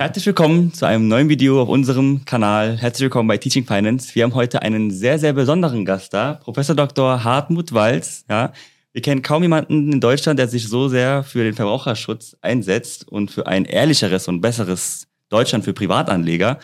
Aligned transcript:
Herzlich 0.00 0.24
willkommen 0.24 0.72
zu 0.72 0.86
einem 0.86 1.08
neuen 1.08 1.28
Video 1.28 1.60
auf 1.60 1.68
unserem 1.68 2.24
Kanal. 2.24 2.78
Herzlich 2.78 3.02
willkommen 3.02 3.28
bei 3.28 3.36
Teaching 3.36 3.66
Finance. 3.66 4.14
Wir 4.14 4.24
haben 4.24 4.34
heute 4.34 4.62
einen 4.62 4.90
sehr, 4.90 5.18
sehr 5.18 5.34
besonderen 5.34 5.84
Gast 5.84 6.14
da, 6.14 6.40
Professor 6.42 6.74
Dr. 6.74 7.22
Hartmut 7.22 7.74
Walz. 7.74 8.24
Ja, 8.26 8.54
wir 8.94 9.02
kennen 9.02 9.20
kaum 9.20 9.42
jemanden 9.42 9.92
in 9.92 10.00
Deutschland, 10.00 10.38
der 10.38 10.48
sich 10.48 10.66
so 10.66 10.88
sehr 10.88 11.22
für 11.22 11.44
den 11.44 11.52
Verbraucherschutz 11.52 12.34
einsetzt 12.40 13.08
und 13.08 13.30
für 13.30 13.46
ein 13.46 13.66
ehrlicheres 13.66 14.26
und 14.26 14.40
besseres 14.40 15.06
Deutschland 15.28 15.66
für 15.66 15.74
Privatanleger. 15.74 16.58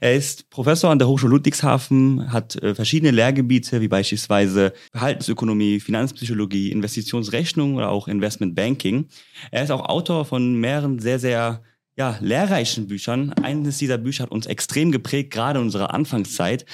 Er 0.00 0.14
ist 0.14 0.50
Professor 0.50 0.90
an 0.90 0.98
der 0.98 1.08
Hochschule 1.08 1.32
Ludwigshafen, 1.32 2.30
hat 2.30 2.62
äh, 2.62 2.74
verschiedene 2.74 3.10
Lehrgebiete 3.10 3.80
wie 3.80 3.88
beispielsweise 3.88 4.74
Verhaltensökonomie, 4.90 5.80
Finanzpsychologie, 5.80 6.70
Investitionsrechnung 6.70 7.76
oder 7.76 7.88
auch 7.88 8.06
Investment 8.06 8.54
Banking. 8.54 9.08
Er 9.50 9.64
ist 9.64 9.70
auch 9.70 9.88
Autor 9.88 10.26
von 10.26 10.60
mehreren 10.60 10.98
sehr, 10.98 11.18
sehr 11.18 11.62
ja, 11.96 12.16
lehrreichen 12.20 12.86
Büchern. 12.86 13.32
Eines 13.34 13.78
dieser 13.78 13.98
Bücher 13.98 14.24
hat 14.24 14.30
uns 14.30 14.46
extrem 14.46 14.92
geprägt, 14.92 15.32
gerade 15.32 15.58
in 15.58 15.66
unserer 15.66 15.92
Anfangszeit. 15.92 16.64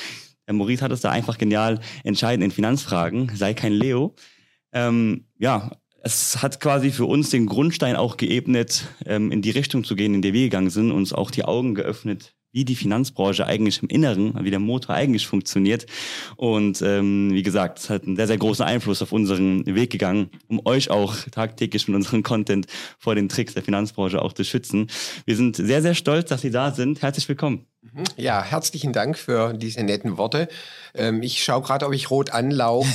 Der 0.47 0.55
Maurice 0.55 0.83
hat 0.83 0.93
es 0.93 1.01
da 1.01 1.11
einfach 1.11 1.39
genial 1.39 1.81
entscheiden 2.05 2.43
in 2.43 2.51
Finanzfragen. 2.51 3.31
Sei 3.35 3.55
kein 3.55 3.73
Leo. 3.73 4.15
Ähm, 4.73 5.27
ja, 5.39 5.73
es 6.03 6.43
hat 6.43 6.61
quasi 6.61 6.91
für 6.91 7.07
uns 7.07 7.31
den 7.31 7.47
Grundstein 7.47 7.97
auch 7.97 8.17
geebnet, 8.17 8.87
ähm, 9.05 9.33
in 9.33 9.43
die 9.43 9.51
Richtung 9.51 9.85
zu 9.85 9.97
gehen, 9.97 10.15
in 10.15 10.23
der 10.23 10.33
wir 10.33 10.45
gegangen 10.45 10.71
sind, 10.71 10.93
uns 10.93 11.13
auch 11.13 11.31
die 11.31 11.45
Augen 11.45 11.75
geöffnet, 11.75 12.35
wie 12.53 12.65
die 12.65 12.75
Finanzbranche 12.75 13.47
eigentlich 13.47 13.83
im 13.83 13.89
Inneren, 13.89 14.35
wie 14.45 14.51
der 14.51 14.59
Motor 14.59 14.95
eigentlich 14.95 15.27
funktioniert. 15.27 15.87
Und 16.37 16.83
ähm, 16.83 17.31
wie 17.33 17.43
gesagt, 17.43 17.79
es 17.79 17.91
hat 17.91 18.05
einen 18.05 18.17
sehr, 18.17 18.27
sehr 18.27 18.39
großen 18.39 18.65
Einfluss 18.65 19.03
auf 19.03 19.13
unseren 19.13 19.67
Weg 19.67 19.91
gegangen, 19.91 20.31
um 20.49 20.65
euch 20.65 20.91
auch 20.91 21.15
tagtäglich 21.31 21.89
mit 21.89 21.97
unserem 21.97 22.23
Content 22.23 22.67
vor 22.99 23.15
den 23.15 23.29
Tricks 23.29 23.55
der 23.55 23.63
Finanzbranche 23.63 24.23
auch 24.23 24.33
zu 24.33 24.45
schützen. 24.45 24.89
Wir 25.25 25.37
sind 25.37 25.57
sehr, 25.57 25.83
sehr 25.83 25.95
stolz, 25.95 26.29
dass 26.29 26.41
Sie 26.41 26.51
da 26.51 26.73
sind. 26.73 27.03
Herzlich 27.03 27.29
willkommen. 27.29 27.67
Mhm. 27.83 28.05
Ja, 28.17 28.43
herzlichen 28.43 28.93
Dank 28.93 29.19
für 29.19 29.53
diese 29.53 29.83
netten 29.83 30.17
Worte. 30.17 30.49
Ähm, 30.95 31.23
ich 31.23 31.43
schaue 31.43 31.63
gerade, 31.63 31.87
ob 31.87 31.93
ich 31.93 32.11
rot 32.11 32.31
anlaufe. 32.31 32.89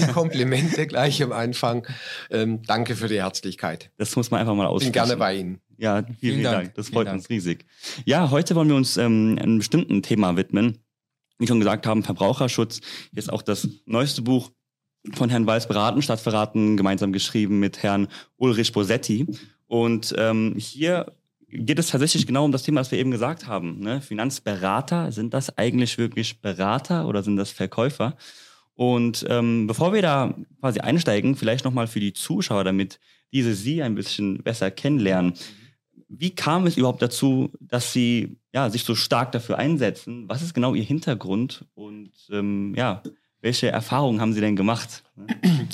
die 0.00 0.06
Komplimente 0.12 0.86
gleich 0.86 1.22
am 1.22 1.32
Anfang. 1.32 1.86
Ähm, 2.30 2.62
danke 2.66 2.94
für 2.94 3.08
die 3.08 3.20
Herzlichkeit. 3.22 3.90
Das 3.96 4.14
muss 4.16 4.30
man 4.30 4.40
einfach 4.40 4.54
mal 4.54 4.66
aussprechen. 4.66 4.92
Bin 4.92 5.02
gerne 5.02 5.16
bei 5.16 5.34
Ihnen. 5.34 5.60
Ja, 5.78 6.02
vielen, 6.02 6.16
vielen 6.18 6.42
Dank. 6.42 6.56
Dank. 6.56 6.74
Das 6.74 6.88
freut 6.88 7.06
vielen 7.06 7.14
uns 7.14 7.24
Dank. 7.24 7.30
riesig. 7.30 7.64
Ja, 8.04 8.30
heute 8.30 8.54
wollen 8.54 8.68
wir 8.68 8.76
uns 8.76 8.96
ähm, 8.96 9.38
einem 9.40 9.58
bestimmten 9.58 10.02
Thema 10.02 10.36
widmen. 10.36 10.78
Wie 11.38 11.46
schon 11.46 11.60
gesagt 11.60 11.86
haben, 11.86 12.02
Verbraucherschutz. 12.02 12.80
Hier 13.12 13.18
ist 13.18 13.32
auch 13.32 13.42
das 13.42 13.68
neueste 13.86 14.22
Buch 14.22 14.50
von 15.14 15.30
Herrn 15.30 15.46
Weiß 15.46 15.68
beraten, 15.68 16.02
statt 16.02 16.20
verraten, 16.20 16.76
gemeinsam 16.76 17.12
geschrieben 17.12 17.60
mit 17.60 17.82
Herrn 17.82 18.08
Ulrich 18.36 18.72
Bosetti. 18.72 19.26
Und 19.68 20.14
ähm, 20.18 20.56
hier 20.58 21.12
geht 21.48 21.78
es 21.78 21.88
tatsächlich 21.88 22.26
genau 22.26 22.44
um 22.44 22.52
das 22.52 22.64
Thema, 22.64 22.80
was 22.80 22.90
wir 22.90 22.98
eben 22.98 23.12
gesagt 23.12 23.46
haben. 23.46 23.78
Ne? 23.78 24.00
Finanzberater, 24.00 25.12
sind 25.12 25.32
das 25.32 25.56
eigentlich 25.56 25.96
wirklich 25.96 26.40
Berater 26.40 27.06
oder 27.06 27.22
sind 27.22 27.36
das 27.36 27.52
Verkäufer? 27.52 28.16
Und 28.74 29.24
ähm, 29.28 29.66
bevor 29.66 29.92
wir 29.92 30.02
da 30.02 30.34
quasi 30.60 30.80
einsteigen, 30.80 31.36
vielleicht 31.36 31.64
nochmal 31.64 31.86
für 31.86 32.00
die 32.00 32.12
Zuschauer, 32.12 32.64
damit 32.64 32.98
diese 33.32 33.54
Sie 33.54 33.82
ein 33.82 33.94
bisschen 33.94 34.42
besser 34.42 34.70
kennenlernen. 34.70 35.34
Wie 36.08 36.34
kam 36.34 36.66
es 36.66 36.76
überhaupt 36.76 37.02
dazu, 37.02 37.50
dass 37.60 37.92
Sie 37.92 38.38
ja, 38.52 38.70
sich 38.70 38.84
so 38.84 38.94
stark 38.94 39.32
dafür 39.32 39.58
einsetzen? 39.58 40.28
Was 40.28 40.42
ist 40.42 40.54
genau 40.54 40.74
Ihr 40.74 40.84
Hintergrund? 40.84 41.66
Und 41.74 42.12
ähm, 42.30 42.74
ja, 42.76 43.02
welche 43.40 43.68
Erfahrungen 43.68 44.20
haben 44.20 44.32
Sie 44.32 44.40
denn 44.40 44.56
gemacht? 44.56 45.04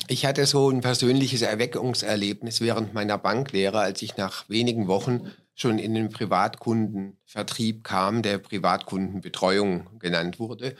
Ich 0.07 0.25
hatte 0.25 0.45
so 0.45 0.69
ein 0.69 0.81
persönliches 0.81 1.41
Erweckungserlebnis 1.41 2.61
während 2.61 2.93
meiner 2.93 3.17
Banklehre, 3.17 3.79
als 3.79 4.01
ich 4.01 4.17
nach 4.17 4.47
wenigen 4.49 4.87
Wochen 4.87 5.31
schon 5.55 5.79
in 5.79 5.93
den 5.93 6.09
Privatkundenvertrieb 6.09 7.83
kam, 7.83 8.21
der 8.21 8.37
Privatkundenbetreuung 8.37 9.99
genannt 9.99 10.37
wurde. 10.39 10.75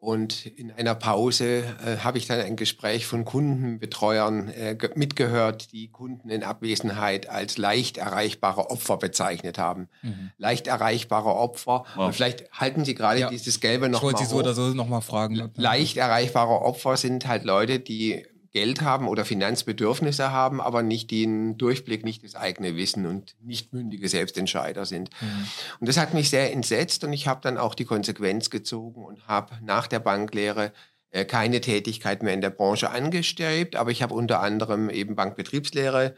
Und 0.00 0.46
in 0.46 0.70
einer 0.70 0.94
Pause 0.94 1.64
äh, 1.84 1.98
habe 1.98 2.18
ich 2.18 2.26
dann 2.26 2.40
ein 2.40 2.56
Gespräch 2.56 3.06
von 3.06 3.24
Kundenbetreuern 3.24 4.48
äh, 4.48 4.76
mitgehört, 4.94 5.72
die 5.72 5.88
Kunden 5.90 6.30
in 6.30 6.44
Abwesenheit 6.44 7.28
als 7.28 7.58
leicht 7.58 7.98
erreichbare 7.98 8.70
Opfer 8.70 8.96
bezeichnet 8.96 9.58
haben. 9.58 9.88
Mhm. 10.02 10.30
Leicht 10.38 10.68
erreichbare 10.68 11.34
Opfer. 11.34 11.84
Wow. 11.96 12.06
Und 12.06 12.12
vielleicht 12.14 12.50
halten 12.52 12.84
Sie 12.84 12.94
gerade 12.94 13.20
ja. 13.20 13.30
dieses 13.30 13.60
Gelbe 13.60 13.88
noch 13.88 13.98
ich 13.98 14.04
wollte 14.04 14.24
Sie 14.24 14.30
so 14.30 14.36
oder 14.36 14.54
so 14.54 14.68
noch 14.68 14.88
mal 14.88 15.00
fragen. 15.00 15.50
Leicht 15.56 15.96
erreichbare 15.96 16.62
Opfer 16.62 16.96
sind 16.96 17.26
halt 17.26 17.44
Leute, 17.44 17.80
die 17.80 18.24
Geld 18.52 18.82
haben 18.82 19.08
oder 19.08 19.24
Finanzbedürfnisse 19.24 20.30
haben, 20.32 20.60
aber 20.60 20.82
nicht 20.82 21.10
den 21.10 21.58
Durchblick, 21.58 22.04
nicht 22.04 22.24
das 22.24 22.34
eigene 22.34 22.76
Wissen 22.76 23.06
und 23.06 23.36
nicht 23.42 23.72
mündige 23.72 24.08
Selbstentscheider 24.08 24.86
sind. 24.86 25.10
Mhm. 25.20 25.46
Und 25.80 25.88
das 25.88 25.98
hat 25.98 26.14
mich 26.14 26.30
sehr 26.30 26.52
entsetzt 26.52 27.04
und 27.04 27.12
ich 27.12 27.28
habe 27.28 27.40
dann 27.42 27.58
auch 27.58 27.74
die 27.74 27.84
Konsequenz 27.84 28.50
gezogen 28.50 29.04
und 29.04 29.26
habe 29.28 29.54
nach 29.62 29.86
der 29.86 30.00
Banklehre 30.00 30.72
äh, 31.10 31.24
keine 31.24 31.60
Tätigkeit 31.60 32.22
mehr 32.22 32.34
in 32.34 32.40
der 32.40 32.50
Branche 32.50 32.90
angestrebt, 32.90 33.76
aber 33.76 33.90
ich 33.90 34.02
habe 34.02 34.14
unter 34.14 34.40
anderem 34.40 34.90
eben 34.90 35.14
Bankbetriebslehre 35.14 36.14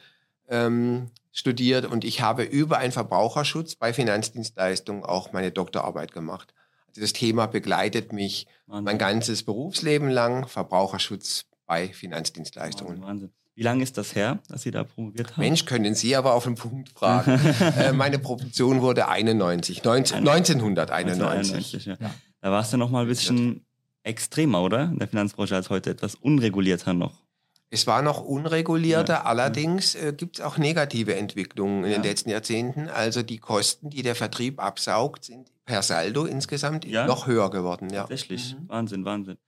ähm, 0.49 1.11
studiert 1.33 1.87
und 1.87 2.05
ich 2.05 2.21
habe 2.21 2.43
über 2.43 2.79
einen 2.79 2.93
Verbraucherschutz 2.93 3.75
bei 3.75 3.93
Finanzdienstleistungen 3.93 5.05
auch 5.05 5.33
meine 5.33 5.53
Doktorarbeit 5.53 6.13
gemacht. 6.13 6.55
Also 6.89 7.01
das 7.01 7.13
Thema 7.13 7.47
begleitet 7.47 8.13
mich 8.13 8.47
Wahnsinn. 8.67 8.85
mein 8.85 8.99
ganzes 8.99 9.45
Berufsleben 9.45 10.11
lang, 10.11 10.49
Verbraucherschutz 10.49 11.47
bei 11.71 11.87
Finanzdienstleistungen. 11.87 13.01
Wahnsinn. 13.01 13.31
Wie 13.55 13.63
lange 13.63 13.85
ist 13.85 13.97
das 13.97 14.17
her, 14.17 14.41
dass 14.49 14.63
Sie 14.63 14.73
da 14.73 14.83
promoviert 14.83 15.37
haben? 15.37 15.41
Mensch, 15.41 15.67
können 15.67 15.95
Sie 15.95 16.17
aber 16.17 16.35
auf 16.35 16.43
den 16.43 16.57
Punkt 16.57 16.89
fragen. 16.89 17.39
äh, 17.79 17.93
meine 17.93 18.19
Promotion 18.19 18.81
wurde 18.81 19.07
91, 19.07 19.85
19, 19.85 20.29
1991. 20.29 21.87
Ja. 21.87 21.97
Da 22.41 22.51
war 22.51 22.63
es 22.63 22.73
ja 22.73 22.77
noch 22.77 22.91
mal 22.91 23.03
ein 23.03 23.07
bisschen 23.07 23.65
extremer, 24.03 24.65
oder? 24.65 24.87
In 24.87 24.99
der 24.99 25.07
Finanzbranche 25.07 25.55
als 25.55 25.71
heute 25.71 25.91
etwas 25.91 26.17
unregulierter 26.17 26.93
noch. 26.93 27.23
Es 27.69 27.87
war 27.87 28.03
noch 28.03 28.21
unregulierter, 28.21 29.13
ja. 29.13 29.23
allerdings 29.23 29.95
äh, 29.95 30.13
gibt 30.13 30.41
es 30.41 30.45
auch 30.45 30.59
negative 30.59 31.15
Entwicklungen 31.15 31.85
in 31.85 31.93
ja. 31.93 31.99
den 31.99 32.03
letzten 32.03 32.31
Jahrzehnten. 32.31 32.89
Also 32.89 33.23
die 33.23 33.39
Kosten, 33.39 33.91
die 33.91 34.03
der 34.03 34.17
Vertrieb 34.17 34.61
absaugt, 34.61 35.27
sind 35.27 35.53
per 35.67 35.83
Saldo 35.83 36.25
insgesamt 36.25 36.85
ja. 36.85 37.07
noch 37.07 37.29
höher 37.29 37.49
geworden. 37.49 37.91
Ja. 37.91 38.01
Tatsächlich, 38.01 38.57
mhm. 38.59 38.69
Wahnsinn, 38.69 39.05
Wahnsinn. 39.05 39.39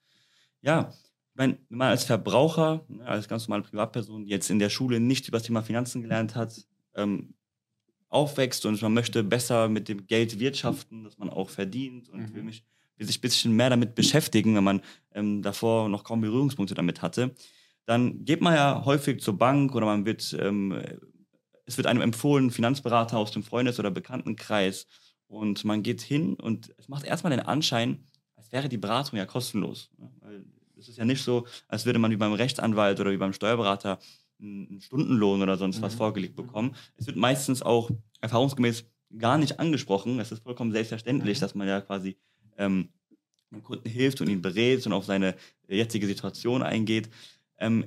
Ja, 0.61 0.93
wenn 1.35 1.59
man 1.69 1.89
als 1.89 2.05
Verbraucher, 2.05 2.85
ne, 2.89 3.07
als 3.07 3.29
ganz 3.29 3.49
normale 3.49 3.63
Privatperson, 3.63 4.25
die 4.25 4.31
jetzt 4.31 4.51
in 4.51 4.59
der 4.59 4.71
Schule 4.71 5.01
nicht 5.01 5.29
über 5.29 5.39
das 5.39 5.47
Thema 5.47 5.63
Finanzen 5.63 6.03
gelernt 6.03 6.35
hat, 6.35 6.67
ähm, 6.95 7.35
aufwächst 8.09 8.67
und 8.67 8.81
man 8.83 8.93
möchte 8.93 9.25
besser 9.25 9.69
mit 9.69 9.89
dem 9.89 10.07
Geld 10.07 10.39
wirtschaften, 10.39 11.05
das 11.05 11.19
man 11.19 11.31
auch 11.31 11.49
verdient 11.49 12.11
und 12.11 12.21
mhm. 12.21 12.35
will, 12.35 12.43
mich, 12.43 12.65
will 12.97 13.07
sich 13.07 13.19
ein 13.19 13.23
bisschen 13.23 13.57
mehr 13.57 13.71
damit 13.71 13.95
beschäftigen, 13.95 14.55
wenn 14.55 14.65
man 14.65 14.83
ähm, 15.15 15.43
davor 15.43 15.89
noch 15.89 16.05
kaum 16.05 16.21
Berührungspunkte 16.21 16.75
damit 16.75 17.01
hatte, 17.01 17.35
dann 17.87 18.25
geht 18.25 18.43
man 18.43 18.55
ja 18.55 18.85
häufig 18.85 19.21
zur 19.23 19.39
Bank 19.39 19.75
oder 19.75 19.87
man 19.87 20.05
wird, 20.05 20.37
ähm, 20.39 20.79
es 21.65 21.79
wird 21.79 21.87
einem 21.87 22.03
empfohlen, 22.03 22.51
Finanzberater 22.51 23.17
aus 23.17 23.31
dem 23.31 23.43
Freundes- 23.43 23.79
oder 23.79 23.91
Bekanntenkreis 23.91 24.87
und 25.27 25.65
man 25.65 25.83
geht 25.83 26.03
hin 26.03 26.35
und 26.35 26.75
es 26.77 26.89
macht 26.89 27.07
erstmal 27.07 27.31
den 27.31 27.41
Anschein, 27.41 28.05
als 28.37 28.53
wäre 28.53 28.69
die 28.69 28.77
Beratung 28.77 29.19
ja 29.19 29.25
kostenlos. 29.25 29.91
Ne? 29.97 30.11
Weil 30.21 30.45
es 30.83 30.89
ist 30.89 30.99
ja 30.99 31.05
nicht 31.05 31.23
so, 31.23 31.47
als 31.69 31.87
würde 31.87 31.99
man 31.99 32.11
wie 32.11 32.17
beim 32.17 32.33
Rechtsanwalt 32.33 32.99
oder 33.01 33.13
wie 33.13 33.17
beim 33.17 33.33
Steuerberater 33.33 33.99
einen 34.41 34.81
Stundenlohn 34.81 35.41
oder 35.43 35.57
sonst 35.57 35.81
was 35.81 35.95
mhm. 35.95 35.99
vorgelegt 35.99 36.37
bekommen. 36.37 36.75
Es 36.97 37.07
wird 37.07 37.17
meistens 37.17 37.63
auch 37.63 37.91
erfahrungsgemäß 38.21 38.85
gar 39.17 39.39
nicht 39.39 39.61
angesprochen. 39.61 40.19
Es 40.19 40.33
ist 40.33 40.43
vollkommen 40.43 40.73
selbstverständlich, 40.73 41.39
mhm. 41.39 41.41
dass 41.41 41.55
man 41.55 41.69
ja 41.69 41.81
quasi 41.81 42.17
ähm, 42.59 42.89
dem 43.53 43.63
Kunden 43.63 43.89
hilft 43.89 44.21
und 44.21 44.29
ihn 44.29 44.43
berät 44.43 44.85
und 44.87 44.93
auf 44.93 45.05
seine 45.05 45.37
jetzige 45.69 46.07
Situation 46.07 46.63
eingeht. 46.63 47.09
Ähm, 47.59 47.85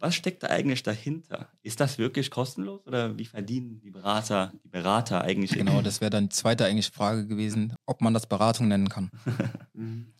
was 0.00 0.14
steckt 0.14 0.42
da 0.42 0.48
eigentlich 0.48 0.82
dahinter? 0.82 1.48
Ist 1.62 1.80
das 1.80 1.98
wirklich 1.98 2.30
kostenlos 2.30 2.86
oder 2.86 3.16
wie 3.18 3.26
verdienen 3.26 3.80
die 3.80 3.90
Berater, 3.90 4.52
die 4.64 4.68
Berater 4.68 5.22
eigentlich? 5.22 5.52
Genau, 5.52 5.82
das 5.82 6.00
wäre 6.00 6.10
dann 6.10 6.24
die 6.24 6.34
zweite 6.34 6.64
eigentliche 6.64 6.92
Frage 6.92 7.26
gewesen, 7.26 7.74
ob 7.86 8.00
man 8.00 8.14
das 8.14 8.26
Beratung 8.26 8.68
nennen 8.68 8.88
kann. 8.88 9.10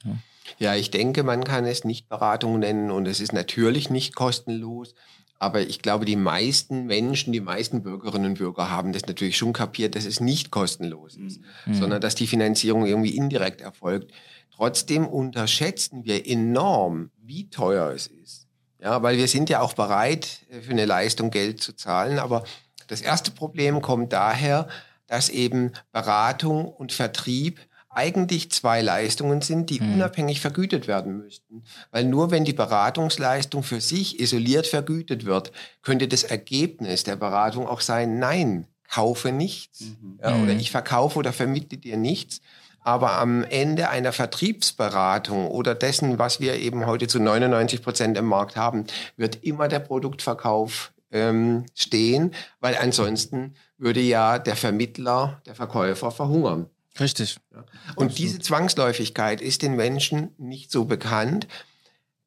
Ja. 0.05 0.17
Ja, 0.59 0.75
ich 0.75 0.91
denke, 0.91 1.23
man 1.23 1.45
kann 1.45 1.65
es 1.65 1.85
nicht 1.85 2.09
Beratung 2.09 2.59
nennen 2.59 2.91
und 2.91 3.07
es 3.07 3.21
ist 3.21 3.33
natürlich 3.33 3.89
nicht 3.89 4.17
kostenlos. 4.17 4.95
Aber 5.39 5.63
ich 5.63 5.81
glaube, 5.81 6.05
die 6.05 6.17
meisten 6.17 6.85
Menschen, 6.85 7.33
die 7.33 7.41
meisten 7.41 7.83
Bürgerinnen 7.83 8.33
und 8.33 8.39
Bürger 8.39 8.71
haben 8.71 8.93
das 8.93 9.07
natürlich 9.07 9.39
schon 9.39 9.55
kapiert, 9.55 9.95
dass 9.95 10.05
es 10.05 10.21
nicht 10.21 10.51
kostenlos 10.51 11.17
ist, 11.17 11.41
mhm. 11.65 11.75
sondern 11.75 12.01
dass 12.03 12.15
die 12.15 12.27
Finanzierung 12.27 12.85
irgendwie 12.85 13.17
indirekt 13.17 13.63
erfolgt. 13.63 14.13
Trotzdem 14.55 15.07
unterschätzen 15.07 16.05
wir 16.05 16.27
enorm, 16.29 17.11
wie 17.23 17.49
teuer 17.49 17.91
es 17.95 18.07
ist. 18.07 18.40
Ja, 18.83 19.03
weil 19.03 19.19
wir 19.19 19.29
sind 19.29 19.51
ja 19.51 19.61
auch 19.61 19.75
bereit, 19.75 20.41
für 20.63 20.71
eine 20.71 20.87
Leistung 20.87 21.31
Geld 21.31 21.63
zu 21.63 21.75
zahlen. 21.75 22.19
Aber 22.19 22.45
das 22.87 23.03
erste 23.03 23.31
Problem 23.31 23.83
kommt 23.83 24.13
daher, 24.13 24.69
dass 25.07 25.29
eben 25.29 25.73
Beratung 25.93 26.67
und 26.67 26.93
Vertrieb 26.93 27.61
eigentlich 27.91 28.53
zwei 28.53 28.81
Leistungen 28.81 29.43
sind, 29.43 29.69
die 29.69 29.81
mhm. 29.81 29.95
unabhängig 29.95 30.41
vergütet 30.41 30.87
werden 30.87 31.19
müssten. 31.19 31.65
Weil 31.91 32.05
nur 32.05 32.31
wenn 32.31 32.45
die 32.45 32.53
Beratungsleistung 32.53 33.65
für 33.65 33.81
sich 33.81 34.21
isoliert 34.21 34.67
vergütet 34.67 35.25
wird, 35.25 35.51
könnte 35.83 36.07
das 36.07 36.23
Ergebnis 36.23 37.03
der 37.03 37.17
Beratung 37.17 37.67
auch 37.67 37.81
sein, 37.81 38.21
nein, 38.21 38.67
kaufe 38.89 39.33
nichts 39.33 39.81
mhm. 39.81 40.19
ja, 40.23 40.37
oder 40.37 40.55
mhm. 40.55 40.61
ich 40.61 40.71
verkaufe 40.71 41.19
oder 41.19 41.33
vermittle 41.33 41.79
dir 41.79 41.97
nichts. 41.97 42.41
Aber 42.83 43.19
am 43.19 43.45
Ende 43.45 43.91
einer 43.91 44.13
Vertriebsberatung 44.13 45.49
oder 45.49 45.75
dessen, 45.75 46.19
was 46.19 46.41
wir 46.41 46.57
eben 46.57 46.87
heute 46.87 47.07
zu 47.07 47.21
99 47.21 47.83
Prozent 47.83 48.17
im 48.17 48.25
Markt 48.27 48.57
haben, 48.57 48.87
wird 49.17 49.45
immer 49.45 49.69
der 49.69 49.81
Produktverkauf 49.81 50.93
ähm, 51.13 51.67
stehen, 51.75 52.35
weil 52.61 52.77
ansonsten 52.77 53.55
würde 53.77 54.01
ja 54.01 54.39
der 54.39 54.57
Vermittler, 54.57 55.41
der 55.47 55.55
Verkäufer 55.55 56.11
verhungern. 56.11 56.67
Richtig. 56.99 57.39
Ja. 57.55 57.65
Und 57.97 58.19
diese 58.19 58.39
Zwangsläufigkeit 58.41 59.41
ist 59.41 59.63
den 59.63 59.77
Menschen 59.77 60.35
nicht 60.39 60.71
so 60.71 60.85
bekannt. 60.85 61.47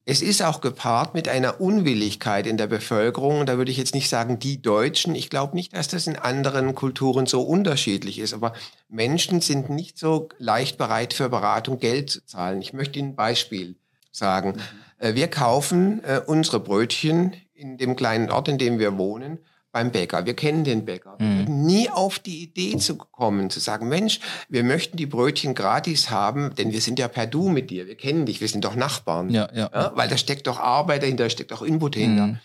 Es 0.05 0.21
ist 0.21 0.41
auch 0.41 0.59
gepaart 0.59 1.13
mit 1.13 1.29
einer 1.29 1.61
Unwilligkeit 1.61 2.45
in 2.45 2.57
der 2.57 2.67
Bevölkerung. 2.67 3.45
Da 3.45 3.57
würde 3.57 3.71
ich 3.71 3.77
jetzt 3.77 3.95
nicht 3.95 4.09
sagen, 4.09 4.37
die 4.37 4.61
Deutschen. 4.61 5.15
Ich 5.15 5.29
glaube 5.29 5.55
nicht, 5.55 5.73
dass 5.73 5.87
das 5.87 6.07
in 6.07 6.17
anderen 6.17 6.75
Kulturen 6.75 7.25
so 7.25 7.41
unterschiedlich 7.41 8.19
ist. 8.19 8.33
Aber 8.33 8.53
Menschen 8.89 9.39
sind 9.39 9.69
nicht 9.69 9.97
so 9.97 10.27
leicht 10.39 10.77
bereit, 10.77 11.13
für 11.13 11.29
Beratung 11.29 11.79
Geld 11.79 12.09
zu 12.09 12.25
zahlen. 12.25 12.61
Ich 12.61 12.73
möchte 12.73 12.99
Ihnen 12.99 13.11
ein 13.11 13.15
Beispiel 13.15 13.75
sagen. 14.11 14.59
Mhm. 14.99 15.15
Wir 15.15 15.29
kaufen 15.29 16.03
äh, 16.03 16.19
unsere 16.25 16.59
Brötchen 16.59 17.33
in 17.53 17.77
dem 17.77 17.95
kleinen 17.95 18.29
Ort, 18.29 18.49
in 18.49 18.57
dem 18.57 18.79
wir 18.79 18.97
wohnen, 18.97 19.39
beim 19.73 19.91
Bäcker. 19.91 20.25
Wir 20.25 20.35
kennen 20.35 20.63
den 20.63 20.85
Bäcker. 20.85 21.17
Mhm. 21.19 21.65
Nie 21.65 21.89
auf 21.89 22.19
die 22.19 22.43
Idee 22.43 22.77
zu 22.77 22.95
kommen, 22.95 23.49
zu 23.49 23.59
sagen, 23.59 23.89
Mensch, 23.89 24.19
wir 24.47 24.63
möchten 24.63 24.95
die 24.95 25.07
Brötchen 25.07 25.55
gratis 25.55 26.11
haben, 26.11 26.53
denn 26.55 26.71
wir 26.71 26.79
sind 26.79 26.99
ja 26.99 27.09
per 27.09 27.25
Du 27.25 27.49
mit 27.49 27.71
dir. 27.71 27.87
Wir 27.87 27.95
kennen 27.95 28.25
dich, 28.25 28.39
wir 28.39 28.47
sind 28.47 28.63
doch 28.63 28.75
Nachbarn. 28.75 29.31
Ja, 29.31 29.49
ja. 29.53 29.69
ja 29.73 29.91
weil 29.95 30.07
da 30.07 30.15
steckt 30.15 30.47
doch 30.47 30.59
Arbeit 30.59 31.01
dahinter, 31.01 31.25
da 31.25 31.29
steckt 31.29 31.51
auch 31.51 31.63
Input 31.63 31.95
dahinter. 31.95 32.27
Mhm. 32.27 32.39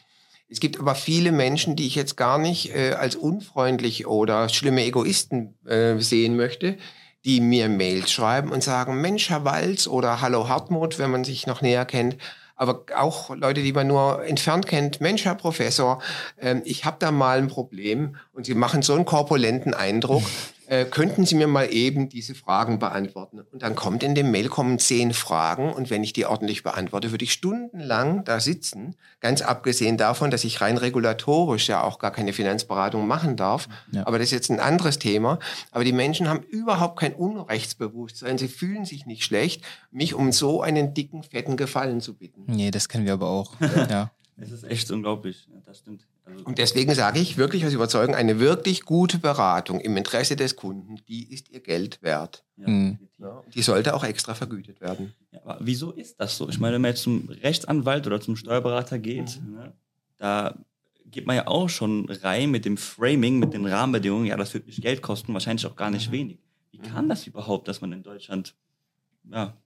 Es 0.48 0.58
gibt 0.58 0.80
aber 0.80 0.94
viele 0.94 1.30
Menschen, 1.30 1.76
die 1.76 1.86
ich 1.86 1.94
jetzt 1.94 2.16
gar 2.16 2.38
nicht 2.38 2.74
äh, 2.74 2.92
als 2.92 3.14
unfreundlich 3.14 4.06
oder 4.06 4.48
schlimme 4.48 4.82
Egoisten 4.82 5.54
äh, 5.66 5.98
sehen 5.98 6.34
möchte, 6.36 6.78
die 7.26 7.42
mir 7.42 7.68
Mails 7.68 8.10
schreiben 8.10 8.50
und 8.50 8.62
sagen, 8.62 9.02
Mensch, 9.02 9.28
Herr 9.28 9.44
Walz 9.44 9.86
oder 9.86 10.22
Hallo 10.22 10.48
Hartmut, 10.48 10.98
wenn 10.98 11.10
man 11.10 11.24
sich 11.24 11.46
noch 11.46 11.60
näher 11.60 11.84
kennt, 11.84 12.16
aber 12.58 12.84
auch 12.96 13.34
Leute, 13.34 13.62
die 13.62 13.72
man 13.72 13.86
nur 13.86 14.24
entfernt 14.24 14.66
kennt. 14.66 15.00
Mensch, 15.00 15.24
Herr 15.24 15.36
Professor, 15.36 16.02
äh, 16.36 16.56
ich 16.64 16.84
habe 16.84 16.96
da 16.98 17.10
mal 17.10 17.38
ein 17.38 17.48
Problem 17.48 18.16
und 18.32 18.44
Sie 18.44 18.54
machen 18.54 18.82
so 18.82 18.94
einen 18.94 19.04
korpulenten 19.04 19.72
Eindruck. 19.72 20.24
Äh, 20.68 20.84
könnten 20.84 21.24
Sie 21.24 21.34
mir 21.34 21.46
mal 21.46 21.72
eben 21.72 22.08
diese 22.08 22.34
Fragen 22.34 22.78
beantworten? 22.78 23.40
Und 23.40 23.62
dann 23.62 23.74
kommt 23.74 24.02
in 24.02 24.14
dem 24.14 24.30
Mail 24.30 24.48
kommen 24.48 24.78
zehn 24.78 25.14
Fragen 25.14 25.72
und 25.72 25.88
wenn 25.88 26.04
ich 26.04 26.12
die 26.12 26.26
ordentlich 26.26 26.62
beantworte, 26.62 27.10
würde 27.10 27.24
ich 27.24 27.32
stundenlang 27.32 28.24
da 28.24 28.38
sitzen. 28.38 28.94
Ganz 29.20 29.40
abgesehen 29.40 29.96
davon, 29.96 30.30
dass 30.30 30.44
ich 30.44 30.60
rein 30.60 30.76
regulatorisch 30.76 31.68
ja 31.68 31.82
auch 31.82 31.98
gar 31.98 32.10
keine 32.10 32.34
Finanzberatung 32.34 33.06
machen 33.06 33.36
darf. 33.36 33.68
Ja. 33.92 34.06
Aber 34.06 34.18
das 34.18 34.26
ist 34.26 34.32
jetzt 34.32 34.50
ein 34.50 34.60
anderes 34.60 34.98
Thema. 34.98 35.38
Aber 35.70 35.84
die 35.84 35.92
Menschen 35.92 36.28
haben 36.28 36.42
überhaupt 36.42 36.98
kein 36.98 37.14
Unrechtsbewusstsein. 37.14 38.36
Sie 38.36 38.48
fühlen 38.48 38.84
sich 38.84 39.06
nicht 39.06 39.24
schlecht, 39.24 39.64
mich 39.90 40.12
um 40.12 40.32
so 40.32 40.60
einen 40.60 40.92
dicken, 40.92 41.22
fetten 41.22 41.56
Gefallen 41.56 42.02
zu 42.02 42.14
bitten. 42.14 42.44
Nee, 42.46 42.70
das 42.70 42.88
kennen 42.88 43.06
wir 43.06 43.14
aber 43.14 43.28
auch. 43.28 43.54
ja. 43.90 44.10
Es 44.36 44.52
ist 44.52 44.64
echt 44.64 44.90
unglaublich. 44.90 45.48
Das 45.64 45.78
stimmt. 45.78 46.06
Und 46.44 46.58
deswegen 46.58 46.94
sage 46.94 47.20
ich 47.20 47.36
wirklich 47.36 47.64
aus 47.66 47.72
Überzeugung, 47.72 48.14
eine 48.14 48.40
wirklich 48.40 48.84
gute 48.84 49.18
Beratung 49.18 49.80
im 49.80 49.96
Interesse 49.96 50.36
des 50.36 50.56
Kunden, 50.56 50.96
die 51.08 51.32
ist 51.32 51.50
ihr 51.50 51.60
Geld 51.60 52.02
wert. 52.02 52.44
Ja, 52.56 52.68
mhm. 52.68 52.98
die 53.54 53.62
sollte 53.62 53.94
auch 53.94 54.04
extra 54.04 54.34
vergütet 54.34 54.80
werden. 54.80 55.12
Ja, 55.30 55.40
aber 55.44 55.58
wieso 55.60 55.92
ist 55.92 56.20
das 56.20 56.36
so? 56.36 56.48
Ich 56.48 56.58
meine, 56.58 56.74
wenn 56.74 56.82
man 56.82 56.90
jetzt 56.90 57.02
zum 57.02 57.28
Rechtsanwalt 57.28 58.06
oder 58.06 58.20
zum 58.20 58.36
Steuerberater 58.36 58.98
geht, 58.98 59.40
mhm. 59.42 59.54
ne, 59.54 59.72
da 60.16 60.54
geht 61.06 61.26
man 61.26 61.36
ja 61.36 61.46
auch 61.46 61.68
schon 61.68 62.08
rein 62.08 62.50
mit 62.50 62.64
dem 62.64 62.76
Framing, 62.76 63.38
mit 63.38 63.54
den 63.54 63.66
Rahmenbedingungen, 63.66 64.26
ja, 64.26 64.36
das 64.36 64.54
wird 64.54 64.66
mich 64.66 64.80
Geld 64.80 65.02
kosten, 65.02 65.32
wahrscheinlich 65.32 65.66
auch 65.66 65.76
gar 65.76 65.90
nicht 65.90 66.08
mhm. 66.08 66.12
wenig. 66.12 66.38
Wie 66.70 66.78
kann 66.78 67.06
mhm. 67.06 67.10
das 67.10 67.26
überhaupt, 67.26 67.68
dass 67.68 67.80
man 67.80 67.92
in 67.92 68.02
Deutschland 68.02 68.54
ja, 69.30 69.56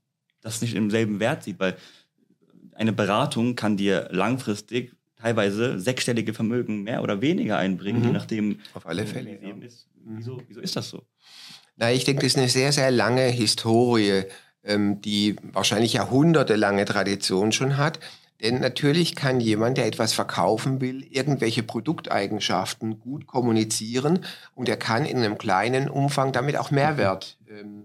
das 0.40 0.60
nicht 0.60 0.74
im 0.74 0.90
selben 0.90 1.20
Wert 1.20 1.42
sieht? 1.44 1.58
Weil 1.58 1.76
eine 2.74 2.92
Beratung 2.92 3.56
kann 3.56 3.76
dir 3.76 4.08
langfristig 4.10 4.94
teilweise 5.22 5.78
sechsstellige 5.78 6.34
Vermögen 6.34 6.82
mehr 6.82 7.02
oder 7.02 7.20
weniger 7.20 7.56
einbringen, 7.56 8.00
mhm. 8.00 8.06
je 8.06 8.12
nachdem, 8.12 8.58
auf 8.74 8.86
alle 8.86 9.06
Fälle 9.06 9.38
wie 9.40 9.48
ja. 9.48 9.54
ist. 9.66 9.86
Wieso, 10.04 10.42
wieso 10.48 10.60
ist 10.60 10.76
das 10.76 10.88
so? 10.88 11.02
Na, 11.76 11.92
ich 11.92 12.04
denke, 12.04 12.22
das 12.22 12.32
ist 12.32 12.38
eine 12.38 12.48
sehr, 12.48 12.72
sehr 12.72 12.90
lange 12.90 13.22
Historie, 13.22 14.24
ähm, 14.64 15.00
die 15.00 15.36
wahrscheinlich 15.52 15.94
jahrhundertelange 15.94 16.84
Tradition 16.84 17.52
schon 17.52 17.76
hat. 17.76 18.00
Denn 18.42 18.58
natürlich 18.58 19.14
kann 19.14 19.40
jemand, 19.40 19.78
der 19.78 19.86
etwas 19.86 20.12
verkaufen 20.12 20.80
will, 20.80 21.06
irgendwelche 21.08 21.62
Produkteigenschaften 21.62 22.98
gut 22.98 23.28
kommunizieren 23.28 24.24
und 24.56 24.68
er 24.68 24.76
kann 24.76 25.04
in 25.04 25.18
einem 25.18 25.38
kleinen 25.38 25.88
Umfang 25.88 26.32
damit 26.32 26.56
auch 26.56 26.72
Mehrwert 26.72 27.38
ähm, 27.48 27.84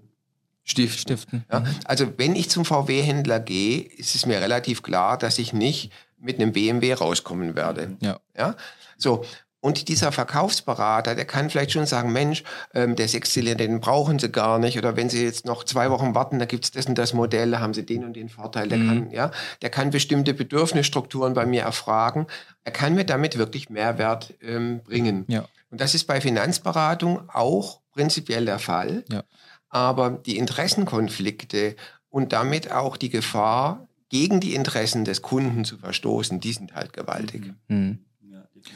stiften. 0.64 1.00
stiften. 1.00 1.46
Ja, 1.52 1.64
also 1.86 2.12
wenn 2.18 2.36
ich 2.36 2.50
zum 2.50 2.66
VW-Händler 2.66 3.40
gehe, 3.40 3.82
ist 3.82 4.16
es 4.16 4.26
mir 4.26 4.42
relativ 4.42 4.82
klar, 4.82 5.20
dass 5.20 5.38
ich 5.38 5.54
nicht 5.54 5.92
mit 6.20 6.40
einem 6.40 6.52
BMW 6.52 6.94
rauskommen 6.94 7.56
werde. 7.56 7.98
Ja. 8.02 8.20
ja? 8.36 8.56
So. 8.98 9.24
Und 9.60 9.88
dieser 9.88 10.12
Verkaufsberater, 10.12 11.16
der 11.16 11.26
kann 11.26 11.50
vielleicht 11.50 11.72
schon 11.72 11.88
sagen, 11.88 12.14
Mensch, 12.14 12.44
ähm, 12.76 12.96
der 12.96 13.08
Sechszylinder, 13.08 13.66
den 13.66 13.82
brauchen 13.82 14.20
Sie 14.20 14.30
gar 14.30 14.60
nicht. 14.60 14.78
Oder 14.78 14.96
wenn 14.96 15.10
Sie 15.10 15.24
jetzt 15.24 15.46
noch 15.46 15.64
zwei 15.64 15.90
Wochen 15.90 16.14
warten, 16.14 16.38
da 16.38 16.46
gibt's 16.46 16.72
das 16.72 16.86
und 16.86 16.98
das 16.98 17.14
Modell, 17.14 17.52
da 17.52 17.60
haben 17.60 17.74
Sie 17.74 17.86
den 17.86 18.06
und 18.06 18.14
den 18.14 18.30
Vorteil. 18.30 18.70
Der, 18.70 18.78
mhm. 18.78 18.88
kann, 18.88 19.12
ja, 19.12 19.32
der 19.64 19.70
kann 19.72 19.90
bestimmte 19.90 20.36
Bedürfnisstrukturen 20.36 21.34
bei 21.34 21.46
mir 21.48 21.64
erfragen. 21.64 22.28
Er 22.66 22.72
kann 22.72 22.94
mir 22.94 23.04
damit 23.04 23.38
wirklich 23.40 23.70
Mehrwert 23.70 24.36
ähm, 24.42 24.82
bringen. 24.84 25.26
Ja. 25.28 25.46
Und 25.72 25.82
das 25.82 25.96
ist 25.96 26.06
bei 26.06 26.22
Finanzberatung 26.22 27.28
auch 27.30 27.82
prinzipiell 27.92 28.46
der 28.46 28.60
Fall. 28.60 29.04
Ja. 29.10 29.24
Aber 29.70 30.12
die 30.12 30.38
Interessenkonflikte 30.38 31.76
und 32.10 32.32
damit 32.32 32.72
auch 32.72 32.96
die 32.96 33.10
Gefahr, 33.10 33.87
gegen 34.10 34.40
die 34.40 34.54
Interessen 34.54 35.06
des 35.06 35.22
Kunden 35.22 35.66
zu 35.66 35.78
verstoßen, 35.78 36.40
die 36.40 36.54
sind 36.54 36.74
halt 36.74 36.94
gewaltig. 36.94 37.54
Mhm. 37.68 38.00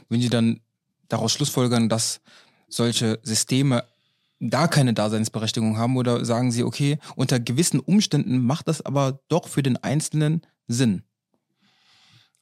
Wenn 0.10 0.22
Sie 0.22 0.30
dann 0.30 0.62
daraus 1.07 1.33
schlussfolgern, 1.33 1.89
dass 1.89 2.22
solche 2.68 3.19
Systeme 3.24 3.83
gar 4.50 4.68
keine 4.68 4.94
Daseinsberechtigung 4.94 5.78
haben 5.78 5.98
oder 5.98 6.25
sagen 6.25 6.51
Sie, 6.51 6.63
okay, 6.63 6.98
unter 7.16 7.39
gewissen 7.39 7.80
Umständen 7.80 8.39
macht 8.39 8.68
das 8.68 8.83
aber 8.86 9.19
doch 9.28 9.48
für 9.48 9.63
den 9.63 9.78
Einzelnen 9.78 10.42
Sinn? 10.68 11.04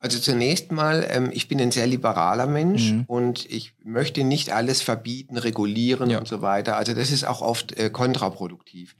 Also 0.01 0.17
zunächst 0.19 0.71
mal, 0.71 1.05
ähm, 1.09 1.29
ich 1.33 1.49
bin 1.49 1.59
ein 1.59 1.71
sehr 1.71 1.85
liberaler 1.85 2.47
Mensch 2.47 2.91
mhm. 2.91 3.03
und 3.07 3.45
ich 3.51 3.73
möchte 3.83 4.23
nicht 4.23 4.51
alles 4.51 4.81
verbieten, 4.81 5.37
regulieren 5.37 6.09
ja. 6.09 6.19
und 6.19 6.27
so 6.27 6.41
weiter. 6.41 6.77
Also 6.77 6.93
das 6.93 7.11
ist 7.11 7.25
auch 7.25 7.41
oft 7.41 7.77
äh, 7.77 7.89
kontraproduktiv. 7.89 8.95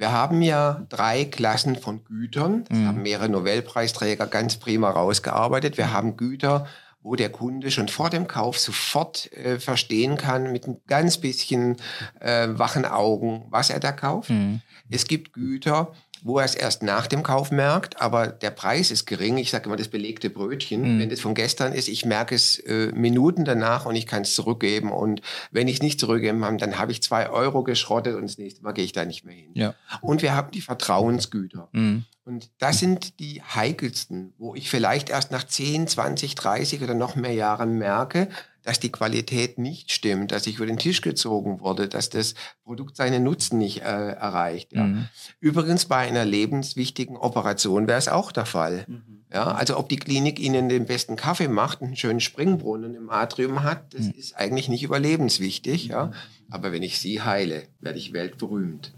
Wir 0.00 0.12
haben 0.12 0.40
ja 0.40 0.86
drei 0.88 1.26
Klassen 1.26 1.76
von 1.76 2.04
Gütern. 2.06 2.64
Das 2.66 2.78
mhm. 2.78 2.86
haben 2.86 3.02
mehrere 3.02 3.28
Nobelpreisträger 3.28 4.26
ganz 4.26 4.56
prima 4.56 4.88
rausgearbeitet. 4.88 5.76
Wir 5.76 5.92
haben 5.92 6.16
Güter, 6.16 6.66
wo 7.02 7.16
der 7.16 7.28
Kunde 7.28 7.70
schon 7.70 7.88
vor 7.88 8.08
dem 8.08 8.26
Kauf 8.26 8.58
sofort 8.58 9.30
äh, 9.34 9.60
verstehen 9.60 10.16
kann, 10.16 10.52
mit 10.52 10.66
ein 10.66 10.80
ganz 10.86 11.18
bisschen 11.18 11.76
äh, 12.18 12.48
wachen 12.52 12.86
Augen, 12.86 13.44
was 13.50 13.68
er 13.68 13.78
da 13.78 13.92
kauft. 13.92 14.30
Mhm. 14.30 14.62
Es 14.88 15.04
gibt 15.06 15.34
Güter, 15.34 15.92
wo 16.22 16.38
er 16.38 16.44
es 16.44 16.54
erst 16.54 16.82
nach 16.82 17.06
dem 17.06 17.22
Kauf 17.22 17.50
merkt, 17.50 18.00
aber 18.00 18.26
der 18.28 18.50
Preis 18.50 18.90
ist 18.90 19.06
gering. 19.06 19.38
Ich 19.38 19.50
sage 19.50 19.66
immer 19.66 19.76
das 19.76 19.88
belegte 19.88 20.30
Brötchen, 20.30 20.96
mhm. 20.96 21.00
wenn 21.00 21.10
das 21.10 21.20
von 21.20 21.34
gestern 21.34 21.72
ist, 21.72 21.88
ich 21.88 22.04
merke 22.04 22.34
es 22.34 22.58
äh, 22.58 22.92
Minuten 22.94 23.44
danach 23.44 23.86
und 23.86 23.96
ich 23.96 24.06
kann 24.06 24.22
es 24.22 24.34
zurückgeben. 24.34 24.92
Und 24.92 25.22
wenn 25.50 25.68
ich 25.68 25.76
es 25.76 25.82
nicht 25.82 26.00
zurückgeben 26.00 26.44
habe, 26.44 26.56
dann 26.56 26.78
habe 26.78 26.92
ich 26.92 27.02
zwei 27.02 27.30
Euro 27.30 27.62
geschrottet 27.62 28.16
und 28.16 28.22
das 28.22 28.38
nächste 28.38 28.62
Mal 28.62 28.72
gehe 28.72 28.84
ich 28.84 28.92
da 28.92 29.04
nicht 29.04 29.24
mehr 29.24 29.34
hin. 29.34 29.50
Ja. 29.54 29.74
Und 30.00 30.22
wir 30.22 30.34
haben 30.34 30.50
die 30.50 30.60
Vertrauensgüter. 30.60 31.68
Mhm. 31.72 32.04
Und 32.30 32.52
das 32.58 32.78
sind 32.78 33.18
die 33.18 33.42
heikelsten, 33.42 34.34
wo 34.38 34.54
ich 34.54 34.70
vielleicht 34.70 35.10
erst 35.10 35.32
nach 35.32 35.42
10, 35.42 35.88
20, 35.88 36.36
30 36.36 36.80
oder 36.80 36.94
noch 36.94 37.16
mehr 37.16 37.34
Jahren 37.34 37.76
merke, 37.76 38.28
dass 38.62 38.78
die 38.78 38.92
Qualität 38.92 39.58
nicht 39.58 39.90
stimmt, 39.90 40.30
dass 40.30 40.46
ich 40.46 40.58
über 40.58 40.66
den 40.66 40.78
Tisch 40.78 41.00
gezogen 41.00 41.58
wurde, 41.58 41.88
dass 41.88 42.08
das 42.08 42.36
Produkt 42.62 42.94
seinen 42.94 43.24
Nutzen 43.24 43.58
nicht 43.58 43.80
äh, 43.80 44.12
erreicht. 44.12 44.72
Ja. 44.72 44.84
Mhm. 44.84 45.08
Übrigens 45.40 45.86
bei 45.86 45.96
einer 45.96 46.24
lebenswichtigen 46.24 47.16
Operation 47.16 47.88
wäre 47.88 47.98
es 47.98 48.06
auch 48.06 48.30
der 48.30 48.46
Fall. 48.46 48.84
Mhm. 48.86 49.24
Ja, 49.32 49.46
also 49.48 49.76
ob 49.76 49.88
die 49.88 49.96
Klinik 49.96 50.38
Ihnen 50.38 50.68
den 50.68 50.86
besten 50.86 51.16
Kaffee 51.16 51.48
macht, 51.48 51.82
einen 51.82 51.96
schönen 51.96 52.20
Springbrunnen 52.20 52.94
im 52.94 53.10
Atrium 53.10 53.64
hat, 53.64 53.92
das 53.92 54.06
mhm. 54.06 54.12
ist 54.12 54.36
eigentlich 54.36 54.68
nicht 54.68 54.84
überlebenswichtig. 54.84 55.88
Ja. 55.88 56.06
Mhm. 56.06 56.12
Aber 56.48 56.70
wenn 56.70 56.84
ich 56.84 57.00
Sie 57.00 57.22
heile, 57.22 57.64
werde 57.80 57.98
ich 57.98 58.12
weltberühmt. 58.12 58.92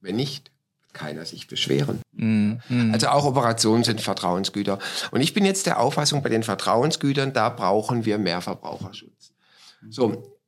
Wenn 0.00 0.16
nicht, 0.16 0.52
keiner 0.98 1.24
sich 1.24 1.46
beschweren. 1.46 2.00
Mhm. 2.12 2.60
Also 2.92 3.08
auch 3.08 3.24
Operationen 3.24 3.84
sind 3.84 4.00
Vertrauensgüter. 4.00 4.78
Und 5.12 5.20
ich 5.20 5.32
bin 5.32 5.44
jetzt 5.44 5.66
der 5.66 5.78
Auffassung, 5.78 6.22
bei 6.22 6.28
den 6.28 6.42
Vertrauensgütern, 6.42 7.32
da 7.32 7.48
brauchen 7.48 8.04
wir 8.04 8.18
mehr 8.18 8.40
Verbraucherschutz. 8.40 9.32
So, 9.88 10.38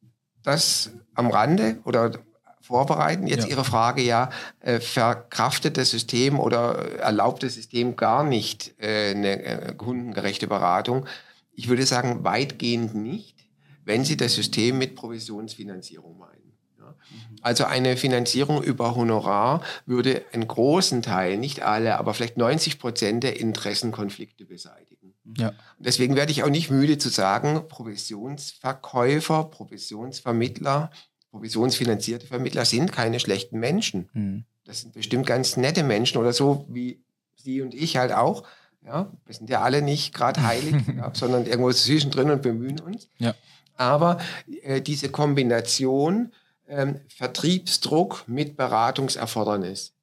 das 0.42 0.90
am 1.14 1.28
Rande 1.28 1.78
oder 1.84 2.12
vorbereiten. 2.60 3.26
Jetzt 3.26 3.44
ja. 3.44 3.50
Ihre 3.50 3.64
Frage 3.64 4.02
ja, 4.02 4.30
äh, 4.60 4.80
verkraftet 4.80 5.76
das 5.76 5.90
System 5.90 6.38
oder 6.38 6.98
erlaubt 7.00 7.42
das 7.42 7.54
System 7.54 7.96
gar 7.96 8.24
nicht 8.24 8.74
äh, 8.78 9.10
eine 9.10 9.42
äh, 9.42 9.74
kundengerechte 9.74 10.46
Beratung? 10.46 11.06
Ich 11.52 11.68
würde 11.68 11.84
sagen, 11.84 12.24
weitgehend 12.24 12.94
nicht. 12.94 13.36
wenn 13.84 14.04
Sie 14.04 14.16
das 14.16 14.34
System 14.34 14.78
mit 14.78 14.94
Provisionsfinanzierung 14.94 16.16
meinen. 16.16 16.39
Ja. 17.10 17.36
Also 17.42 17.64
eine 17.64 17.96
Finanzierung 17.96 18.62
über 18.62 18.94
Honorar 18.94 19.62
würde 19.86 20.24
einen 20.32 20.46
großen 20.46 21.02
Teil, 21.02 21.38
nicht 21.38 21.62
alle, 21.62 21.98
aber 21.98 22.14
vielleicht 22.14 22.36
90 22.36 22.78
Prozent 22.78 23.24
der 23.24 23.40
Interessenkonflikte 23.40 24.44
beseitigen. 24.44 25.14
Ja. 25.38 25.52
Deswegen 25.78 26.16
werde 26.16 26.32
ich 26.32 26.42
auch 26.42 26.50
nicht 26.50 26.70
müde 26.70 26.98
zu 26.98 27.08
sagen, 27.08 27.68
Provisionsverkäufer, 27.68 29.44
Provisionsvermittler, 29.44 30.90
provisionsfinanzierte 31.30 32.26
Vermittler 32.26 32.64
sind 32.64 32.92
keine 32.92 33.20
schlechten 33.20 33.58
Menschen. 33.58 34.08
Mhm. 34.12 34.44
Das 34.64 34.80
sind 34.80 34.94
bestimmt 34.94 35.26
ganz 35.26 35.56
nette 35.56 35.82
Menschen 35.82 36.18
oder 36.18 36.32
so 36.32 36.66
wie 36.68 37.02
Sie 37.36 37.62
und 37.62 37.74
ich 37.74 37.96
halt 37.96 38.12
auch. 38.12 38.44
Ja, 38.84 39.12
wir 39.26 39.34
sind 39.34 39.50
ja 39.50 39.60
alle 39.60 39.82
nicht 39.82 40.14
gerade 40.14 40.42
heilig, 40.42 40.74
ja, 40.96 41.10
sondern 41.14 41.46
irgendwo 41.46 41.72
zwischendrin 41.72 42.30
und 42.30 42.42
bemühen 42.42 42.80
uns. 42.80 43.08
Ja. 43.18 43.34
Aber 43.76 44.18
äh, 44.62 44.80
diese 44.80 45.10
Kombination 45.10 46.32
ähm, 46.70 47.00
Vertriebsdruck 47.08 48.24
mit 48.26 48.56
Beratungserfordernis 48.56 49.94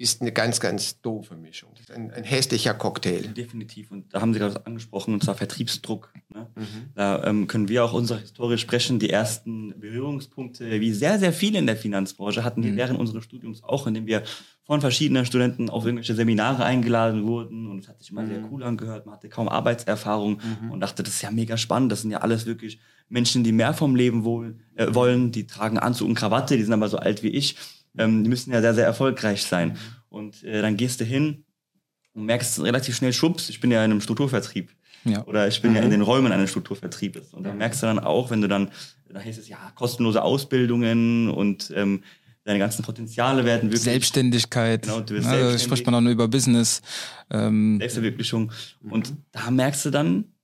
ist 0.00 0.20
eine 0.22 0.30
ganz, 0.30 0.60
ganz 0.60 1.00
doofe 1.00 1.34
Mischung. 1.34 1.70
Das 1.74 1.80
ist 1.80 1.90
ein, 1.90 2.12
ein 2.12 2.22
hässlicher 2.22 2.72
Cocktail. 2.72 3.22
Definitiv. 3.22 3.90
Und 3.90 4.14
da 4.14 4.20
haben 4.20 4.32
Sie 4.32 4.38
gerade 4.38 4.64
angesprochen, 4.64 5.12
und 5.12 5.24
zwar 5.24 5.34
Vertriebsdruck. 5.34 6.12
Ne? 6.32 6.46
Mhm. 6.54 6.64
Da 6.94 7.24
ähm, 7.24 7.48
können 7.48 7.68
wir 7.68 7.84
auch 7.84 7.92
unsere 7.92 8.20
Historie 8.20 8.58
sprechen. 8.58 9.00
Die 9.00 9.10
ersten 9.10 9.74
Berührungspunkte, 9.80 10.80
wie 10.80 10.92
sehr, 10.92 11.18
sehr 11.18 11.32
viele 11.32 11.58
in 11.58 11.66
der 11.66 11.76
Finanzbranche 11.76 12.44
hatten 12.44 12.62
die 12.62 12.70
mhm. 12.70 12.76
während 12.76 13.00
unseres 13.00 13.24
Studiums 13.24 13.64
auch, 13.64 13.88
indem 13.88 14.06
wir 14.06 14.22
von 14.62 14.80
verschiedenen 14.80 15.26
Studenten 15.26 15.68
auf 15.68 15.84
irgendwelche 15.84 16.14
Seminare 16.14 16.64
eingeladen 16.64 17.26
wurden. 17.26 17.66
Und 17.68 17.80
es 17.80 17.88
hat 17.88 17.98
sich 17.98 18.12
immer 18.12 18.22
mhm. 18.22 18.28
sehr 18.28 18.52
cool 18.52 18.62
angehört. 18.62 19.04
Man 19.04 19.16
hatte 19.16 19.28
kaum 19.28 19.48
Arbeitserfahrung 19.48 20.40
mhm. 20.62 20.70
und 20.70 20.78
dachte, 20.78 21.02
das 21.02 21.14
ist 21.14 21.22
ja 21.22 21.32
mega 21.32 21.56
spannend. 21.56 21.90
Das 21.90 22.02
sind 22.02 22.12
ja 22.12 22.18
alles 22.18 22.46
wirklich 22.46 22.78
Menschen, 23.08 23.44
die 23.44 23.52
mehr 23.52 23.74
vom 23.74 23.96
Leben 23.96 24.24
wohl, 24.24 24.58
äh, 24.74 24.94
wollen. 24.94 25.32
Die 25.32 25.46
tragen 25.46 25.78
Anzug 25.78 26.08
und 26.08 26.14
Krawatte, 26.14 26.56
die 26.56 26.62
sind 26.62 26.72
aber 26.72 26.88
so 26.88 26.98
alt 26.98 27.22
wie 27.22 27.28
ich 27.28 27.56
ähm, 27.98 28.24
die 28.24 28.30
müssen 28.30 28.52
ja 28.52 28.60
sehr, 28.60 28.74
sehr 28.74 28.86
erfolgreich 28.86 29.42
sein. 29.44 29.76
Und 30.08 30.42
äh, 30.44 30.62
dann 30.62 30.76
gehst 30.76 31.00
du 31.00 31.04
hin 31.04 31.44
und 32.14 32.24
merkst 32.24 32.60
relativ 32.60 32.96
schnell, 32.96 33.12
schwupps, 33.12 33.48
ich 33.48 33.60
bin 33.60 33.70
ja 33.70 33.84
in 33.84 33.90
einem 33.90 34.00
Strukturvertrieb. 34.00 34.70
Ja. 35.04 35.24
Oder 35.26 35.46
ich 35.48 35.62
bin 35.62 35.72
mhm. 35.72 35.76
ja 35.76 35.82
in 35.82 35.88
mhm. 35.88 35.92
den 35.92 36.02
Räumen 36.02 36.32
eines 36.32 36.50
Strukturvertriebes. 36.50 37.34
Und 37.34 37.44
dann 37.44 37.58
merkst 37.58 37.82
du 37.82 37.86
dann 37.86 37.98
auch, 37.98 38.30
wenn 38.30 38.40
du 38.40 38.48
dann, 38.48 38.70
da 39.08 39.20
heißt 39.20 39.38
es 39.38 39.48
ja, 39.48 39.58
kostenlose 39.74 40.22
Ausbildungen 40.22 41.30
und 41.30 41.72
ähm, 41.74 42.02
deine 42.44 42.58
ganzen 42.58 42.82
Potenziale 42.82 43.44
werden 43.44 43.68
wirklich. 43.68 43.82
Selbstständigkeit. 43.82 44.82
Genau, 44.82 45.00
du 45.00 45.14
wirst 45.14 45.28
also 45.28 45.58
spricht 45.58 45.84
man 45.86 45.92
dann 45.92 46.06
über 46.08 46.28
Business. 46.28 46.80
Ähm, 47.30 47.78
Selbstverwirklichung. 47.78 48.52
Mhm. 48.80 48.92
Und 48.92 49.12
da 49.32 49.50
merkst 49.50 49.84
du 49.84 49.90
dann, 49.90 50.24
da 50.24 50.37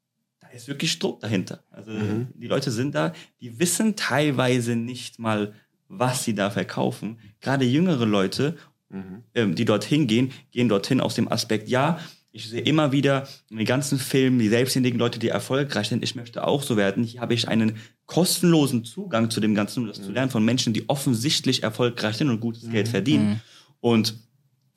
ist 0.54 0.68
wirklich 0.68 0.99
Druck 0.99 1.20
dahinter. 1.20 1.64
Also 1.70 1.90
mhm. 1.90 2.28
die 2.34 2.46
Leute 2.46 2.70
sind 2.70 2.94
da, 2.94 3.12
die 3.40 3.58
wissen 3.58 3.96
teilweise 3.96 4.76
nicht 4.76 5.18
mal, 5.18 5.54
was 5.88 6.25
sie 6.25 6.34
da 6.34 6.50
verkaufen. 6.50 7.18
Gerade 7.40 7.64
jüngere 7.64 8.06
Leute, 8.06 8.56
mhm. 8.88 9.23
ähm, 9.34 9.54
die 9.54 9.64
dorthin 9.64 10.06
gehen, 10.06 10.32
gehen 10.50 10.68
dorthin 10.68 11.00
aus 11.00 11.14
dem 11.14 11.30
Aspekt, 11.30 11.68
ja, 11.68 11.99
ich 12.34 12.49
sehe 12.49 12.62
immer 12.62 12.90
wieder 12.90 13.28
in 13.49 13.58
den 13.58 13.66
ganzen 13.66 13.96
Filmen 13.96 14.40
die 14.40 14.49
selbstständigen 14.49 14.99
Leute, 14.99 15.20
die 15.20 15.28
erfolgreich 15.28 15.88
sind. 15.88 16.02
Ich 16.02 16.16
möchte 16.16 16.44
auch 16.44 16.64
so 16.64 16.76
werden. 16.76 17.04
Hier 17.04 17.20
habe 17.20 17.32
ich 17.32 17.46
einen 17.46 17.76
kostenlosen 18.06 18.84
Zugang 18.84 19.30
zu 19.30 19.38
dem 19.38 19.54
Ganzen, 19.54 19.80
um 19.80 19.87
das 19.87 20.00
mhm. 20.00 20.04
zu 20.04 20.11
lernen 20.11 20.30
von 20.32 20.44
Menschen, 20.44 20.73
die 20.73 20.88
offensichtlich 20.88 21.62
erfolgreich 21.62 22.16
sind 22.16 22.30
und 22.30 22.40
gutes 22.40 22.64
mhm. 22.64 22.73
Geld 22.73 22.88
verdienen. 22.88 23.28
Mhm. 23.28 23.40
Und 23.78 24.14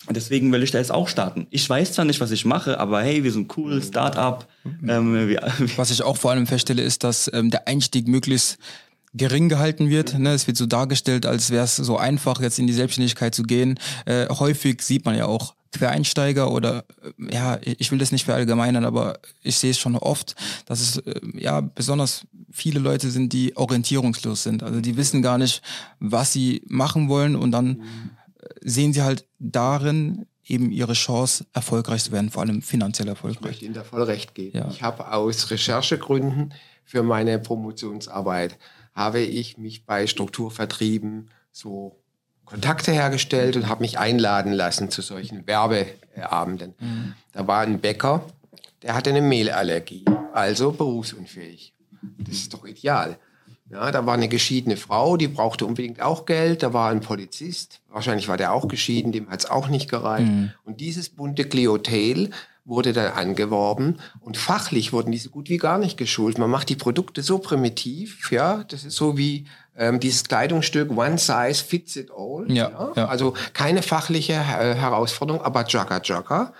deswegen 0.09 0.51
will 0.51 0.63
ich 0.63 0.71
da 0.71 0.77
jetzt 0.77 0.91
auch 0.91 1.07
starten. 1.07 1.47
Ich 1.49 1.69
weiß 1.69 1.93
zwar 1.93 2.05
nicht, 2.05 2.19
was 2.19 2.31
ich 2.31 2.45
mache, 2.45 2.79
aber 2.79 3.01
hey, 3.01 3.23
wir 3.23 3.31
sind 3.31 3.55
cool, 3.57 3.81
Start-up. 3.81 4.47
Ähm, 4.87 5.37
was 5.75 5.91
ich 5.91 6.03
auch 6.03 6.17
vor 6.17 6.31
allem 6.31 6.47
feststelle, 6.47 6.81
ist, 6.81 7.03
dass 7.03 7.29
ähm, 7.33 7.49
der 7.49 7.67
Einstieg 7.67 8.07
möglichst 8.07 8.57
gering 9.13 9.49
gehalten 9.49 9.89
wird. 9.89 10.17
Ne? 10.17 10.33
Es 10.33 10.47
wird 10.47 10.57
so 10.57 10.65
dargestellt, 10.65 11.25
als 11.25 11.49
wäre 11.49 11.63
es 11.63 11.75
so 11.75 11.97
einfach, 11.97 12.41
jetzt 12.41 12.59
in 12.59 12.67
die 12.67 12.73
Selbstständigkeit 12.73 13.33
zu 13.33 13.43
gehen. 13.43 13.79
Äh, 14.05 14.27
häufig 14.29 14.81
sieht 14.81 15.05
man 15.05 15.15
ja 15.17 15.25
auch 15.25 15.55
Quereinsteiger 15.71 16.51
oder 16.51 16.85
äh, 17.03 17.33
ja, 17.33 17.59
ich 17.61 17.91
will 17.91 17.99
das 17.99 18.11
nicht 18.11 18.25
verallgemeinern, 18.25 18.85
aber 18.85 19.19
ich 19.43 19.57
sehe 19.57 19.71
es 19.71 19.79
schon 19.79 19.95
oft, 19.95 20.35
dass 20.65 20.79
es 20.81 20.97
äh, 20.97 21.19
ja 21.33 21.61
besonders 21.61 22.25
viele 22.51 22.79
Leute 22.79 23.11
sind, 23.11 23.33
die 23.33 23.55
orientierungslos 23.55 24.43
sind. 24.43 24.63
Also 24.63 24.81
die 24.81 24.97
wissen 24.97 25.21
gar 25.21 25.37
nicht, 25.37 25.61
was 25.99 26.33
sie 26.33 26.63
machen 26.67 27.09
wollen 27.09 27.35
und 27.35 27.51
dann 27.51 27.83
sehen 28.69 28.93
sie 28.93 29.01
halt 29.01 29.25
darin 29.39 30.25
eben 30.45 30.71
ihre 30.71 30.93
Chance, 30.93 31.45
erfolgreich 31.53 32.03
zu 32.03 32.11
werden, 32.11 32.29
vor 32.29 32.43
allem 32.43 32.61
finanziell 32.61 33.07
erfolgreich. 33.07 33.41
Ich 33.41 33.47
möchte 33.47 33.65
Ihnen 33.65 33.73
da 33.73 33.83
voll 33.83 34.03
recht 34.03 34.35
geben. 34.35 34.57
Ja. 34.57 34.67
Ich 34.69 34.81
habe 34.81 35.11
aus 35.11 35.51
Recherchegründen 35.51 36.53
für 36.85 37.03
meine 37.03 37.37
Promotionsarbeit 37.37 38.57
habe 38.93 39.19
ich 39.19 39.57
mich 39.57 39.85
bei 39.85 40.07
Strukturvertrieben 40.07 41.29
so 41.51 41.99
Kontakte 42.45 42.93
hergestellt 42.93 43.57
und 43.57 43.67
habe 43.67 43.81
mich 43.81 43.99
einladen 43.99 44.53
lassen 44.53 44.89
zu 44.89 45.01
solchen 45.01 45.45
Werbeabenden. 45.45 46.73
Mhm. 46.79 47.13
Da 47.33 47.45
war 47.45 47.61
ein 47.61 47.79
Bäcker, 47.79 48.25
der 48.83 48.95
hatte 48.95 49.09
eine 49.09 49.21
Mehlallergie, 49.21 50.05
also 50.33 50.71
berufsunfähig. 50.71 51.73
Das 52.19 52.35
ist 52.35 52.53
doch 52.53 52.65
ideal. 52.65 53.17
Ja, 53.69 53.91
da 53.91 54.05
war 54.05 54.13
eine 54.13 54.29
geschiedene 54.29 54.77
Frau, 54.77 55.17
die 55.17 55.27
brauchte 55.27 55.65
unbedingt 55.65 56.01
auch 56.01 56.25
Geld. 56.25 56.63
Da 56.63 56.73
war 56.73 56.89
ein 56.89 57.01
Polizist, 57.01 57.81
wahrscheinlich 57.89 58.27
war 58.27 58.37
der 58.37 58.53
auch 58.53 58.67
geschieden, 58.67 59.11
dem 59.11 59.29
hat 59.29 59.41
es 59.41 59.49
auch 59.49 59.67
nicht 59.67 59.89
gereicht. 59.89 60.31
Mhm. 60.31 60.51
Und 60.63 60.79
dieses 60.79 61.09
bunte 61.09 61.43
Klientel 61.43 62.31
wurde 62.63 62.91
dann 62.91 63.13
angeworben 63.13 63.99
und 64.19 64.35
fachlich 64.35 64.91
wurden 64.91 65.11
die 65.11 65.17
so 65.17 65.29
gut 65.29 65.49
wie 65.49 65.57
gar 65.57 65.77
nicht 65.77 65.97
geschult. 65.97 66.37
Man 66.37 66.49
macht 66.49 66.67
die 66.69 66.75
Produkte 66.75 67.23
so 67.23 67.39
primitiv, 67.39 68.31
ja, 68.31 68.65
das 68.65 68.83
ist 68.83 68.95
so 68.95 69.17
wie 69.17 69.45
ähm, 69.77 69.99
dieses 69.99 70.25
Kleidungsstück 70.25 70.91
One 70.91 71.17
Size 71.17 71.63
Fits 71.63 71.95
It 71.95 72.09
All. 72.11 72.51
Ja, 72.51 72.69
ja. 72.69 72.91
ja. 72.95 73.07
Also 73.07 73.33
keine 73.53 73.81
fachliche 73.81 74.33
äh, 74.33 74.75
Herausforderung, 74.75 75.41
aber 75.41 75.65
Jugger 75.65 76.01
Jugger. 76.03 76.53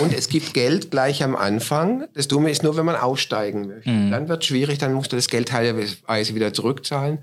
Und 0.00 0.12
es 0.12 0.28
gibt 0.28 0.52
Geld 0.54 0.90
gleich 0.90 1.22
am 1.22 1.34
Anfang. 1.34 2.06
Das 2.14 2.28
Dumme 2.28 2.50
ist 2.50 2.62
nur, 2.62 2.76
wenn 2.76 2.84
man 2.84 2.96
aussteigen 2.96 3.66
möchte. 3.66 3.90
Mhm. 3.90 4.10
Dann 4.10 4.28
wird 4.28 4.42
es 4.42 4.48
schwierig, 4.48 4.78
dann 4.78 4.92
musst 4.92 5.12
du 5.12 5.16
das 5.16 5.28
Geld 5.28 5.48
teilweise 5.48 6.34
wieder 6.34 6.52
zurückzahlen. 6.52 7.18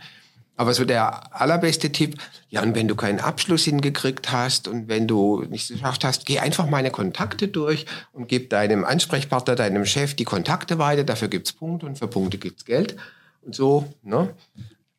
Aber 0.60 0.74
so 0.74 0.86
der 0.86 1.40
allerbeste 1.40 1.92
Tipp, 1.92 2.18
ja, 2.50 2.64
und 2.64 2.74
wenn 2.74 2.88
du 2.88 2.96
keinen 2.96 3.20
Abschluss 3.20 3.66
hingekriegt 3.66 4.32
hast 4.32 4.68
und 4.68 4.88
wenn 4.88 5.08
du 5.08 5.44
nicht 5.44 5.68
geschafft 5.68 6.04
hast, 6.04 6.26
geh 6.26 6.40
einfach 6.40 6.68
meine 6.68 6.90
Kontakte 6.90 7.48
durch 7.48 7.86
und 8.12 8.28
gib 8.28 8.50
deinem 8.50 8.84
Ansprechpartner, 8.84 9.56
deinem 9.56 9.86
Chef 9.86 10.16
die 10.16 10.24
Kontakte 10.24 10.80
weiter. 10.80 11.04
Dafür 11.04 11.28
gibt's 11.28 11.54
Punkte 11.54 11.86
und 11.86 12.00
für 12.00 12.08
Punkte 12.08 12.40
gibt's 12.40 12.66
Geld. 12.66 12.96
Und 13.44 13.54
so, 13.54 13.94
ne? 14.02 14.34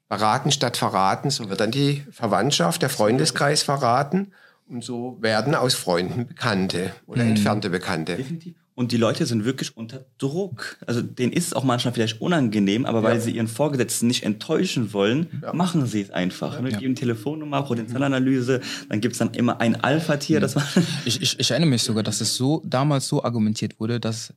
Beraten 0.09 0.53
statt 0.53 0.77
verraten, 0.77 1.29
so 1.31 1.51
wird 1.51 1.61
dann 1.61 1.73
die 1.73 2.05
Verwandtschaft, 2.13 2.81
der 2.81 2.89
Freundeskreis 2.89 3.63
verraten. 3.63 4.33
Und 4.69 4.85
so 4.85 5.17
werden 5.21 5.55
aus 5.55 5.75
Freunden 5.75 6.27
Bekannte 6.27 6.93
oder 7.07 7.25
mhm. 7.25 7.31
entfernte 7.31 7.71
Bekannte. 7.71 8.17
Definitiv. 8.17 8.55
Und 8.79 8.93
die 8.93 8.97
Leute 8.97 9.27
sind 9.27 9.45
wirklich 9.45 9.77
unter 9.77 10.05
Druck. 10.19 10.77
Also 10.87 11.03
denen 11.03 11.33
ist 11.33 11.49
es 11.49 11.53
auch 11.53 11.65
manchmal 11.65 11.93
vielleicht 11.95 12.21
unangenehm, 12.21 12.87
aber 12.87 13.03
weil 13.03 13.21
sie 13.21 13.33
ihren 13.33 13.49
Vorgesetzten 13.49 14.07
nicht 14.07 14.23
enttäuschen 14.23 14.93
wollen, 14.93 15.27
ja. 15.43 15.53
machen 15.53 15.85
sie 15.87 16.03
es 16.03 16.11
einfach. 16.11 16.63
Ja. 16.63 16.79
Geben 16.79 16.95
Telefonnummer, 16.95 17.63
Potenzialanalyse, 17.63 18.61
dann 18.89 19.01
gibt's 19.01 19.19
dann 19.19 19.35
immer 19.35 19.61
ein 19.61 19.83
Alpha-Tier. 19.83 20.41
Mhm. 20.41 20.63
Ich, 21.07 21.21
ich, 21.21 21.41
ich 21.41 21.51
erinnere 21.51 21.71
mich 21.71 21.83
sogar, 21.83 22.05
dass 22.05 22.21
es 22.21 22.37
so 22.37 22.63
damals 22.65 23.09
so 23.09 23.25
argumentiert 23.25 23.81
wurde, 23.81 23.99
dass 23.99 24.33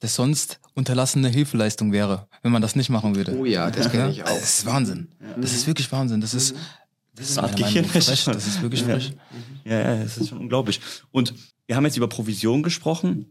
das 0.00 0.14
sonst 0.14 0.60
unterlassene 0.74 1.28
Hilfeleistung 1.28 1.90
wäre, 1.90 2.26
wenn 2.42 2.52
man 2.52 2.60
das 2.60 2.76
nicht 2.76 2.90
machen 2.90 3.16
würde. 3.16 3.34
Oh 3.34 3.46
ja, 3.46 3.70
das 3.70 3.90
kenne 3.90 4.10
ich 4.10 4.22
auch. 4.22 4.28
Das 4.28 4.58
ist 4.58 4.66
Wahnsinn. 4.66 5.08
Das 5.40 5.54
ist 5.54 5.66
wirklich 5.66 5.90
Wahnsinn. 5.90 6.20
Das 6.20 6.34
ist, 6.34 6.54
das 7.16 7.30
ist, 7.30 7.40
frech. 7.40 8.24
Das 8.24 8.46
ist 8.46 8.62
wirklich 8.62 8.82
frech. 8.82 9.12
Ja, 9.64 9.80
ja, 9.80 10.02
das 10.02 10.18
ist 10.18 10.28
schon 10.28 10.38
unglaublich. 10.38 10.80
Und 11.10 11.34
wir 11.66 11.76
haben 11.76 11.84
jetzt 11.84 11.96
über 11.96 12.08
Provision 12.08 12.62
gesprochen 12.62 13.26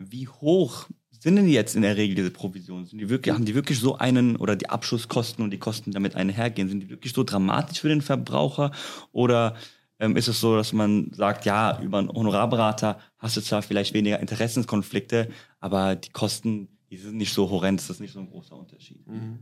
wie 0.00 0.26
hoch 0.26 0.88
sind 1.10 1.36
denn 1.36 1.48
jetzt 1.48 1.76
in 1.76 1.82
der 1.82 1.98
Regel 1.98 2.16
diese 2.16 2.30
Provisionen? 2.30 2.86
Sind 2.86 2.98
die 2.98 3.10
wirklich, 3.10 3.34
haben 3.34 3.44
die 3.44 3.54
wirklich 3.54 3.78
so 3.78 3.98
einen, 3.98 4.36
oder 4.36 4.56
die 4.56 4.70
Abschlusskosten 4.70 5.44
und 5.44 5.50
die 5.50 5.58
Kosten, 5.58 5.90
die 5.90 5.94
damit 5.94 6.16
einhergehen, 6.16 6.68
sind 6.68 6.80
die 6.80 6.88
wirklich 6.88 7.12
so 7.12 7.24
dramatisch 7.24 7.80
für 7.80 7.90
den 7.90 8.00
Verbraucher? 8.00 8.70
Oder 9.12 9.54
ähm, 9.98 10.16
ist 10.16 10.28
es 10.28 10.40
so, 10.40 10.56
dass 10.56 10.72
man 10.72 11.12
sagt, 11.12 11.44
ja, 11.44 11.78
über 11.82 11.98
einen 11.98 12.08
Honorarberater 12.08 12.98
hast 13.18 13.36
du 13.36 13.42
zwar 13.42 13.60
vielleicht 13.60 13.92
weniger 13.92 14.18
Interessenskonflikte, 14.18 15.30
aber 15.60 15.94
die 15.94 16.08
Kosten, 16.08 16.68
die 16.90 16.96
sind 16.96 17.16
nicht 17.16 17.32
so 17.32 17.50
horrend, 17.50 17.80
das 17.80 17.90
ist 17.90 18.00
nicht 18.00 18.12
so 18.12 18.20
ein 18.20 18.28
großer 18.28 18.56
Unterschied. 18.56 19.06
Mhm. 19.06 19.38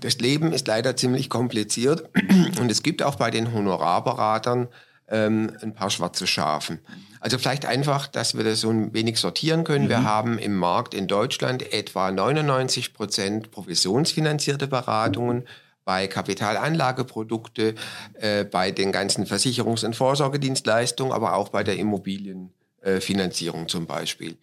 Das 0.00 0.18
Leben 0.18 0.52
ist 0.52 0.66
leider 0.66 0.96
ziemlich 0.96 1.28
kompliziert 1.28 2.08
und 2.60 2.70
es 2.70 2.82
gibt 2.82 3.02
auch 3.02 3.16
bei 3.16 3.30
den 3.30 3.52
Honorarberatern 3.52 4.68
ähm, 5.08 5.52
ein 5.62 5.74
paar 5.74 5.90
schwarze 5.90 6.26
Schafen. 6.26 6.80
Also 7.20 7.38
vielleicht 7.38 7.66
einfach, 7.66 8.06
dass 8.06 8.36
wir 8.36 8.44
das 8.44 8.60
so 8.60 8.70
ein 8.70 8.94
wenig 8.94 9.18
sortieren 9.18 9.64
können. 9.64 9.84
Mhm. 9.84 9.90
Wir 9.90 10.04
haben 10.04 10.38
im 10.38 10.56
Markt 10.56 10.94
in 10.94 11.06
Deutschland 11.06 11.72
etwa 11.72 12.10
99 12.10 12.94
Prozent 12.94 13.50
provisionsfinanzierte 13.50 14.66
Beratungen 14.66 15.44
bei 15.84 16.08
Kapitalanlageprodukte, 16.08 17.74
äh, 18.14 18.44
bei 18.44 18.72
den 18.72 18.90
ganzen 18.90 19.26
Versicherungs- 19.26 19.84
und 19.84 19.94
Vorsorgedienstleistungen, 19.94 21.12
aber 21.12 21.34
auch 21.34 21.50
bei 21.50 21.62
der 21.62 21.76
Immobilienfinanzierung 21.76 23.64
äh, 23.64 23.68
zum 23.68 23.86
Beispiel. 23.86 24.36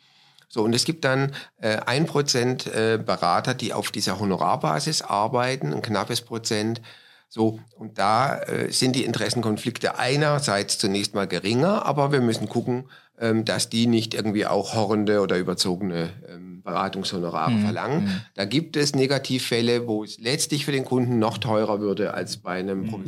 So, 0.53 0.61
und 0.61 0.75
es 0.75 0.85
gibt 0.85 1.03
dann 1.03 1.31
äh, 1.61 1.77
ein 1.87 2.05
Prozent 2.05 2.67
äh, 2.67 2.99
Berater, 3.03 3.55
die 3.55 3.73
auf 3.73 3.89
dieser 3.89 4.19
Honorarbasis 4.19 5.01
arbeiten, 5.01 5.73
ein 5.73 5.81
knappes 5.81 6.21
Prozent. 6.21 6.79
So, 7.27 7.59
und 7.75 7.97
da 7.97 8.37
äh, 8.37 8.71
sind 8.71 8.95
die 8.95 9.03
Interessenkonflikte 9.03 9.97
einerseits 9.97 10.77
zunächst 10.77 11.15
mal 11.15 11.27
geringer, 11.27 11.87
aber 11.87 12.11
wir 12.11 12.21
müssen 12.21 12.47
gucken, 12.47 12.83
ähm, 13.19 13.45
dass 13.45 13.69
die 13.69 13.87
nicht 13.87 14.13
irgendwie 14.13 14.45
auch 14.45 14.75
horrende 14.75 15.21
oder 15.21 15.39
überzogene 15.39 16.11
ähm, 16.29 16.61
Beratungshonorare 16.61 17.49
mhm. 17.49 17.63
verlangen. 17.63 18.03
Mhm. 18.03 18.21
Da 18.35 18.45
gibt 18.45 18.77
es 18.77 18.93
Negativfälle, 18.93 19.87
wo 19.87 20.03
es 20.03 20.19
letztlich 20.19 20.65
für 20.65 20.71
den 20.71 20.85
Kunden 20.85 21.17
noch 21.17 21.39
teurer 21.39 21.79
würde 21.79 22.13
als 22.13 22.37
bei 22.37 22.59
einem 22.59 22.81
mhm. 22.81 23.07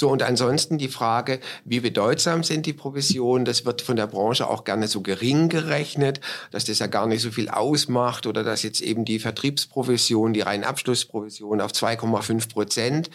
So, 0.00 0.08
und 0.08 0.22
ansonsten 0.22 0.78
die 0.78 0.88
Frage, 0.88 1.40
wie 1.66 1.80
bedeutsam 1.80 2.42
sind 2.42 2.64
die 2.64 2.72
Provisionen? 2.72 3.44
Das 3.44 3.66
wird 3.66 3.82
von 3.82 3.96
der 3.96 4.06
Branche 4.06 4.48
auch 4.48 4.64
gerne 4.64 4.88
so 4.88 5.02
gering 5.02 5.50
gerechnet, 5.50 6.22
dass 6.52 6.64
das 6.64 6.78
ja 6.78 6.86
gar 6.86 7.06
nicht 7.06 7.20
so 7.20 7.30
viel 7.30 7.50
ausmacht 7.50 8.26
oder 8.26 8.42
dass 8.42 8.62
jetzt 8.62 8.80
eben 8.80 9.04
die 9.04 9.18
Vertriebsprovision, 9.18 10.32
die 10.32 10.40
reinen 10.40 10.64
Abschlussprovision 10.64 11.60
auf 11.60 11.72
2,5 11.72 12.48
Prozent 12.48 13.10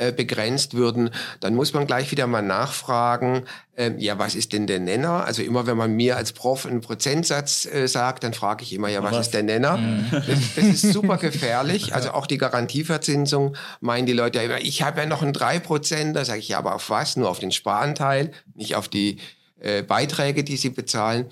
äh, 0.00 0.12
begrenzt 0.12 0.72
würden, 0.72 1.10
dann 1.40 1.54
muss 1.54 1.74
man 1.74 1.86
gleich 1.86 2.10
wieder 2.10 2.26
mal 2.26 2.40
nachfragen, 2.40 3.44
äh, 3.76 3.92
ja, 3.98 4.18
was 4.18 4.34
ist 4.34 4.54
denn 4.54 4.66
der 4.66 4.80
Nenner? 4.80 5.26
Also 5.26 5.42
immer, 5.42 5.66
wenn 5.66 5.76
man 5.76 5.92
mir 5.92 6.16
als 6.16 6.32
Prof 6.32 6.64
einen 6.64 6.80
Prozentsatz 6.80 7.66
äh, 7.66 7.86
sagt, 7.86 8.24
dann 8.24 8.32
frage 8.32 8.62
ich 8.62 8.72
immer, 8.72 8.88
ja, 8.88 9.02
was, 9.02 9.12
was? 9.12 9.26
ist 9.26 9.34
der 9.34 9.42
Nenner? 9.42 9.76
Mhm. 9.76 10.06
Das, 10.10 10.54
das, 10.56 10.64
ist 10.64 10.82
super 10.94 11.18
gefährlich. 11.18 11.94
Also 11.94 12.12
auch 12.12 12.26
die 12.26 12.38
Garantieverzinsung 12.38 13.56
meinen 13.80 14.06
die 14.06 14.14
Leute 14.14 14.38
ja 14.38 14.44
immer, 14.44 14.60
ich 14.62 14.80
habe 14.80 15.00
ja 15.00 15.06
noch 15.06 15.20
einen 15.20 15.34
3%, 15.34 16.14
da 16.14 16.24
sage 16.24 16.38
ich 16.38 16.48
ja, 16.48 16.56
aber 16.56 16.76
auf 16.76 16.88
was? 16.88 17.16
Nur 17.16 17.28
auf 17.28 17.38
den 17.38 17.52
Sparanteil, 17.52 18.32
nicht 18.54 18.76
auf 18.76 18.88
die 18.88 19.18
äh, 19.60 19.82
Beiträge, 19.82 20.44
die 20.44 20.56
sie 20.56 20.70
bezahlen. 20.70 21.26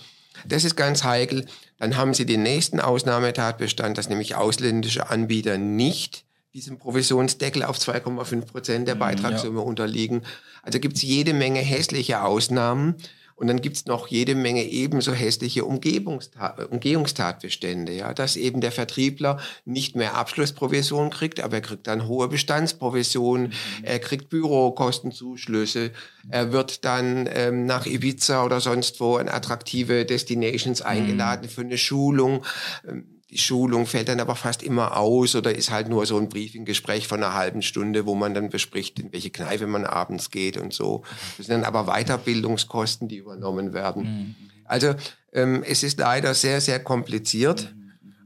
Das 0.46 0.64
ist 0.64 0.76
ganz 0.76 1.04
heikel. 1.04 1.46
Dann 1.78 1.96
haben 1.96 2.12
sie 2.12 2.26
den 2.26 2.42
nächsten 2.42 2.80
Ausnahmetatbestand, 2.80 3.96
dass 3.96 4.10
nämlich 4.10 4.34
ausländische 4.34 5.08
Anbieter 5.08 5.56
nicht 5.56 6.27
diesem 6.58 6.78
Provisionsdeckel 6.78 7.62
auf 7.62 7.78
2,5 7.78 8.46
Prozent 8.46 8.88
der 8.88 8.96
mhm, 8.96 9.00
Beitragssumme 9.00 9.60
ja. 9.60 9.64
unterliegen. 9.64 10.22
Also 10.62 10.80
gibt 10.80 10.96
es 10.96 11.02
jede 11.02 11.32
Menge 11.32 11.60
hässliche 11.60 12.22
Ausnahmen. 12.22 12.96
Und 13.36 13.46
dann 13.46 13.60
gibt 13.60 13.76
es 13.76 13.86
noch 13.86 14.08
jede 14.08 14.34
Menge 14.34 14.64
ebenso 14.64 15.12
hässliche 15.12 15.64
Umgebungstat, 15.64 16.72
Umgehungstatbestände, 16.72 17.92
ja, 17.92 18.12
dass 18.12 18.34
eben 18.34 18.60
der 18.60 18.72
Vertriebler 18.72 19.38
nicht 19.64 19.94
mehr 19.94 20.16
Abschlussprovision 20.16 21.10
kriegt, 21.10 21.38
aber 21.38 21.58
er 21.58 21.60
kriegt 21.60 21.86
dann 21.86 22.08
hohe 22.08 22.26
Bestandsprovision, 22.26 23.42
mhm. 23.42 23.52
er 23.84 24.00
kriegt 24.00 24.28
Bürokostenzuschlüsse, 24.28 25.92
er 26.28 26.50
wird 26.50 26.84
dann 26.84 27.28
ähm, 27.32 27.64
nach 27.64 27.86
Ibiza 27.86 28.44
oder 28.44 28.60
sonst 28.60 28.98
wo 28.98 29.18
in 29.18 29.28
attraktive 29.28 30.04
Destinations 30.04 30.80
mhm. 30.80 30.86
eingeladen 30.86 31.48
für 31.48 31.60
eine 31.60 31.78
Schulung. 31.78 32.44
Ähm, 32.88 33.17
die 33.30 33.38
Schulung 33.38 33.86
fällt 33.86 34.08
dann 34.08 34.20
aber 34.20 34.34
fast 34.36 34.62
immer 34.62 34.96
aus 34.96 35.36
oder 35.36 35.54
ist 35.54 35.70
halt 35.70 35.88
nur 35.88 36.06
so 36.06 36.16
ein 36.16 36.28
Briefinggespräch 36.30 37.06
von 37.06 37.22
einer 37.22 37.34
halben 37.34 37.60
Stunde, 37.60 38.06
wo 38.06 38.14
man 38.14 38.32
dann 38.32 38.48
bespricht, 38.48 38.98
in 38.98 39.12
welche 39.12 39.30
Kneipe 39.30 39.66
man 39.66 39.84
abends 39.84 40.30
geht 40.30 40.56
und 40.56 40.72
so. 40.72 41.02
Das 41.36 41.46
sind 41.46 41.62
dann 41.62 41.64
aber 41.64 41.92
Weiterbildungskosten, 41.92 43.06
die 43.06 43.16
übernommen 43.16 43.74
werden. 43.74 44.02
Mhm. 44.02 44.34
Also 44.64 44.94
ähm, 45.32 45.62
es 45.62 45.82
ist 45.82 45.98
leider 45.98 46.34
sehr, 46.34 46.60
sehr 46.60 46.82
kompliziert 46.82 47.74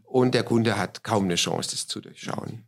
und 0.04 0.34
der 0.34 0.44
Kunde 0.44 0.76
hat 0.76 1.02
kaum 1.02 1.24
eine 1.24 1.34
Chance, 1.34 1.70
das 1.72 1.88
zu 1.88 2.00
durchschauen. 2.00 2.64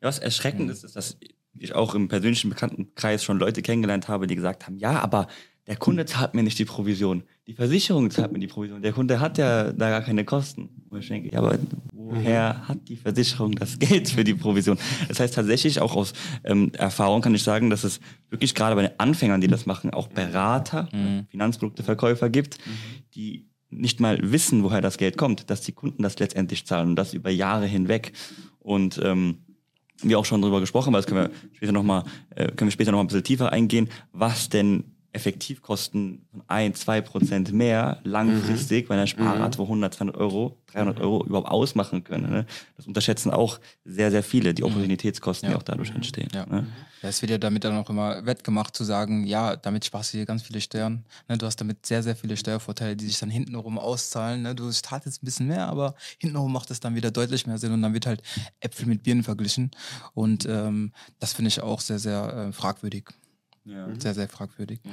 Ja, 0.00 0.08
was 0.08 0.18
erschreckend 0.18 0.70
ist, 0.70 0.84
ist, 0.84 0.94
dass 0.94 1.16
ich 1.58 1.74
auch 1.74 1.94
im 1.94 2.08
persönlichen 2.08 2.50
Bekanntenkreis 2.50 3.24
schon 3.24 3.38
Leute 3.38 3.62
kennengelernt 3.62 4.08
habe, 4.08 4.26
die 4.26 4.34
gesagt 4.34 4.66
haben, 4.66 4.76
ja, 4.76 5.00
aber 5.00 5.26
der 5.66 5.76
Kunde 5.76 6.06
zahlt 6.06 6.34
mir 6.34 6.42
nicht 6.42 6.58
die 6.58 6.64
Provision. 6.64 7.24
Die 7.48 7.54
Versicherung 7.54 8.10
zahlt 8.10 8.30
mir 8.30 8.40
die 8.40 8.46
Provision. 8.46 8.82
Der 8.82 8.92
Kunde 8.92 9.20
hat 9.20 9.38
ja 9.38 9.72
da 9.72 9.88
gar 9.88 10.02
keine 10.02 10.26
Kosten. 10.26 10.68
Wo 10.90 10.98
ich 10.98 11.08
denke, 11.08 11.32
ja, 11.32 11.38
aber 11.38 11.58
woher 11.94 12.68
hat 12.68 12.86
die 12.88 12.96
Versicherung 12.96 13.52
das 13.52 13.78
Geld 13.78 14.10
für 14.10 14.22
die 14.22 14.34
Provision? 14.34 14.76
Das 15.08 15.18
heißt 15.18 15.34
tatsächlich 15.34 15.80
auch 15.80 15.96
aus 15.96 16.12
ähm, 16.44 16.70
Erfahrung 16.74 17.22
kann 17.22 17.34
ich 17.34 17.42
sagen, 17.42 17.70
dass 17.70 17.84
es 17.84 18.00
wirklich 18.28 18.54
gerade 18.54 18.76
bei 18.76 18.82
den 18.82 19.00
Anfängern, 19.00 19.40
die 19.40 19.48
das 19.48 19.64
machen, 19.64 19.94
auch 19.94 20.08
Berater, 20.08 20.90
mhm. 20.92 21.26
Finanzprodukteverkäufer 21.30 22.28
gibt, 22.28 22.58
die 23.14 23.46
nicht 23.70 23.98
mal 23.98 24.18
wissen, 24.30 24.62
woher 24.62 24.82
das 24.82 24.98
Geld 24.98 25.16
kommt, 25.16 25.48
dass 25.48 25.62
die 25.62 25.72
Kunden 25.72 26.02
das 26.02 26.18
letztendlich 26.18 26.66
zahlen 26.66 26.90
und 26.90 26.96
das 26.96 27.14
über 27.14 27.30
Jahre 27.30 27.64
hinweg. 27.64 28.12
Und 28.58 29.00
ähm, 29.02 29.38
wir 30.02 30.18
auch 30.18 30.26
schon 30.26 30.42
drüber 30.42 30.60
gesprochen, 30.60 30.90
aber 30.90 30.98
das 30.98 31.06
können 31.06 31.30
wir 31.30 31.30
später 31.54 31.72
nochmal, 31.72 32.04
äh, 32.36 32.48
können 32.48 32.68
wir 32.68 32.72
später 32.72 32.92
noch 32.92 32.98
mal 32.98 33.04
ein 33.04 33.06
bisschen 33.06 33.24
tiefer 33.24 33.52
eingehen, 33.52 33.88
was 34.12 34.50
denn 34.50 34.84
Effektivkosten 35.18 36.26
von 36.30 36.42
ein, 36.46 36.74
zwei 36.74 37.00
Prozent 37.00 37.52
mehr 37.52 38.00
langfristig 38.04 38.84
mhm. 38.84 38.88
bei 38.88 38.94
einer 38.94 39.08
Sparrate, 39.08 39.58
wo 39.58 39.64
100, 39.64 39.94
200 39.94 40.16
Euro, 40.16 40.56
300 40.68 41.00
Euro 41.00 41.24
überhaupt 41.24 41.48
ausmachen 41.48 42.04
können. 42.04 42.30
Ne? 42.30 42.46
Das 42.76 42.86
unterschätzen 42.86 43.32
auch 43.32 43.58
sehr, 43.84 44.12
sehr 44.12 44.22
viele, 44.22 44.54
die 44.54 44.62
mhm. 44.62 44.68
Opportunitätskosten, 44.68 45.48
ja. 45.48 45.54
die 45.54 45.58
auch 45.58 45.64
dadurch 45.64 45.90
entstehen. 45.90 46.28
Ja. 46.32 46.46
Ne? 46.46 46.66
ja, 47.02 47.08
es 47.08 47.20
wird 47.20 47.30
ja 47.30 47.38
damit 47.38 47.64
dann 47.64 47.76
auch 47.76 47.90
immer 47.90 48.24
wettgemacht 48.26 48.76
zu 48.76 48.84
sagen, 48.84 49.26
ja, 49.26 49.56
damit 49.56 49.84
sparst 49.84 50.12
du 50.12 50.18
dir 50.18 50.26
ganz 50.26 50.42
viele 50.42 50.60
Steuern. 50.60 51.04
Ne? 51.28 51.36
Du 51.36 51.46
hast 51.46 51.56
damit 51.56 51.84
sehr, 51.84 52.02
sehr 52.02 52.14
viele 52.14 52.36
Steuervorteile, 52.36 52.94
die 52.94 53.06
sich 53.06 53.18
dann 53.18 53.30
hintenrum 53.30 53.78
auszahlen. 53.78 54.42
Ne? 54.42 54.54
Du 54.54 54.70
startest 54.72 55.22
ein 55.22 55.26
bisschen 55.26 55.48
mehr, 55.48 55.68
aber 55.68 55.94
hintenrum 56.18 56.52
macht 56.52 56.70
es 56.70 56.80
dann 56.80 56.94
wieder 56.94 57.10
deutlich 57.10 57.46
mehr 57.46 57.58
Sinn 57.58 57.72
und 57.72 57.82
dann 57.82 57.94
wird 57.94 58.06
halt 58.06 58.22
Äpfel 58.60 58.86
mit 58.86 59.02
Birnen 59.02 59.24
verglichen. 59.24 59.70
Und 60.14 60.46
ähm, 60.46 60.92
das 61.18 61.32
finde 61.32 61.48
ich 61.48 61.60
auch 61.60 61.80
sehr, 61.80 61.98
sehr 61.98 62.48
äh, 62.48 62.52
fragwürdig. 62.52 63.10
Ja. 63.68 63.88
Sehr, 63.98 64.14
sehr 64.14 64.28
fragwürdig. 64.28 64.80
Ja. 64.84 64.92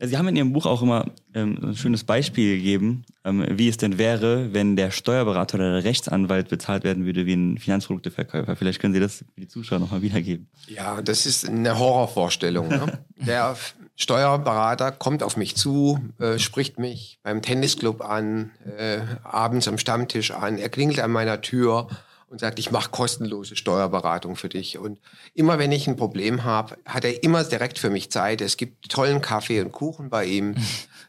Sie 0.00 0.18
haben 0.18 0.28
in 0.28 0.36
Ihrem 0.36 0.52
Buch 0.52 0.66
auch 0.66 0.82
immer 0.82 1.06
ähm, 1.34 1.58
ein 1.62 1.76
schönes 1.76 2.04
Beispiel 2.04 2.56
gegeben, 2.56 3.04
ähm, 3.24 3.46
wie 3.50 3.68
es 3.68 3.76
denn 3.76 3.96
wäre, 3.96 4.52
wenn 4.52 4.76
der 4.76 4.90
Steuerberater 4.90 5.56
oder 5.56 5.72
der 5.72 5.84
Rechtsanwalt 5.84 6.48
bezahlt 6.48 6.84
werden 6.84 7.06
würde 7.06 7.26
wie 7.26 7.34
ein 7.34 7.58
Finanzprodukteverkäufer. 7.58 8.56
Vielleicht 8.56 8.80
können 8.80 8.92
Sie 8.92 9.00
das 9.00 9.18
für 9.18 9.40
die 9.40 9.48
Zuschauer 9.48 9.78
nochmal 9.78 10.02
wiedergeben. 10.02 10.48
Ja, 10.66 11.00
das 11.00 11.26
ist 11.26 11.48
eine 11.48 11.78
Horrorvorstellung. 11.78 12.68
Ne? 12.68 12.98
der 13.16 13.56
Steuerberater 13.96 14.90
kommt 14.90 15.22
auf 15.22 15.36
mich 15.36 15.56
zu, 15.56 16.00
äh, 16.18 16.38
spricht 16.38 16.78
mich 16.78 17.20
beim 17.22 17.42
Tennisclub 17.42 18.02
an, 18.02 18.50
äh, 18.76 19.00
abends 19.22 19.68
am 19.68 19.78
Stammtisch 19.78 20.32
an, 20.32 20.58
er 20.58 20.68
klingelt 20.68 20.98
an 21.00 21.12
meiner 21.12 21.40
Tür 21.40 21.88
und 22.34 22.40
sagt, 22.40 22.58
ich 22.58 22.72
mache 22.72 22.90
kostenlose 22.90 23.54
Steuerberatung 23.54 24.34
für 24.34 24.48
dich. 24.48 24.76
Und 24.76 24.98
immer 25.34 25.60
wenn 25.60 25.70
ich 25.70 25.86
ein 25.86 25.94
Problem 25.94 26.42
habe, 26.42 26.76
hat 26.84 27.04
er 27.04 27.22
immer 27.22 27.44
direkt 27.44 27.78
für 27.78 27.90
mich 27.90 28.10
Zeit. 28.10 28.40
Es 28.40 28.56
gibt 28.56 28.88
tollen 28.88 29.20
Kaffee 29.20 29.60
und 29.60 29.70
Kuchen 29.72 30.10
bei 30.10 30.26
ihm. 30.26 30.56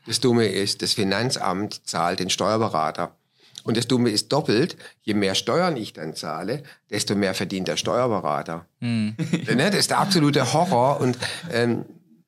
Das 0.07 0.19
Dumme 0.19 0.45
ist, 0.45 0.83
das 0.83 0.93
Finanzamt 0.93 1.81
zahlt 1.88 2.19
den 2.19 2.29
Steuerberater. 2.29 3.15
Und 3.63 3.75
das 3.75 3.88
Dumme 3.88 4.11
ist 4.11 4.31
doppelt, 4.31 4.77
je 5.01 5.15
mehr 5.15 5.33
Steuern 5.33 5.77
ich 5.77 5.93
dann 5.93 6.13
zahle, 6.13 6.61
desto 6.91 7.15
mehr 7.15 7.33
verdient 7.33 7.67
der 7.67 7.75
Steuerberater. 7.75 8.67
Mhm. 8.81 9.15
das 9.47 9.73
ist 9.73 9.89
der 9.89 9.97
absolute 9.97 10.53
Horror. 10.53 11.01
Und 11.01 11.17
ähm, 11.51 11.85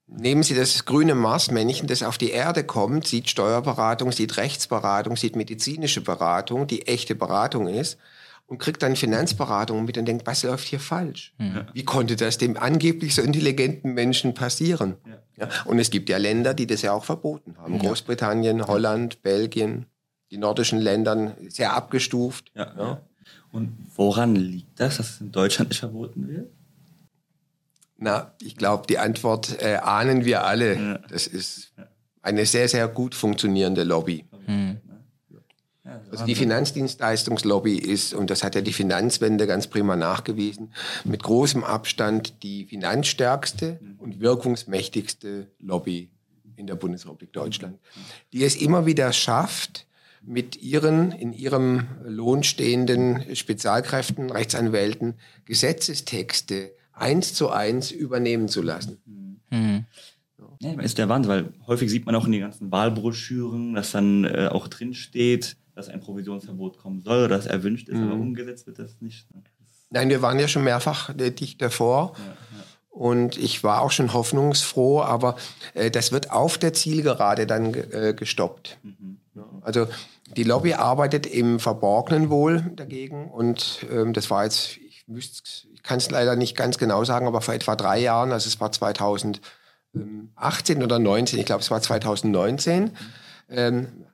Nehmen 0.10 0.42
Sie 0.42 0.56
das 0.56 0.86
grüne 0.86 1.16
Marsmännchen, 1.16 1.86
das 1.86 2.02
auf 2.02 2.18
die 2.18 2.32
Erde 2.32 2.64
kommt, 2.64 3.06
sieht 3.06 3.30
Steuerberatung, 3.30 4.14
sieht 4.14 4.38
Rechtsberatung, 4.38 5.18
sieht 5.18 5.36
medizinische 5.36 6.00
Beratung, 6.00 6.66
die 6.66 6.88
echte 6.88 7.14
Beratung 7.14 7.68
ist 7.68 8.00
und 8.48 8.58
kriegt 8.60 8.82
dann 8.82 8.96
Finanzberatung 8.96 9.86
mit 9.86 9.98
und 9.98 10.06
denkt, 10.06 10.26
was 10.26 10.44
läuft 10.44 10.68
hier 10.68 10.80
falsch? 10.80 11.34
Ja. 11.38 11.68
Wie 11.74 11.84
konnte 11.84 12.16
das 12.16 12.38
dem 12.38 12.58
angeblich 12.58 13.14
so 13.14 13.22
intelligenten 13.22 13.94
Menschen 13.94 14.34
passieren? 14.34 14.96
Ja. 15.06 15.46
ja. 15.46 15.50
Und 15.66 15.80
es 15.80 15.92
gibt 15.92 16.10
ja 16.10 16.18
Länder, 16.18 16.54
die 16.54 16.66
das 16.66 16.82
ja 16.82 16.94
auch 16.94 17.04
verboten 17.04 17.58
haben. 17.58 17.78
Großbritannien, 17.78 18.66
Holland, 18.66 19.22
Belgien, 19.22 19.86
die 20.32 20.38
nordischen 20.38 20.80
Länder 20.80 21.36
sehr 21.50 21.74
abgestuft. 21.74 22.52
Ja. 22.56 23.02
Und 23.52 23.78
woran 23.96 24.36
liegt 24.36 24.80
das, 24.80 24.98
dass 24.98 25.10
es 25.12 25.22
in 25.22 25.32
Deutschland 25.32 25.70
nicht 25.70 25.80
verboten 25.80 26.28
wird? 26.28 26.50
Na, 27.98 28.34
ich 28.42 28.56
glaube, 28.56 28.86
die 28.88 29.00
Antwort 29.00 29.62
äh, 29.62 29.78
ahnen 29.78 30.24
wir 30.24 30.46
alle. 30.46 31.02
Das 31.10 31.28
ist 31.28 31.74
eine 32.22 32.46
sehr, 32.46 32.68
sehr 32.68 32.88
gut 32.88 33.16
funktionierende 33.16 33.84
Lobby. 33.84 34.26
Mhm. 34.46 34.78
Also 36.12 36.26
die 36.26 36.36
Finanzdienstleistungslobby 36.36 37.78
ist, 37.78 38.14
und 38.14 38.30
das 38.30 38.44
hat 38.44 38.56
ja 38.56 38.62
die 38.62 38.74
Finanzwende 38.74 39.48
ganz 39.48 39.68
prima 39.68 39.96
nachgewiesen, 39.96 40.74
mit 41.04 41.24
großem 41.24 41.64
Abstand 41.64 42.44
die 42.44 42.66
finanzstärkste 42.66 43.80
und 43.98 44.20
wirkungsmächtigste 44.20 45.48
Lobby 45.60 46.10
in 46.56 46.68
der 46.68 46.76
Bundesrepublik 46.76 47.32
Deutschland, 47.34 47.80
die 48.34 48.44
es 48.44 48.56
immer 48.56 48.86
wieder 48.86 49.14
schafft, 49.14 49.86
mit 50.24 50.62
ihren 50.62 51.12
in 51.12 51.32
ihrem 51.32 51.88
Lohn 52.04 52.44
stehenden 52.44 53.36
Spezialkräften, 53.36 54.30
Rechtsanwälten 54.30 55.14
Gesetzestexte 55.46 56.74
eins 56.92 57.34
zu 57.34 57.50
eins 57.50 57.92
übernehmen 57.92 58.50
zu 58.50 58.62
lassen. 58.62 58.98
Mhm. 59.50 59.86
Ja, 60.60 60.74
ist 60.82 60.98
der 60.98 61.08
Wahnsinn, 61.08 61.32
weil 61.32 61.54
häufig 61.68 61.90
sieht 61.90 62.06
man 62.06 62.16
auch 62.16 62.26
in 62.26 62.32
den 62.32 62.42
ganzen 62.42 62.72
Wahlbroschüren, 62.72 63.74
dass 63.74 63.92
dann 63.92 64.26
äh, 64.26 64.50
auch 64.52 64.68
drin 64.68 64.94
steht, 64.94 65.56
dass 65.78 65.88
ein 65.90 66.00
Provisionsverbot 66.02 66.80
kommen 66.80 67.02
soll 67.02 67.26
oder 67.26 67.38
dass 67.38 67.46
erwünscht 67.46 67.88
ist, 67.88 68.00
mhm. 68.00 68.08
aber 68.08 68.16
umgesetzt 68.16 68.66
wird 68.66 68.80
das 68.80 69.00
nicht. 69.00 69.32
Ne? 69.34 69.44
Nein, 69.92 70.10
wir 70.10 70.24
waren 70.24 70.40
ja 70.40 70.48
schon 70.48 70.64
mehrfach 70.64 71.14
dicht 71.14 71.62
davor. 71.62 72.14
Ja, 72.18 72.24
ja. 72.24 72.34
Und 72.90 73.38
ich 73.38 73.64
war 73.64 73.82
auch 73.82 73.92
schon 73.92 74.12
hoffnungsfroh, 74.12 75.02
aber 75.02 75.36
äh, 75.76 75.92
das 75.92 76.12
wird 76.12 76.32
auf 76.32 76.58
der 76.58 76.74
Zielgerade 76.74 77.46
dann 77.46 77.76
äh, 77.76 78.16
gestoppt. 78.18 78.80
Mhm. 78.82 79.20
Also 79.62 79.88
Die 80.36 80.44
Lobby 80.44 80.74
arbeitet 80.74 81.28
im 81.28 81.60
Verborgenen 81.60 82.32
wohl 82.32 82.72
dagegen 82.76 83.30
und 83.30 83.86
ähm, 83.92 84.14
das 84.14 84.32
war 84.32 84.46
jetzt, 84.46 84.78
ich, 84.78 85.06
ich 85.16 85.84
kann 85.84 86.00
es 86.00 86.10
leider 86.10 86.36
nicht 86.36 86.58
ganz 86.58 86.80
genau 86.80 87.04
sagen, 87.04 87.28
aber 87.28 87.42
vor 87.42 87.54
etwa 87.54 87.76
drei 87.76 88.00
Jahren, 88.00 88.32
also 88.32 88.48
es 88.48 88.60
war 88.60 88.72
2018 88.72 90.82
oder 90.82 90.98
19, 90.98 91.38
ich 91.38 91.46
glaube 91.46 91.62
es 91.62 91.70
war 91.70 91.84
2019, 91.84 92.90
ähm, 93.50 94.08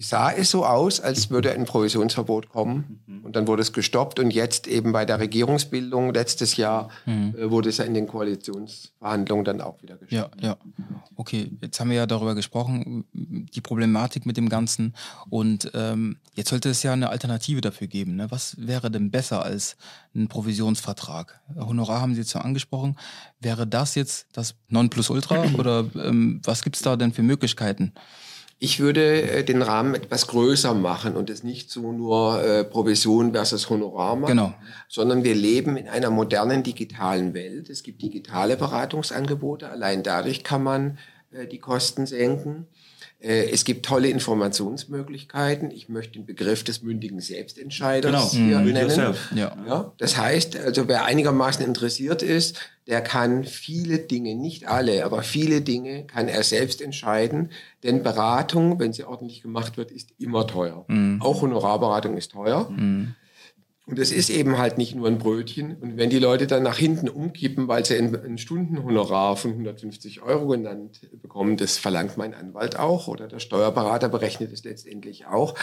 sah 0.00 0.32
es 0.32 0.50
so 0.50 0.64
aus, 0.64 0.98
als 0.98 1.28
würde 1.28 1.52
ein 1.52 1.66
Provisionsverbot 1.66 2.48
kommen. 2.48 3.00
Mhm. 3.06 3.24
Und 3.24 3.36
dann 3.36 3.46
wurde 3.46 3.60
es 3.60 3.72
gestoppt. 3.72 4.18
Und 4.18 4.30
jetzt 4.30 4.66
eben 4.66 4.92
bei 4.92 5.04
der 5.04 5.20
Regierungsbildung 5.20 6.14
letztes 6.14 6.56
Jahr 6.56 6.88
mhm. 7.04 7.34
äh, 7.36 7.50
wurde 7.50 7.68
es 7.68 7.76
ja 7.76 7.84
in 7.84 7.92
den 7.92 8.06
Koalitionsverhandlungen 8.06 9.44
dann 9.44 9.60
auch 9.60 9.82
wieder 9.82 9.96
gestoppt. 9.96 10.42
Ja, 10.42 10.48
ja. 10.48 10.56
Okay, 11.16 11.50
jetzt 11.60 11.78
haben 11.78 11.90
wir 11.90 11.98
ja 11.98 12.06
darüber 12.06 12.34
gesprochen, 12.34 13.04
die 13.12 13.60
Problematik 13.60 14.24
mit 14.24 14.38
dem 14.38 14.48
Ganzen. 14.48 14.94
Und 15.28 15.70
ähm, 15.74 16.16
jetzt 16.34 16.48
sollte 16.48 16.70
es 16.70 16.82
ja 16.82 16.94
eine 16.94 17.10
Alternative 17.10 17.60
dafür 17.60 17.86
geben. 17.86 18.16
Ne? 18.16 18.30
Was 18.30 18.56
wäre 18.58 18.90
denn 18.90 19.10
besser 19.10 19.42
als 19.42 19.76
ein 20.14 20.28
Provisionsvertrag? 20.28 21.40
Honorar 21.56 22.00
haben 22.00 22.14
Sie 22.14 22.20
jetzt 22.20 22.32
ja 22.32 22.40
angesprochen. 22.40 22.96
Wäre 23.38 23.66
das 23.66 23.94
jetzt 23.96 24.28
das 24.32 24.54
Nonplusultra 24.68 25.44
oder 25.58 25.84
ähm, 25.94 26.40
was 26.42 26.62
gibt 26.62 26.76
es 26.76 26.82
da 26.82 26.96
denn 26.96 27.12
für 27.12 27.22
Möglichkeiten? 27.22 27.92
Ich 28.62 28.78
würde 28.78 29.22
äh, 29.22 29.42
den 29.42 29.62
Rahmen 29.62 29.94
etwas 29.94 30.26
größer 30.26 30.74
machen 30.74 31.16
und 31.16 31.30
es 31.30 31.42
nicht 31.42 31.70
so 31.70 31.92
nur 31.92 32.44
äh, 32.44 32.62
Provision 32.62 33.32
versus 33.32 33.70
Honorar 33.70 34.16
machen, 34.16 34.36
genau. 34.36 34.54
sondern 34.86 35.24
wir 35.24 35.34
leben 35.34 35.78
in 35.78 35.88
einer 35.88 36.10
modernen 36.10 36.62
digitalen 36.62 37.32
Welt. 37.32 37.70
Es 37.70 37.82
gibt 37.82 38.02
digitale 38.02 38.58
Beratungsangebote. 38.58 39.70
Allein 39.70 40.02
dadurch 40.02 40.44
kann 40.44 40.62
man 40.62 40.98
äh, 41.32 41.46
die 41.46 41.58
Kosten 41.58 42.04
senken. 42.04 42.66
Äh, 43.20 43.50
es 43.50 43.64
gibt 43.64 43.84
tolle 43.84 44.08
Informationsmöglichkeiten. 44.08 45.70
Ich 45.70 45.88
möchte 45.88 46.14
den 46.14 46.26
Begriff 46.26 46.64
des 46.64 46.82
mündigen 46.82 47.20
Selbstentscheiders 47.20 48.32
genau. 48.32 48.46
hier 48.46 48.58
mm, 48.60 48.72
nennen. 48.72 49.14
Ja. 49.34 49.56
ja. 49.66 49.92
das 49.98 50.16
heißt, 50.16 50.56
also 50.56 50.88
wer 50.88 51.04
einigermaßen 51.04 51.64
interessiert 51.64 52.22
ist, 52.22 52.58
der 52.86 53.02
kann 53.02 53.44
viele 53.44 53.98
Dinge, 53.98 54.34
nicht 54.34 54.66
alle, 54.66 55.04
aber 55.04 55.22
viele 55.22 55.60
Dinge 55.60 56.04
kann 56.06 56.28
er 56.28 56.42
selbst 56.42 56.80
entscheiden. 56.80 57.50
Denn 57.82 58.02
Beratung, 58.02 58.80
wenn 58.80 58.92
sie 58.92 59.04
ordentlich 59.04 59.42
gemacht 59.42 59.76
wird, 59.76 59.90
ist 59.90 60.10
immer 60.18 60.46
teuer. 60.46 60.84
Mm. 60.88 61.20
Auch 61.20 61.42
Honorarberatung 61.42 62.16
ist 62.16 62.32
teuer. 62.32 62.70
Mm. 62.70 63.14
Und 63.86 63.98
es 63.98 64.12
ist 64.12 64.30
eben 64.30 64.56
halt 64.56 64.78
nicht 64.78 64.94
nur 64.94 65.08
ein 65.08 65.18
Brötchen. 65.18 65.76
Und 65.76 65.96
wenn 65.96 66.10
die 66.10 66.18
Leute 66.18 66.46
dann 66.46 66.62
nach 66.62 66.78
hinten 66.78 67.08
umkippen, 67.08 67.66
weil 67.66 67.84
sie 67.84 67.96
ein, 67.96 68.38
Stundenhonorar 68.38 69.36
von 69.36 69.52
150 69.52 70.22
Euro 70.22 70.46
genannt 70.46 71.00
bekommen, 71.20 71.56
das 71.56 71.76
verlangt 71.76 72.16
mein 72.16 72.32
Anwalt 72.32 72.78
auch 72.78 73.08
oder 73.08 73.26
der 73.26 73.40
Steuerberater 73.40 74.08
berechnet 74.08 74.52
es 74.52 74.62
letztendlich 74.62 75.26
auch. 75.26 75.54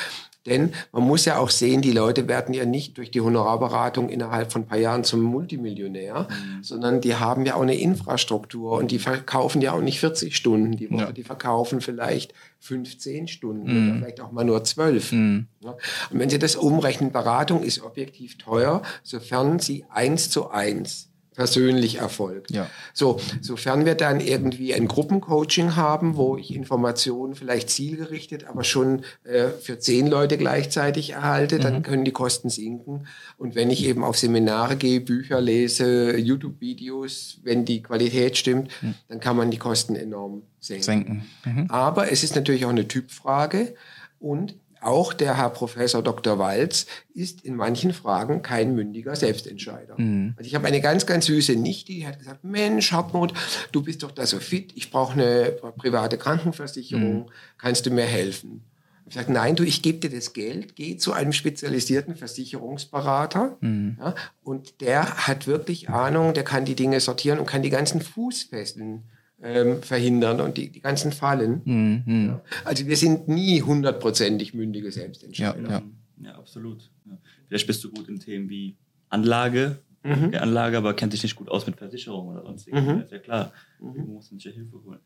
Denn 0.45 0.73
man 0.91 1.03
muss 1.03 1.25
ja 1.25 1.38
auch 1.38 1.49
sehen, 1.49 1.82
die 1.82 1.91
Leute 1.91 2.27
werden 2.27 2.53
ja 2.53 2.65
nicht 2.65 2.97
durch 2.97 3.12
die 3.12 3.21
Honorarberatung 3.21 4.10
innerhalb 4.10 4.51
von 4.51 4.63
ein 4.63 4.67
paar 4.67 4.77
Jahren 4.77 5.03
zum 5.03 5.21
Multimillionär, 5.21 6.27
mhm. 6.30 6.63
sondern 6.63 7.01
die 7.01 7.15
haben 7.15 7.45
ja 7.45 7.56
auch 7.56 7.62
eine 7.62 7.77
Infrastruktur 7.77 8.73
und 8.73 8.91
die 8.91 8.99
verkaufen 8.99 9.62
ja 9.62 9.73
auch 9.73 9.82
nicht 9.82 9.99
40 9.99 10.36
Stunden 10.36 10.75
die 10.75 10.89
Woche, 10.89 11.01
ja. 11.01 11.12
die 11.12 11.23
verkaufen 11.23 11.82
vielleicht 11.82 12.34
15 12.60 13.28
Stunden 13.28 13.72
mhm. 13.72 13.89
oder 13.89 14.00
vielleicht 14.00 14.22
auch 14.22 14.32
mal 14.32 14.43
nur 14.43 14.63
12. 14.63 15.12
Mhm. 15.12 15.48
Ja. 15.63 15.72
Und 16.10 16.20
wenn 16.20 16.30
Sie 16.30 16.39
das 16.39 16.56
umrechnen, 16.56 17.12
Beratung 17.12 17.63
ist 17.63 17.82
objektiv 17.82 18.38
teuer, 18.38 18.82
sofern 19.04 19.60
Sie 19.60 19.86
eins 19.89 20.30
zu 20.30 20.50
eins 20.50 21.07
persönlich 21.38 22.00
erfolgt. 22.00 22.50
Ja. 22.50 22.67
So, 22.93 23.19
sofern 23.41 23.86
wir 23.86 23.93
dann 23.93 24.19
irgendwie 24.19 24.73
ein 24.73 24.88
Gruppencoaching 24.88 25.76
haben, 25.76 26.17
wo 26.17 26.36
ich 26.36 26.54
Informationen 26.54 27.36
vielleicht 27.36 27.69
zielgerichtet, 27.69 28.47
aber 28.47 28.63
schon 28.63 29.04
äh, 29.23 29.50
für 29.50 29.78
zehn 29.78 30.08
Leute 30.08 30.39
gleichzeitig 30.39 31.12
erhalte, 31.12 31.60
mhm. 31.60 31.62
dann 31.62 31.84
können 31.84 32.06
die 32.06 32.12
Kosten 32.12 32.50
sinken. 32.50 33.06
Und 33.38 33.54
wenn 33.54 33.69
ich 33.69 33.86
eben 33.86 34.04
auf 34.04 34.17
Seminare 34.17 34.78
gehe, 34.78 35.00
Bücher 35.00 35.39
lese, 35.39 36.17
YouTube-Videos, 36.17 37.41
wenn 37.43 37.65
die 37.65 37.84
Qualität 37.84 38.36
stimmt, 38.36 38.71
mhm. 38.82 38.95
dann 39.08 39.19
kann 39.19 39.38
man 39.38 39.52
die 39.52 39.60
Kosten 39.60 39.95
enorm 39.95 40.41
senken. 40.60 40.84
senken. 40.84 41.26
Mhm. 41.45 41.65
Aber 41.69 42.12
es 42.12 42.23
ist 42.23 42.36
natürlich 42.36 42.65
auch 42.65 42.71
eine 42.71 42.88
Typfrage 42.88 43.76
und 44.19 44.56
auch 44.88 45.12
der 45.12 45.38
Herr 45.38 45.50
Professor 45.50 46.02
Dr. 46.02 46.39
Walz 46.39 46.88
ist 47.13 47.41
in 47.41 47.56
manchen 47.56 47.91
Fragen 47.91 48.41
kein 48.41 48.73
mündiger 48.73 49.15
Selbstentscheider. 49.15 49.95
Mhm. 50.00 50.34
Also 50.38 50.47
ich 50.47 50.56
habe 50.56 50.65
eine 50.65 50.80
ganz, 50.80 51.06
ganz 51.06 51.26
süße 51.26 51.58
Nichte, 51.58 51.91
die 51.91 52.08
hat 52.08 52.19
gesagt, 52.19 52.45
Mensch, 52.45 52.93
Hartmut, 52.93 53.34
du 53.73 53.84
bist 53.84 54.04
doch 54.04 54.12
da 54.12 54.26
so 54.26 54.39
fit, 54.39 54.71
ich 54.76 54.89
brauche 54.89 55.13
eine 55.13 55.58
private 55.78 56.17
Krankenversicherung, 56.17 57.26
mhm. 57.26 57.30
kannst 57.58 57.86
du 57.86 57.91
mir 57.91 58.06
helfen? 58.06 58.63
Ich 59.10 59.15
sage, 59.15 59.32
nein, 59.32 59.56
du, 59.56 59.63
ich 59.63 59.82
gebe 59.82 60.00
dir 60.00 60.10
das 60.10 60.34
Geld, 60.34 60.76
geh 60.76 60.97
zu 60.97 61.13
einem 61.13 61.34
spezialisierten 61.34 62.15
Versicherungsberater 62.15 63.58
mhm. 63.60 63.97
ja, 64.00 64.15
und 64.43 64.80
der 64.80 65.28
hat 65.28 65.47
wirklich 65.47 65.89
Ahnung, 65.89 66.34
der 66.34 66.43
kann 66.43 66.63
die 66.63 66.76
Dinge 66.76 67.02
sortieren 67.02 67.39
und 67.39 67.45
kann 67.45 67.62
die 67.62 67.69
ganzen 67.69 68.02
Fußfesseln 68.02 69.04
ähm, 69.41 69.82
verhindern 69.84 70.41
und 70.41 70.58
die, 70.58 70.69
die 70.69 70.82
ganzen 70.82 71.12
Fallen. 71.12 71.62
Mhm. 71.65 72.28
Ja. 72.28 72.41
Also 72.65 72.88
wir 72.88 72.97
sind 72.97 73.28
nie 73.28 73.62
hundertprozentig 73.62 74.54
mündige 74.54 74.91
Selbstentscheider. 74.91 75.62
Ja, 75.62 75.69
ja. 75.69 75.84
ja 76.23 76.36
absolut. 76.36 76.89
Ja. 77.06 77.17
Vielleicht 77.47 77.67
bist 77.67 77.84
du 77.84 77.91
gut 77.91 78.08
in 78.08 78.19
Themen 78.19 78.50
wie 78.50 78.78
Anlage, 79.10 79.80
mhm. 80.04 80.34
Anlage, 80.34 80.78
aber 80.78 80.93
kennt 80.93 81.13
dich 81.13 81.23
nicht 81.23 81.36
gut 81.36 81.50
aus 81.50 81.67
mit 81.67 81.78
Versicherung 81.78 82.30
oder 82.30 82.43
sonstiges. 82.43 82.84
Mhm. 82.84 83.02
ist 83.02 83.12
ja 83.12 83.19
klar. 83.19 83.54
Mhm. 83.80 83.93
Du 83.93 84.12
musst 84.13 84.30
sich 84.30 84.43
ja 84.43 84.52
Hilfe 84.52 84.84
holen. 84.84 85.00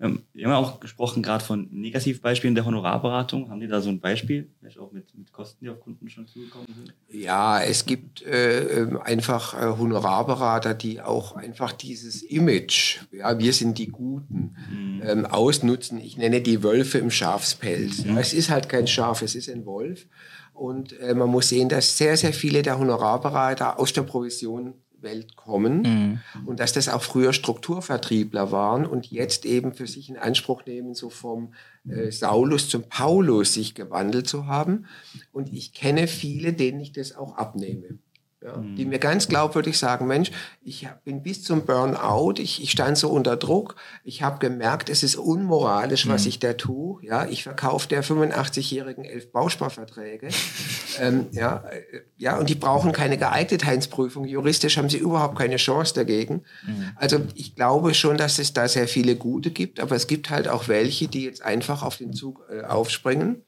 Ähm, 0.00 0.22
wir 0.32 0.44
haben 0.44 0.52
ja 0.52 0.58
auch 0.58 0.78
gesprochen 0.78 1.22
gerade 1.22 1.44
von 1.44 1.68
Negativbeispielen 1.72 2.54
der 2.54 2.64
Honorarberatung. 2.64 3.50
Haben 3.50 3.60
die 3.60 3.66
da 3.66 3.80
so 3.80 3.88
ein 3.88 3.98
Beispiel, 3.98 4.48
vielleicht 4.58 4.78
auch 4.78 4.92
mit, 4.92 5.12
mit 5.16 5.32
Kosten, 5.32 5.64
die 5.64 5.70
auf 5.70 5.80
Kunden 5.80 6.08
schon 6.08 6.26
zugekommen 6.28 6.68
sind? 6.72 6.94
Ja, 7.08 7.60
es 7.60 7.84
gibt 7.84 8.22
äh, 8.22 8.82
ähm, 8.82 8.98
einfach 8.98 9.54
äh, 9.54 9.76
Honorarberater, 9.76 10.74
die 10.74 11.00
auch 11.00 11.34
einfach 11.34 11.72
dieses 11.72 12.22
Image, 12.22 13.00
ja, 13.10 13.38
wir 13.38 13.52
sind 13.52 13.78
die 13.78 13.88
Guten, 13.88 14.56
mhm. 14.70 15.02
ähm, 15.04 15.26
ausnutzen. 15.26 15.98
Ich 15.98 16.16
nenne 16.16 16.42
die 16.42 16.62
Wölfe 16.62 16.98
im 16.98 17.10
Schafspelz. 17.10 18.04
Mhm. 18.04 18.18
Es 18.18 18.32
ist 18.32 18.50
halt 18.50 18.68
kein 18.68 18.86
Schaf, 18.86 19.22
es 19.22 19.34
ist 19.34 19.48
ein 19.48 19.66
Wolf. 19.66 20.06
Und 20.52 20.98
äh, 21.00 21.14
man 21.14 21.28
muss 21.28 21.48
sehen, 21.48 21.68
dass 21.68 21.96
sehr, 21.98 22.16
sehr 22.16 22.32
viele 22.32 22.62
der 22.62 22.78
Honorarberater 22.78 23.78
aus 23.78 23.92
der 23.92 24.02
Provision 24.02 24.74
Welt 25.00 25.36
kommen 25.36 25.82
mhm. 25.82 26.46
und 26.46 26.60
dass 26.60 26.72
das 26.72 26.88
auch 26.88 27.02
früher 27.02 27.32
Strukturvertriebler 27.32 28.50
waren 28.50 28.86
und 28.86 29.10
jetzt 29.10 29.44
eben 29.44 29.72
für 29.72 29.86
sich 29.86 30.08
in 30.08 30.16
Anspruch 30.16 30.64
nehmen, 30.66 30.94
so 30.94 31.10
vom 31.10 31.54
äh, 31.88 32.10
Saulus 32.10 32.68
zum 32.68 32.84
Paulus 32.84 33.54
sich 33.54 33.74
gewandelt 33.74 34.26
zu 34.26 34.46
haben. 34.46 34.86
Und 35.32 35.52
ich 35.52 35.72
kenne 35.72 36.06
viele, 36.06 36.52
denen 36.52 36.80
ich 36.80 36.92
das 36.92 37.14
auch 37.14 37.36
abnehme 37.36 37.98
ja, 38.42 38.56
mhm. 38.56 38.76
die 38.76 38.84
mir 38.84 38.98
ganz 38.98 39.28
glaubwürdig 39.28 39.78
sagen, 39.78 40.06
Mensch, 40.06 40.30
ich 40.62 40.88
bin 41.04 41.22
bis 41.22 41.42
zum 41.42 41.64
Burnout, 41.64 42.34
ich, 42.38 42.62
ich 42.62 42.70
stand 42.70 42.96
so 42.96 43.08
unter 43.08 43.36
Druck, 43.36 43.74
ich 44.04 44.22
habe 44.22 44.38
gemerkt, 44.38 44.88
es 44.88 45.02
ist 45.02 45.16
unmoralisch, 45.16 46.06
mhm. 46.06 46.10
was 46.10 46.26
ich 46.26 46.38
da 46.38 46.52
tue. 46.52 47.04
Ja, 47.04 47.26
ich 47.26 47.42
verkaufe 47.42 47.88
der 47.88 48.04
85-Jährigen 48.04 49.04
elf 49.04 49.32
Bausparverträge. 49.32 50.28
ähm, 51.00 51.26
ja, 51.32 51.64
äh, 51.68 52.02
ja, 52.16 52.38
und 52.38 52.48
die 52.48 52.54
brauchen 52.54 52.92
keine 52.92 53.18
Geeignetheitsprüfung. 53.18 54.24
Juristisch 54.24 54.76
haben 54.76 54.88
sie 54.88 54.98
überhaupt 54.98 55.36
keine 55.36 55.56
Chance 55.56 55.94
dagegen. 55.94 56.44
Mhm. 56.64 56.92
Also 56.94 57.20
ich 57.34 57.56
glaube 57.56 57.92
schon, 57.94 58.18
dass 58.18 58.38
es 58.38 58.52
da 58.52 58.68
sehr 58.68 58.86
viele 58.86 59.16
Gute 59.16 59.50
gibt, 59.50 59.80
aber 59.80 59.96
es 59.96 60.06
gibt 60.06 60.30
halt 60.30 60.46
auch 60.46 60.68
welche, 60.68 61.08
die 61.08 61.24
jetzt 61.24 61.42
einfach 61.42 61.82
auf 61.82 61.96
den 61.96 62.12
Zug 62.12 62.44
äh, 62.50 62.62
aufspringen 62.62 63.42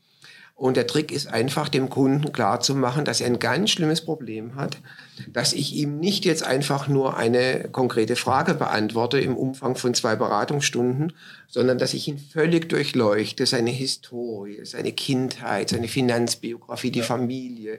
und 0.60 0.76
der 0.76 0.86
Trick 0.86 1.10
ist 1.10 1.26
einfach, 1.26 1.70
dem 1.70 1.88
Kunden 1.88 2.32
klarzumachen, 2.32 3.06
dass 3.06 3.22
er 3.22 3.28
ein 3.28 3.38
ganz 3.38 3.70
schlimmes 3.70 4.02
Problem 4.02 4.56
hat, 4.56 4.76
dass 5.32 5.54
ich 5.54 5.74
ihm 5.74 5.98
nicht 5.98 6.26
jetzt 6.26 6.42
einfach 6.42 6.86
nur 6.86 7.16
eine 7.16 7.70
konkrete 7.72 8.14
Frage 8.14 8.52
beantworte 8.52 9.18
im 9.18 9.38
Umfang 9.38 9.74
von 9.74 9.94
zwei 9.94 10.16
Beratungsstunden, 10.16 11.14
sondern 11.48 11.78
dass 11.78 11.94
ich 11.94 12.08
ihn 12.08 12.18
völlig 12.18 12.68
durchleuchte, 12.68 13.46
seine 13.46 13.70
Historie, 13.70 14.60
seine 14.64 14.92
Kindheit, 14.92 15.70
seine 15.70 15.88
Finanzbiografie, 15.88 16.90
die 16.90 17.00
Familie, 17.00 17.78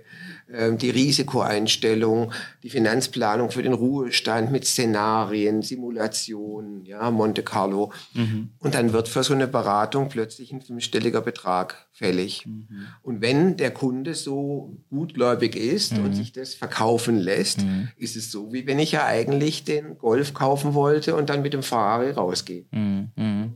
die 0.77 0.89
Risikoeinstellung, 0.89 2.33
die 2.63 2.69
Finanzplanung 2.69 3.51
für 3.51 3.63
den 3.63 3.73
Ruhestand 3.73 4.51
mit 4.51 4.65
Szenarien, 4.65 5.61
Simulationen, 5.61 6.83
ja, 6.85 7.09
Monte 7.09 7.43
Carlo. 7.43 7.93
Mhm. 8.13 8.49
Und 8.59 8.75
dann 8.75 8.91
wird 8.91 9.07
für 9.07 9.23
so 9.23 9.33
eine 9.33 9.47
Beratung 9.47 10.09
plötzlich 10.09 10.51
ein 10.51 10.61
fünfstelliger 10.61 11.21
Betrag 11.21 11.87
fällig. 11.93 12.45
Mhm. 12.45 12.67
Und 13.01 13.21
wenn 13.21 13.57
der 13.57 13.71
Kunde 13.71 14.13
so 14.13 14.77
gutgläubig 14.89 15.55
ist 15.55 15.93
mhm. 15.93 16.05
und 16.05 16.13
sich 16.15 16.31
das 16.31 16.53
verkaufen 16.53 17.17
lässt, 17.17 17.61
mhm. 17.61 17.89
ist 17.97 18.15
es 18.15 18.31
so, 18.31 18.51
wie 18.51 18.67
wenn 18.67 18.79
ich 18.79 18.91
ja 18.91 19.05
eigentlich 19.05 19.63
den 19.63 19.97
Golf 19.97 20.33
kaufen 20.33 20.73
wollte 20.73 21.15
und 21.15 21.29
dann 21.29 21.41
mit 21.41 21.53
dem 21.53 21.63
Ferrari 21.63 22.11
rausgehe. 22.11 22.65
Mhm. 22.71 23.09
mhm. 23.15 23.53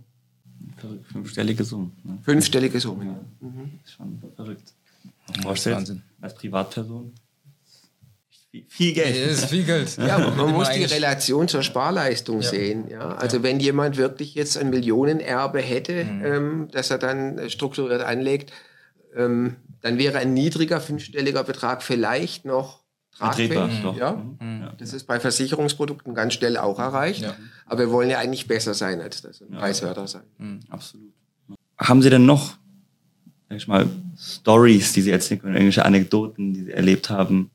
Fünfstellige 1.12 1.63
Summe. 1.63 1.91
Ne? 2.03 2.19
Fünfstellige 2.21 2.79
Summe, 2.79 3.05
ja. 3.05 3.19
Mhm. 3.39 3.71
Das 3.81 3.89
ist 3.89 3.95
schon 3.95 4.21
verrückt. 4.36 4.73
Wahnsinn. 5.43 6.03
Als 6.25 6.35
Privatperson 6.35 7.13
viel 8.67 8.93
Geld. 8.93 9.15
Ja, 9.15 9.25
ist 9.25 9.45
viel 9.45 9.63
Geld. 9.63 9.97
Ja, 9.97 10.17
man 10.17 10.51
muss 10.51 10.69
die 10.69 10.83
Relation 10.83 11.47
zur 11.47 11.63
Sparleistung 11.63 12.41
ja. 12.41 12.49
sehen. 12.49 12.88
Ja? 12.89 13.15
Also 13.15 13.38
ja. 13.38 13.43
wenn 13.43 13.59
jemand 13.59 13.97
wirklich 13.97 14.35
jetzt 14.35 14.57
ein 14.57 14.69
Millionenerbe 14.69 15.59
hätte, 15.59 16.05
mhm. 16.05 16.25
ähm, 16.25 16.67
dass 16.71 16.91
er 16.91 16.97
dann 16.97 17.49
strukturiert 17.49 18.01
anlegt, 18.01 18.51
ähm, 19.15 19.57
dann 19.81 19.97
wäre 19.97 20.17
ein 20.17 20.33
niedriger 20.33 20.79
fünfstelliger 20.79 21.43
Betrag 21.43 21.83
vielleicht 21.83 22.45
noch 22.45 22.81
tragfähig. 23.15 23.51
Ja? 23.97 24.13
Mhm. 24.13 24.69
Das 24.77 24.93
ist 24.93 25.05
bei 25.05 25.19
Versicherungsprodukten 25.19 26.13
ganz 26.13 26.33
schnell 26.33 26.57
auch 26.57 26.79
erreicht. 26.79 27.21
Ja. 27.21 27.35
Aber 27.65 27.79
wir 27.79 27.91
wollen 27.91 28.09
ja 28.09 28.19
eigentlich 28.19 28.47
besser 28.47 28.73
sein 28.73 29.01
als 29.01 29.21
das 29.21 29.41
und 29.41 29.51
preiswerter 29.51 30.07
sein. 30.07 30.59
Absolut. 30.69 31.13
Haben 31.77 32.01
Sie 32.01 32.09
denn 32.09 32.25
noch, 32.25 32.57
sag 33.49 33.58
ich 33.58 33.67
mal, 33.67 33.88
Stories, 34.17 34.93
die 34.93 35.01
Sie 35.01 35.12
erzählen 35.12 35.41
können, 35.41 35.53
irgendwelche 35.55 35.86
Anekdoten, 35.86 36.53
die 36.53 36.63
Sie 36.65 36.71
erlebt 36.71 37.10
haben 37.10 37.51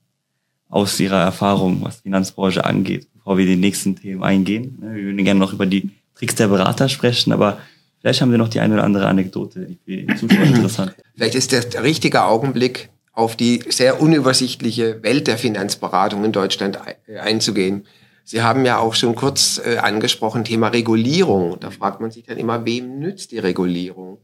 aus 0.68 0.98
Ihrer 1.00 1.20
Erfahrung, 1.22 1.82
was 1.82 1.96
die 1.98 2.02
Finanzbranche 2.04 2.64
angeht, 2.64 3.08
bevor 3.14 3.38
wir 3.38 3.46
die 3.46 3.56
nächsten 3.56 3.96
Themen 3.96 4.22
eingehen? 4.22 4.78
Ne, 4.80 4.94
Wir 4.96 5.04
würden 5.04 5.24
gerne 5.24 5.40
noch 5.40 5.52
über 5.52 5.66
die 5.66 5.90
Tricks 6.14 6.34
der 6.36 6.48
Berater 6.48 6.88
sprechen, 6.88 7.32
aber 7.32 7.58
vielleicht 8.00 8.20
haben 8.20 8.30
Sie 8.30 8.38
noch 8.38 8.48
die 8.48 8.60
eine 8.60 8.74
oder 8.74 8.84
andere 8.84 9.06
Anekdote, 9.06 9.66
die 9.66 9.78
für 9.84 10.06
die 10.06 10.14
Zuschauer 10.16 10.44
interessant 10.44 10.92
ist. 10.96 11.04
Vielleicht 11.16 11.34
ist 11.34 11.52
der 11.52 11.64
der 11.64 11.82
richtige 11.82 12.24
Augenblick, 12.24 12.90
auf 13.12 13.34
die 13.36 13.62
sehr 13.68 14.00
unübersichtliche 14.00 15.02
Welt 15.02 15.26
der 15.26 15.36
Finanzberatung 15.38 16.24
in 16.24 16.32
Deutschland 16.32 16.78
ei- 16.80 17.20
einzugehen. 17.20 17.84
Sie 18.24 18.42
haben 18.42 18.64
ja 18.64 18.78
auch 18.78 18.94
schon 18.94 19.16
kurz 19.16 19.60
äh, 19.64 19.78
angesprochen, 19.78 20.44
Thema 20.44 20.68
Regulierung. 20.68 21.58
Da 21.58 21.70
fragt 21.70 22.00
man 22.00 22.12
sich 22.12 22.24
dann 22.26 22.38
immer, 22.38 22.64
wem 22.64 23.00
nützt 23.00 23.32
die 23.32 23.38
Regulierung? 23.40 24.18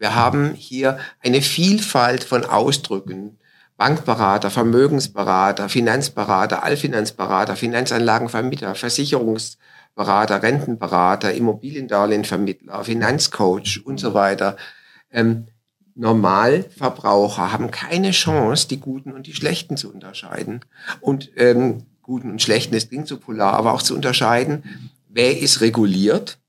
Wir 0.00 0.14
haben 0.14 0.54
hier 0.54 0.98
eine 1.22 1.42
Vielfalt 1.42 2.24
von 2.24 2.46
Ausdrücken. 2.46 3.38
Bankberater, 3.76 4.50
Vermögensberater, 4.50 5.68
Finanzberater, 5.68 6.62
Allfinanzberater, 6.62 7.54
Finanzanlagenvermittler, 7.54 8.74
Versicherungsberater, 8.74 10.42
Rentenberater, 10.42 11.34
Immobiliendarlehenvermittler, 11.34 12.82
Finanzcoach 12.82 13.82
und 13.84 14.00
so 14.00 14.14
weiter. 14.14 14.56
Ähm, 15.12 15.48
Normalverbraucher 15.94 17.52
haben 17.52 17.70
keine 17.70 18.12
Chance, 18.12 18.68
die 18.68 18.80
Guten 18.80 19.12
und 19.12 19.26
die 19.26 19.34
Schlechten 19.34 19.76
zu 19.76 19.92
unterscheiden. 19.92 20.64
Und 21.02 21.30
ähm, 21.36 21.84
Guten 22.00 22.30
und 22.30 22.40
Schlechten, 22.40 22.74
das 22.74 22.88
klingt 22.88 23.06
so 23.06 23.18
polar, 23.18 23.52
aber 23.52 23.74
auch 23.74 23.82
zu 23.82 23.94
unterscheiden, 23.94 24.64
wer 25.10 25.38
ist 25.38 25.60
reguliert 25.60 26.39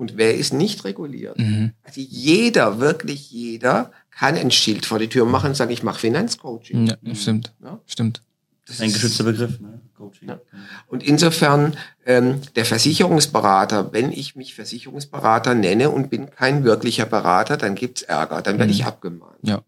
und 0.00 0.16
wer 0.16 0.34
ist 0.36 0.52
nicht 0.52 0.84
reguliert. 0.84 1.38
Mhm. 1.38 1.72
Also 1.84 2.00
jeder, 2.00 2.80
wirklich 2.80 3.30
jeder, 3.30 3.92
kann 4.10 4.34
ein 4.36 4.50
Schild 4.50 4.84
vor 4.86 4.98
die 4.98 5.08
Tür 5.08 5.24
machen 5.26 5.50
und 5.50 5.54
sagen, 5.56 5.70
ich 5.70 5.82
mache 5.82 6.00
Finanzcoaching. 6.00 6.86
Ja, 6.86 6.96
stimmt. 7.14 7.52
Ja. 7.62 7.78
Stimmt. 7.86 8.22
Das 8.66 8.80
Ein 8.80 8.88
ist- 8.88 8.94
geschützter 8.94 9.24
Begriff, 9.24 9.60
ne? 9.60 9.80
Coaching. 9.96 10.28
Ja. 10.28 10.40
Und 10.86 11.02
insofern 11.02 11.76
ähm, 12.06 12.40
der 12.56 12.64
Versicherungsberater, 12.64 13.92
wenn 13.92 14.12
ich 14.12 14.36
mich 14.36 14.54
Versicherungsberater 14.54 15.54
nenne 15.54 15.90
und 15.90 16.08
bin 16.08 16.30
kein 16.30 16.64
wirklicher 16.64 17.04
Berater, 17.06 17.56
dann 17.58 17.74
gibt's 17.74 18.02
Ärger, 18.02 18.40
dann 18.42 18.58
werde 18.58 18.72
Mhm. 18.72 18.78
ich 18.78 18.84
abgemahnt. 18.86 19.36
Ja. 19.42 19.60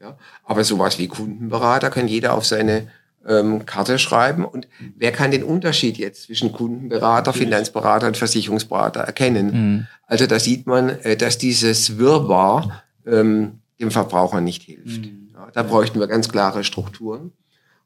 Ja? 0.00 0.18
Aber 0.44 0.64
sowas 0.64 0.98
wie 0.98 1.06
Kundenberater 1.08 1.90
kann 1.90 2.08
jeder 2.08 2.34
auf 2.34 2.44
seine 2.44 2.88
ähm, 3.26 3.66
Karte 3.66 3.98
schreiben. 3.98 4.44
Und 4.44 4.68
wer 4.96 5.12
kann 5.12 5.30
den 5.30 5.42
Unterschied 5.42 5.98
jetzt 5.98 6.24
zwischen 6.24 6.52
Kundenberater, 6.52 7.32
Finanzberater 7.32 8.06
und 8.06 8.16
Versicherungsberater 8.16 9.00
erkennen? 9.00 9.46
Mhm. 9.46 9.86
Also 10.06 10.26
da 10.26 10.38
sieht 10.38 10.66
man, 10.66 10.88
äh, 10.88 11.16
dass 11.16 11.38
dieses 11.38 11.98
Wirrwarr 11.98 12.82
ähm, 13.06 13.60
dem 13.80 13.90
Verbraucher 13.90 14.40
nicht 14.40 14.62
hilft. 14.62 15.06
Mhm. 15.06 15.28
Ja, 15.34 15.48
da 15.52 15.62
bräuchten 15.62 16.00
wir 16.00 16.06
ganz 16.06 16.28
klare 16.28 16.64
Strukturen. 16.64 17.32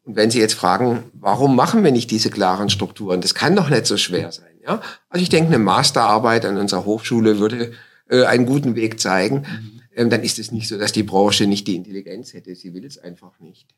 Und 0.05 0.16
wenn 0.16 0.31
Sie 0.31 0.38
jetzt 0.38 0.55
fragen, 0.55 1.05
warum 1.12 1.55
machen 1.55 1.85
wir 1.85 1.92
nicht 1.92 2.11
diese 2.11 2.31
klaren 2.31 2.70
Strukturen? 2.70 3.20
Das 3.20 3.35
kann 3.35 3.55
doch 3.55 3.68
nicht 3.68 3.87
so 3.87 3.96
schwer 3.96 4.33
sein. 4.33 4.50
Ja? 4.66 4.81
Also 5.09 5.22
ich 5.22 5.29
denke, 5.29 5.48
eine 5.48 5.59
Masterarbeit 5.59 6.44
an 6.44 6.57
unserer 6.57 6.85
Hochschule 6.85 7.38
würde 7.38 7.72
äh, 8.09 8.24
einen 8.24 8.46
guten 8.46 8.76
Weg 8.76 8.98
zeigen. 9.00 9.46
Ähm, 9.94 10.11
dann 10.11 10.22
ist 10.22 10.38
es 10.38 10.53
nicht 10.53 10.68
so, 10.68 10.79
dass 10.79 10.92
die 10.92 11.03
Branche 11.03 11.46
nicht 11.46 11.66
die 11.66 11.76
Intelligenz 11.76 12.33
hätte. 12.33 12.55
Sie 12.55 12.72
will 12.72 12.85
es 12.85 12.98
einfach 12.98 13.38
nicht. 13.40 13.68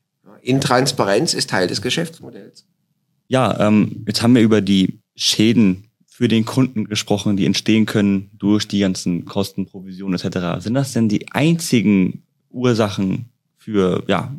Intransparenz 0.41 1.33
ist 1.33 1.49
Teil 1.49 1.67
des 1.67 1.81
Geschäftsmodells. 1.81 2.65
Ja, 3.27 3.67
ähm, 3.67 4.03
jetzt 4.07 4.21
haben 4.21 4.35
wir 4.35 4.41
über 4.41 4.61
die 4.61 4.99
Schäden 5.15 5.89
für 6.05 6.27
den 6.27 6.45
Kunden 6.45 6.85
gesprochen, 6.85 7.37
die 7.37 7.45
entstehen 7.45 7.85
können 7.85 8.29
durch 8.37 8.67
die 8.67 8.79
ganzen 8.79 9.25
Kosten, 9.25 9.65
Provisionen 9.65 10.19
etc. 10.19 10.63
Sind 10.63 10.75
das 10.75 10.93
denn 10.93 11.09
die 11.09 11.31
einzigen 11.31 12.23
Ursachen 12.51 13.29
für 13.57 14.03
ja 14.07 14.33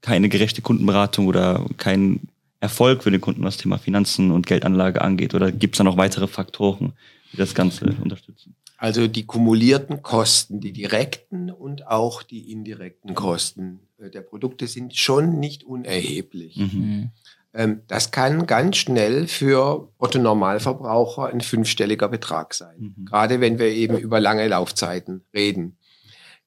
keine 0.00 0.28
gerechte 0.28 0.62
Kundenberatung 0.62 1.26
oder 1.26 1.64
kein 1.76 2.20
Erfolg 2.60 3.02
für 3.02 3.10
den 3.10 3.20
Kunden, 3.20 3.44
was 3.44 3.56
Thema 3.56 3.78
Finanzen 3.78 4.30
und 4.30 4.46
Geldanlage 4.46 5.02
angeht? 5.02 5.34
Oder 5.34 5.52
gibt 5.52 5.74
es 5.74 5.78
da 5.78 5.84
noch 5.84 5.96
weitere 5.96 6.26
Faktoren, 6.26 6.92
die 7.32 7.36
das 7.36 7.54
Ganze 7.54 7.94
unterstützen? 8.02 8.56
Also 8.78 9.06
die 9.06 9.26
kumulierten 9.26 10.02
Kosten, 10.02 10.60
die 10.60 10.72
direkten 10.72 11.50
und 11.50 11.86
auch 11.86 12.22
die 12.22 12.50
indirekten 12.50 13.14
Kosten 13.14 13.80
der 13.98 14.20
Produkte 14.22 14.66
sind 14.66 14.96
schon 14.96 15.38
nicht 15.38 15.64
unerheblich. 15.64 16.56
Mhm. 16.56 16.64
Mhm. 16.72 17.10
Ähm, 17.54 17.80
Das 17.86 18.10
kann 18.10 18.46
ganz 18.46 18.76
schnell 18.76 19.26
für 19.26 19.88
Otto 19.98 20.18
Normalverbraucher 20.18 21.26
ein 21.26 21.40
fünfstelliger 21.40 22.08
Betrag 22.08 22.54
sein. 22.54 22.94
Mhm. 22.96 23.04
Gerade 23.06 23.40
wenn 23.40 23.58
wir 23.58 23.68
eben 23.68 23.98
über 23.98 24.20
lange 24.20 24.46
Laufzeiten 24.46 25.24
reden. 25.34 25.76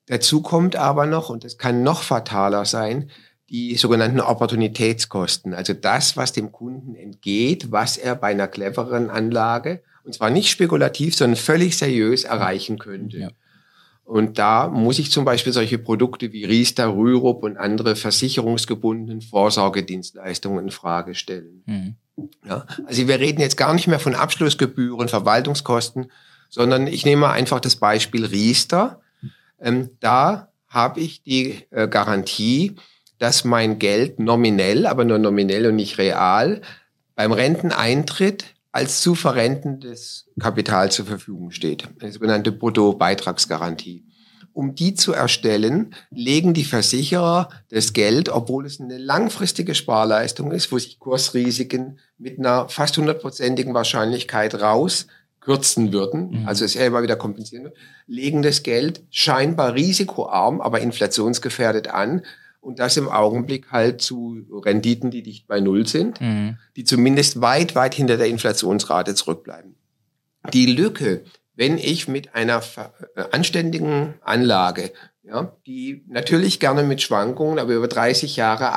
Dazu 0.07 0.41
kommt 0.41 0.75
aber 0.75 1.05
noch, 1.05 1.29
und 1.29 1.43
das 1.43 1.57
kann 1.57 1.83
noch 1.83 2.03
fataler 2.03 2.65
sein, 2.65 3.09
die 3.49 3.75
sogenannten 3.75 4.21
Opportunitätskosten. 4.21 5.53
Also 5.53 5.73
das, 5.73 6.15
was 6.15 6.31
dem 6.31 6.51
Kunden 6.51 6.95
entgeht, 6.95 7.71
was 7.71 7.97
er 7.97 8.15
bei 8.15 8.27
einer 8.27 8.47
cleveren 8.47 9.09
Anlage, 9.09 9.83
und 10.03 10.13
zwar 10.13 10.29
nicht 10.29 10.49
spekulativ, 10.49 11.15
sondern 11.15 11.35
völlig 11.35 11.77
seriös 11.77 12.23
erreichen 12.23 12.79
könnte. 12.79 13.17
Ja. 13.17 13.29
Und 14.11 14.39
da 14.39 14.67
muss 14.67 14.99
ich 14.99 15.09
zum 15.09 15.23
Beispiel 15.23 15.53
solche 15.53 15.77
Produkte 15.77 16.33
wie 16.33 16.43
Riester, 16.43 16.93
Rürup 16.93 17.43
und 17.43 17.55
andere 17.55 17.95
versicherungsgebundenen 17.95 19.21
Vorsorgedienstleistungen 19.21 20.65
in 20.65 20.71
Frage 20.71 21.15
stellen. 21.15 21.63
Mhm. 21.65 21.95
Ja, 22.45 22.65
also 22.85 23.07
wir 23.07 23.21
reden 23.21 23.39
jetzt 23.39 23.55
gar 23.55 23.73
nicht 23.73 23.87
mehr 23.87 23.99
von 23.99 24.13
Abschlussgebühren, 24.13 25.07
Verwaltungskosten, 25.07 26.11
sondern 26.49 26.87
ich 26.87 27.05
nehme 27.05 27.21
mal 27.21 27.31
einfach 27.31 27.61
das 27.61 27.77
Beispiel 27.77 28.25
Riester. 28.25 28.99
Ähm, 29.61 29.91
da 30.01 30.49
habe 30.67 30.99
ich 30.99 31.23
die 31.23 31.65
äh, 31.69 31.87
Garantie, 31.87 32.75
dass 33.17 33.45
mein 33.45 33.79
Geld 33.79 34.19
nominell, 34.19 34.87
aber 34.87 35.05
nur 35.05 35.19
nominell 35.19 35.67
und 35.67 35.77
nicht 35.77 35.97
real, 35.97 36.61
beim 37.15 37.31
Renteneintritt 37.31 38.55
als 38.71 39.01
zu 39.01 39.15
verrentendes 39.15 40.27
Kapital 40.39 40.91
zur 40.91 41.05
Verfügung 41.05 41.51
steht. 41.51 41.87
Eine 41.99 42.11
sogenannte 42.11 42.51
Bruttobeitragsgarantie. 42.51 44.05
Um 44.53 44.75
die 44.75 44.95
zu 44.95 45.13
erstellen, 45.13 45.95
legen 46.09 46.53
die 46.53 46.65
Versicherer 46.65 47.49
das 47.69 47.93
Geld, 47.93 48.27
obwohl 48.29 48.65
es 48.65 48.81
eine 48.81 48.97
langfristige 48.97 49.75
Sparleistung 49.75 50.51
ist, 50.51 50.71
wo 50.71 50.77
sich 50.77 50.99
Kursrisiken 50.99 51.99
mit 52.17 52.37
einer 52.37 52.67
fast 52.67 52.97
hundertprozentigen 52.97 53.73
Wahrscheinlichkeit 53.73 54.55
raus 54.55 55.07
kürzen 55.39 55.91
würden, 55.93 56.41
Mhm. 56.41 56.47
also 56.47 56.65
es 56.65 56.73
selber 56.73 57.01
wieder 57.01 57.15
kompensieren 57.15 57.63
wird, 57.65 57.77
legen 58.07 58.41
das 58.41 58.61
Geld 58.61 59.03
scheinbar 59.09 59.73
risikoarm, 59.73 60.59
aber 60.61 60.81
inflationsgefährdet 60.81 61.87
an 61.87 62.21
und 62.61 62.79
das 62.79 62.95
im 62.95 63.09
Augenblick 63.09 63.71
halt 63.71 64.01
zu 64.01 64.45
Renditen, 64.63 65.11
die 65.11 65.23
dicht 65.23 65.47
bei 65.47 65.59
Null 65.59 65.87
sind 65.87 66.21
Mhm. 66.21 66.57
die 66.75 66.83
zumindest 66.85 67.41
weit, 67.41 67.75
weit 67.75 67.95
hinter 67.95 68.17
der 68.17 68.27
Inflationsrate 68.27 69.15
zurückbleiben. 69.15 69.75
Die 70.53 70.67
Lücke, 70.67 71.23
wenn 71.55 71.77
ich 71.77 72.07
mit 72.07 72.33
einer 72.33 72.61
äh, 73.15 73.23
anständigen 73.31 74.13
Anlage, 74.21 74.91
ja, 75.23 75.55
die 75.67 76.03
natürlich 76.07 76.59
gerne 76.59 76.83
mit 76.83 77.01
Schwankungen, 77.01 77.59
aber 77.59 77.73
über 77.73 77.87
30 77.87 78.35
Jahre 78.37 78.73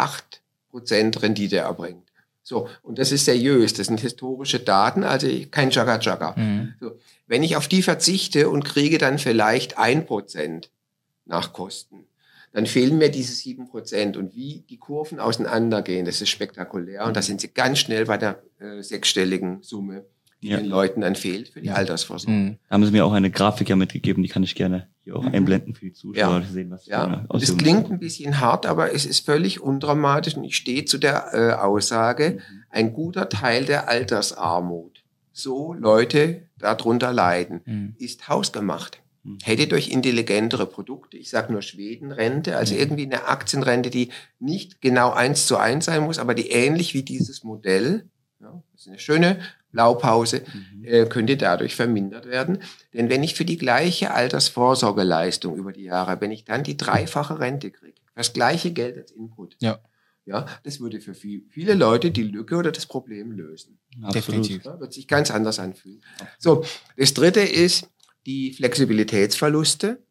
8% 0.73 1.23
Rendite 1.23 1.59
erbringt. 1.59 2.03
So, 2.43 2.69
und 2.83 2.99
das 2.99 3.11
ist 3.13 3.25
seriös, 3.25 3.73
das 3.73 3.87
sind 3.87 4.01
historische 4.01 4.61
Daten, 4.61 5.03
also 5.03 5.27
kein 5.51 5.71
Jagga-Jagga. 5.71 6.35
Mhm. 6.37 6.75
So, 6.79 6.99
wenn 7.27 7.43
ich 7.43 7.57
auf 7.57 7.69
die 7.69 7.81
verzichte 7.83 8.51
und 8.51 8.65
kriege 8.65 8.99
dann 8.99 9.19
vielleicht 9.19 9.79
1% 9.79 10.69
nach 11.25 11.55
Kosten, 11.55 12.05
dann 12.55 12.65
fehlen 12.67 12.97
mir 12.97 13.11
diese 13.11 13.35
7%. 13.35 14.17
Und 14.17 14.35
wie 14.35 14.65
die 14.71 14.79
Kurven 14.79 15.21
auseinandergehen, 15.21 16.07
das 16.07 16.23
ist 16.23 16.31
spektakulär. 16.31 17.05
Und 17.05 17.17
da 17.17 17.21
sind 17.21 17.41
sie 17.43 17.49
ganz 17.49 17.81
schnell 17.81 18.07
bei 18.07 18.17
der 18.17 18.43
äh, 18.61 18.81
sechsstelligen 18.83 19.59
Summe, 19.63 20.05
die 20.41 20.49
Ja. 20.49 20.57
den 20.59 20.67
Leuten 20.67 21.01
dann 21.03 21.17
fehlt 21.17 21.49
für 21.49 21.61
die 21.61 21.67
Ja. 21.69 21.75
Altersvorsorge. 21.75 22.33
Mhm. 22.33 22.57
Da 22.69 22.75
haben 22.75 22.85
Sie 22.87 22.93
mir 22.93 23.05
auch 23.05 23.13
eine 23.13 23.31
Grafik 23.31 23.69
ja 23.69 23.77
mitgegeben, 23.77 24.23
die 24.23 24.29
kann 24.29 24.43
ich 24.45 24.55
gerne 24.55 24.89
hier 25.03 25.17
auch 25.17 25.23
Mhm. 25.25 25.35
einblenden 25.35 25.75
für 25.75 25.87
die 25.87 25.93
Zuschauer, 25.93 26.41
Ja. 26.41 26.43
sehen, 26.43 26.71
was 26.71 26.87
Ja, 26.87 27.25
Auswirkung 27.29 27.59
klingt 27.59 27.91
ein 27.91 27.99
bisschen 27.99 28.41
hart, 28.41 28.67
aber 28.67 28.95
es 28.95 29.05
ist 29.05 29.27
völlig 29.27 29.61
undramatisch 29.61 30.37
und 30.37 30.45
ich 30.45 30.57
stehe 30.57 30.85
zu 30.85 30.99
der 30.99 31.31
äh, 31.35 31.53
Aussage, 31.61 32.39
ein 32.71 32.93
guter 32.93 33.29
Teil 33.29 33.65
der 33.65 33.89
Altersarmut, 33.89 35.03
so 35.33 35.73
Leute 35.75 36.43
darunter 36.59 37.13
leiden, 37.13 37.61
Mhm. 37.67 37.95
ist 37.99 38.29
hausgemacht. 38.29 39.01
Mhm. 39.25 39.39
Hätte 39.43 39.67
durch 39.67 39.89
intelligentere 39.89 40.67
Produkte, 40.67 41.17
ich 41.17 41.31
sage 41.31 41.53
nur 41.53 41.63
Schwedenrente, 41.63 42.57
also 42.57 42.75
irgendwie 42.75 43.05
eine 43.05 43.27
Aktienrente, 43.27 43.91
die 43.91 44.11
nicht 44.39 44.81
genau 44.81 45.11
eins 45.11 45.47
zu 45.47 45.57
eins 45.57 45.87
sein 45.87 46.03
muss, 46.03 46.19
aber 46.19 46.35
die 46.35 46.51
ähnlich 46.51 46.95
wie 46.95 47.03
dieses 47.03 47.43
Modell 47.43 48.09
ja, 48.45 48.63
das 48.73 48.83
ist 48.83 48.89
eine 48.89 48.99
schöne 48.99 49.41
Blaupause, 49.73 50.43
mhm. 50.53 50.85
äh, 50.85 51.07
könnte 51.07 51.37
dadurch 51.37 51.75
vermindert 51.75 52.27
werden. 52.27 52.59
Denn 52.93 53.09
wenn 53.09 53.23
ich 53.23 53.35
für 53.35 53.45
die 53.45 53.57
gleiche 53.57 54.13
Altersvorsorgeleistung 54.13 55.57
über 55.57 55.73
die 55.73 55.85
Jahre, 55.85 56.21
wenn 56.21 56.31
ich 56.31 56.45
dann 56.45 56.63
die 56.63 56.77
dreifache 56.77 57.41
Rente 57.41 57.71
kriege, 57.71 58.01
das 58.15 58.33
gleiche 58.33 58.73
Geld 58.73 58.99
als 58.99 59.11
Input, 59.11 59.57
ja. 59.61 59.81
Ja, 60.27 60.47
das 60.63 60.81
würde 60.81 61.03
für 61.03 61.13
viel, 61.13 61.45
viele 61.51 61.75
Leute 61.75 62.11
die 62.11 62.23
Lücke 62.23 62.57
oder 62.57 62.73
das 62.73 62.87
Problem 62.87 63.33
lösen. 63.33 63.79
Definitiv. 64.15 64.65
Ja, 64.65 64.81
wird 64.81 64.95
sich 64.95 65.07
ganz 65.07 65.31
anders 65.31 65.59
anfühlen. 65.59 66.03
So, 66.39 66.65
das 66.97 67.13
dritte 67.13 67.41
ist 67.41 67.91
die 68.27 68.53
Flexibilitätsverluste. 68.53 70.03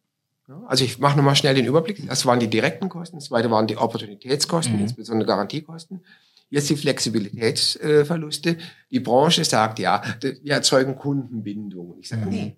Also 0.68 0.84
ich 0.84 1.00
mache 1.00 1.16
nochmal 1.18 1.36
schnell 1.36 1.56
den 1.56 1.66
Überblick. 1.66 2.06
Das 2.08 2.26
waren 2.26 2.40
die 2.40 2.50
direkten 2.50 2.90
Kosten, 2.90 3.18
das 3.18 3.26
zweite 3.26 3.50
waren 3.50 3.68
die 3.68 3.78
Opportunitätskosten, 3.78 4.76
mhm. 4.76 4.82
insbesondere 4.82 5.28
Garantiekosten. 5.28 6.02
Jetzt 6.50 6.70
die 6.70 6.76
Flexibilitätsverluste. 6.76 8.58
Die 8.92 9.00
Branche 9.00 9.44
sagt, 9.44 9.80
ja, 9.80 10.04
wir 10.22 10.54
erzeugen 10.54 10.96
Kundenbindung. 10.96 11.96
Ich 12.00 12.10
sage, 12.10 12.26
mhm. 12.26 12.32
nee, 12.32 12.58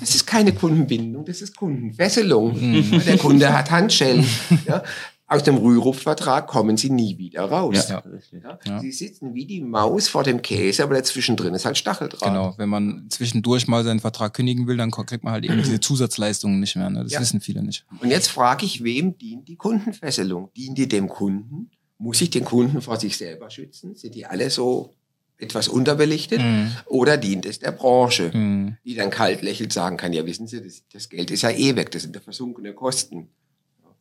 das 0.00 0.14
ist 0.14 0.26
keine 0.26 0.52
Kundenbindung, 0.52 1.24
das 1.24 1.40
ist 1.40 1.56
Kundenfesselung. 1.56 2.52
Mhm. 2.52 3.00
Der 3.06 3.16
Kunde 3.16 3.56
hat 3.56 3.70
Handschellen. 3.70 4.26
Ja, 4.66 4.82
aus 5.26 5.42
dem 5.42 5.56
Rürup-Vertrag 5.56 6.46
kommen 6.46 6.76
sie 6.76 6.90
nie 6.90 7.16
wieder 7.16 7.44
raus. 7.44 7.88
Ja, 7.88 8.02
ja. 8.30 8.58
Ja. 8.66 8.80
Sie 8.80 8.92
sitzen 8.92 9.34
wie 9.34 9.46
die 9.46 9.62
Maus 9.62 10.06
vor 10.06 10.22
dem 10.22 10.42
Käse, 10.42 10.82
aber 10.82 10.94
dazwischen 10.94 11.36
drin 11.36 11.54
ist 11.54 11.64
halt 11.64 11.78
Stacheldraht. 11.78 12.28
Genau, 12.28 12.54
wenn 12.58 12.68
man 12.68 13.06
zwischendurch 13.08 13.66
mal 13.66 13.84
seinen 13.84 14.00
Vertrag 14.00 14.34
kündigen 14.34 14.66
will, 14.66 14.76
dann 14.76 14.90
kriegt 14.90 15.24
man 15.24 15.32
halt 15.32 15.44
eben 15.44 15.56
diese 15.62 15.80
Zusatzleistungen 15.80 16.60
nicht 16.60 16.76
mehr. 16.76 16.90
Ne? 16.90 17.04
Das 17.04 17.18
wissen 17.20 17.40
viele 17.40 17.62
nicht. 17.62 17.86
Und 18.00 18.10
jetzt 18.10 18.28
frage 18.28 18.66
ich, 18.66 18.84
wem 18.84 19.16
dient 19.16 19.48
die 19.48 19.56
Kundenfesselung? 19.56 20.50
Dient 20.56 20.76
die 20.76 20.88
dem 20.88 21.08
Kunden? 21.08 21.70
Muss 21.96 22.20
ich 22.20 22.28
den 22.30 22.44
Kunden 22.44 22.82
vor 22.82 23.00
sich 23.00 23.16
selber 23.16 23.48
schützen? 23.48 23.94
Sind 23.94 24.14
die 24.14 24.26
alle 24.26 24.50
so 24.50 24.94
etwas 25.38 25.68
unterbelichtet? 25.68 26.42
Mm. 26.42 26.66
Oder 26.86 27.16
dient 27.16 27.46
es 27.46 27.60
der 27.60 27.72
Branche, 27.72 28.30
mm. 28.36 28.76
die 28.84 28.94
dann 28.94 29.10
kalt 29.10 29.42
lächelt 29.42 29.72
sagen 29.72 29.96
kann, 29.96 30.12
ja 30.12 30.26
wissen 30.26 30.46
Sie, 30.46 30.62
das, 30.62 30.82
das 30.92 31.08
Geld 31.08 31.30
ist 31.30 31.42
ja 31.42 31.50
eh 31.50 31.76
weg, 31.76 31.90
das 31.92 32.02
sind 32.02 32.14
ja 32.14 32.20
versunkene 32.20 32.74
Kosten. 32.74 33.28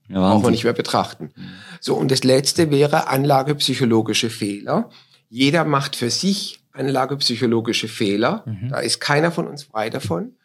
Ja, 0.10 0.20
Brauchen 0.20 0.44
wir 0.44 0.52
nicht 0.52 0.64
mehr 0.64 0.74
betrachten. 0.74 1.32
So, 1.80 1.96
und 1.96 2.12
das 2.12 2.24
letzte 2.24 2.72
wäre 2.72 3.08
anlagepsychologische 3.08 4.30
Fehler. 4.30 4.90
Jeder 5.30 5.66
macht 5.66 5.96
für 5.96 6.10
sich 6.10 6.60
anlagepsychologische 6.74 7.88
Fehler. 7.88 8.44
Mhm. 8.46 8.70
Da 8.70 8.80
ist 8.80 9.00
keiner 9.00 9.32
von 9.32 9.48
uns 9.48 9.64
frei 9.64 9.90
davon. 9.90 10.36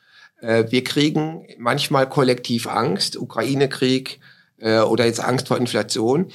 Äh, 0.41 0.65
wir 0.71 0.85
kriegen 0.85 1.47
manchmal 1.59 2.09
kollektiv 2.09 2.67
Angst, 2.67 3.17
Ukraine-Krieg 3.17 4.21
äh, 4.59 4.81
oder 4.81 5.07
jetzt 5.07 5.23
Angst 5.23 5.49
vor 5.49 5.59
Inflation. 5.59 6.31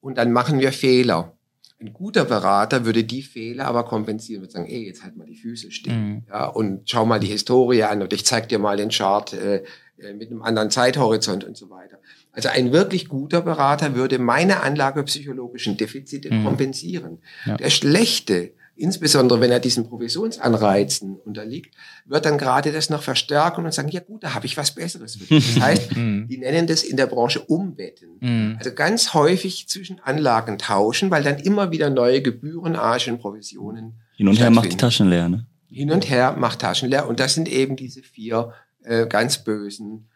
Und 0.00 0.18
dann 0.18 0.32
machen 0.32 0.60
wir 0.60 0.72
Fehler. 0.72 1.32
Ein 1.80 1.92
guter 1.92 2.24
Berater 2.24 2.84
würde 2.84 3.04
die 3.04 3.22
Fehler 3.22 3.66
aber 3.66 3.84
kompensieren, 3.84 4.42
würde 4.42 4.52
sagen, 4.52 4.66
ey, 4.66 4.86
jetzt 4.86 5.04
halt 5.04 5.16
mal 5.16 5.26
die 5.26 5.36
Füße 5.36 5.70
still. 5.70 5.92
Mhm. 5.92 6.22
Ja, 6.28 6.46
und 6.46 6.90
schau 6.90 7.06
mal 7.06 7.20
die 7.20 7.28
Historie 7.28 7.84
an 7.84 8.02
und 8.02 8.12
ich 8.12 8.26
zeig 8.26 8.48
dir 8.48 8.58
mal 8.58 8.76
den 8.76 8.90
Chart 8.90 9.32
äh, 9.32 9.62
äh 9.98 10.12
mit 10.14 10.30
einem 10.30 10.42
anderen 10.42 10.70
Zeithorizont 10.70 11.44
und 11.44 11.56
so 11.56 11.70
weiter. 11.70 11.98
Also 12.38 12.50
ein 12.50 12.70
wirklich 12.70 13.08
guter 13.08 13.40
Berater 13.40 13.96
würde 13.96 14.20
meine 14.20 14.62
anlagepsychologischen 14.62 15.76
Defizite 15.76 16.32
mhm. 16.32 16.44
kompensieren. 16.44 17.18
Ja. 17.44 17.56
Der 17.56 17.68
schlechte, 17.68 18.52
insbesondere 18.76 19.40
wenn 19.40 19.50
er 19.50 19.58
diesen 19.58 19.88
Provisionsanreizen 19.88 21.16
unterliegt, 21.16 21.74
wird 22.06 22.26
dann 22.26 22.38
gerade 22.38 22.70
das 22.70 22.90
noch 22.90 23.02
verstärken 23.02 23.64
und 23.64 23.74
sagen, 23.74 23.88
ja 23.88 23.98
gut, 23.98 24.22
da 24.22 24.34
habe 24.34 24.46
ich 24.46 24.56
was 24.56 24.70
Besseres 24.70 25.16
für 25.16 25.24
dich. 25.24 25.52
Das 25.52 25.64
heißt, 25.64 25.96
mhm. 25.96 26.28
die 26.28 26.38
nennen 26.38 26.68
das 26.68 26.84
in 26.84 26.96
der 26.96 27.08
Branche 27.08 27.40
Umbetten. 27.40 28.18
Mhm. 28.20 28.54
Also 28.56 28.72
ganz 28.72 29.14
häufig 29.14 29.66
zwischen 29.66 29.98
Anlagen 29.98 30.58
tauschen, 30.58 31.10
weil 31.10 31.24
dann 31.24 31.40
immer 31.40 31.72
wieder 31.72 31.90
neue 31.90 32.22
Gebühren, 32.22 32.76
Arschen, 32.76 33.18
Provisionen. 33.18 33.94
Hin 34.14 34.28
und 34.28 34.38
her 34.38 34.50
macht 34.50 34.70
die 34.70 34.76
Taschen 34.76 35.10
leer, 35.10 35.28
ne? 35.28 35.44
Hin 35.68 35.90
und 35.90 36.08
her 36.08 36.36
macht 36.38 36.60
Taschen 36.60 36.88
leer. 36.88 37.08
Und 37.08 37.18
das 37.18 37.34
sind 37.34 37.48
eben 37.48 37.74
diese 37.74 38.04
vier 38.04 38.52
äh, 38.84 39.08
ganz 39.08 39.38
bösen 39.38 40.06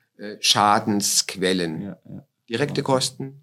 Schadensquellen. 0.41 1.83
Ja, 1.83 1.99
ja. 2.09 2.27
Direkte 2.49 2.83
Kosten 2.83 3.41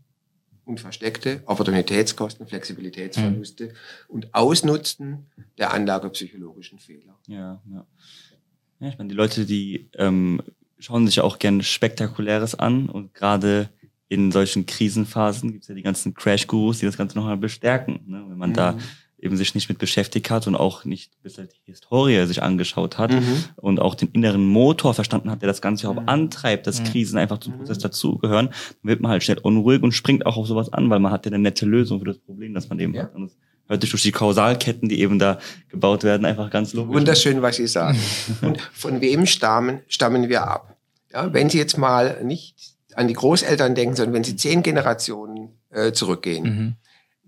und 0.65 0.79
versteckte 0.79 1.41
Opportunitätskosten, 1.45 2.47
Flexibilitätsverluste 2.47 3.65
mhm. 3.65 3.71
und 4.07 4.33
Ausnutzen 4.35 5.25
der 5.57 5.73
anlagepsychologischen 5.73 6.79
Fehler. 6.79 7.17
Ja, 7.27 7.61
ja. 7.71 7.85
ja 8.79 8.87
ich 8.87 8.97
meine, 8.97 9.09
die 9.09 9.15
Leute, 9.15 9.45
die 9.45 9.89
ähm, 9.95 10.41
schauen 10.77 11.07
sich 11.07 11.21
auch 11.21 11.39
gerne 11.39 11.63
Spektakuläres 11.63 12.55
an 12.55 12.87
und 12.87 13.13
gerade 13.13 13.69
in 14.09 14.31
solchen 14.31 14.65
Krisenphasen 14.65 15.51
gibt 15.51 15.63
es 15.63 15.69
ja 15.69 15.75
die 15.75 15.83
ganzen 15.83 16.13
Crash-Gurus, 16.13 16.79
die 16.79 16.85
das 16.85 16.97
Ganze 16.97 17.17
nochmal 17.17 17.37
bestärken. 17.37 18.01
Ne? 18.07 18.25
Wenn 18.27 18.37
man 18.37 18.51
mhm. 18.51 18.55
da 18.55 18.77
eben 19.21 19.35
sich 19.37 19.55
nicht 19.55 19.69
mit 19.69 19.77
beschäftigt 19.77 20.29
hat 20.29 20.47
und 20.47 20.55
auch 20.55 20.85
nicht 20.85 21.11
bis 21.21 21.35
die 21.35 21.47
Historie 21.65 22.25
sich 22.25 22.41
angeschaut 22.41 22.97
hat 22.97 23.11
mhm. 23.11 23.43
und 23.57 23.79
auch 23.79 23.95
den 23.95 24.09
inneren 24.09 24.45
Motor 24.45 24.93
verstanden 24.93 25.29
hat, 25.29 25.41
der 25.41 25.47
das 25.47 25.61
Ganze 25.61 25.89
auch 25.89 25.99
mhm. 25.99 26.07
antreibt, 26.09 26.67
dass 26.67 26.79
mhm. 26.79 26.85
Krisen 26.85 27.17
einfach 27.17 27.39
zum 27.39 27.57
Prozess 27.57 27.77
mhm. 27.77 27.83
dazugehören, 27.83 28.45
dann 28.47 28.89
wird 28.89 29.01
man 29.01 29.11
halt 29.11 29.23
schnell 29.23 29.39
unruhig 29.39 29.83
und 29.83 29.91
springt 29.91 30.25
auch 30.25 30.37
auf 30.37 30.47
sowas 30.47 30.71
an, 30.71 30.89
weil 30.89 30.99
man 30.99 31.11
hat 31.11 31.25
ja 31.25 31.31
eine 31.31 31.39
nette 31.39 31.65
Lösung 31.65 31.99
für 31.99 32.05
das 32.05 32.17
Problem, 32.19 32.53
das 32.53 32.69
man 32.69 32.79
eben 32.79 32.93
ja. 32.93 33.03
hat. 33.03 33.15
Und 33.15 33.23
das 33.23 33.37
hört 33.67 33.81
sich 33.81 33.89
durch 33.91 34.03
die 34.03 34.11
Kausalketten, 34.11 34.89
die 34.89 35.01
eben 35.01 35.19
da 35.19 35.39
gebaut 35.67 36.03
werden, 36.03 36.25
einfach 36.25 36.49
ganz 36.49 36.73
logisch. 36.73 36.95
Wunderschön, 36.95 37.41
was 37.41 37.57
Sie 37.57 37.67
sagen. 37.67 37.99
und 38.41 38.61
von 38.73 39.01
wem 39.01 39.25
stammen, 39.25 39.81
stammen 39.87 40.29
wir 40.29 40.47
ab? 40.47 40.77
Ja, 41.11 41.33
wenn 41.33 41.49
Sie 41.49 41.57
jetzt 41.57 41.77
mal 41.77 42.23
nicht 42.23 42.55
an 42.95 43.07
die 43.07 43.13
Großeltern 43.13 43.75
denken, 43.75 43.95
sondern 43.95 44.13
wenn 44.13 44.23
Sie 44.23 44.35
zehn 44.35 44.63
Generationen 44.63 45.49
äh, 45.71 45.91
zurückgehen, 45.91 46.43
mhm 46.43 46.75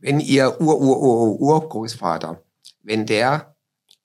wenn 0.02 0.20
ihr 0.20 0.60
Ur-Ur-Ur-Urgroßvater, 0.60 2.44
wenn 2.84 3.06
der 3.06 3.56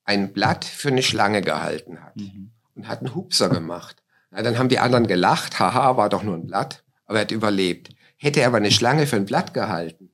ein 0.05 0.33
Blatt 0.33 0.65
für 0.65 0.89
eine 0.89 1.03
Schlange 1.03 1.43
gehalten 1.43 2.03
hat 2.03 2.17
mhm. 2.17 2.53
und 2.75 2.87
hat 2.87 3.01
einen 3.01 3.15
Hupser 3.15 3.49
gemacht, 3.49 4.03
na, 4.31 4.43
dann 4.43 4.59
haben 4.59 4.69
die 4.69 4.79
anderen 4.79 5.07
gelacht, 5.07 5.59
haha, 5.59 5.97
war 5.97 6.09
doch 6.09 6.23
nur 6.23 6.37
ein 6.37 6.47
Blatt, 6.47 6.85
aber 7.07 7.19
er 7.19 7.23
hat 7.23 7.33
überlebt. 7.33 7.91
Hätte 8.17 8.41
er 8.41 8.49
aber 8.49 8.59
eine 8.59 8.71
Schlange 8.71 9.07
für 9.07 9.17
ein 9.17 9.27
Blatt 9.27 9.53
gehalten, 9.55 10.11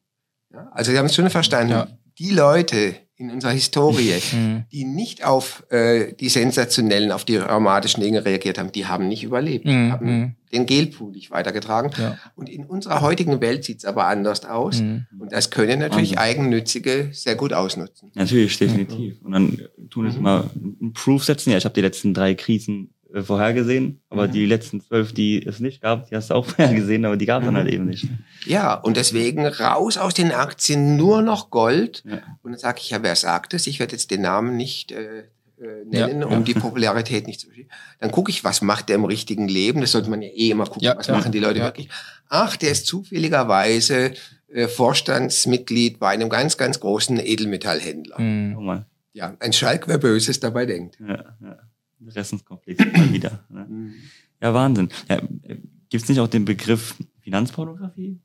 ja, 0.52 0.68
also 0.72 0.90
Sie 0.90 0.98
haben 0.98 1.06
es 1.06 1.14
schon 1.14 1.30
verstanden, 1.30 1.72
ja. 1.72 1.88
die 2.18 2.30
Leute, 2.30 2.94
in 3.22 3.30
unserer 3.30 3.52
Historie, 3.52 4.20
mhm. 4.32 4.64
die 4.72 4.84
nicht 4.84 5.24
auf 5.24 5.64
äh, 5.70 6.12
die 6.14 6.28
sensationellen, 6.28 7.12
auf 7.12 7.24
die 7.24 7.36
dramatischen 7.36 8.02
Dinge 8.02 8.24
reagiert 8.24 8.58
haben, 8.58 8.72
die 8.72 8.86
haben 8.86 9.08
nicht 9.08 9.22
überlebt, 9.22 9.64
mhm. 9.64 9.92
haben 9.92 10.06
mhm. 10.06 10.34
den 10.52 10.66
Gelpool 10.66 11.12
nicht 11.12 11.30
weitergetragen. 11.30 11.90
Ja. 11.98 12.18
Und 12.34 12.48
in 12.48 12.64
unserer 12.64 13.00
heutigen 13.00 13.40
Welt 13.40 13.64
sieht 13.64 13.78
es 13.78 13.84
aber 13.84 14.06
anders 14.06 14.44
aus. 14.44 14.80
Mhm. 14.80 15.06
Und 15.18 15.32
das 15.32 15.50
können 15.50 15.78
natürlich 15.78 16.16
Wahnsinn. 16.16 16.40
Eigennützige 16.42 17.08
sehr 17.12 17.36
gut 17.36 17.52
ausnutzen. 17.52 18.10
Natürlich, 18.14 18.58
definitiv. 18.58 19.22
Und 19.22 19.32
dann 19.32 19.62
tun 19.88 20.06
es 20.06 20.16
mhm. 20.16 20.22
mal 20.22 20.50
einen 20.54 20.92
Proof 20.92 21.24
setzen. 21.24 21.50
Ja, 21.50 21.58
ich 21.58 21.64
habe 21.64 21.74
die 21.74 21.80
letzten 21.80 22.14
drei 22.14 22.34
Krisen 22.34 22.92
äh, 23.12 23.22
vorhergesehen, 23.22 24.00
aber 24.08 24.26
mhm. 24.26 24.32
die 24.32 24.46
letzten 24.46 24.80
zwölf, 24.80 25.12
die 25.12 25.44
es 25.44 25.60
nicht 25.60 25.82
gab, 25.82 26.08
die 26.08 26.16
hast 26.16 26.30
du 26.30 26.34
auch 26.34 26.46
vorhergesehen, 26.46 27.04
aber 27.04 27.16
die 27.16 27.26
gab 27.26 27.42
es 27.42 27.46
dann 27.46 27.56
halt 27.56 27.68
eben 27.68 27.86
nicht. 27.86 28.06
Ja, 28.46 28.74
und 28.74 28.96
deswegen 28.96 29.46
raus 29.46 29.98
aus 29.98 30.14
den 30.14 30.32
Aktien 30.32 30.96
nur 30.96 31.22
noch 31.22 31.50
Gold. 31.50 32.02
Ja. 32.06 32.18
Und 32.42 32.52
dann 32.52 32.58
sage 32.58 32.78
ich, 32.80 32.90
ja, 32.90 33.02
wer 33.02 33.16
sagt 33.16 33.54
es? 33.54 33.66
Ich 33.66 33.80
werde 33.80 33.92
jetzt 33.92 34.10
den 34.10 34.22
Namen 34.22 34.56
nicht 34.56 34.92
äh, 34.92 35.20
äh 35.60 35.84
nennen, 35.84 36.20
ja, 36.22 36.26
um 36.26 36.32
ja. 36.32 36.40
die 36.40 36.54
Popularität 36.54 37.26
nicht 37.26 37.40
zu 37.40 37.48
verschieben. 37.48 37.68
Dann 38.00 38.10
gucke 38.10 38.30
ich, 38.30 38.44
was 38.44 38.62
macht 38.62 38.88
der 38.88 38.96
im 38.96 39.04
richtigen 39.04 39.48
Leben? 39.48 39.80
Das 39.80 39.92
sollte 39.92 40.08
man 40.08 40.22
ja 40.22 40.28
eh 40.28 40.50
immer 40.50 40.66
gucken, 40.66 40.92
was 40.96 41.08
machen 41.08 41.32
die 41.32 41.40
Leute 41.40 41.60
wirklich. 41.60 41.88
Ach, 42.28 42.56
der 42.56 42.70
ist 42.70 42.86
zufälligerweise 42.86 44.12
äh, 44.48 44.68
Vorstandsmitglied 44.68 45.98
bei 45.98 46.08
einem 46.08 46.28
ganz, 46.28 46.56
ganz 46.56 46.80
großen 46.80 47.18
Edelmetallhändler. 47.18 48.20
Mhm. 48.20 48.84
Ja, 49.12 49.34
ein 49.40 49.52
Schalk, 49.52 49.88
wer 49.88 49.98
Böses 49.98 50.40
dabei 50.40 50.64
denkt. 50.64 50.98
Ja, 51.00 51.36
ja. 51.42 51.58
Interessenskonflikt 52.02 52.80
mal 52.80 53.12
wieder. 53.12 53.44
Ne? 53.48 53.66
Mhm. 53.68 53.94
Ja, 54.40 54.54
Wahnsinn. 54.54 54.88
Ja, 55.08 55.20
Gibt 55.88 56.04
es 56.04 56.08
nicht 56.08 56.20
auch 56.20 56.28
den 56.28 56.44
Begriff 56.44 56.96
Finanzpornografie? 57.20 58.18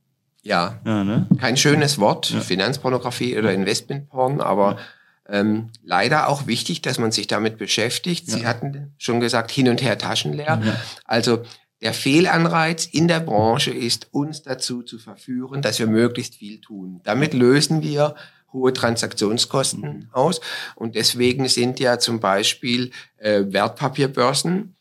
Ja, 0.44 0.80
ja 0.86 1.04
ne? 1.04 1.28
kein 1.40 1.58
schönes 1.58 2.00
Wort, 2.00 2.30
ja. 2.30 2.40
Finanzpornografie 2.40 3.38
oder 3.38 3.54
Investmentporn, 3.54 4.40
aber 4.40 4.78
ja. 5.28 5.40
ähm, 5.40 5.70
leider 5.84 6.30
auch 6.30 6.48
wichtig, 6.48 6.82
dass 6.82 6.98
man 6.98 7.12
sich 7.12 7.28
damit 7.28 7.58
beschäftigt. 7.58 8.30
Sie 8.30 8.48
hatten 8.48 8.94
schon 8.98 9.20
gesagt, 9.20 9.52
hin 9.52 9.68
und 9.68 9.82
her 9.82 9.98
taschenleer. 9.98 10.62
Also 11.04 11.44
der 11.82 11.94
Fehlanreiz 11.94 12.86
in 12.86 13.08
der 13.08 13.20
Branche 13.20 13.72
ist, 13.72 14.08
uns 14.12 14.42
dazu 14.42 14.82
zu 14.82 14.98
verführen, 14.98 15.62
dass 15.62 15.78
wir 15.78 15.88
möglichst 15.88 16.36
viel 16.36 16.60
tun. 16.60 17.02
Damit 17.04 17.34
lösen 17.34 17.84
wir 17.84 18.16
hohe 18.58 18.74
Transaktionskosten 18.74 19.82
mhm. 19.82 20.08
aus. 20.12 20.42
Und 20.76 20.96
deswegen 20.96 21.48
sind 21.48 21.80
ja 21.80 22.00
zum 22.00 22.20
Beispiel 22.20 22.92
äh, 23.18 23.44
Wertpapierbörsen 23.48 24.76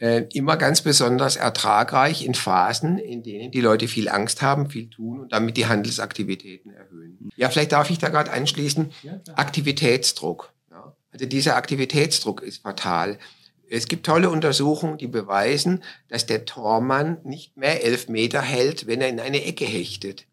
äh, 0.00 0.24
immer 0.32 0.56
ganz 0.56 0.82
besonders 0.82 1.36
ertragreich 1.36 2.24
in 2.24 2.34
Phasen, 2.34 2.98
in 2.98 3.22
denen 3.22 3.50
die 3.50 3.60
Leute 3.60 3.86
viel 3.86 4.08
Angst 4.08 4.42
haben, 4.42 4.70
viel 4.70 4.88
tun 4.88 5.20
und 5.20 5.32
damit 5.32 5.56
die 5.56 5.66
Handelsaktivitäten 5.66 6.72
erhöhen. 6.72 7.18
Mhm. 7.20 7.30
Ja, 7.36 7.50
vielleicht 7.50 7.72
darf 7.72 7.90
ich 7.90 7.98
da 7.98 8.08
gerade 8.08 8.32
anschließen. 8.32 8.92
Ja, 9.02 9.20
Aktivitätsdruck. 9.36 10.52
Ja. 10.70 10.96
Also 11.12 11.26
dieser 11.26 11.56
Aktivitätsdruck 11.56 12.42
ist 12.42 12.62
fatal. 12.62 13.18
Es 13.68 13.86
gibt 13.86 14.04
tolle 14.04 14.30
Untersuchungen, 14.30 14.98
die 14.98 15.06
beweisen, 15.06 15.84
dass 16.08 16.26
der 16.26 16.44
Tormann 16.44 17.18
nicht 17.22 17.56
mehr 17.56 17.84
elf 17.84 18.08
Meter 18.08 18.42
hält, 18.42 18.88
wenn 18.88 19.00
er 19.00 19.08
in 19.08 19.20
eine 19.20 19.44
Ecke 19.44 19.64
hechtet. 19.64 20.26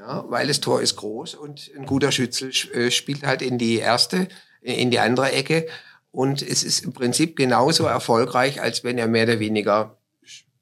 Ja, 0.00 0.24
weil 0.28 0.48
das 0.48 0.60
Tor 0.60 0.80
ist 0.80 0.96
groß 0.96 1.34
und 1.34 1.70
ein 1.76 1.84
guter 1.84 2.10
Schütze 2.10 2.48
äh, 2.72 2.90
spielt 2.90 3.22
halt 3.22 3.42
in 3.42 3.58
die 3.58 3.76
erste, 3.76 4.28
in 4.62 4.90
die 4.90 4.98
andere 4.98 5.32
Ecke. 5.32 5.66
Und 6.10 6.40
es 6.40 6.64
ist 6.64 6.84
im 6.84 6.94
Prinzip 6.94 7.36
genauso 7.36 7.84
erfolgreich, 7.84 8.62
als 8.62 8.82
wenn 8.82 8.96
er 8.96 9.08
mehr 9.08 9.24
oder 9.24 9.40
weniger 9.40 9.98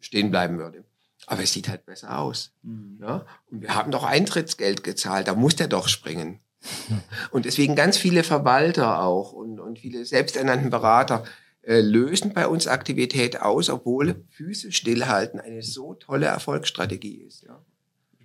stehen 0.01 0.33
bleiben 0.33 0.59
würde. 0.59 0.85
Aber 1.27 1.43
es 1.43 1.53
sieht 1.53 1.69
halt 1.69 1.87
besser 1.87 2.19
aus. 2.19 2.53
Mhm. 2.63 2.99
Ja? 3.01 3.27
Und 3.51 3.63
wir 3.63 3.75
haben 3.75 3.93
doch 3.93 4.03
Eintrittsgeld 4.03 4.83
gezahlt, 4.83 5.29
da 5.29 5.35
muss 5.35 5.55
der 5.55 5.69
doch 5.69 5.87
springen. 5.87 6.41
Und 7.31 7.45
deswegen 7.45 7.77
ganz 7.77 7.97
viele 7.97 8.25
Verwalter 8.25 9.03
auch 9.03 9.33
und, 9.33 9.61
und 9.61 9.79
viele 9.79 10.05
selbsternannten 10.05 10.71
Berater 10.71 11.23
äh, 11.63 11.81
lösen 11.81 12.33
bei 12.33 12.49
uns 12.49 12.67
Aktivität 12.67 13.41
aus, 13.41 13.71
obwohl 13.71 14.25
Füße 14.31 14.73
stillhalten 14.73 15.39
eine 15.39 15.63
so 15.63 15.95
tolle 15.95 16.27
Erfolgsstrategie 16.27 17.23
ist. 17.23 17.45
Ja. 17.45 17.65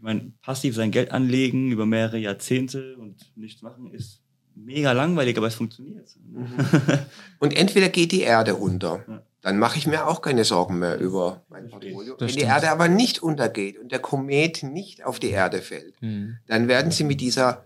Ich 0.04 0.06
meine, 0.06 0.34
passiv 0.42 0.76
sein 0.76 0.92
Geld 0.92 1.12
anlegen 1.12 1.72
über 1.72 1.86
mehrere 1.86 2.18
Jahrzehnte 2.18 2.98
und 2.98 3.16
nichts 3.38 3.62
machen 3.62 3.92
ist 3.92 4.22
mega 4.54 4.92
langweilig, 4.92 5.38
aber 5.38 5.48
es 5.48 5.56
funktioniert. 5.56 6.10
Mhm. 6.30 6.46
und 7.40 7.56
entweder 7.56 7.88
geht 7.88 8.12
die 8.12 8.22
Erde 8.22 8.56
unter. 8.56 9.04
Ja 9.08 9.24
dann 9.44 9.60
mache 9.60 9.78
ich 9.78 9.86
mir 9.86 10.08
auch 10.08 10.22
keine 10.22 10.46
Sorgen 10.46 10.80
mehr 10.80 10.98
über 10.98 11.44
mein 11.50 11.68
Portfolio. 11.68 12.16
Wenn 12.18 12.28
die 12.30 12.40
Erde 12.40 12.72
aber 12.72 12.88
nicht 12.88 13.22
untergeht 13.22 13.78
und 13.78 13.92
der 13.92 14.00
Komet 14.00 14.64
nicht 14.64 15.04
auf 15.04 15.20
die 15.20 15.32
Erde 15.32 15.62
fällt, 15.62 16.02
mhm. 16.02 16.38
dann 16.48 16.70
werden 16.70 16.92
sie 16.92 17.04
mit 17.04 17.20
dieser 17.20 17.66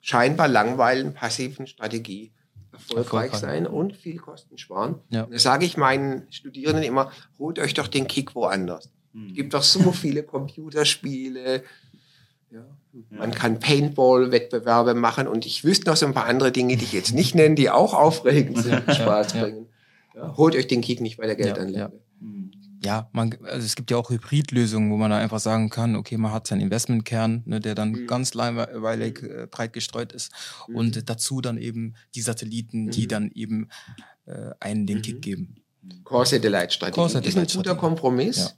scheinbar 0.00 0.48
langweiligen 0.48 1.12
passiven 1.12 1.66
Strategie 1.66 2.32
erfolgreich, 2.72 3.34
sein 3.34 3.66
und 3.66 3.94
viel 3.94 4.16
Kosten 4.16 4.56
sparen. 4.56 5.00
Ja. 5.10 5.24
Und 5.24 5.34
da 5.34 5.38
sage 5.38 5.66
ich 5.66 5.76
meinen 5.76 6.32
Studierenden 6.32 6.84
immer, 6.84 7.12
holt 7.38 7.58
euch 7.58 7.74
doch 7.74 7.88
den 7.88 8.08
Kick 8.08 8.34
woanders. 8.34 8.90
Mhm. 9.18 9.28
Es 9.28 9.34
gibt 9.34 9.54
doch 9.54 9.62
so 9.62 9.92
viele 9.92 10.22
Computerspiele, 10.22 11.62
ja. 12.50 12.64
Man 13.10 13.30
kann 13.30 13.60
Paintball-Wettbewerbe 13.60 14.94
machen 14.94 15.28
und 15.28 15.46
ich 15.46 15.62
wüsste 15.62 15.88
noch 15.90 15.96
so 15.96 16.06
ein 16.06 16.14
paar 16.14 16.26
andere 16.26 16.50
Dinge, 16.50 16.76
die 16.76 16.84
ich 16.84 16.92
jetzt 16.92 17.14
nicht 17.14 17.34
nenne, 17.34 17.54
die 17.54 17.70
auch 17.70 17.94
aufregend 17.94 18.58
sind 18.62 18.88
und 18.88 18.94
Spaß 18.94 19.34
bringen. 19.34 19.66
Ja, 20.16 20.36
holt 20.36 20.56
euch 20.56 20.66
den 20.66 20.80
Kick 20.80 21.00
nicht 21.00 21.18
bei 21.18 21.26
der 21.26 21.36
Geldanlage. 21.36 22.00
Ja, 22.80 22.80
ja. 22.84 23.08
man, 23.12 23.36
also 23.44 23.64
es 23.64 23.76
gibt 23.76 23.90
ja 23.90 23.96
auch 23.96 24.10
Hybridlösungen, 24.10 24.90
wo 24.90 24.96
man 24.96 25.10
da 25.10 25.18
einfach 25.18 25.38
sagen 25.38 25.70
kann, 25.70 25.96
okay, 25.96 26.16
man 26.16 26.32
hat 26.32 26.46
seinen 26.46 26.60
Investmentkern, 26.60 27.42
ne, 27.46 27.60
der 27.60 27.74
dann 27.74 27.92
mhm. 27.92 28.06
ganz 28.06 28.34
langweilig 28.34 29.22
äh, 29.22 29.46
breit 29.48 29.72
gestreut 29.72 30.12
ist 30.12 30.32
mhm. 30.66 30.76
und 30.76 31.10
dazu 31.10 31.40
dann 31.40 31.58
eben 31.58 31.94
die 32.14 32.22
Satelliten, 32.22 32.86
mhm. 32.86 32.90
die 32.90 33.06
dann 33.06 33.30
eben 33.32 33.68
äh, 34.26 34.50
einen 34.60 34.86
den 34.86 35.02
Kick 35.02 35.16
mhm. 35.16 35.20
geben. 35.20 35.54
Core-Satellite-Strategie 36.04 36.94
Core 36.94 37.26
ist 37.26 37.36
ein 37.36 37.46
guter 37.46 37.76
Kompromiss. 37.76 38.36
Ja. 38.36 38.50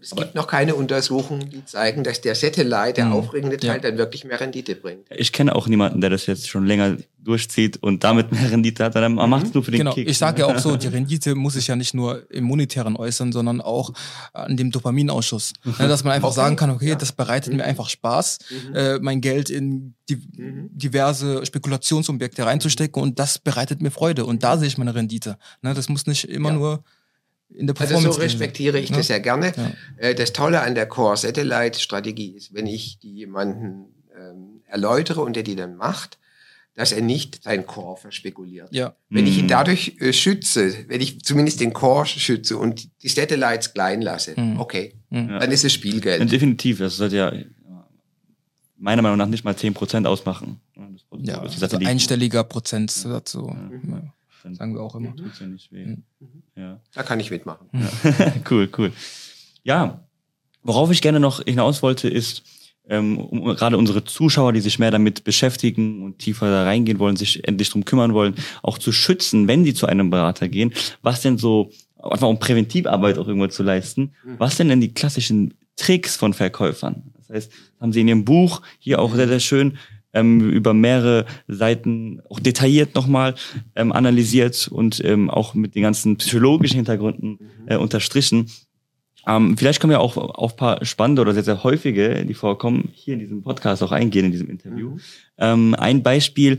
Es 0.00 0.14
gibt 0.16 0.34
noch 0.34 0.46
keine 0.46 0.74
Untersuchungen, 0.74 1.48
die 1.50 1.64
zeigen, 1.64 2.02
dass 2.02 2.20
der 2.20 2.34
Satellite, 2.34 2.94
der 2.94 3.06
mhm. 3.06 3.12
aufregende 3.12 3.56
Teil, 3.56 3.76
ja. 3.76 3.78
dann 3.78 3.96
wirklich 3.96 4.24
mehr 4.24 4.40
Rendite 4.40 4.74
bringt. 4.74 5.06
Ich 5.10 5.32
kenne 5.32 5.54
auch 5.54 5.68
niemanden, 5.68 6.00
der 6.00 6.10
das 6.10 6.26
jetzt 6.26 6.48
schon 6.48 6.66
länger 6.66 6.96
durchzieht 7.18 7.80
und 7.82 8.02
damit 8.02 8.32
mehr 8.32 8.50
Rendite 8.50 8.84
hat. 8.84 8.96
Dann 8.96 9.14
macht 9.14 9.44
es 9.44 9.48
mhm. 9.48 9.54
nur 9.54 9.64
für 9.64 9.70
den 9.70 9.78
genau. 9.78 9.92
Kick. 9.92 10.08
Ich 10.08 10.18
sage 10.18 10.40
ja 10.40 10.46
auch 10.46 10.58
so, 10.58 10.76
die 10.76 10.88
Rendite 10.88 11.34
muss 11.34 11.54
sich 11.54 11.68
ja 11.68 11.76
nicht 11.76 11.94
nur 11.94 12.28
im 12.32 12.44
Monetären 12.44 12.96
äußern, 12.96 13.32
sondern 13.32 13.60
auch 13.60 13.92
an 14.32 14.56
dem 14.56 14.70
Dopaminausschuss. 14.70 15.52
Ja, 15.78 15.86
dass 15.86 16.02
man 16.02 16.14
einfach 16.14 16.28
okay. 16.28 16.36
sagen 16.36 16.56
kann, 16.56 16.70
okay, 16.70 16.96
das 16.98 17.12
bereitet 17.12 17.52
mhm. 17.52 17.58
mir 17.58 17.64
einfach 17.64 17.88
Spaß, 17.88 18.38
mhm. 18.50 18.74
äh, 18.74 18.98
mein 18.98 19.20
Geld 19.20 19.50
in 19.50 19.94
die, 20.08 20.16
mhm. 20.16 20.70
diverse 20.72 21.44
Spekulationsobjekte 21.44 22.44
reinzustecken 22.44 23.00
und 23.02 23.18
das 23.18 23.38
bereitet 23.38 23.82
mir 23.82 23.90
Freude. 23.90 24.24
Und 24.24 24.42
da 24.42 24.56
sehe 24.56 24.66
ich 24.68 24.78
meine 24.78 24.94
Rendite. 24.94 25.38
Ne, 25.62 25.74
das 25.74 25.88
muss 25.88 26.06
nicht 26.06 26.28
immer 26.28 26.50
ja. 26.50 26.56
nur 26.56 26.84
in 27.54 27.66
der 27.66 27.74
Performance. 27.74 28.08
Also 28.08 28.18
so 28.18 28.22
respektiere 28.22 28.78
ich 28.78 28.90
ja. 28.90 28.96
das 28.96 29.06
sehr 29.06 29.20
gerne. 29.20 29.52
Ja. 29.56 29.72
Äh, 29.96 30.14
das 30.14 30.32
Tolle 30.32 30.60
an 30.60 30.74
der 30.74 30.86
Core 30.86 31.16
Satellite 31.16 31.78
Strategie 31.80 32.30
ist, 32.30 32.54
wenn 32.54 32.66
ich 32.66 32.98
die 32.98 33.14
jemanden 33.14 33.86
ähm, 34.16 34.60
erläutere 34.66 35.22
und 35.22 35.36
der 35.36 35.42
die 35.42 35.56
dann 35.56 35.76
macht, 35.76 36.18
dass 36.74 36.92
er 36.92 37.02
nicht 37.02 37.42
sein 37.42 37.66
Core 37.66 37.96
verspekuliert. 37.96 38.68
Ja. 38.72 38.94
Wenn 39.08 39.24
mhm. 39.24 39.30
ich 39.30 39.38
ihn 39.38 39.44
mhm. 39.44 39.48
dadurch 39.48 39.96
äh, 39.98 40.12
schütze, 40.12 40.88
wenn 40.88 41.00
ich 41.00 41.20
zumindest 41.22 41.60
den 41.60 41.72
Core 41.72 42.06
schütze 42.06 42.56
und 42.56 42.88
die 43.02 43.08
Satellites 43.08 43.74
klein 43.74 44.00
lasse, 44.00 44.38
mhm. 44.38 44.60
okay, 44.60 44.94
mhm. 45.10 45.28
dann 45.40 45.50
ist 45.50 45.64
es 45.64 45.72
Spielgeld. 45.72 46.20
Ja, 46.20 46.26
definitiv, 46.26 46.78
das 46.78 46.96
sollte 46.96 47.16
ja 47.16 47.32
meiner 48.78 49.02
Meinung 49.02 49.18
nach 49.18 49.26
nicht 49.26 49.44
mal 49.44 49.54
10% 49.54 50.06
ausmachen. 50.06 50.60
Ja, 51.18 51.40
also 51.40 51.76
einstelliger 51.78 52.44
Prozentsatz 52.44 53.32
so. 53.32 53.48
Ja. 53.48 54.14
Dann 54.42 54.54
sagen 54.54 54.74
wir 54.74 54.82
auch 54.82 54.94
immer. 54.94 55.14
Tut's 55.16 55.40
ja 55.40 55.46
nicht 55.46 55.72
weh. 55.72 55.86
Mhm. 55.86 56.42
Ja. 56.56 56.80
Da 56.94 57.02
kann 57.02 57.20
ich 57.20 57.30
mitmachen. 57.30 57.68
Ja. 57.72 58.32
cool, 58.50 58.68
cool. 58.78 58.92
Ja, 59.62 60.08
worauf 60.62 60.90
ich 60.90 61.02
gerne 61.02 61.20
noch 61.20 61.42
hinaus 61.42 61.82
wollte, 61.82 62.08
ist, 62.08 62.42
ähm, 62.88 63.18
um, 63.18 63.44
gerade 63.54 63.76
unsere 63.76 64.04
Zuschauer, 64.04 64.52
die 64.52 64.60
sich 64.60 64.78
mehr 64.78 64.90
damit 64.90 65.24
beschäftigen 65.24 66.02
und 66.02 66.18
tiefer 66.18 66.50
da 66.50 66.64
reingehen 66.64 66.98
wollen, 66.98 67.16
sich 67.16 67.46
endlich 67.46 67.70
drum 67.70 67.84
kümmern 67.84 68.14
wollen, 68.14 68.34
auch 68.62 68.78
zu 68.78 68.92
schützen, 68.92 69.46
wenn 69.46 69.64
sie 69.64 69.74
zu 69.74 69.86
einem 69.86 70.10
Berater 70.10 70.48
gehen. 70.48 70.72
Was 71.02 71.20
denn 71.20 71.38
so, 71.38 71.70
einfach 71.98 72.28
um 72.28 72.38
Präventivarbeit 72.38 73.18
auch 73.18 73.28
irgendwo 73.28 73.48
zu 73.48 73.62
leisten, 73.62 74.14
mhm. 74.24 74.36
was 74.38 74.56
denn 74.56 74.68
denn 74.68 74.80
die 74.80 74.94
klassischen 74.94 75.54
Tricks 75.76 76.16
von 76.16 76.32
Verkäufern? 76.32 77.12
Das 77.18 77.28
heißt, 77.28 77.52
haben 77.80 77.92
sie 77.92 78.00
in 78.00 78.08
ihrem 78.08 78.24
Buch 78.24 78.62
hier 78.78 79.00
auch 79.00 79.14
sehr, 79.14 79.28
sehr 79.28 79.40
schön 79.40 79.76
ähm, 80.12 80.50
über 80.50 80.74
mehrere 80.74 81.26
Seiten 81.46 82.20
auch 82.28 82.40
detailliert 82.40 82.94
nochmal 82.94 83.34
ähm, 83.76 83.92
analysiert 83.92 84.68
und 84.68 85.02
ähm, 85.04 85.30
auch 85.30 85.54
mit 85.54 85.74
den 85.74 85.82
ganzen 85.82 86.16
psychologischen 86.16 86.76
Hintergründen 86.76 87.38
äh, 87.66 87.76
unterstrichen. 87.76 88.50
Ähm, 89.26 89.56
vielleicht 89.58 89.80
können 89.80 89.90
wir 89.90 90.00
auch 90.00 90.16
auf 90.16 90.56
paar 90.56 90.84
spannende 90.84 91.22
oder 91.22 91.34
sehr, 91.34 91.44
sehr 91.44 91.62
häufige, 91.62 92.24
die 92.24 92.34
vorkommen, 92.34 92.88
hier 92.92 93.14
in 93.14 93.20
diesem 93.20 93.42
Podcast 93.42 93.82
auch 93.82 93.92
eingehen, 93.92 94.26
in 94.26 94.32
diesem 94.32 94.48
Interview. 94.48 94.90
Mhm. 94.90 95.00
Ähm, 95.36 95.74
ein 95.74 96.02
Beispiel, 96.02 96.58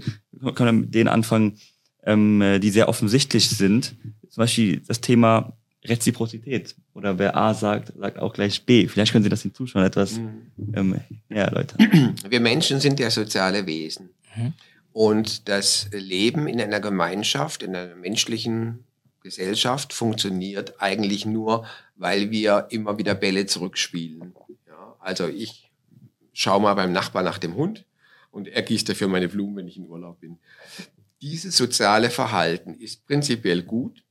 können 0.54 0.78
wir 0.78 0.82
mit 0.84 0.94
denen 0.94 1.08
anfangen, 1.08 1.58
ähm, 2.04 2.60
die 2.62 2.70
sehr 2.70 2.88
offensichtlich 2.88 3.50
sind. 3.50 3.96
Zum 4.30 4.42
Beispiel 4.42 4.82
das 4.88 5.02
Thema 5.02 5.58
Reziprozität. 5.84 6.76
Oder 7.00 7.18
wer 7.18 7.38
A 7.38 7.54
sagt, 7.54 7.94
sagt 7.98 8.20
auch 8.20 8.34
gleich 8.34 8.66
B. 8.66 8.90
Vielleicht 8.90 9.14
können 9.14 9.24
Sie 9.24 9.30
das 9.30 9.44
den 9.44 9.54
Zuschauern 9.54 9.86
etwas 9.86 10.18
mhm. 10.18 10.52
ähm, 10.74 11.00
erläutern. 11.30 12.18
Wir 12.30 12.42
Menschen 12.42 12.82
sind 12.82 13.00
ja 13.00 13.10
soziale 13.10 13.66
Wesen. 13.66 14.10
Mhm. 14.36 14.54
Und 14.92 15.48
das 15.48 15.88
Leben 15.94 16.48
in 16.48 16.60
einer 16.60 16.82
Gemeinschaft, 16.82 17.64
in 17.64 17.74
einer 17.74 17.96
menschlichen 17.96 18.84
Gesellschaft 19.22 19.94
funktioniert 19.94 20.82
eigentlich 20.82 21.26
nur, 21.26 21.66
weil 21.96 22.32
wir 22.32 22.68
immer 22.70 22.98
wieder 22.98 23.16
Bälle 23.16 23.46
zurückspielen. 23.46 24.34
Ja, 24.68 24.96
also 25.00 25.30
ich 25.30 25.72
schaue 26.34 26.62
mal 26.62 26.74
beim 26.74 26.92
Nachbar 26.92 27.24
nach 27.24 27.38
dem 27.38 27.56
Hund 27.56 27.86
und 28.30 28.50
er 28.50 28.62
gießt 28.62 28.90
dafür 28.90 29.08
meine 29.08 29.30
Blumen, 29.30 29.56
wenn 29.56 29.68
ich 29.70 29.78
in 29.78 29.88
Urlaub 29.88 30.20
bin. 30.20 30.38
Dieses 31.22 31.56
soziale 31.56 32.10
Verhalten 32.10 32.74
ist 32.74 33.06
prinzipiell 33.06 33.64
gut, 33.64 34.04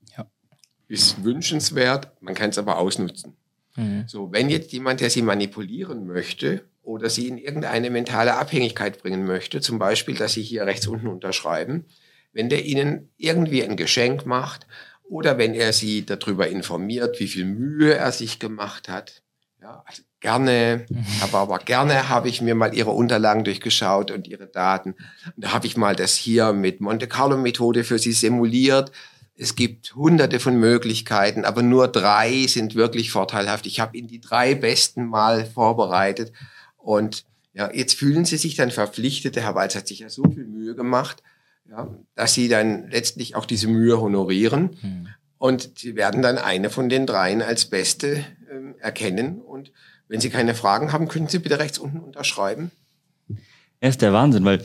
ist 0.89 1.22
wünschenswert, 1.22 2.11
man 2.20 2.34
kann 2.34 2.51
es 2.51 2.59
aber 2.59 2.78
ausnutzen. 2.78 3.36
Mhm. 3.76 4.05
So, 4.07 4.32
wenn 4.32 4.49
jetzt 4.49 4.72
jemand, 4.72 5.01
der 5.01 5.11
sie 5.11 5.22
manipulieren 5.22 6.07
möchte 6.07 6.64
oder 6.82 7.11
sie 7.11 7.28
in 7.28 7.39
irgendeine 7.39 7.91
mentale 7.91 8.34
Abhängigkeit 8.36 9.03
bringen 9.03 9.24
möchte, 9.24 9.61
zum 9.61 9.78
Beispiel, 9.78 10.16
dass 10.16 10.32
sie 10.32 10.43
hier 10.43 10.66
rechts 10.66 10.86
unten 10.86 11.07
unterschreiben, 11.07 11.84
wenn 12.32 12.49
der 12.49 12.64
ihnen 12.64 13.11
irgendwie 13.16 13.62
ein 13.62 13.76
Geschenk 13.76 14.26
macht 14.26 14.66
oder 15.05 15.39
wenn 15.39 15.55
er 15.55 15.72
sie 15.72 16.05
darüber 16.05 16.49
informiert, 16.49 17.20
wie 17.20 17.28
viel 17.28 17.45
Mühe 17.45 17.95
er 17.95 18.12
sich 18.12 18.39
gemacht 18.39 18.89
hat, 18.89 19.22
ja, 19.61 19.82
also 19.86 20.03
gerne, 20.20 20.86
mhm. 20.89 21.05
aber 21.20 21.39
aber 21.39 21.59
gerne 21.59 22.09
habe 22.09 22.28
ich 22.28 22.41
mir 22.41 22.55
mal 22.55 22.74
ihre 22.74 22.91
Unterlagen 22.91 23.45
durchgeschaut 23.45 24.11
und 24.11 24.26
ihre 24.26 24.47
Daten. 24.47 24.95
Und 25.36 25.45
da 25.45 25.53
habe 25.53 25.66
ich 25.66 25.76
mal 25.76 25.95
das 25.95 26.16
hier 26.16 26.53
mit 26.53 26.80
Monte 26.80 27.07
Carlo 27.07 27.36
Methode 27.36 27.84
für 27.84 27.99
sie 27.99 28.12
simuliert 28.12 28.93
es 29.41 29.55
gibt 29.55 29.95
hunderte 29.95 30.41
von 30.41 30.57
Möglichkeiten, 30.57 31.45
aber 31.45 31.62
nur 31.62 31.86
drei 31.86 32.47
sind 32.49 32.74
wirklich 32.74 33.12
vorteilhaft. 33.12 33.66
Ich 33.66 33.78
habe 33.78 33.97
Ihnen 33.97 34.09
die 34.09 34.20
drei 34.20 34.57
besten 34.57 35.07
mal 35.07 35.47
vorbereitet. 35.47 36.32
Und 36.76 37.24
ja, 37.55 37.72
jetzt 37.72 37.95
fühlen 37.95 38.24
Sie 38.24 38.36
sich 38.36 38.57
dann 38.57 38.72
verpflichtet. 38.72 39.36
Der 39.36 39.45
Herr 39.45 39.55
Walz 39.55 39.76
hat 39.76 39.86
sich 39.86 40.01
ja 40.01 40.09
so 40.09 40.24
viel 40.24 40.45
Mühe 40.45 40.74
gemacht, 40.74 41.22
ja, 41.70 41.89
dass 42.16 42.34
Sie 42.34 42.49
dann 42.49 42.91
letztlich 42.91 43.36
auch 43.36 43.47
diese 43.47 43.68
Mühe 43.68 44.01
honorieren. 44.01 44.76
Hm. 44.80 45.09
Und 45.39 45.78
Sie 45.78 45.95
werden 45.95 46.20
dann 46.20 46.36
eine 46.36 46.68
von 46.68 46.89
den 46.89 47.07
dreien 47.07 47.41
als 47.41 47.66
beste 47.66 48.24
ähm, 48.51 48.74
erkennen. 48.80 49.41
Und 49.41 49.70
wenn 50.09 50.20
Sie 50.20 50.30
keine 50.30 50.57
Fragen 50.57 50.93
haben, 50.93 51.07
können 51.07 51.28
Sie 51.28 51.39
bitte 51.39 51.61
rechts 51.61 51.78
unten 51.78 52.01
unterschreiben. 52.01 52.72
Er 53.78 53.91
ist 53.91 54.03
der 54.03 54.12
Wahnsinn, 54.12 54.45
weil 54.45 54.64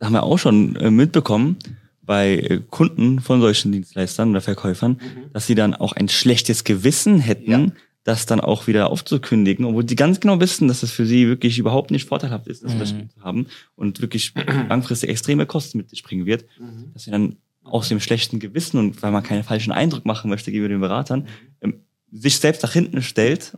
haben 0.00 0.12
wir 0.12 0.22
auch 0.22 0.38
schon 0.38 0.76
äh, 0.76 0.92
mitbekommen, 0.92 1.58
bei 2.02 2.36
äh, 2.36 2.60
Kunden 2.68 3.20
von 3.20 3.40
solchen 3.40 3.72
Dienstleistern 3.72 4.30
oder 4.30 4.40
Verkäufern, 4.40 4.92
mhm. 4.92 5.32
dass 5.32 5.46
sie 5.46 5.54
dann 5.54 5.74
auch 5.74 5.92
ein 5.92 6.08
schlechtes 6.08 6.64
Gewissen 6.64 7.18
hätten, 7.18 7.50
ja. 7.50 7.66
das 8.04 8.26
dann 8.26 8.40
auch 8.40 8.66
wieder 8.66 8.90
aufzukündigen, 8.90 9.64
obwohl 9.64 9.88
sie 9.88 9.96
ganz 9.96 10.20
genau 10.20 10.40
wissen, 10.40 10.68
dass 10.68 10.80
das 10.80 10.90
für 10.90 11.06
sie 11.06 11.28
wirklich 11.28 11.58
überhaupt 11.58 11.90
nicht 11.90 12.08
vorteilhaft 12.08 12.48
ist, 12.48 12.64
das 12.64 12.92
mhm. 12.92 13.10
zu 13.10 13.22
haben 13.22 13.46
und 13.76 14.00
wirklich 14.00 14.34
langfristig 14.68 15.10
extreme 15.10 15.46
Kosten 15.46 15.78
mit 15.78 15.90
sich 15.90 16.02
bringen 16.02 16.26
wird, 16.26 16.44
mhm. 16.58 16.92
dass 16.92 17.04
sie 17.04 17.10
dann 17.10 17.36
aus 17.64 17.88
dem 17.88 18.00
schlechten 18.00 18.40
Gewissen 18.40 18.78
und 18.78 19.02
weil 19.02 19.12
man 19.12 19.22
keinen 19.22 19.44
falschen 19.44 19.72
Eindruck 19.72 20.04
machen 20.04 20.28
möchte 20.28 20.50
gegenüber 20.50 20.74
den 20.74 20.80
Beratern, 20.80 21.20
mhm. 21.20 21.26
ähm, 21.60 21.74
sich 22.12 22.38
selbst 22.38 22.62
nach 22.62 22.72
hinten 22.72 23.00
stellt. 23.00 23.56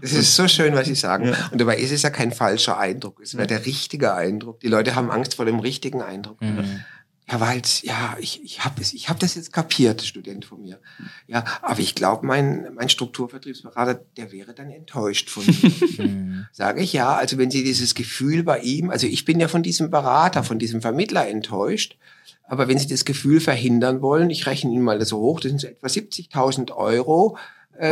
Das 0.00 0.12
ist 0.12 0.34
so 0.34 0.48
schön, 0.48 0.74
was 0.74 0.88
Sie 0.88 0.96
sagen. 0.96 1.28
Ja. 1.28 1.48
Und 1.52 1.60
dabei 1.60 1.76
ist 1.76 1.92
es 1.92 2.02
ja 2.02 2.10
kein 2.10 2.32
falscher 2.32 2.76
Eindruck. 2.76 3.20
Es 3.22 3.36
wäre 3.36 3.46
der 3.46 3.66
richtige 3.66 4.14
Eindruck. 4.14 4.58
Die 4.60 4.68
Leute 4.68 4.96
haben 4.96 5.12
Angst 5.12 5.36
vor 5.36 5.44
dem 5.44 5.60
richtigen 5.60 6.02
Eindruck. 6.02 6.42
Mhm. 6.42 6.80
Ja, 7.30 7.40
weil 7.40 7.60
ja, 7.82 8.16
ich, 8.20 8.42
ich 8.42 8.64
habe 8.64 8.80
ich 8.80 9.08
hab 9.08 9.20
das 9.20 9.34
jetzt 9.34 9.52
kapiert, 9.52 10.00
Student 10.00 10.46
von 10.46 10.62
mir. 10.62 10.80
Ja, 11.26 11.44
aber 11.60 11.80
ich 11.80 11.94
glaube, 11.94 12.26
mein, 12.26 12.72
mein 12.74 12.88
Strukturvertriebsberater, 12.88 14.00
der 14.16 14.32
wäre 14.32 14.54
dann 14.54 14.70
enttäuscht 14.70 15.28
von 15.28 15.44
mir. 15.98 16.06
Mhm. 16.06 16.46
Sage 16.52 16.80
ich 16.80 16.94
ja, 16.94 17.14
also 17.14 17.36
wenn 17.36 17.50
Sie 17.50 17.62
dieses 17.62 17.94
Gefühl 17.94 18.44
bei 18.44 18.60
ihm, 18.60 18.88
also 18.88 19.06
ich 19.06 19.26
bin 19.26 19.40
ja 19.40 19.48
von 19.48 19.62
diesem 19.62 19.90
Berater, 19.90 20.42
von 20.42 20.58
diesem 20.58 20.80
Vermittler 20.80 21.28
enttäuscht, 21.28 21.98
aber 22.44 22.66
wenn 22.66 22.78
Sie 22.78 22.88
das 22.88 23.04
Gefühl 23.04 23.40
verhindern 23.40 24.00
wollen, 24.00 24.30
ich 24.30 24.46
rechne 24.46 24.72
Ihnen 24.72 24.82
mal 24.82 25.04
so 25.04 25.18
hoch, 25.18 25.40
das 25.40 25.50
sind 25.50 25.60
so 25.60 25.66
etwa 25.66 25.86
70.000 25.86 26.72
Euro, 26.72 27.36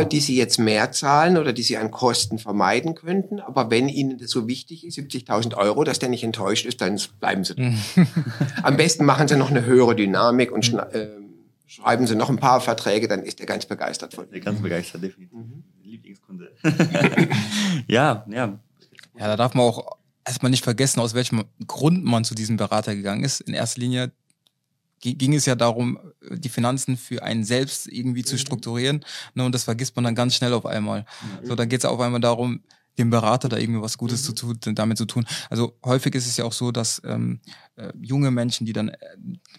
die 0.09 0.19
sie 0.19 0.35
jetzt 0.35 0.59
mehr 0.59 0.91
zahlen 0.91 1.37
oder 1.37 1.53
die 1.53 1.63
sie 1.63 1.77
an 1.77 1.91
Kosten 1.91 2.39
vermeiden 2.39 2.95
könnten. 2.95 3.39
Aber 3.39 3.69
wenn 3.71 3.87
ihnen 3.87 4.17
das 4.17 4.31
so 4.31 4.47
wichtig 4.47 4.85
ist, 4.85 4.97
70.000 4.97 5.55
Euro, 5.55 5.83
dass 5.83 5.99
der 5.99 6.09
nicht 6.09 6.23
enttäuscht 6.23 6.65
ist, 6.65 6.81
dann 6.81 6.99
bleiben 7.19 7.43
sie. 7.43 7.55
Am 8.63 8.75
besten 8.75 9.05
machen 9.05 9.27
sie 9.27 9.37
noch 9.37 9.49
eine 9.49 9.65
höhere 9.65 9.95
Dynamik 9.95 10.51
und 10.51 10.73
äh, 10.73 11.07
schreiben 11.67 12.07
sie 12.07 12.15
noch 12.15 12.29
ein 12.29 12.37
paar 12.37 12.59
Verträge, 12.59 13.07
dann 13.07 13.23
ist 13.23 13.39
er 13.39 13.45
ganz 13.45 13.65
begeistert 13.65 14.13
von. 14.13 14.29
Der 14.31 14.39
ganz 14.39 14.61
begeistert, 14.61 15.03
definitiv. 15.03 15.37
Mhm. 15.37 15.63
Lieblingskunde. 15.83 16.51
ja, 17.87 18.25
ja. 18.29 18.59
Ja, 19.19 19.27
da 19.27 19.35
darf 19.35 19.53
man 19.53 19.65
auch 19.65 19.97
erstmal 20.25 20.51
nicht 20.51 20.63
vergessen, 20.63 20.99
aus 20.99 21.13
welchem 21.13 21.43
Grund 21.65 22.03
man 22.03 22.23
zu 22.23 22.35
diesem 22.35 22.57
Berater 22.57 22.95
gegangen 22.95 23.23
ist. 23.23 23.41
In 23.41 23.53
erster 23.53 23.79
Linie 23.79 24.11
ging 24.99 25.33
es 25.33 25.45
ja 25.45 25.55
darum, 25.55 25.99
die 26.29 26.49
Finanzen 26.49 26.97
für 26.97 27.23
einen 27.23 27.43
selbst 27.43 27.87
irgendwie 27.87 28.23
zu 28.23 28.35
mhm. 28.35 28.39
strukturieren. 28.39 29.05
Ne, 29.35 29.45
und 29.45 29.53
das 29.53 29.63
vergisst 29.65 29.95
man 29.95 30.05
dann 30.05 30.15
ganz 30.15 30.35
schnell 30.35 30.53
auf 30.53 30.65
einmal. 30.65 31.05
So, 31.43 31.55
dann 31.55 31.69
geht 31.69 31.81
es 31.81 31.85
auf 31.85 31.99
einmal 31.99 32.21
darum, 32.21 32.61
dem 32.97 33.09
Berater 33.09 33.49
da 33.49 33.57
irgendwie 33.57 33.81
was 33.81 33.97
Gutes 33.97 34.27
mhm. 34.27 34.35
zu 34.35 34.53
tun, 34.53 34.75
damit 34.75 34.97
zu 34.97 35.05
tun. 35.05 35.25
Also 35.49 35.77
häufig 35.85 36.15
ist 36.15 36.27
es 36.27 36.37
ja 36.37 36.45
auch 36.45 36.53
so, 36.53 36.71
dass 36.71 37.01
ähm, 37.05 37.39
äh, 37.75 37.91
junge 38.01 38.31
Menschen, 38.31 38.65
die 38.65 38.73
dann 38.73 38.89
äh, 38.89 38.97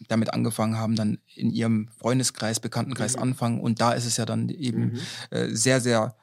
damit 0.09 0.33
angefangen 0.33 0.77
haben, 0.77 0.97
dann 0.97 1.19
in 1.35 1.51
ihrem 1.51 1.89
Freundeskreis, 1.99 2.61
Bekanntenkreis 2.61 3.17
mhm. 3.17 3.23
anfangen. 3.23 3.61
Und 3.61 3.81
da 3.81 3.93
ist 3.93 4.07
es 4.07 4.17
ja 4.17 4.27
dann 4.27 4.49
eben 4.49 4.93
mhm. 4.93 4.99
äh, 5.31 5.55
sehr, 5.55 5.81
sehr 5.81 6.17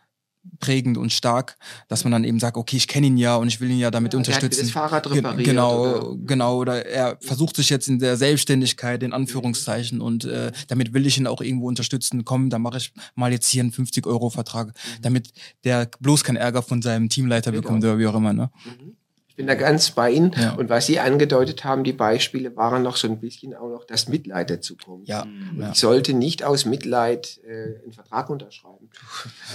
prägend 0.59 0.97
und 0.97 1.11
stark, 1.11 1.57
dass 1.87 2.03
man 2.03 2.11
dann 2.11 2.23
eben 2.23 2.39
sagt, 2.39 2.57
okay, 2.57 2.77
ich 2.77 2.87
kenne 2.87 3.07
ihn 3.07 3.17
ja 3.17 3.35
und 3.35 3.47
ich 3.47 3.59
will 3.61 3.69
ihn 3.69 3.79
ja 3.79 3.91
damit 3.91 4.13
ja, 4.13 4.19
unterstützen. 4.19 4.59
Er 4.59 4.63
hat 4.63 4.65
das 4.65 4.71
Fahrrad 4.71 5.11
repariert. 5.11 5.45
Genau, 5.45 5.81
oder? 5.81 6.17
genau. 6.25 6.57
Oder 6.57 6.85
er 6.85 7.17
versucht 7.21 7.55
sich 7.55 7.69
jetzt 7.69 7.87
in 7.87 7.99
der 7.99 8.17
Selbstständigkeit, 8.17 9.03
in 9.03 9.13
Anführungszeichen, 9.13 10.01
und 10.01 10.25
äh, 10.25 10.51
damit 10.67 10.93
will 10.93 11.05
ich 11.05 11.17
ihn 11.17 11.27
auch 11.27 11.41
irgendwo 11.41 11.67
unterstützen. 11.67 12.25
Komm, 12.25 12.49
dann 12.49 12.61
mache 12.61 12.77
ich 12.77 12.93
mal 13.15 13.31
jetzt 13.31 13.47
hier 13.47 13.63
einen 13.63 13.71
50-Euro-Vertrag, 13.71 14.67
mhm. 14.67 15.01
damit 15.01 15.33
der 15.63 15.89
bloß 15.99 16.23
keinen 16.23 16.37
Ärger 16.37 16.61
von 16.61 16.81
seinem 16.81 17.09
Teamleiter 17.09 17.51
genau. 17.51 17.61
bekommt 17.61 17.83
oder 17.83 17.97
wie 17.99 18.07
auch 18.07 18.15
immer. 18.15 18.33
Ne? 18.33 18.49
Mhm. 18.65 18.95
Ich 19.35 19.37
bin 19.37 19.47
da 19.47 19.55
ganz 19.55 19.91
bei 19.91 20.11
Ihnen. 20.11 20.31
Ja. 20.39 20.53
Und 20.53 20.69
was 20.69 20.85
Sie 20.85 20.97
angedeutet 20.97 21.65
haben, 21.65 21.83
die 21.83 21.91
Beispiele 21.91 22.55
waren 22.55 22.83
noch 22.83 22.95
so 22.95 23.09
ein 23.09 23.19
bisschen 23.19 23.53
auch 23.53 23.67
noch 23.67 23.83
das 23.83 24.07
Mitleid 24.07 24.49
dazu 24.49 24.77
kommt. 24.77 25.09
Ja. 25.09 25.27
ja. 25.57 25.71
Ich 25.73 25.77
sollte 25.77 26.13
nicht 26.13 26.45
aus 26.45 26.63
Mitleid 26.63 27.41
äh, 27.43 27.83
einen 27.83 27.91
Vertrag 27.91 28.29
unterschreiben. 28.29 28.89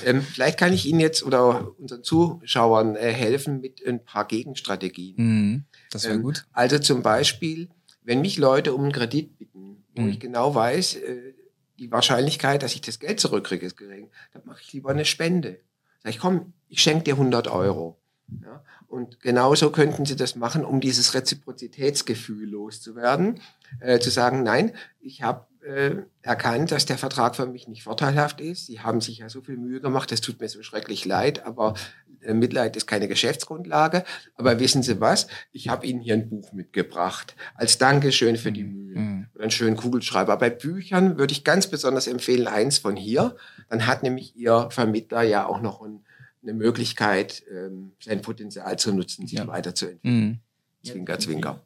ähm, 0.05 0.21
vielleicht 0.21 0.59
kann 0.59 0.75
ich 0.75 0.85
Ihnen 0.85 1.01
jetzt 1.01 1.23
oder 1.23 1.71
unseren 1.79 2.05
Zuschauern 2.05 2.95
äh, 2.95 3.11
helfen 3.11 3.63
mit 3.63 3.83
ein 3.87 4.05
paar 4.05 4.27
Gegenstrategien. 4.27 5.15
Mhm. 5.17 5.65
Das 5.91 6.05
wäre 6.05 6.17
ähm, 6.17 6.25
gut. 6.25 6.45
Also 6.53 6.79
zum 6.79 7.01
Beispiel, 7.03 7.71
wenn 8.03 8.21
mich 8.21 8.37
Leute 8.37 8.75
um 8.75 8.83
einen 8.83 8.93
Kredit 8.93 9.39
bitten, 9.39 9.83
wo 9.95 10.03
mhm. 10.03 10.11
ich 10.11 10.21
genau 10.21 10.55
weiß, 10.55 10.97
äh, 10.97 11.33
die 11.79 11.91
Wahrscheinlichkeit, 11.91 12.63
dass 12.63 12.75
ich 12.75 12.83
das 12.83 12.99
Geld 12.99 13.19
zurückkriege, 13.19 13.65
ist 13.65 13.79
gering, 13.79 14.11
dann 14.35 14.43
mache 14.45 14.61
ich 14.61 14.75
lieber 14.75 14.91
eine 14.91 15.07
Spende. 15.07 15.59
Sag 16.03 16.11
ich, 16.11 16.19
komm, 16.19 16.53
ich 16.69 16.83
schenke 16.83 17.05
dir 17.05 17.15
100 17.15 17.49
Euro. 17.49 17.97
Ja? 18.43 18.63
Und 18.91 19.21
genauso 19.21 19.71
könnten 19.71 20.05
Sie 20.05 20.17
das 20.17 20.35
machen, 20.35 20.65
um 20.65 20.81
dieses 20.81 21.15
Reziprozitätsgefühl 21.15 22.51
loszuwerden. 22.51 23.41
Äh, 23.79 24.01
zu 24.01 24.11
sagen, 24.11 24.43
nein, 24.43 24.73
ich 25.01 25.23
habe 25.23 25.47
äh, 25.65 26.03
erkannt, 26.23 26.73
dass 26.73 26.87
der 26.87 26.99
Vertrag 26.99 27.37
für 27.37 27.47
mich 27.47 27.69
nicht 27.69 27.85
vorteilhaft 27.85 28.41
ist. 28.41 28.67
Sie 28.67 28.81
haben 28.81 29.01
sich 29.01 29.19
ja 29.19 29.29
so 29.29 29.43
viel 29.43 29.57
Mühe 29.57 29.81
gemacht, 29.81 30.11
das 30.11 30.21
tut 30.21 30.41
mir 30.41 30.49
so 30.49 30.65
schrecklich 30.65 31.05
leid, 31.05 31.47
aber 31.47 31.75
äh, 32.21 32.35
Mitleid 32.35 32.77
ist 32.77 32.89
keine 32.89 33.07
Geschäftsgrundlage. 33.07 34.03
Aber 34.35 34.59
wissen 34.59 34.83
Sie 34.83 35.01
was? 35.01 35.29
Ich 35.53 35.69
habe 35.69 35.87
Ihnen 35.87 36.01
hier 36.01 36.15
ein 36.15 36.29
Buch 36.29 36.53
mitgebracht, 36.53 37.37
als 37.55 37.79
Dankeschön 37.79 38.37
für 38.37 38.51
die 38.51 38.65
Mühe. 38.65 38.99
Mhm. 38.99 39.27
Oder 39.37 39.45
einen 39.45 39.53
schönen 39.53 39.77
Kugelschreiber. 39.77 40.37
Bei 40.37 40.51
Büchern 40.51 41.17
würde 41.17 41.31
ich 41.31 41.45
ganz 41.45 41.69
besonders 41.69 42.09
empfehlen, 42.09 42.49
eins 42.49 42.79
von 42.79 42.97
hier. 42.97 43.37
Dann 43.69 43.87
hat 43.87 44.03
nämlich 44.03 44.35
Ihr 44.35 44.69
Vermittler 44.73 45.23
ja 45.23 45.47
auch 45.47 45.61
noch 45.61 45.81
ein 45.81 46.05
eine 46.43 46.55
Möglichkeit, 46.55 47.43
ähm, 47.51 47.93
sein 48.01 48.23
Potenzial 48.23 48.79
zu 48.79 48.95
nutzen, 48.95 49.27
sich 49.27 49.39
ja. 49.39 49.47
weiterzuentwickeln. 49.47 50.31
Mhm. 50.31 50.39
Zwinker, 50.83 51.19
zwinker. 51.19 51.63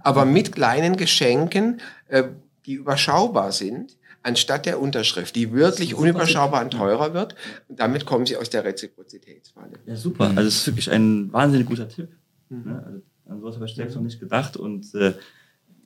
Aber 0.00 0.24
mit 0.24 0.52
kleinen 0.52 0.96
Geschenken, 0.96 1.80
äh, 2.08 2.24
die 2.66 2.74
überschaubar 2.74 3.52
sind, 3.52 3.96
anstatt 4.22 4.66
der 4.66 4.80
Unterschrift, 4.80 5.34
die 5.34 5.52
wirklich 5.52 5.94
unüberschaubar 5.94 6.62
und 6.62 6.70
teurer 6.70 7.14
wird. 7.14 7.34
Und 7.68 7.80
damit 7.80 8.06
kommen 8.06 8.26
sie 8.26 8.36
aus 8.36 8.50
der 8.50 8.64
Reziprozitätsfalle. 8.64 9.72
Ja, 9.86 9.96
super. 9.96 10.28
Also 10.28 10.42
das 10.42 10.54
ist 10.54 10.66
wirklich 10.66 10.90
ein 10.90 11.32
wahnsinnig 11.32 11.66
guter 11.66 11.88
Tipp. 11.88 12.08
Mhm. 12.48 12.62
Ne? 12.64 12.82
Also, 12.84 13.02
an 13.26 13.40
sowas 13.40 13.54
habe 13.56 13.66
ich 13.66 13.74
selbst 13.74 13.94
noch 13.96 14.02
nicht 14.02 14.20
gedacht. 14.20 14.56
Und 14.56 14.94
äh, 14.94 15.14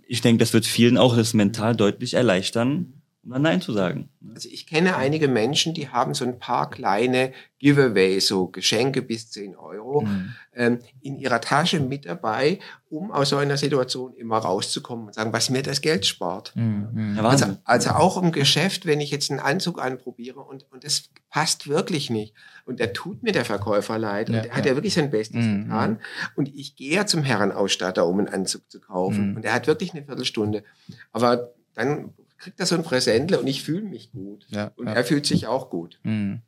ich 0.07 0.21
denke, 0.21 0.41
das 0.41 0.53
wird 0.53 0.67
vielen 0.67 0.99
auch 0.99 1.17
das 1.17 1.35
mental 1.35 1.77
deutlich 1.77 2.15
erleichtern, 2.15 2.96
um 3.27 3.33
dann 3.33 3.43
Nein 3.43 3.61
zu 3.61 3.73
sagen. 3.73 4.09
Also 4.33 4.49
ich 4.49 4.69
kenne 4.69 4.95
einige 4.95 5.27
Menschen, 5.27 5.75
die 5.75 5.89
haben 5.89 6.15
so 6.15 6.25
ein 6.25 6.39
paar 6.39 6.71
kleine 6.71 7.33
Giveaways, 7.59 8.29
so 8.29 8.47
Geschenke 8.47 9.03
bis 9.03 9.33
10 9.33 9.57
Euro, 9.57 10.03
mhm. 10.03 10.35
ähm, 10.55 10.79
in 11.01 11.17
ihrer 11.17 11.41
Tasche 11.41 11.81
mit 11.81 12.07
dabei, 12.07 12.61
um 12.89 13.11
aus 13.11 13.31
so 13.31 13.37
einer 13.37 13.57
Situation 13.57 14.15
immer 14.15 14.39
rauszukommen 14.39 15.07
und 15.09 15.15
sagen, 15.15 15.33
was 15.33 15.51
mir 15.51 15.65
das 15.65 15.81
Geld 15.81 16.07
spart. 16.07 16.53
Mhm. 16.55 17.19
Also, 17.21 17.57
also 17.65 17.91
auch 17.91 18.23
im 18.23 18.31
Geschäft, 18.31 18.87
wenn 18.87 19.01
ich 19.01 19.11
jetzt 19.11 19.29
einen 19.33 19.41
Anzug 19.41 19.83
anprobiere 19.83 20.41
und, 20.41 20.65
und 20.71 20.85
das 20.85 21.11
passt 21.29 21.67
wirklich 21.67 22.11
nicht. 22.11 22.33
Und 22.65 22.79
der 22.79 22.93
tut 22.93 23.25
mir 23.25 23.33
der 23.33 23.45
Verkäufer 23.45 23.99
leid. 23.99 24.29
Ja, 24.29 24.37
und 24.37 24.45
der 24.45 24.53
ja. 24.53 24.57
hat 24.57 24.67
ja 24.67 24.77
wirklich 24.77 24.95
sein 24.95 25.11
Bestes 25.11 25.45
mhm. 25.45 25.65
getan. 25.65 25.99
Und 26.37 26.55
ich 26.55 26.77
gehe 26.77 26.95
ja 26.95 27.07
zum 27.07 27.25
Herrenausstatter, 27.25 28.07
um 28.07 28.21
einen 28.21 28.29
Anzug 28.29 28.71
zu 28.71 28.79
kaufen. 28.81 29.31
Mhm. 29.31 29.37
Und 29.37 29.45
er 29.45 29.53
hat 29.53 29.67
wirklich 29.67 29.95
eine 29.95 30.05
Viertelstunde. 30.05 30.63
Aber 31.11 31.51
dann 31.75 32.15
kriegt 32.47 32.61
er 32.61 32.67
so 32.67 32.77
ein 32.77 32.85
Präsentle 32.85 33.41
und 33.41 33.49
ich 33.49 33.65
fühle 33.65 33.83
mich 33.83 34.13
gut. 34.13 34.47
Ja, 34.51 34.71
und 34.77 34.87
ja. 34.87 34.93
er 34.93 35.05
fühlt 35.05 35.27
sich 35.27 35.49
auch 35.49 35.69
gut. 35.69 35.99
Mhm. 36.05 36.43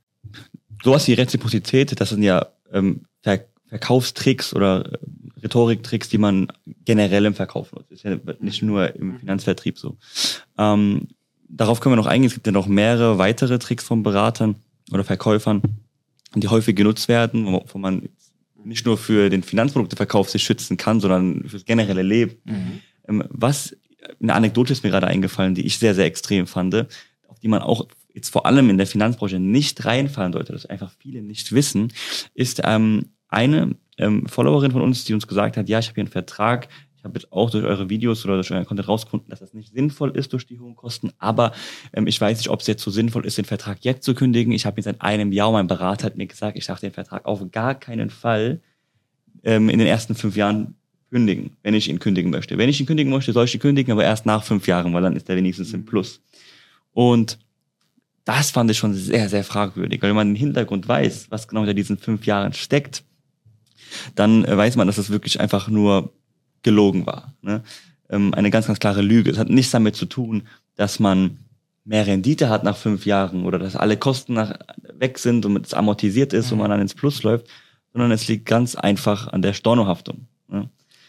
Sowas 0.85 1.09
wie 1.09 1.15
Reziprozität, 1.15 2.01
das 2.01 2.11
sind 2.11 2.23
ja 2.23 2.47
ähm, 2.73 3.07
Ver 3.21 3.41
Verkaufstricks 3.67 4.55
oder 4.55 4.93
äh, 4.93 4.99
Rhetoriktricks, 5.43 6.09
die 6.09 6.19
man 6.19 6.53
generell 6.85 7.27
im 7.27 7.35
Verkauf 7.35 7.73
nutzt. 7.73 7.91
Ist 7.91 8.05
ja 8.05 8.17
nicht 8.39 8.63
nur 8.63 8.95
im 8.95 9.09
mhm. 9.09 9.19
Finanzvertrieb 9.19 9.77
so. 9.77 9.97
Ähm, 10.57 11.09
darauf 11.49 11.81
können 11.81 11.95
wir 11.95 11.97
noch 11.97 12.07
eingehen. 12.07 12.29
Es 12.29 12.35
gibt 12.35 12.47
ja 12.47 12.53
noch 12.53 12.69
mehrere 12.69 13.19
weitere 13.19 13.59
Tricks 13.59 13.83
von 13.83 14.05
Beratern 14.05 14.55
oder 14.93 15.03
Verkäufern, 15.03 15.63
die 16.37 16.47
häufig 16.47 16.77
genutzt 16.77 17.09
werden, 17.09 17.45
wo, 17.45 17.65
wo 17.67 17.79
man 17.79 18.09
nicht 18.63 18.87
nur 18.87 18.99
für 18.99 19.31
den 19.31 19.43
Finanzprodukteverkauf 19.43 20.31
sich 20.31 20.45
schützen 20.45 20.77
kann, 20.77 21.01
sondern 21.01 21.43
fürs 21.49 21.65
generelle 21.65 22.03
Leben. 22.03 22.37
Mhm. 22.45 22.81
Ähm, 23.09 23.25
was 23.31 23.77
eine 24.21 24.35
Anekdote 24.35 24.73
ist 24.73 24.85
mir 24.85 24.91
gerade 24.91 25.07
eingefallen, 25.07 25.55
die 25.55 25.67
ich 25.67 25.79
sehr, 25.79 25.95
sehr 25.95 26.07
extrem 26.07 26.47
fand, 26.47 26.75
auf 27.29 27.39
die 27.41 27.49
man 27.49 27.63
auch 27.63 27.87
jetzt 28.15 28.31
vor 28.31 28.47
allem 28.47 28.69
in 28.71 28.79
der 28.79 28.87
Finanzbranche 28.87 29.39
nicht 29.39 29.85
reinfallen 29.85 30.33
sollte, 30.33 30.53
das 30.53 30.67
einfach 30.67 30.91
viele 30.99 31.23
nicht 31.23 31.53
wissen, 31.53 31.93
ist 32.35 32.61
ähm, 32.65 33.11
eine 33.29 33.77
ähm, 33.97 34.27
Followerin 34.27 34.73
von 34.73 34.83
uns, 34.83 35.05
die 35.05 35.15
uns 35.15 35.27
gesagt 35.27 35.57
hat, 35.57 35.69
ja, 35.69 35.79
ich 35.79 35.87
habe 35.87 35.95
hier 35.95 36.03
einen 36.03 36.11
Vertrag, 36.11 36.69
ich 36.97 37.05
habe 37.05 37.19
jetzt 37.19 37.33
auch 37.33 37.51
durch 37.51 37.65
eure 37.65 37.89
Videos 37.89 38.25
oder 38.25 38.35
durch 38.35 38.51
euren 38.51 38.65
Content 38.65 38.89
rausgefunden, 38.89 39.31
dass 39.31 39.39
das 39.39 39.55
nicht 39.55 39.73
sinnvoll 39.73 40.17
ist 40.17 40.33
durch 40.33 40.47
die 40.47 40.59
hohen 40.59 40.75
Kosten, 40.75 41.13
aber 41.19 41.53
ähm, 41.93 42.07
ich 42.07 42.21
weiß 42.21 42.39
nicht, 42.39 42.49
ob 42.49 42.61
es 42.61 42.67
jetzt 42.67 42.83
so 42.83 42.91
sinnvoll 42.91 43.25
ist, 43.25 43.39
den 43.39 43.45
Vertrag 43.45 43.79
jetzt 43.83 44.05
zu 44.05 44.15
kündigen. 44.15 44.53
Ich 44.53 44.67
habe 44.67 44.79
jetzt 44.79 44.87
seit 44.87 45.01
einem 45.01 45.31
Jahr, 45.33 45.53
mein 45.53 45.69
Berater 45.69 46.07
hat 46.07 46.17
mir 46.17 46.27
gesagt, 46.27 46.57
ich 46.57 46.67
darf 46.67 46.81
den 46.81 46.93
Vertrag 46.93 47.25
auf 47.25 47.41
gar 47.53 47.75
keinen 47.75 48.11
Fall 48.11 48.61
ähm, 49.45 49.69
in 49.69 49.79
den 49.79 49.87
ersten 49.87 50.15
fünf 50.15 50.37
Jahren 50.37 50.78
kündigen, 51.11 51.57
wenn 51.63 51.75
ich 51.75 51.89
ihn 51.89 51.99
kündigen 51.99 52.31
möchte. 52.31 52.59
Wenn 52.59 52.69
ich 52.69 52.81
ihn 52.81 52.87
kündigen 52.87 53.13
möchte, 53.13 53.33
soll 53.33 53.47
ich 53.47 53.55
ihn 53.55 53.61
kündigen, 53.61 53.93
aber 53.93 54.05
erst 54.05 54.27
nach 54.27 54.45
fünf 54.45 54.67
Jahren, 54.67 54.93
weil 54.95 55.03
dann 55.03 55.17
ist 55.17 55.29
er 55.29 55.37
wenigstens 55.37 55.73
im 55.73 55.85
Plus. 55.85 56.21
Und 56.93 57.39
das 58.25 58.51
fand 58.51 58.71
ich 58.71 58.77
schon 58.77 58.95
sehr, 58.95 59.29
sehr 59.29 59.45
fragwürdig, 59.45 60.03
weil 60.03 60.11
wenn 60.11 60.17
man 60.17 60.29
den 60.29 60.37
Hintergrund 60.37 60.87
weiß, 60.87 61.31
was 61.31 61.49
genau 61.49 61.63
hinter 61.63 61.75
diesen 61.75 61.97
fünf 61.97 62.27
Jahren 62.27 62.53
steckt, 62.53 63.05
dann 64.15 64.45
äh, 64.45 64.57
weiß 64.57 64.77
man, 64.77 64.87
dass 64.87 64.97
das 64.97 65.11
wirklich 65.11 65.41
einfach 65.41 65.69
nur 65.69 66.13
gelogen 66.63 67.07
war. 67.07 67.35
Ne? 67.41 67.63
Ähm, 68.11 68.35
eine 68.35 68.51
ganz, 68.51 68.67
ganz 68.67 68.79
klare 68.79 69.01
Lüge. 69.01 69.31
Es 69.31 69.39
hat 69.39 69.49
nichts 69.49 69.71
damit 69.73 69.97
zu 69.97 70.07
tun, 70.07 70.43
dass 70.77 70.99
man 70.99 71.39
mehr 71.85 72.07
Rendite 72.07 72.51
hat 72.51 72.65
nach 72.65 72.77
fünf 72.77 73.07
Jahren 73.07 73.47
oder 73.47 73.59
dass 73.59 73.77
alle 73.77 73.97
Kosten 73.97 74.35
nach, 74.35 74.59
weg 74.93 75.19
sind 75.19 75.47
und 75.47 75.65
es 75.65 75.73
amortisiert 75.73 76.35
ist 76.35 76.53
und 76.53 76.59
man 76.59 76.71
dann 76.71 76.83
ins 76.83 76.95
Plus 76.95 77.23
läuft, 77.23 77.47
sondern 77.93 78.11
es 78.11 78.29
liegt 78.29 78.45
ganz 78.45 78.75
einfach 78.75 79.29
an 79.29 79.41
der 79.41 79.55
Stornohaftung. 79.55 80.27
Ne? 80.49 80.69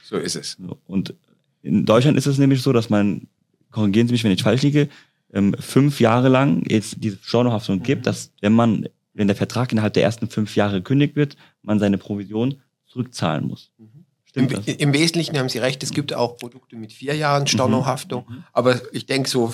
So 0.10 0.18
ist 0.18 0.36
es. 0.36 0.57
Und 0.88 1.14
in 1.62 1.86
Deutschland 1.86 2.18
ist 2.18 2.26
es 2.26 2.38
nämlich 2.39 2.62
so, 2.64 2.74
dass 2.74 2.89
man, 2.89 3.28
korrigieren 3.72 4.07
Sie 4.07 4.14
mich, 4.14 4.24
wenn 4.24 4.32
ich 4.32 4.41
falsch 4.41 4.64
liege, 4.64 4.89
ähm, 5.34 5.53
fünf 5.60 5.99
Jahre 5.99 6.30
lang 6.30 6.64
jetzt 6.68 6.95
diese 6.97 7.18
Stornohaftung 7.22 7.78
Mhm. 7.80 7.84
gibt, 7.84 8.07
dass 8.07 8.32
wenn 8.41 8.53
man, 8.53 8.88
wenn 9.14 9.28
der 9.28 9.36
Vertrag 9.36 9.72
innerhalb 9.72 9.93
der 9.93 10.01
ersten 10.03 10.28
fünf 10.28 10.55
Jahre 10.55 10.78
gekündigt 10.78 11.16
wird, 11.16 11.38
man 11.62 11.78
seine 11.78 11.99
Provision 11.99 12.55
zurückzahlen 12.88 13.45
muss. 13.47 13.72
Mhm. 13.78 13.86
Im, 13.86 14.49
Stimmt 14.49 14.68
das? 14.68 14.76
Im 14.76 14.93
Wesentlichen 14.93 15.38
haben 15.38 15.49
Sie 15.49 15.60
recht, 15.60 15.84
es 15.84 15.91
gibt 15.91 16.14
auch 16.14 16.38
Produkte 16.38 16.76
mit 16.76 16.91
vier 16.93 17.16
Jahren 17.16 17.45
Stornohaftung, 17.45 18.26
aber 18.53 18.82
ich 18.93 19.05
denke 19.05 19.30
so 19.30 19.53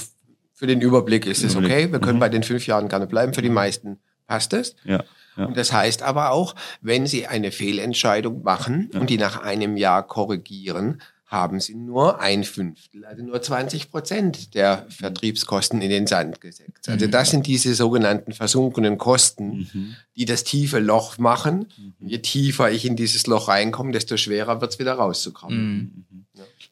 für 0.53 0.67
den 0.67 0.79
Überblick 0.79 1.25
ist 1.25 1.43
es 1.43 1.55
okay. 1.57 1.91
Wir 1.91 1.99
können 1.99 2.15
Mhm. 2.17 2.21
bei 2.21 2.29
den 2.29 2.43
fünf 2.43 2.65
Jahren 2.65 2.87
gerne 2.87 3.07
bleiben. 3.07 3.33
Für 3.33 3.41
die 3.41 3.49
meisten 3.49 3.97
passt 4.27 4.53
es. 4.53 4.75
Ja. 4.85 5.03
Ja. 5.37 5.45
Und 5.45 5.57
das 5.57 5.71
heißt 5.73 6.01
aber 6.01 6.31
auch, 6.31 6.55
wenn 6.81 7.07
Sie 7.07 7.27
eine 7.27 7.51
Fehlentscheidung 7.51 8.43
machen 8.43 8.89
Ja. 8.93 8.99
und 9.01 9.09
die 9.09 9.17
nach 9.17 9.41
einem 9.41 9.77
Jahr 9.77 10.03
korrigieren, 10.07 11.01
haben 11.27 11.59
Sie 11.59 11.73
nur 11.75 12.19
ein 12.21 12.43
Fünftel, 12.43 13.03
also 13.03 13.23
nur 13.23 13.41
20 13.41 13.89
Prozent 13.89 14.53
der 14.53 14.85
Vertriebskosten 14.89 15.81
in 15.81 15.89
den 15.89 16.05
Sand 16.07 16.39
gesetzt. 16.39 16.87
Also 16.87 17.07
Mhm. 17.07 17.11
das 17.11 17.31
sind 17.31 17.47
diese 17.47 17.73
sogenannten 17.73 18.31
versunkenen 18.31 18.97
Kosten, 18.99 19.67
Mhm. 19.73 19.95
die 20.15 20.25
das 20.25 20.43
tiefe 20.43 20.79
Loch 20.79 21.17
machen. 21.17 21.67
Und 21.99 22.07
je 22.07 22.19
tiefer 22.19 22.71
ich 22.71 22.85
in 22.85 22.95
dieses 22.95 23.25
Loch 23.27 23.47
reinkomme, 23.47 23.91
desto 23.91 24.17
schwerer 24.17 24.61
wird 24.61 24.73
es 24.73 24.79
wieder 24.79 24.93
rauszukommen. 24.93 25.57
Mhm. 25.59 26.05
Mhm. 26.11 26.25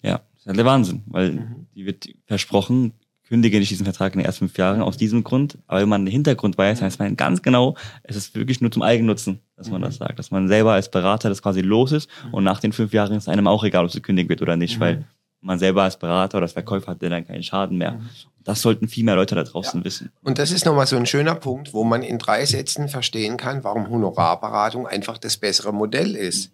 Ja, 0.03 0.18
das 0.34 0.41
ist 0.41 0.47
halt 0.47 0.57
der 0.57 0.66
Wahnsinn, 0.66 1.01
weil 1.07 1.32
Mhm. 1.32 1.68
die 1.76 1.86
wird 1.86 2.07
versprochen, 2.28 2.93
kündige 3.34 3.57
nicht 3.57 3.71
diesen 3.71 3.86
Vertrag 3.86 4.13
in 4.13 4.19
den 4.19 4.27
ersten 4.27 4.47
fünf 4.47 4.59
Jahren 4.59 4.84
aus 4.84 4.95
diesem 4.95 5.23
Grund. 5.23 5.57
Aber 5.65 5.81
wenn 5.81 5.89
man 5.89 6.05
den 6.05 6.11
Hintergrund 6.11 6.55
weiß, 6.55 6.84
weiß 6.84 6.99
man 6.99 7.17
ganz 7.17 7.41
genau, 7.41 7.75
es 8.03 8.15
ist 8.15 8.36
wirklich 8.36 8.61
nur 8.61 8.69
zum 8.71 8.84
Eigennutzen, 8.84 9.39
dass 9.57 9.71
man 9.71 9.81
Mhm. 9.81 9.86
das 9.86 9.95
sagt. 9.95 10.19
Dass 10.19 10.29
man 10.29 10.47
selber 10.47 10.73
als 10.73 10.91
Berater 10.91 11.29
das 11.29 11.41
quasi 11.41 11.61
los 11.61 11.91
ist 11.93 12.07
und 12.31 12.43
nach 12.43 12.59
den 12.59 12.73
fünf 12.73 12.93
Jahren 12.93 13.13
ist 13.17 13.27
einem 13.27 13.47
auch 13.47 13.63
egal, 13.63 13.86
ob 13.86 13.89
es 13.89 13.95
gekündigt 13.95 14.29
wird 14.29 14.43
oder 14.43 14.55
nicht, 14.55 14.75
Mhm. 14.77 14.81
weil 14.81 15.05
man 15.41 15.57
selber 15.57 15.81
als 15.81 15.97
Berater 15.97 16.38
oder 16.38 16.43
als 16.43 16.53
Verkäufer 16.53 16.91
hat 16.91 17.01
dann 17.01 17.25
keinen 17.25 17.41
Schaden 17.41 17.79
mehr. 17.79 17.93
Mhm. 17.93 18.09
Das 18.43 18.61
sollten 18.61 18.88
viel 18.88 19.03
mehr 19.03 19.15
Leute 19.15 19.34
da 19.34 19.43
draußen 19.43 19.84
wissen. 19.84 20.11
Und 20.21 20.38
das 20.38 20.51
ist 20.51 20.65
nochmal 20.65 20.86
so 20.86 20.95
ein 20.95 21.07
schöner 21.07 21.34
Punkt, 21.34 21.73
wo 21.73 21.84
man 21.84 22.03
in 22.03 22.19
drei 22.19 22.45
Sätzen 22.45 22.88
verstehen 22.88 23.38
kann, 23.38 23.63
warum 23.63 23.89
Honorarberatung 23.89 24.86
einfach 24.86 25.17
das 25.17 25.38
bessere 25.38 25.73
Modell 25.73 26.15
ist. 26.15 26.51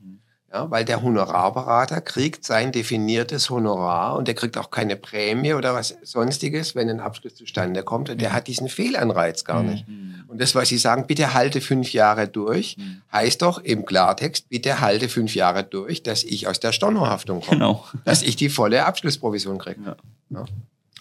Ja, 0.52 0.72
weil 0.72 0.84
der 0.84 1.04
Honorarberater 1.04 2.02
kriegt 2.02 2.44
sein 2.44 2.72
definiertes 2.72 3.52
Honorar 3.52 4.18
und 4.18 4.28
der 4.28 4.34
kriegt 4.34 4.58
auch 4.58 4.72
keine 4.72 4.96
Prämie 4.96 5.54
oder 5.54 5.76
was 5.76 5.96
sonstiges, 6.02 6.74
wenn 6.74 6.90
ein 6.90 7.00
Abschluss 7.00 7.36
zustande 7.36 7.84
kommt. 7.84 8.10
Und 8.10 8.20
der 8.20 8.34
hat 8.34 8.48
diesen 8.48 8.68
Fehlanreiz 8.68 9.46
gar 9.46 9.62
nicht. 9.62 9.86
Und 10.28 10.42
das, 10.42 10.56
was 10.56 10.70
Sie 10.70 10.80
sagen, 10.80 11.06
bitte 11.06 11.36
halte 11.36 11.62
fünf 11.62 11.94
Jahre 11.94 12.28
durch, 12.28 12.78
heißt 13.12 13.44
doch 13.44 13.60
im 13.60 13.86
Klartext, 13.86 14.50
bitte 14.50 14.80
halte 14.80 15.08
fünf 15.08 15.36
Jahre 15.36 15.64
durch, 15.64 16.02
dass 16.02 16.24
ich 16.24 16.48
aus 16.48 16.60
der 16.60 16.72
Stornohaftung 16.72 17.42
komme. 17.42 17.60
Genau. 17.60 17.86
Dass 18.06 18.24
ich 18.24 18.36
die 18.36 18.50
volle 18.50 18.86
Abschlussprovision 18.86 19.60
kriege. 19.60 19.82
Ja. 19.86 19.96
Ja. 20.32 20.46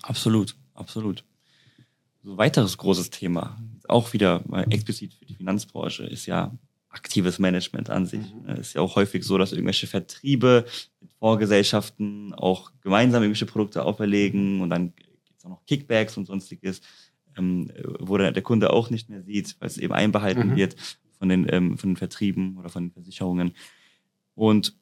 Absolut, 0.02 0.56
absolut. 0.74 1.24
So 2.22 2.36
weiteres 2.36 2.76
großes 2.76 3.08
Thema, 3.10 3.56
auch 3.88 4.12
wieder 4.12 4.42
mal 4.46 4.66
explizit 4.70 5.14
für 5.14 5.24
die 5.24 5.34
Finanzbranche, 5.34 6.04
ist 6.04 6.26
ja 6.26 6.50
aktives 6.90 7.38
Management 7.38 7.90
an 7.90 8.06
sich. 8.06 8.32
Mhm. 8.32 8.48
Es 8.50 8.58
ist 8.68 8.74
ja 8.74 8.80
auch 8.80 8.96
häufig 8.96 9.24
so, 9.24 9.36
dass 9.38 9.52
irgendwelche 9.52 9.86
Vertriebe 9.86 10.64
mit 11.00 11.12
Vorgesellschaften 11.12 12.32
auch 12.34 12.72
gemeinsam 12.80 13.22
irgendwelche 13.22 13.46
Produkte 13.46 13.84
auferlegen 13.84 14.60
und 14.60 14.70
dann 14.70 14.94
gibt 14.96 15.38
es 15.38 15.44
auch 15.44 15.50
noch 15.50 15.64
Kickbacks 15.66 16.16
und 16.16 16.26
sonstiges, 16.26 16.80
ähm, 17.36 17.70
wo 18.00 18.16
dann 18.16 18.32
der 18.34 18.42
Kunde 18.42 18.72
auch 18.72 18.90
nicht 18.90 19.08
mehr 19.10 19.22
sieht, 19.22 19.56
weil 19.60 19.68
es 19.68 19.78
eben 19.78 19.92
einbehalten 19.92 20.48
Mhm. 20.50 20.56
wird 20.56 20.76
von 21.18 21.28
den, 21.28 21.46
ähm, 21.50 21.76
von 21.76 21.90
den 21.90 21.96
Vertrieben 21.96 22.56
oder 22.56 22.68
von 22.70 22.84
den 22.84 22.92
Versicherungen. 22.92 23.52
Und 24.34 24.74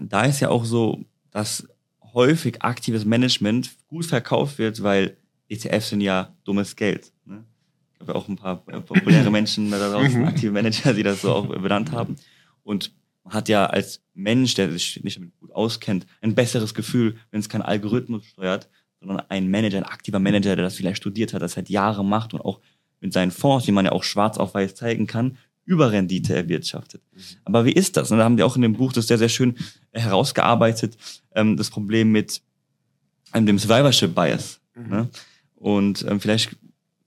da 0.00 0.24
ist 0.24 0.40
ja 0.40 0.48
auch 0.48 0.64
so, 0.64 1.04
dass 1.30 1.68
häufig 2.14 2.62
aktives 2.62 3.04
Management 3.04 3.70
gut 3.88 4.06
verkauft 4.06 4.58
wird, 4.58 4.82
weil 4.82 5.16
ETFs 5.48 5.90
sind 5.90 6.00
ja 6.00 6.34
dummes 6.44 6.76
Geld. 6.76 7.12
Ne? 7.24 7.44
Habe 8.02 8.12
ja 8.12 8.18
auch 8.18 8.28
ein 8.28 8.36
paar 8.36 8.62
äh, 8.66 8.80
populäre 8.80 9.30
Menschen 9.30 9.70
da 9.70 9.78
draußen, 9.78 10.20
Mhm. 10.20 10.26
aktive 10.26 10.52
Manager, 10.52 10.92
die 10.92 11.02
das 11.02 11.22
so 11.22 11.32
auch 11.32 11.46
benannt 11.46 11.92
haben. 11.92 12.16
Und 12.64 12.92
man 13.24 13.34
hat 13.34 13.48
ja 13.48 13.66
als 13.66 14.02
Mensch, 14.14 14.54
der 14.54 14.70
sich 14.72 15.02
nicht 15.04 15.16
damit 15.16 15.38
gut 15.38 15.52
auskennt, 15.52 16.06
ein 16.20 16.34
besseres 16.34 16.74
Gefühl, 16.74 17.16
wenn 17.30 17.40
es 17.40 17.48
kein 17.48 17.62
Algorithmus 17.62 18.24
steuert, 18.24 18.68
sondern 19.00 19.22
ein 19.28 19.50
Manager, 19.50 19.78
ein 19.78 19.84
aktiver 19.84 20.18
Manager, 20.18 20.56
der 20.56 20.64
das 20.64 20.74
vielleicht 20.74 20.96
studiert 20.98 21.32
hat, 21.32 21.42
das 21.42 21.52
seit 21.52 21.68
Jahren 21.68 22.08
macht 22.08 22.34
und 22.34 22.40
auch 22.40 22.60
mit 23.00 23.12
seinen 23.12 23.30
Fonds, 23.30 23.64
die 23.64 23.72
man 23.72 23.84
ja 23.84 23.92
auch 23.92 24.04
schwarz 24.04 24.38
auf 24.38 24.54
weiß 24.54 24.74
zeigen 24.74 25.06
kann, 25.06 25.36
Überrendite 25.64 26.34
erwirtschaftet. 26.34 27.02
Aber 27.44 27.64
wie 27.64 27.72
ist 27.72 27.96
das? 27.96 28.10
Und 28.10 28.18
da 28.18 28.24
haben 28.24 28.36
die 28.36 28.42
auch 28.42 28.56
in 28.56 28.62
dem 28.62 28.72
Buch 28.72 28.92
das 28.92 29.06
sehr, 29.06 29.18
sehr 29.18 29.28
schön 29.28 29.56
äh, 29.92 30.00
herausgearbeitet, 30.00 30.96
ähm, 31.34 31.56
das 31.56 31.70
Problem 31.70 32.10
mit 32.10 32.42
ähm, 33.32 33.46
dem 33.46 33.58
Survivorship 33.58 34.12
Bias. 34.14 34.60
Mhm. 34.74 34.88
Ne? 34.88 35.08
Und 35.54 36.04
ähm, 36.08 36.20
vielleicht 36.20 36.56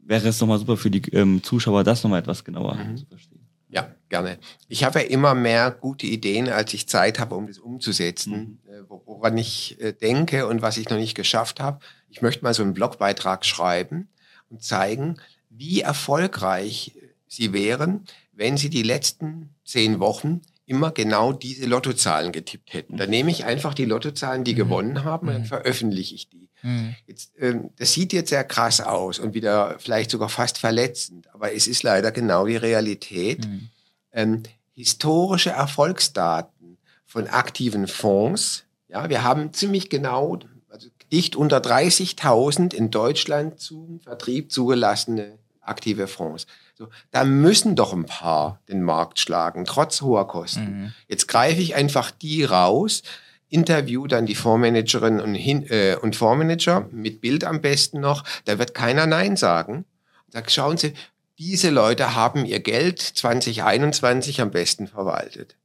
wäre 0.05 0.27
es 0.29 0.39
nochmal 0.39 0.59
super 0.59 0.77
für 0.77 0.89
die 0.91 1.01
ähm, 1.13 1.43
Zuschauer, 1.43 1.83
das 1.83 2.03
nochmal 2.03 2.19
etwas 2.21 2.43
genauer 2.43 2.75
Mhm. 2.75 2.97
zu 2.97 3.05
verstehen. 3.05 3.41
Ja, 3.69 3.93
gerne. 4.09 4.37
Ich 4.69 4.83
habe 4.83 4.99
ja 5.01 5.05
immer 5.07 5.33
mehr 5.35 5.69
gute 5.71 6.05
Ideen, 6.07 6.47
als 6.47 6.73
ich 6.73 6.87
Zeit 6.87 7.19
habe, 7.19 7.35
um 7.35 7.47
das 7.47 7.57
umzusetzen, 7.57 8.59
äh, 8.67 8.81
wo- 8.87 9.01
woran 9.05 9.37
ich 9.37 9.81
äh, 9.81 9.91
denke 9.91 10.47
und 10.47 10.61
was 10.61 10.77
ich 10.77 10.89
noch 10.89 10.97
nicht 10.97 11.15
geschafft 11.15 11.59
habe. 11.59 11.79
Ich 12.09 12.21
möchte 12.21 12.43
mal 12.43 12.53
so 12.53 12.63
einen 12.63 12.73
Blogbeitrag 12.73 13.43
schreiben 13.43 14.07
und 14.49 14.63
zeigen, 14.63 15.17
wie 15.49 15.81
erfolgreich 15.81 16.93
Sie 17.27 17.51
wären, 17.51 18.05
wenn 18.31 18.55
Sie 18.55 18.69
die 18.69 18.83
letzten 18.83 19.49
zehn 19.65 19.99
Wochen 19.99 20.41
immer 20.66 20.91
genau 20.91 21.32
diese 21.32 21.66
Lottozahlen 21.66 22.32
getippt 22.32 22.74
hätten. 22.74 22.97
Dann 22.97 23.09
nehme 23.09 23.30
ich 23.32 23.45
einfach 23.45 23.74
die 23.74 23.86
Lottozahlen, 23.86 24.43
die 24.43 24.53
Mhm. 24.53 24.57
gewonnen 24.57 25.03
haben, 25.03 25.28
und 25.28 25.34
dann 25.34 25.41
Mhm. 25.43 25.47
veröffentliche 25.47 26.16
ich 26.16 26.30
die. 26.30 26.49
Mhm. 26.63 26.95
Jetzt, 27.07 27.34
ähm, 27.39 27.70
das 27.78 27.93
sieht 27.93 28.13
jetzt 28.13 28.30
sehr 28.30 28.43
krass 28.43 28.82
aus 28.82 29.20
und 29.20 29.34
wieder 29.34 29.76
vielleicht 29.80 30.09
sogar 30.11 30.30
fast 30.30 30.57
verletzend, 30.57 31.34
aber 31.34 31.53
es 31.53 31.68
ist 31.68 31.84
leider 31.84 32.11
genau 32.11 32.45
die 32.47 32.57
Realität. 32.57 33.47
Mhm. 33.47 33.70
Ähm, 34.11 34.43
historische 34.74 35.51
Erfolgsdaten 35.51 36.78
von 37.05 37.28
aktiven 37.28 37.88
Fonds. 37.88 38.63
Ja, 38.88 39.09
wir 39.09 39.24
haben 39.24 39.53
ziemlich 39.53 39.89
genau, 39.89 40.39
also 40.70 40.89
dicht 41.11 41.36
unter 41.36 41.59
30.000 41.59 42.74
in 42.74 42.91
Deutschland 42.91 43.59
zum 43.59 43.99
Vertrieb 44.01 44.51
zugelassene 44.51 45.38
aktive 45.68 46.07
Fonds. 46.07 46.47
So, 46.78 46.89
da 47.11 47.24
müssen 47.24 47.76
doch 47.76 47.93
ein 47.93 48.05
paar 48.05 48.61
den 48.68 48.82
Markt 48.82 49.20
schlagen, 49.20 49.66
trotz 49.66 50.01
hoher 50.01 50.28
Kosten. 50.28 50.82
Mhm. 50.82 50.93
Jetzt 51.07 51.28
greife 51.28 51.61
ich 51.61 51.76
einfach 51.76 52.11
die 52.11 52.43
raus, 52.43 53.03
interview 53.49 54.07
dann 54.07 54.26
die 54.26 54.36
Fondsmanagerin 54.36 55.20
und, 55.20 55.36
hin, 55.36 55.66
äh, 55.70 55.95
und 56.01 56.16
Fondsmanager 56.16 56.88
mit 56.91 57.22
Bild 57.22 57.43
am 57.43 57.61
besten 57.61 57.99
noch. 57.99 58.24
Da 58.45 58.59
wird 58.59 58.74
keiner 58.74 59.05
Nein 59.05 59.38
sagen. 59.38 59.86
Sag, 60.30 60.51
schauen 60.51 60.78
Sie, 60.78 60.93
diese 61.38 61.70
Leute 61.70 62.16
haben 62.16 62.45
ihr 62.45 62.59
Geld 62.59 63.01
2021 63.01 64.41
am 64.41 64.51
besten 64.51 64.88
verwaltet. 64.88 65.55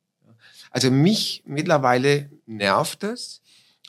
Also 0.71 0.91
mich 0.91 1.43
mittlerweile 1.47 2.31
nervt 2.47 3.03
es. 3.05 3.40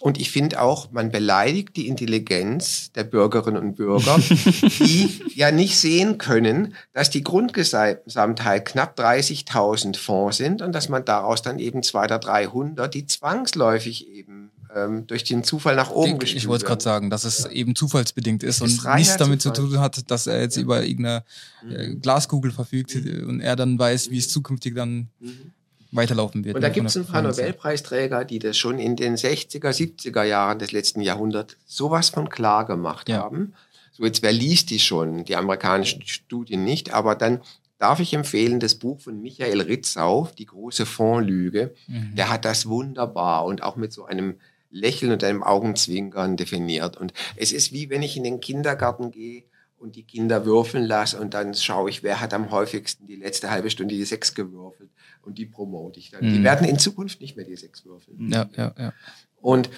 Und 0.02 0.20
ich 0.20 0.32
finde 0.32 0.60
auch, 0.62 0.92
man 0.92 1.12
beleidigt 1.12 1.76
die 1.78 1.88
Intelligenz 1.88 2.92
der 2.94 3.04
Bürgerinnen 3.04 3.62
und 3.62 3.76
Bürger, 3.76 4.18
die 4.80 5.22
ja 5.36 5.52
nicht 5.52 5.78
sehen 5.78 6.18
können, 6.18 6.74
dass 6.94 7.10
die 7.12 7.24
Grundgesamtheit 7.24 8.66
knapp 8.66 9.00
30.000 9.00 9.98
Fonds 9.98 10.38
sind 10.38 10.62
und 10.62 10.74
dass 10.74 10.90
man 10.90 11.06
daraus 11.06 11.42
dann 11.42 11.60
eben 11.60 11.84
200 11.84 12.26
oder 12.26 12.34
300, 12.34 12.94
die 12.94 13.06
zwangsläufig 13.06 14.08
eben 14.10 14.52
ähm, 14.76 15.06
durch 15.08 15.24
den 15.24 15.44
Zufall 15.44 15.76
nach 15.76 15.92
oben 15.92 16.18
Ich, 16.24 16.36
ich 16.36 16.48
wollte 16.48 16.66
gerade 16.66 16.82
sagen, 16.84 17.10
dass 17.10 17.24
es 17.24 17.46
eben 17.46 17.76
zufallsbedingt 17.76 18.42
ist 18.44 18.62
Das 18.62 18.72
ist 18.72 18.86
und 18.86 18.96
nichts 18.96 19.18
damit 19.18 19.42
zu 19.42 19.52
Zufall. 19.52 19.70
tun 19.72 19.80
hat, 19.82 20.10
dass 20.10 20.28
er 20.28 20.42
jetzt 20.42 20.58
über 20.58 20.84
irgendeine 20.84 21.24
äh, 21.70 21.88
Mhm. 21.90 22.02
Glaskugel 22.02 22.52
verfügt 22.52 22.96
äh, 22.96 23.22
und 23.24 23.40
er 23.42 23.56
dann 23.56 23.78
weiß, 23.78 24.10
wie 24.10 24.18
es 24.18 24.30
zukünftig 24.30 24.74
dann 24.76 25.10
Mhm. 25.20 25.52
Weiterlaufen 25.92 26.44
wird. 26.46 26.56
Und 26.56 26.62
da 26.62 26.70
ne, 26.70 26.74
gibt 26.74 26.88
es 26.88 26.98
ein 26.98 27.06
paar. 27.06 27.22
Nobelpreisträger, 27.22 28.26
die 28.26 28.40
das 28.40 28.58
schon 28.58 28.80
in 28.80 28.96
den 28.96 29.16
60er, 29.16 29.70
70er 29.70 30.24
Jahren 30.24 30.60
des 30.60 30.72
letzten 30.72 31.02
Jahrhunderts 31.02 31.58
sowas 31.66 32.10
von 32.10 32.30
klar 32.30 32.66
gemacht 32.66 33.10
Ja. 33.10 33.18
haben. 33.18 33.54
So, 33.92 34.06
jetzt 34.06 34.24
wer 34.24 34.32
liest 34.32 34.70
die 34.70 34.80
schon? 34.80 35.26
Die 35.26 35.36
amerikanischen 35.36 36.02
Studien 36.06 36.64
nicht, 36.64 36.94
aber 36.94 37.16
dann 37.16 37.42
darf 37.78 38.00
ich 38.00 38.14
empfehlen, 38.14 38.60
das 38.60 38.76
Buch 38.76 39.02
von 39.02 39.22
Michael 39.22 39.60
Ritzau, 39.62 40.30
Die 40.38 40.46
große 40.46 40.86
Fondslüge. 40.86 41.74
Mhm. 41.88 42.16
Der 42.16 42.30
hat 42.30 42.46
das 42.46 42.68
wunderbar 42.68 43.46
und 43.46 43.64
auch 43.64 43.76
mit 43.76 43.92
so 43.92 44.06
einem 44.06 44.36
Lächeln 44.70 45.12
und 45.12 45.24
einem 45.24 45.44
Augenzwinkern 45.44 46.38
definiert. 46.38 46.96
Und 46.96 47.12
es 47.36 47.52
ist 47.52 47.74
wie 47.74 47.90
wenn 47.90 48.04
ich 48.04 48.16
in 48.16 48.24
den 48.24 48.40
Kindergarten 48.40 49.12
gehe 49.12 49.44
und 49.78 49.96
die 49.96 50.04
Kinder 50.04 50.46
würfeln 50.46 50.86
lasse 50.86 51.20
und 51.20 51.34
dann 51.34 51.54
schaue 51.56 51.90
ich, 51.90 52.04
wer 52.04 52.22
hat 52.22 52.34
am 52.34 52.52
häufigsten 52.52 53.08
die 53.08 53.16
letzte 53.16 53.50
halbe 53.50 53.70
Stunde 53.70 53.96
die 53.96 54.06
sechs 54.06 54.34
gewürfelt 54.34 54.92
und 55.24 55.38
die 55.38 55.46
promote 55.46 56.00
ich 56.00 56.12
dann. 56.12 56.22
Die 56.22 56.40
Mhm. 56.40 56.44
werden 56.44 56.68
in 56.68 56.80
Zukunft 56.80 57.22
nicht 57.22 57.36
mehr 57.36 57.46
die 57.46 57.56
sechs 57.56 57.86
würfeln. 57.86 58.32
Ja, 58.32 58.50
ja, 58.56 58.74
ja. 58.78 58.94
Und 59.42 59.70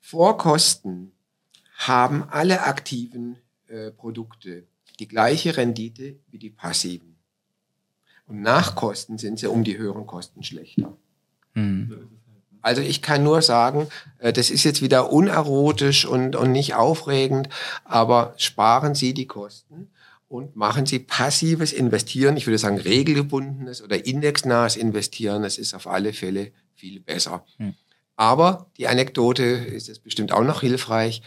Vorkosten 0.00 1.12
haben 1.76 2.24
alle 2.30 2.62
aktiven 2.62 3.36
äh, 3.68 3.90
Produkte 3.90 4.64
die 5.00 5.08
gleiche 5.08 5.56
Rendite 5.56 6.16
wie 6.30 6.38
die 6.38 6.50
passiven. 6.50 7.16
Und 8.26 8.40
Nachkosten 8.42 9.18
sind 9.18 9.38
sie 9.38 9.48
um 9.48 9.64
die 9.64 9.76
höheren 9.76 10.06
Kosten 10.06 10.42
schlechter. 10.42 10.96
Mhm. 11.54 12.08
Also 12.62 12.80
ich 12.80 13.02
kann 13.02 13.22
nur 13.22 13.42
sagen, 13.42 13.88
äh, 14.18 14.32
das 14.32 14.50
ist 14.50 14.64
jetzt 14.64 14.80
wieder 14.82 15.12
unerotisch 15.12 16.06
und, 16.06 16.34
und 16.36 16.52
nicht 16.52 16.74
aufregend, 16.74 17.48
aber 17.84 18.34
sparen 18.38 18.94
Sie 18.94 19.12
die 19.12 19.26
Kosten 19.26 19.90
und 20.34 20.56
machen 20.56 20.84
Sie 20.84 20.98
passives 20.98 21.72
Investieren, 21.72 22.36
ich 22.36 22.48
würde 22.48 22.58
sagen 22.58 22.78
regelgebundenes 22.78 23.80
oder 23.80 24.04
indexnahes 24.04 24.74
Investieren, 24.74 25.44
das 25.44 25.58
ist 25.58 25.74
auf 25.74 25.86
alle 25.86 26.12
Fälle 26.12 26.50
viel 26.74 26.98
besser. 26.98 27.44
Hm. 27.58 27.74
Aber 28.16 28.66
die 28.76 28.88
Anekdote 28.88 29.44
ist 29.44 29.86
jetzt 29.86 30.02
bestimmt 30.02 30.32
auch 30.32 30.42
noch 30.42 30.62
hilfreich. 30.62 31.22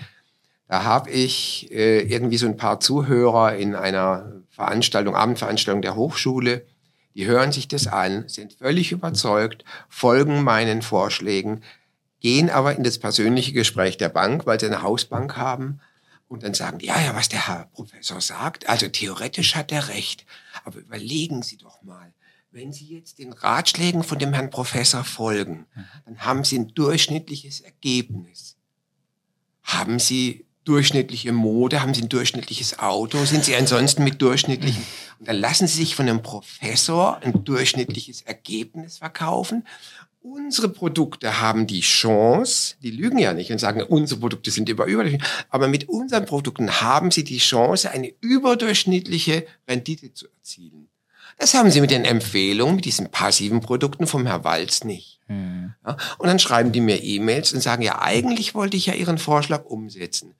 Da 0.67 0.83
habe 0.83 1.09
ich 1.09 1.71
äh, 1.71 2.01
irgendwie 2.01 2.35
so 2.35 2.47
ein 2.47 2.57
paar 2.57 2.81
Zuhörer 2.81 3.55
in 3.55 3.75
einer 3.75 4.43
Veranstaltung, 4.49 5.15
Abendveranstaltung 5.15 5.81
der 5.81 5.95
Hochschule, 5.95 6.65
die 7.15 7.25
hören 7.25 7.53
sich 7.53 7.69
das 7.69 7.87
an, 7.87 8.27
sind 8.27 8.55
völlig 8.55 8.91
überzeugt, 8.91 9.63
folgen 9.87 10.43
meinen 10.43 10.81
Vorschlägen, 10.81 11.61
gehen 12.19 12.49
aber 12.49 12.75
in 12.75 12.83
das 12.83 12.97
persönliche 12.97 13.53
Gespräch 13.53 13.97
der 13.97 14.09
Bank, 14.09 14.45
weil 14.45 14.59
sie 14.59 14.65
eine 14.65 14.81
Hausbank 14.81 15.37
haben. 15.37 15.79
Und 16.27 16.43
dann 16.43 16.53
sagen 16.53 16.79
die, 16.79 16.87
ja, 16.87 16.99
ja, 16.99 17.15
was 17.15 17.29
der 17.29 17.47
Herr 17.47 17.69
Professor 17.73 18.19
sagt, 18.19 18.67
also 18.67 18.87
theoretisch 18.89 19.55
hat 19.55 19.71
er 19.71 19.87
recht. 19.87 20.25
Aber 20.65 20.79
überlegen 20.79 21.41
Sie 21.41 21.57
doch 21.57 21.81
mal, 21.83 22.13
wenn 22.51 22.73
Sie 22.73 22.85
jetzt 22.85 23.19
den 23.19 23.33
Ratschlägen 23.33 24.03
von 24.03 24.19
dem 24.19 24.33
Herrn 24.33 24.49
Professor 24.49 25.03
folgen, 25.03 25.65
dann 26.05 26.19
haben 26.19 26.43
Sie 26.43 26.57
ein 26.57 26.73
durchschnittliches 26.73 27.61
Ergebnis. 27.61 28.57
Haben 29.63 29.99
Sie 29.99 30.45
durchschnittliche 30.63 31.31
Mode, 31.31 31.81
haben 31.81 31.93
Sie 31.93 32.01
ein 32.01 32.09
durchschnittliches 32.09 32.79
Auto, 32.79 33.23
sind 33.23 33.45
Sie 33.45 33.55
ansonsten 33.55 34.03
mit 34.03 34.21
durchschnittlichen. 34.21 34.83
Und 35.19 35.27
dann 35.27 35.37
lassen 35.37 35.67
Sie 35.67 35.77
sich 35.77 35.95
von 35.95 36.09
einem 36.09 36.21
Professor 36.21 37.21
ein 37.23 37.45
durchschnittliches 37.45 38.21
Ergebnis 38.23 38.97
verkaufen. 38.97 39.65
Unsere 40.29 40.67
Produkte 40.67 41.39
haben 41.39 41.67
die 41.67 41.79
Chance, 41.79 42.75
die 42.83 42.91
lügen 42.91 43.17
ja 43.17 43.33
nicht 43.33 43.49
und 43.51 43.59
sagen, 43.59 43.81
unsere 43.81 44.19
Produkte 44.19 44.51
sind 44.51 44.67
über 44.67 44.85
überdurchschnittlich, 44.85 45.23
aber 45.49 45.69
mit 45.69 45.87
unseren 45.87 46.25
Produkten 46.25 46.81
haben 46.81 47.11
Sie 47.11 47.23
die 47.23 47.37
Chance, 47.37 47.91
eine 47.91 48.13
überdurchschnittliche 48.19 49.45
Rendite 49.69 50.13
zu 50.13 50.27
erzielen. 50.27 50.89
Das 51.37 51.53
haben 51.53 51.71
Sie 51.71 51.79
mit 51.79 51.91
den 51.91 52.03
Empfehlungen, 52.03 52.75
mit 52.75 52.85
diesen 52.85 53.09
passiven 53.09 53.61
Produkten 53.61 54.05
vom 54.05 54.25
Herr 54.25 54.43
Walz 54.43 54.83
nicht. 54.83 55.19
Mhm. 55.27 55.75
Ja, 55.85 55.95
und 56.17 56.27
dann 56.27 56.39
schreiben 56.39 56.73
die 56.73 56.81
mir 56.81 57.01
E-Mails 57.01 57.53
und 57.53 57.61
sagen, 57.61 57.83
ja, 57.83 58.01
eigentlich 58.01 58.53
wollte 58.53 58.75
ich 58.75 58.87
ja 58.87 58.95
Ihren 58.95 59.19
Vorschlag 59.19 59.65
umsetzen. 59.65 60.35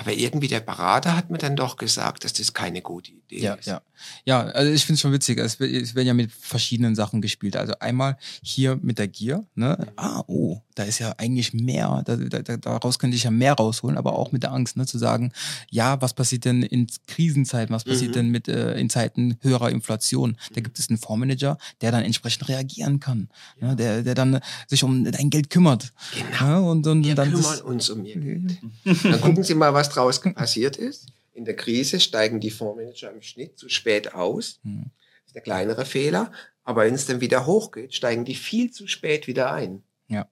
Aber 0.00 0.14
irgendwie 0.14 0.48
der 0.48 0.60
Berater 0.60 1.14
hat 1.14 1.28
mir 1.28 1.36
dann 1.36 1.56
doch 1.56 1.76
gesagt, 1.76 2.24
dass 2.24 2.32
das 2.32 2.54
keine 2.54 2.80
gute 2.80 3.10
Idee 3.10 3.42
ja, 3.42 3.52
ist. 3.52 3.66
Ja, 3.66 3.82
ja. 4.24 4.40
also 4.40 4.72
ich 4.72 4.86
finde 4.86 4.94
es 4.94 5.02
schon 5.02 5.12
witzig. 5.12 5.36
Es, 5.38 5.60
es 5.60 5.94
werden 5.94 6.06
ja 6.06 6.14
mit 6.14 6.32
verschiedenen 6.32 6.94
Sachen 6.94 7.20
gespielt. 7.20 7.54
Also 7.54 7.74
einmal 7.80 8.16
hier 8.42 8.78
mit 8.80 8.98
der 8.98 9.08
Gier. 9.08 9.44
Ne? 9.54 9.76
Mhm. 9.78 9.92
Ah, 9.96 10.24
oh, 10.26 10.62
da 10.74 10.84
ist 10.84 11.00
ja 11.00 11.12
eigentlich 11.18 11.52
mehr. 11.52 12.02
Da, 12.06 12.16
da, 12.16 12.56
daraus 12.56 12.98
könnte 12.98 13.14
ich 13.14 13.24
ja 13.24 13.30
mehr 13.30 13.52
rausholen. 13.52 13.98
Aber 13.98 14.14
auch 14.14 14.32
mit 14.32 14.42
der 14.42 14.52
Angst, 14.52 14.78
ne? 14.78 14.86
zu 14.86 14.96
sagen, 14.96 15.32
ja, 15.68 16.00
was 16.00 16.14
passiert 16.14 16.46
denn 16.46 16.62
in 16.62 16.86
Krisenzeiten? 17.06 17.74
Was 17.74 17.84
passiert 17.84 18.12
mhm. 18.12 18.14
denn 18.14 18.28
mit 18.30 18.48
äh, 18.48 18.78
in 18.78 18.88
Zeiten 18.88 19.36
höherer 19.42 19.68
Inflation? 19.68 20.38
Da 20.54 20.62
gibt 20.62 20.78
es 20.78 20.88
einen 20.88 20.96
Fondsmanager, 20.96 21.58
der 21.82 21.92
dann 21.92 22.04
entsprechend 22.04 22.48
reagieren 22.48 23.00
kann. 23.00 23.28
Ja. 23.60 23.68
Ne? 23.68 23.76
Der, 23.76 24.02
der 24.02 24.14
dann 24.14 24.40
sich 24.66 24.82
um 24.82 25.04
dein 25.04 25.28
Geld 25.28 25.50
kümmert. 25.50 25.92
Genau. 26.14 26.30
Ja? 26.40 26.58
Und, 26.58 26.86
und, 26.86 27.04
Wir 27.04 27.14
dann 27.14 27.32
kümmern 27.32 27.60
uns 27.60 27.90
um 27.90 28.02
ihr 28.06 28.16
Geld. 28.16 28.56
Dann 29.02 29.20
gucken 29.20 29.44
Sie 29.44 29.54
mal, 29.54 29.74
was 29.74 29.89
draus 29.90 30.20
passiert 30.20 30.76
ist. 30.76 31.08
In 31.32 31.44
der 31.44 31.56
Krise 31.56 32.00
steigen 32.00 32.40
die 32.40 32.50
Fondsmanager 32.50 33.12
im 33.12 33.22
Schnitt 33.22 33.58
zu 33.58 33.68
spät 33.68 34.14
aus. 34.14 34.60
Mhm. 34.62 34.90
Das 35.20 35.26
ist 35.26 35.34
der 35.34 35.42
kleinere 35.42 35.84
Fehler. 35.84 36.32
Aber 36.64 36.84
wenn 36.84 36.94
es 36.94 37.06
dann 37.06 37.20
wieder 37.20 37.46
hochgeht, 37.46 37.94
steigen 37.94 38.24
die 38.24 38.34
viel 38.34 38.70
zu 38.70 38.86
spät 38.86 39.26
wieder 39.26 39.52
ein. 39.52 39.82
Ja. 40.08 40.28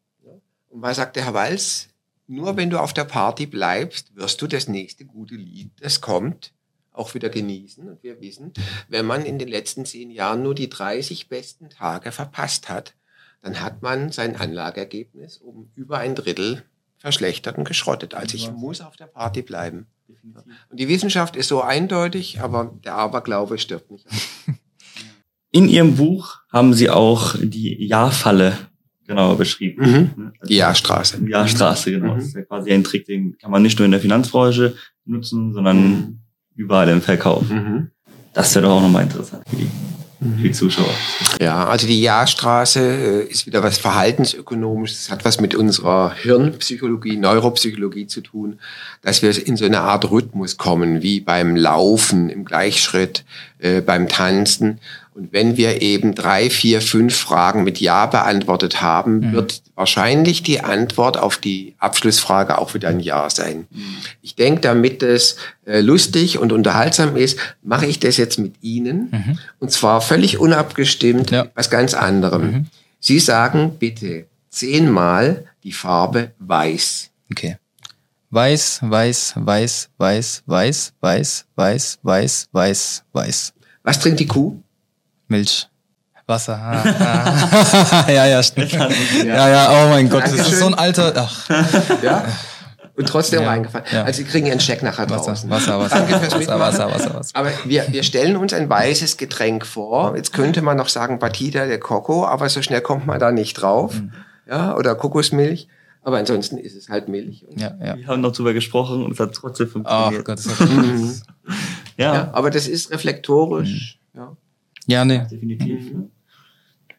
Und 0.69 0.83
was 0.83 0.97
sagt 0.97 1.17
der 1.17 1.25
Herr 1.25 1.35
Walz? 1.35 1.89
Nur 2.27 2.57
wenn 2.57 2.69
du 2.69 2.79
auf 2.79 2.93
der 2.93 3.05
Party 3.05 3.47
bleibst, 3.47 4.15
wirst 4.15 4.43
du 4.43 4.47
das 4.47 4.69
nächste 4.69 5.07
gute 5.07 5.35
Lied, 5.35 5.71
das 5.81 6.03
kommt, 6.03 6.53
auch 6.93 7.15
wieder 7.15 7.31
genießen. 7.31 7.89
Und 7.89 8.03
wir 8.03 8.21
wissen, 8.21 8.53
wenn 8.89 9.07
man 9.07 9.25
in 9.25 9.39
den 9.39 9.49
letzten 9.49 9.87
zehn 9.87 10.11
Jahren 10.11 10.43
nur 10.43 10.55
die 10.55 10.69
30 10.69 11.29
besten 11.29 11.71
Tage 11.71 12.13
verpasst 12.13 12.69
hat, 12.69 12.95
dann 13.41 13.61
hat 13.63 13.81
man 13.83 14.13
sein 14.13 14.37
Anlageergebnis 14.37 15.39
um 15.39 15.71
über 15.75 15.99
ein 15.99 16.15
Drittel 16.15 16.65
verschlechtert 16.99 17.59
und 17.59 17.65
geschrottet. 17.65 18.15
Also 18.15 18.37
ich 18.37 18.51
muss 18.53 18.81
auf 18.81 18.97
der 18.97 19.07
Party 19.07 19.43
bleiben. 19.43 19.87
Und 20.71 20.81
die 20.81 20.89
Wissenschaft 20.89 21.37
ist 21.37 21.49
so 21.49 21.63
eindeutig, 21.63 22.41
aber 22.41 22.79
der 22.85 22.95
Aberglaube 22.95 23.59
stirbt 23.59 23.91
nicht. 23.91 24.07
In 25.51 25.69
Ihrem 25.69 25.97
Buch 25.97 26.41
haben 26.53 26.75
Sie 26.75 26.91
auch 26.91 27.35
die 27.41 27.87
Ja-Falle 27.87 28.59
genauer 29.07 29.39
beschrieben. 29.39 29.83
Mhm. 29.83 30.33
Also 30.41 30.49
die 30.49 30.57
Ja-Straße. 30.57 31.23
Die 31.23 31.31
Ja-Straße, 31.31 31.91
genau. 31.91 32.15
Mhm. 32.15 32.19
Das 32.19 32.27
ist 32.27 32.35
ja 32.35 32.43
quasi 32.43 32.71
ein 32.71 32.85
Trick, 32.85 33.07
den 33.07 33.39
kann 33.39 33.51
man 33.51 33.63
nicht 33.63 33.79
nur 33.79 33.87
in 33.87 33.93
der 33.93 34.01
Finanzbranche 34.01 34.77
nutzen, 35.07 35.55
sondern 35.55 35.83
mhm. 35.83 36.19
überall 36.55 36.89
im 36.91 37.01
Verkauf. 37.01 37.49
Mhm. 37.49 37.91
Das 38.35 38.55
wäre 38.55 38.67
doch 38.67 38.77
auch 38.77 38.83
nochmal 38.83 39.05
interessant 39.05 39.49
für 39.49 39.57
die 39.57 39.71
für 40.21 40.43
die 40.43 40.53
Zuschauer. 40.53 40.95
Ja, 41.41 41.67
also 41.67 41.87
die 41.87 42.01
Jahrstraße 42.01 42.81
äh, 42.81 43.23
ist 43.25 43.47
wieder 43.47 43.63
was 43.63 43.79
Verhaltensökonomisches, 43.79 45.11
hat 45.11 45.25
was 45.25 45.41
mit 45.41 45.55
unserer 45.55 46.15
Hirnpsychologie, 46.15 47.17
Neuropsychologie 47.17 48.07
zu 48.07 48.21
tun, 48.21 48.59
dass 49.03 49.23
wir 49.23 49.47
in 49.47 49.57
so 49.57 49.65
eine 49.65 49.81
Art 49.81 50.11
Rhythmus 50.11 50.57
kommen, 50.57 51.03
wie 51.03 51.21
beim 51.21 51.55
Laufen 51.55 52.31
im 52.31 52.45
Gleichschritt, 52.45 53.25
äh, 53.59 53.81
beim 53.81 54.09
Tanzen. 54.09 54.81
Und 55.15 55.33
wenn 55.33 55.57
wir 55.57 55.83
eben 55.83 56.15
drei, 56.15 56.49
vier, 56.49 56.81
fünf 56.81 57.17
Fragen 57.17 57.65
mit 57.65 57.81
Ja 57.81 58.07
beantwortet 58.07 58.81
haben, 58.81 59.19
mhm. 59.19 59.33
wird 59.33 59.63
wahrscheinlich 59.75 60.45
die 60.45 60.61
Antwort 60.61 61.17
auf 61.17 61.39
die 61.39 61.75
Abschlussfrage 61.79 62.59
auch 62.59 62.75
wieder 62.75 62.89
ein 62.89 63.01
Ja 63.01 63.29
sein. 63.29 63.67
Mhm. 63.71 63.97
Ich 64.23 64.37
denke, 64.37 64.61
damit 64.61 65.03
es 65.03 65.37
äh, 65.67 65.81
lustig 65.81 66.39
und 66.39 66.53
unterhaltsam 66.53 67.17
ist, 67.17 67.39
mache 67.63 67.87
ich 67.87 67.99
das 67.99 68.17
jetzt 68.17 68.39
mit 68.39 68.55
Ihnen. 68.63 69.09
Mhm. 69.11 69.39
Und 69.59 69.73
zwar 69.73 70.01
völlig 70.01 70.39
unabgestimmt, 70.39 71.33
ja. 71.33 71.49
was 71.55 71.69
ganz 71.69 71.95
anderem. 71.95 72.43
Mhm. 72.43 72.67
Sie 73.01 73.19
sagen 73.19 73.77
bitte 73.79 74.27
zehnmal 74.51 75.47
die 75.65 75.73
Farbe 75.73 76.33
weiß. 76.39 77.11
Okay. 77.31 77.57
Weiß, 78.31 78.81
weiß, 78.83 79.35
weiß, 79.37 79.89
weiß, 79.97 80.43
weiß, 80.47 80.93
weiß, 81.01 81.45
weiß, 81.57 81.99
weiß, 82.03 82.49
weiß, 82.53 83.05
weiß. 83.13 83.53
Was 83.83 83.99
trinkt 84.01 84.21
die 84.21 84.27
Kuh? 84.27 84.63
Milch. 85.29 85.69
Wasser. 86.27 86.57
Ah, 86.57 86.85
ah. 88.07 88.11
ja, 88.11 88.27
ja, 88.27 88.43
stimmt. 88.43 88.73
Ja, 88.73 89.49
ja, 89.49 89.71
oh 89.71 89.89
mein 89.89 90.11
Gott, 90.11 90.25
Dankeschön. 90.25 90.45
das 90.45 90.53
ist 90.53 90.59
so 90.59 90.67
ein 90.67 90.75
alter. 90.75 91.13
Ach. 91.17 91.49
Ja. 92.03 92.25
Und 92.97 93.09
trotzdem 93.09 93.43
ja, 93.43 93.49
reingefallen. 93.49 93.87
Ja. 93.93 94.03
Also 94.03 94.19
Sie 94.19 94.25
kriegen 94.25 94.47
Ihren 94.49 94.59
Check 94.59 94.83
nachher 94.83 95.07
draußen. 95.07 95.49
Wasser, 95.49 95.79
Wasser, 95.79 96.01
Danke 96.01 96.19
fürs 96.19 96.35
Wasser, 96.35 96.59
Wasser, 96.59 96.91
Wasser, 96.91 97.15
Wasser. 97.15 97.31
Aber 97.39 97.51
wir, 97.65 97.87
wir 97.91 98.03
stellen 98.03 98.37
uns 98.37 98.53
ein 98.53 98.69
weißes 98.69 99.17
Getränk 99.17 99.65
vor. 99.65 100.17
Jetzt 100.17 100.33
könnte 100.33 100.63
man 100.63 100.77
noch 100.77 100.89
sagen 100.89 101.21
Batida 101.21 101.67
de 101.67 101.79
Coco, 101.79 102.27
aber 102.27 102.49
so 102.49 102.61
schnell 102.61 102.81
kommt 102.81 103.07
man 103.07 103.21
da 103.21 103.31
nicht 103.31 103.55
drauf. 103.55 103.95
Mhm. 103.95 104.13
Ja, 104.49 104.75
oder 104.75 104.97
Kokosmilch. 104.97 105.69
Aber 106.09 106.17
ansonsten 106.17 106.57
ist 106.57 106.75
es 106.75 106.89
halt 106.89 107.09
Milch. 107.09 107.45
Ja, 107.55 107.77
ja. 107.85 107.99
Wir 107.99 108.07
haben 108.07 108.23
noch 108.23 108.33
drüber 108.33 108.55
gesprochen 108.55 109.05
und 109.05 109.13
es 109.13 109.21
hat 109.21 109.35
trotzdem 109.35 109.69
funktioniert. 109.69 110.23
Oh 110.23 110.25
Gott, 110.25 110.39
das 110.39 110.59
hat 110.59 110.71
mhm. 110.71 111.13
ja. 111.99 112.15
ja. 112.15 112.31
Aber 112.33 112.49
das 112.49 112.67
ist 112.67 112.91
reflektorisch. 112.91 113.99
Mhm. 114.15 114.19
Ja. 114.19 114.37
Ja, 114.87 115.05
nee. 115.05 115.21
Definitiv. 115.31 115.93
Mhm. 115.93 116.11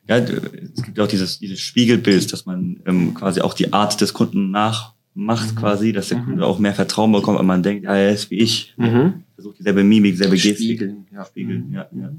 Ja, 0.07 0.17
es 0.17 0.83
gibt 0.83 0.99
auch 0.99 1.07
dieses, 1.07 1.39
dieses 1.39 1.59
Spiegelbild, 1.59 2.31
dass 2.31 2.45
man 2.45 2.81
ähm, 2.85 3.15
quasi 3.15 3.41
auch 3.41 3.55
die 3.55 3.73
Art 3.73 3.99
des 3.99 4.13
Kunden 4.13 4.51
nachmacht, 4.51 5.55
mhm. 5.55 5.55
quasi, 5.55 5.91
dass 5.91 6.09
der 6.09 6.19
mhm. 6.19 6.25
Kunde 6.25 6.45
auch 6.45 6.59
mehr 6.59 6.75
Vertrauen 6.75 7.11
bekommt, 7.11 7.39
wenn 7.39 7.47
man 7.47 7.63
denkt, 7.63 7.85
ja, 7.85 7.95
er 7.95 8.11
ist 8.11 8.29
wie 8.29 8.37
ich. 8.37 8.75
Mhm. 8.77 9.23
Versucht 9.33 9.57
dieselbe 9.57 9.83
Mimik, 9.83 10.11
dieselbe 10.11 10.35
Gestik. 10.35 10.55
Spiegeln, 10.55 11.07
ja. 11.11 11.25
Spiegeln, 11.25 11.71
ja, 11.73 11.89
ja. 11.99 12.11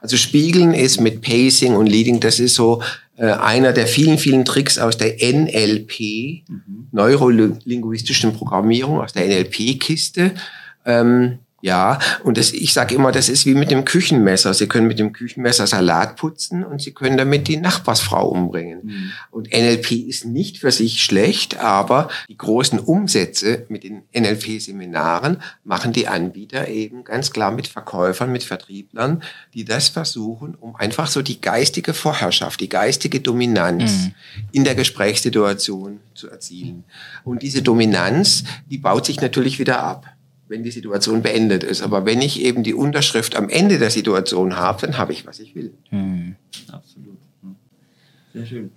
Also 0.00 0.16
Spiegeln 0.16 0.74
ist 0.74 1.00
mit 1.00 1.22
Pacing 1.22 1.76
und 1.76 1.86
Leading, 1.86 2.18
das 2.18 2.40
ist 2.40 2.56
so 2.56 2.82
einer 3.24 3.72
der 3.72 3.86
vielen, 3.86 4.18
vielen 4.18 4.44
Tricks 4.44 4.78
aus 4.78 4.96
der 4.96 5.16
NLP, 5.20 6.44
mhm. 6.48 6.88
neurolinguistischen 6.92 8.34
Programmierung, 8.34 9.00
aus 9.00 9.12
der 9.12 9.26
NLP-Kiste. 9.26 10.32
Ähm, 10.84 11.38
ja, 11.66 11.98
und 12.22 12.38
das, 12.38 12.52
ich 12.52 12.72
sage 12.72 12.94
immer, 12.94 13.10
das 13.10 13.28
ist 13.28 13.44
wie 13.44 13.54
mit 13.54 13.72
dem 13.72 13.84
Küchenmesser. 13.84 14.54
Sie 14.54 14.68
können 14.68 14.86
mit 14.86 15.00
dem 15.00 15.12
Küchenmesser 15.12 15.66
Salat 15.66 16.14
putzen 16.14 16.62
und 16.62 16.80
Sie 16.80 16.92
können 16.92 17.16
damit 17.16 17.48
die 17.48 17.56
Nachbarsfrau 17.56 18.28
umbringen. 18.28 18.80
Mhm. 18.84 19.12
Und 19.32 19.52
NLP 19.52 19.90
ist 19.90 20.26
nicht 20.26 20.58
für 20.58 20.70
sich 20.70 21.02
schlecht, 21.02 21.58
aber 21.58 22.08
die 22.28 22.38
großen 22.38 22.78
Umsätze 22.78 23.66
mit 23.68 23.82
den 23.82 24.02
NLP-Seminaren 24.16 25.42
machen 25.64 25.92
die 25.92 26.06
Anbieter 26.06 26.68
eben 26.68 27.02
ganz 27.02 27.32
klar 27.32 27.50
mit 27.50 27.66
Verkäufern, 27.66 28.30
mit 28.30 28.44
Vertrieblern, 28.44 29.24
die 29.52 29.64
das 29.64 29.88
versuchen, 29.88 30.54
um 30.54 30.76
einfach 30.76 31.08
so 31.08 31.20
die 31.20 31.40
geistige 31.40 31.94
Vorherrschaft, 31.94 32.60
die 32.60 32.68
geistige 32.68 33.18
Dominanz 33.18 34.04
mhm. 34.04 34.14
in 34.52 34.62
der 34.62 34.76
Gesprächssituation 34.76 35.98
zu 36.14 36.30
erzielen. 36.30 36.84
Und 37.24 37.42
diese 37.42 37.62
Dominanz, 37.62 38.44
die 38.70 38.78
baut 38.78 39.04
sich 39.04 39.20
natürlich 39.20 39.58
wieder 39.58 39.80
ab 39.82 40.06
wenn 40.48 40.62
die 40.62 40.70
Situation 40.70 41.22
beendet 41.22 41.64
ist. 41.64 41.82
Aber 41.82 42.04
wenn 42.06 42.22
ich 42.22 42.40
eben 42.42 42.62
die 42.62 42.74
Unterschrift 42.74 43.36
am 43.36 43.48
Ende 43.48 43.78
der 43.78 43.90
Situation 43.90 44.56
habe, 44.56 44.80
dann 44.86 44.98
habe 44.98 45.12
ich, 45.12 45.26
was 45.26 45.40
ich 45.40 45.54
will. 45.54 45.72
Hm. 45.90 46.36
Absolut. 46.70 47.18
Sehr 48.32 48.46
schön. 48.46 48.70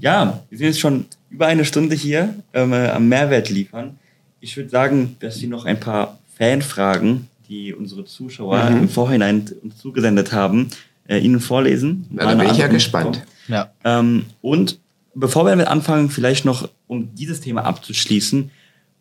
Ja, 0.00 0.42
wir 0.48 0.58
sind 0.58 0.66
jetzt 0.66 0.80
schon 0.80 1.06
über 1.30 1.46
eine 1.46 1.64
Stunde 1.64 1.94
hier 1.94 2.34
ähm, 2.52 2.72
äh, 2.72 2.88
am 2.88 3.08
Mehrwert 3.08 3.48
liefern. 3.50 3.98
Ich 4.40 4.56
würde 4.56 4.68
sagen, 4.68 5.16
dass 5.20 5.40
wir 5.40 5.48
noch 5.48 5.64
ein 5.64 5.78
paar 5.78 6.18
Fanfragen, 6.36 7.28
die 7.48 7.72
unsere 7.74 8.04
Zuschauer 8.04 8.70
Mhm. 8.70 8.76
im 8.78 8.88
Vorhinein 8.88 9.48
uns 9.62 9.78
zugesendet 9.78 10.32
haben, 10.32 10.68
äh, 11.08 11.18
Ihnen 11.18 11.40
vorlesen. 11.40 12.06
Na, 12.10 12.24
da 12.24 12.34
bin 12.34 12.50
ich 12.50 12.58
ja 12.58 12.66
gespannt. 12.66 13.22
Ja. 13.48 13.70
Ähm, 13.84 14.26
und 14.40 14.78
bevor 15.14 15.44
wir 15.44 15.50
damit 15.50 15.66
anfangen, 15.68 16.10
vielleicht 16.10 16.44
noch, 16.44 16.68
um 16.86 17.14
dieses 17.14 17.40
Thema 17.40 17.64
abzuschließen, 17.64 18.50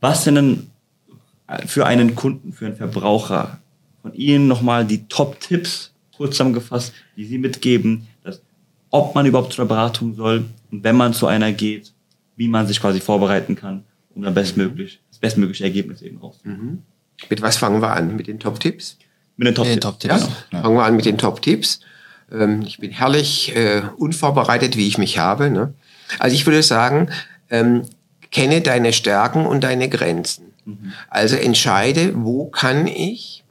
was 0.02 0.24
sind 0.24 0.36
denn 0.36 0.68
für 1.66 1.86
einen 1.86 2.16
Kunden, 2.16 2.54
für 2.54 2.66
einen 2.68 2.76
Verbraucher 2.76 3.60
von 4.02 4.14
Ihnen 4.14 4.48
nochmal 4.48 4.86
die 4.86 5.06
Top-Tipps 5.08 5.92
kurz 6.16 6.32
zusammengefasst, 6.32 6.94
die 7.16 7.26
Sie 7.26 7.38
mitgeben, 7.38 8.08
dass, 8.24 8.42
ob 8.90 9.16
man 9.16 9.26
überhaupt 9.26 9.54
zu 9.54 9.62
einer 9.62 9.70
Beratung 9.70 10.16
soll 10.16 10.46
und 10.72 10.84
wenn 10.84 10.96
man 10.96 11.14
zu 11.14 11.28
einer 11.28 11.52
geht, 11.52 11.94
wie 12.36 12.48
man 12.48 12.68
sich 12.68 12.80
quasi 12.80 13.00
vorbereiten 13.00 13.56
kann, 13.56 13.84
um 14.16 14.22
dann 14.24 14.34
bestmöglich, 14.34 15.00
das 15.10 15.20
bestmögliche 15.20 15.64
Ergebnis 15.64 16.02
eben 16.02 16.18
rauszuholen. 16.18 16.84
Mit 17.30 17.42
was 17.42 17.58
fangen 17.58 17.82
wir 17.82 17.92
an? 17.92 18.16
Mit 18.16 18.28
den 18.28 18.40
Top-Tipps? 18.40 18.98
Mit 19.38 19.48
den 19.48 19.56
Top-Tipps. 19.56 19.80
Top-Tipps. 19.82 20.14
Ja, 20.22 20.30
Ja. 20.52 20.62
fangen 20.62 20.76
wir 20.76 20.84
an 20.84 20.96
mit 20.96 21.06
den 21.06 21.18
Top-Tipps. 21.18 21.82
Ähm, 22.32 22.62
ich 22.62 22.78
bin 22.80 22.92
herrlich 22.92 23.56
äh, 23.56 23.82
unvorbereitet, 23.98 24.78
wie 24.78 24.88
ich 24.88 24.98
mich 24.98 25.18
habe. 25.18 25.50
Ne? 25.50 25.74
Also 26.20 26.36
ich 26.36 26.46
würde 26.46 26.64
sagen, 26.64 27.10
ähm, 27.50 27.84
kenne 28.32 28.62
deine 28.62 28.94
Stärken 28.94 29.46
und 29.46 29.64
deine 29.64 29.90
Grenzen. 29.90 30.49
Also 31.10 31.36
entscheide, 31.36 32.14
wo 32.16 32.46
kann 32.46 32.88
ich 32.88 33.44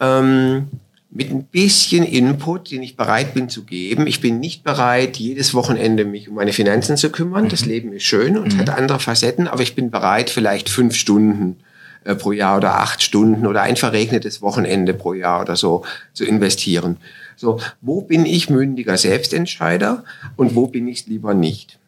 ähm, 0.00 0.68
mit 1.10 1.30
ein 1.30 1.44
bisschen 1.44 2.04
Input, 2.04 2.70
den 2.70 2.82
ich 2.82 2.96
bereit 2.96 3.34
bin 3.34 3.48
zu 3.48 3.64
geben. 3.64 4.06
Ich 4.06 4.20
bin 4.20 4.38
nicht 4.38 4.64
bereit, 4.64 5.16
jedes 5.16 5.54
Wochenende 5.54 6.04
mich 6.04 6.28
um 6.28 6.34
meine 6.34 6.52
Finanzen 6.52 6.96
zu 6.96 7.10
kümmern. 7.10 7.48
Das 7.48 7.64
Leben 7.64 7.92
ist 7.92 8.04
schön 8.04 8.36
und 8.36 8.58
hat 8.58 8.70
andere 8.70 9.00
Facetten, 9.00 9.48
aber 9.48 9.62
ich 9.62 9.74
bin 9.74 9.90
bereit, 9.90 10.30
vielleicht 10.30 10.68
fünf 10.68 10.94
Stunden 10.94 11.56
äh, 12.04 12.14
pro 12.14 12.32
Jahr 12.32 12.58
oder 12.58 12.80
acht 12.80 13.02
Stunden 13.02 13.46
oder 13.46 13.62
ein 13.62 13.76
verregnetes 13.76 14.42
Wochenende 14.42 14.94
pro 14.94 15.14
Jahr 15.14 15.40
oder 15.40 15.56
so 15.56 15.84
zu 16.12 16.24
investieren. 16.24 16.98
So, 17.36 17.60
wo 17.80 18.02
bin 18.02 18.26
ich 18.26 18.50
mündiger 18.50 18.96
Selbstentscheider 18.96 20.04
und 20.36 20.54
wo 20.54 20.66
bin 20.66 20.88
ich 20.88 21.00
es 21.00 21.06
lieber 21.06 21.34
nicht? 21.34 21.78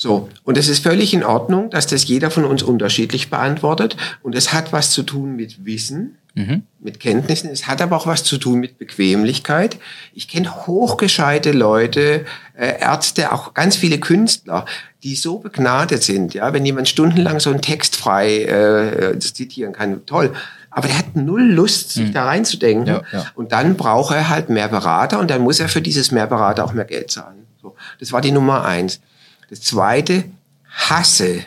So, 0.00 0.28
und 0.44 0.56
es 0.56 0.68
ist 0.68 0.84
völlig 0.84 1.12
in 1.12 1.24
Ordnung, 1.24 1.70
dass 1.70 1.88
das 1.88 2.06
jeder 2.06 2.30
von 2.30 2.44
uns 2.44 2.62
unterschiedlich 2.62 3.30
beantwortet. 3.30 3.96
Und 4.22 4.36
es 4.36 4.52
hat 4.52 4.72
was 4.72 4.92
zu 4.92 5.02
tun 5.02 5.34
mit 5.34 5.64
Wissen, 5.64 6.14
Mhm. 6.34 6.62
mit 6.78 7.00
Kenntnissen. 7.00 7.50
Es 7.50 7.66
hat 7.66 7.82
aber 7.82 7.96
auch 7.96 8.06
was 8.06 8.22
zu 8.22 8.38
tun 8.38 8.60
mit 8.60 8.78
Bequemlichkeit. 8.78 9.76
Ich 10.14 10.28
kenne 10.28 10.68
hochgescheite 10.68 11.50
Leute, 11.50 12.24
äh, 12.56 12.78
Ärzte, 12.80 13.32
auch 13.32 13.54
ganz 13.54 13.74
viele 13.74 13.98
Künstler, 13.98 14.64
die 15.02 15.16
so 15.16 15.40
begnadet 15.40 16.04
sind. 16.04 16.32
Ja, 16.34 16.52
wenn 16.52 16.64
jemand 16.64 16.88
stundenlang 16.88 17.40
so 17.40 17.50
einen 17.50 17.60
Text 17.60 17.96
frei 17.96 18.44
äh, 18.44 19.18
zitieren 19.18 19.72
kann, 19.72 20.06
toll. 20.06 20.32
Aber 20.70 20.86
der 20.86 20.98
hat 20.98 21.16
null 21.16 21.42
Lust, 21.42 21.90
sich 21.90 22.12
da 22.12 22.26
reinzudenken. 22.26 22.86
Ja, 22.86 23.02
ja. 23.12 23.26
Und 23.34 23.50
dann 23.50 23.74
braucht 23.74 24.14
er 24.14 24.28
halt 24.28 24.48
mehr 24.48 24.68
Berater 24.68 25.18
und 25.18 25.28
dann 25.32 25.40
muss 25.42 25.58
er 25.58 25.68
für 25.68 25.82
dieses 25.82 26.12
mehr 26.12 26.28
Berater 26.28 26.64
auch 26.64 26.72
mehr 26.72 26.84
Geld 26.84 27.10
zahlen. 27.10 27.46
So, 27.60 27.74
das 27.98 28.12
war 28.12 28.20
die 28.20 28.30
Nummer 28.30 28.64
eins. 28.64 29.00
Das 29.48 29.62
zweite, 29.62 30.24
hasse 30.68 31.44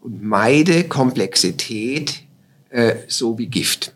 und 0.00 0.22
meide 0.22 0.84
Komplexität 0.84 2.22
äh, 2.70 2.96
so 3.06 3.38
wie 3.38 3.46
Gift. 3.46 3.94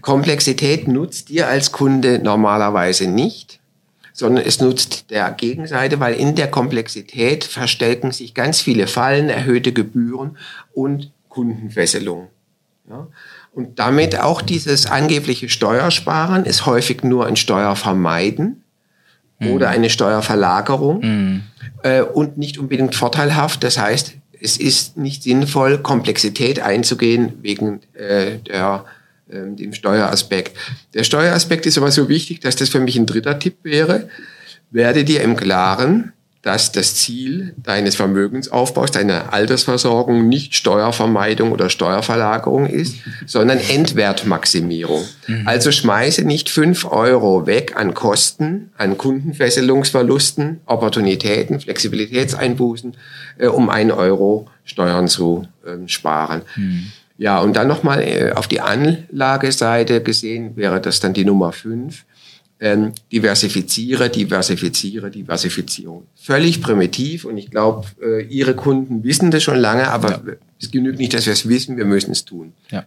Komplexität 0.00 0.88
nutzt 0.88 1.28
dir 1.28 1.46
als 1.48 1.72
Kunde 1.72 2.20
normalerweise 2.20 3.06
nicht, 3.06 3.60
sondern 4.14 4.44
es 4.46 4.60
nutzt 4.60 5.10
der 5.10 5.30
Gegenseite, 5.32 6.00
weil 6.00 6.14
in 6.14 6.34
der 6.34 6.50
Komplexität 6.50 7.44
verstärken 7.44 8.10
sich 8.10 8.34
ganz 8.34 8.60
viele 8.60 8.86
Fallen, 8.86 9.28
erhöhte 9.28 9.72
Gebühren 9.72 10.38
und 10.72 11.12
Kundenfesselung. 11.28 12.28
Ja? 12.88 13.08
Und 13.52 13.78
damit 13.78 14.18
auch 14.18 14.40
dieses 14.40 14.86
angebliche 14.86 15.48
Steuersparen 15.48 16.44
ist 16.46 16.64
häufig 16.64 17.02
nur 17.02 17.26
ein 17.26 17.36
Steuervermeiden 17.36 18.64
oder 19.40 19.68
eine 19.68 19.90
Steuerverlagerung 19.90 21.42
äh, 21.82 22.02
und 22.02 22.38
nicht 22.38 22.58
unbedingt 22.58 22.94
vorteilhaft. 22.94 23.62
Das 23.62 23.78
heißt, 23.78 24.14
es 24.40 24.56
ist 24.56 24.96
nicht 24.96 25.22
sinnvoll, 25.22 25.78
Komplexität 25.78 26.60
einzugehen 26.60 27.34
wegen 27.42 27.80
äh, 27.94 28.38
der, 28.38 28.84
ähm, 29.30 29.56
dem 29.56 29.72
Steueraspekt. 29.72 30.56
Der 30.94 31.04
Steueraspekt 31.04 31.66
ist 31.66 31.78
aber 31.78 31.90
so 31.90 32.08
wichtig, 32.08 32.40
dass 32.40 32.56
das 32.56 32.68
für 32.68 32.80
mich 32.80 32.96
ein 32.96 33.06
dritter 33.06 33.38
Tipp 33.38 33.58
wäre. 33.62 34.08
Werde 34.70 35.04
dir 35.04 35.22
im 35.22 35.36
Klaren, 35.36 36.12
dass 36.42 36.70
das 36.70 36.94
Ziel 36.94 37.54
deines 37.56 37.96
Vermögensaufbaus, 37.96 38.92
deiner 38.92 39.32
Altersversorgung 39.32 40.28
nicht 40.28 40.54
Steuervermeidung 40.54 41.50
oder 41.50 41.68
Steuerverlagerung 41.68 42.66
ist, 42.66 42.96
sondern 43.26 43.58
Endwertmaximierung. 43.58 45.04
Also 45.46 45.72
schmeiße 45.72 46.22
nicht 46.22 46.48
fünf 46.48 46.84
Euro 46.84 47.46
weg 47.46 47.74
an 47.76 47.92
Kosten, 47.92 48.70
an 48.78 48.96
Kundenfesselungsverlusten, 48.96 50.60
Opportunitäten, 50.66 51.58
Flexibilitätseinbußen, 51.58 52.96
äh, 53.38 53.48
um 53.48 53.68
ein 53.68 53.90
Euro 53.90 54.48
Steuern 54.64 55.08
zu 55.08 55.48
ähm, 55.66 55.88
sparen. 55.88 56.42
Ja, 57.16 57.40
und 57.40 57.56
dann 57.56 57.66
nochmal 57.66 58.00
äh, 58.00 58.32
auf 58.32 58.46
die 58.46 58.60
Anlageseite 58.60 60.02
gesehen 60.02 60.56
wäre 60.56 60.80
das 60.80 61.00
dann 61.00 61.14
die 61.14 61.24
Nummer 61.24 61.52
fünf 61.52 62.04
ähm, 62.60 62.92
diversifiziere, 63.12 64.10
diversifiziere, 64.10 65.10
Diversifizierung. 65.10 66.06
Völlig 66.16 66.60
primitiv 66.60 67.24
und 67.24 67.38
ich 67.38 67.50
glaube, 67.50 67.86
äh, 68.02 68.22
Ihre 68.24 68.54
Kunden 68.54 69.04
wissen 69.04 69.30
das 69.30 69.42
schon 69.44 69.58
lange, 69.58 69.88
aber 69.90 70.10
Ja. 70.10 70.20
es 70.60 70.70
genügt 70.70 70.98
nicht, 70.98 71.14
dass 71.14 71.26
wir 71.26 71.32
es 71.32 71.48
wissen, 71.48 71.76
wir 71.76 71.84
müssen 71.84 72.10
es 72.12 72.24
tun. 72.24 72.52
Ja. 72.70 72.84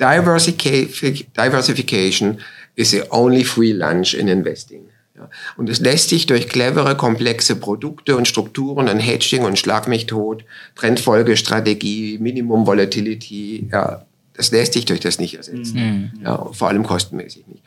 Diversifica- 0.00 1.24
Diversification 1.36 2.38
is 2.76 2.90
the 2.90 3.02
only 3.10 3.44
free 3.44 3.72
lunch 3.72 4.14
in 4.14 4.26
investing. 4.28 4.84
Ja. 5.16 5.28
Und 5.58 5.68
es 5.68 5.80
lässt 5.80 6.08
sich 6.08 6.24
durch 6.24 6.48
clevere, 6.48 6.96
komplexe 6.96 7.56
Produkte 7.56 8.16
und 8.16 8.26
Strukturen 8.26 8.88
und 8.88 8.98
Hedging 9.00 9.42
und 9.42 9.58
Schlag 9.58 9.86
mich 9.86 10.06
tot, 10.06 10.44
Trendfolgestrategie, 10.76 12.18
Minimum 12.18 12.66
Volatility, 12.66 13.68
ja, 13.70 14.06
das 14.34 14.50
lässt 14.52 14.72
sich 14.72 14.86
durch 14.86 15.00
das 15.00 15.18
nicht 15.18 15.34
ersetzen. 15.34 16.12
Ja, 16.24 16.46
vor 16.52 16.68
allem 16.68 16.84
kostenmäßig 16.84 17.46
nicht. 17.48 17.62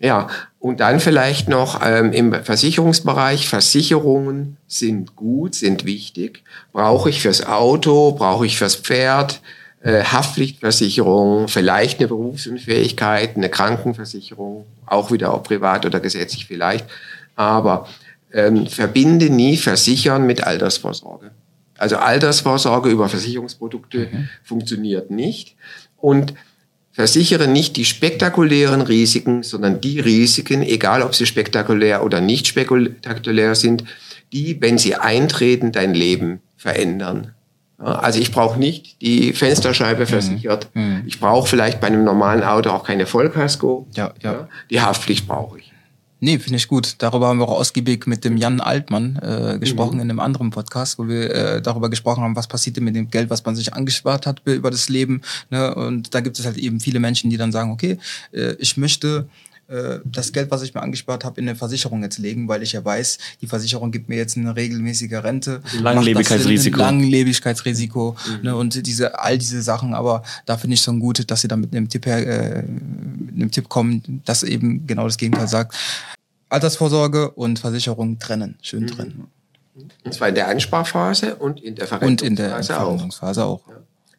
Ja, 0.00 0.28
und 0.58 0.80
dann 0.80 1.00
vielleicht 1.00 1.48
noch 1.48 1.80
ähm, 1.84 2.12
im 2.12 2.32
Versicherungsbereich. 2.32 3.48
Versicherungen 3.48 4.56
sind 4.66 5.14
gut, 5.16 5.54
sind 5.54 5.84
wichtig. 5.84 6.42
Brauche 6.72 7.10
ich 7.10 7.22
fürs 7.22 7.46
Auto, 7.46 8.12
brauche 8.12 8.46
ich 8.46 8.58
fürs 8.58 8.76
Pferd, 8.76 9.40
äh, 9.82 10.02
Haftpflichtversicherung, 10.02 11.48
vielleicht 11.48 12.00
eine 12.00 12.08
Berufsunfähigkeit, 12.08 13.36
eine 13.36 13.48
Krankenversicherung, 13.48 14.66
auch 14.86 15.10
wieder 15.12 15.34
ob 15.34 15.44
privat 15.44 15.86
oder 15.86 16.00
gesetzlich 16.00 16.46
vielleicht. 16.46 16.86
Aber 17.36 17.86
ähm, 18.32 18.66
verbinde 18.66 19.30
nie 19.30 19.56
Versichern 19.56 20.26
mit 20.26 20.44
Altersvorsorge. 20.44 21.30
Also 21.78 21.96
Altersvorsorge 21.96 22.88
über 22.88 23.08
Versicherungsprodukte 23.08 24.08
funktioniert 24.42 25.10
nicht. 25.10 25.56
Und 25.98 26.34
Versichere 26.94 27.48
nicht 27.48 27.76
die 27.76 27.84
spektakulären 27.84 28.80
Risiken, 28.80 29.42
sondern 29.42 29.80
die 29.80 29.98
Risiken, 29.98 30.62
egal 30.62 31.02
ob 31.02 31.16
sie 31.16 31.26
spektakulär 31.26 32.04
oder 32.04 32.20
nicht 32.20 32.46
spektakulär 32.46 33.56
sind, 33.56 33.82
die, 34.32 34.60
wenn 34.62 34.78
sie 34.78 34.94
eintreten, 34.94 35.72
dein 35.72 35.92
Leben 35.92 36.40
verändern. 36.56 37.34
Also 37.78 38.20
ich 38.20 38.30
brauche 38.30 38.60
nicht 38.60 39.02
die 39.02 39.32
Fensterscheibe 39.32 40.06
versichert. 40.06 40.68
Ich 41.04 41.18
brauche 41.18 41.48
vielleicht 41.48 41.80
bei 41.80 41.88
einem 41.88 42.04
normalen 42.04 42.44
Auto 42.44 42.70
auch 42.70 42.84
keine 42.84 43.06
Vollkasko. 43.06 43.88
Ja, 43.96 44.14
ja. 44.22 44.48
Die 44.70 44.80
Haftpflicht 44.80 45.26
brauche 45.26 45.58
ich. 45.58 45.73
Nee, 46.24 46.38
finde 46.38 46.56
ich 46.56 46.68
gut. 46.68 46.94
Darüber 46.98 47.28
haben 47.28 47.38
wir 47.38 47.46
auch 47.46 47.60
ausgiebig 47.60 48.06
mit 48.06 48.24
dem 48.24 48.38
Jan 48.38 48.58
Altmann 48.58 49.16
äh, 49.16 49.58
gesprochen 49.58 49.96
in 50.00 50.08
einem 50.08 50.20
anderen 50.20 50.48
Podcast, 50.48 50.98
wo 50.98 51.06
wir 51.06 51.30
äh, 51.30 51.60
darüber 51.60 51.90
gesprochen 51.90 52.22
haben, 52.22 52.34
was 52.34 52.46
passiert 52.46 52.78
denn 52.78 52.84
mit 52.84 52.96
dem 52.96 53.10
Geld, 53.10 53.28
was 53.28 53.44
man 53.44 53.54
sich 53.54 53.74
angespart 53.74 54.26
hat 54.26 54.40
über 54.46 54.70
das 54.70 54.88
Leben. 54.88 55.20
Ne? 55.50 55.74
Und 55.74 56.14
da 56.14 56.20
gibt 56.20 56.38
es 56.38 56.46
halt 56.46 56.56
eben 56.56 56.80
viele 56.80 56.98
Menschen, 56.98 57.28
die 57.28 57.36
dann 57.36 57.52
sagen, 57.52 57.72
okay, 57.72 57.98
äh, 58.32 58.54
ich 58.54 58.78
möchte 58.78 59.28
äh, 59.66 60.00
das 60.04 60.32
Geld, 60.32 60.50
was 60.50 60.62
ich 60.62 60.74
mir 60.74 60.82
angespart 60.82 61.24
habe, 61.24 61.40
in 61.40 61.48
eine 61.48 61.56
Versicherung 61.56 62.02
jetzt 62.02 62.18
legen, 62.18 62.48
weil 62.48 62.62
ich 62.62 62.72
ja 62.72 62.84
weiß, 62.84 63.18
die 63.40 63.46
Versicherung 63.46 63.90
gibt 63.92 64.08
mir 64.08 64.16
jetzt 64.16 64.36
eine 64.36 64.54
regelmäßige 64.54 65.12
Rente. 65.12 65.62
Langlebigkeitsrisiko. 65.80 66.78
Langlebigkeitsrisiko 66.78 68.16
ne, 68.42 68.54
und 68.54 68.86
diese 68.86 69.18
all 69.18 69.38
diese 69.38 69.62
Sachen. 69.62 69.94
Aber 69.94 70.22
da 70.44 70.58
finde 70.58 70.74
ich 70.74 70.82
schon 70.82 71.00
gut, 71.00 71.30
dass 71.30 71.40
sie 71.40 71.48
da 71.48 71.56
mit 71.56 71.74
einem 71.74 71.88
Tipp 71.88 72.04
her, 72.04 72.26
äh, 72.26 72.64
einem 73.34 73.50
Tipp 73.50 73.68
kommen, 73.68 74.22
das 74.24 74.42
eben 74.42 74.86
genau 74.86 75.04
das 75.04 75.16
Gegenteil 75.16 75.48
sagt. 75.48 75.74
Altersvorsorge 76.48 77.30
und 77.30 77.58
Versicherung 77.58 78.18
trennen, 78.18 78.56
schön 78.62 78.86
trennen. 78.86 79.28
Und 80.04 80.14
zwar 80.14 80.28
in 80.28 80.34
der 80.36 80.48
Ansparphase 80.48 81.36
und 81.36 81.60
in 81.62 81.74
der 81.74 81.90
Und 82.02 82.22
in 82.22 82.36
der 82.36 82.62
Verrechnungsphase 82.62 83.44
auch. 83.44 83.66
Auch. 83.66 83.72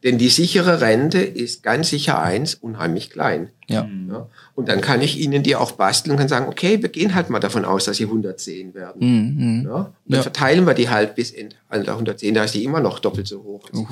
Denn 0.03 0.19
die 0.19 0.29
sichere 0.29 0.81
Rente 0.81 1.19
ist 1.19 1.63
ganz 1.63 1.89
sicher 1.89 2.21
eins, 2.21 2.53
unheimlich 2.53 3.09
klein. 3.09 3.49
Ja. 3.67 3.89
Ja? 4.07 4.27
Und 4.53 4.69
dann 4.69 4.79
kann 4.81 5.01
ich 5.01 5.17
Ihnen 5.19 5.41
die 5.41 5.55
auch 5.55 5.71
basteln 5.71 6.11
und 6.11 6.17
kann 6.19 6.27
sagen, 6.27 6.47
okay, 6.47 6.79
wir 6.81 6.89
gehen 6.89 7.15
halt 7.15 7.31
mal 7.31 7.39
davon 7.39 7.65
aus, 7.65 7.85
dass 7.85 7.97
Sie 7.97 8.03
110 8.03 8.75
werden. 8.75 8.99
Mhm. 8.99 9.65
Ja? 9.65 9.75
Und 9.75 9.93
dann 10.05 10.17
Ja. 10.17 10.21
verteilen 10.21 10.67
wir 10.67 10.75
die 10.75 10.89
halt 10.89 11.15
bis 11.15 11.31
Ende 11.31 11.55
Alter 11.69 11.93
110, 11.93 12.35
da 12.35 12.43
ist 12.43 12.53
die 12.53 12.63
immer 12.63 12.81
noch 12.81 12.99
doppelt 12.99 13.27
so 13.27 13.41
hoch. 13.41 13.67
Uh. 13.73 13.87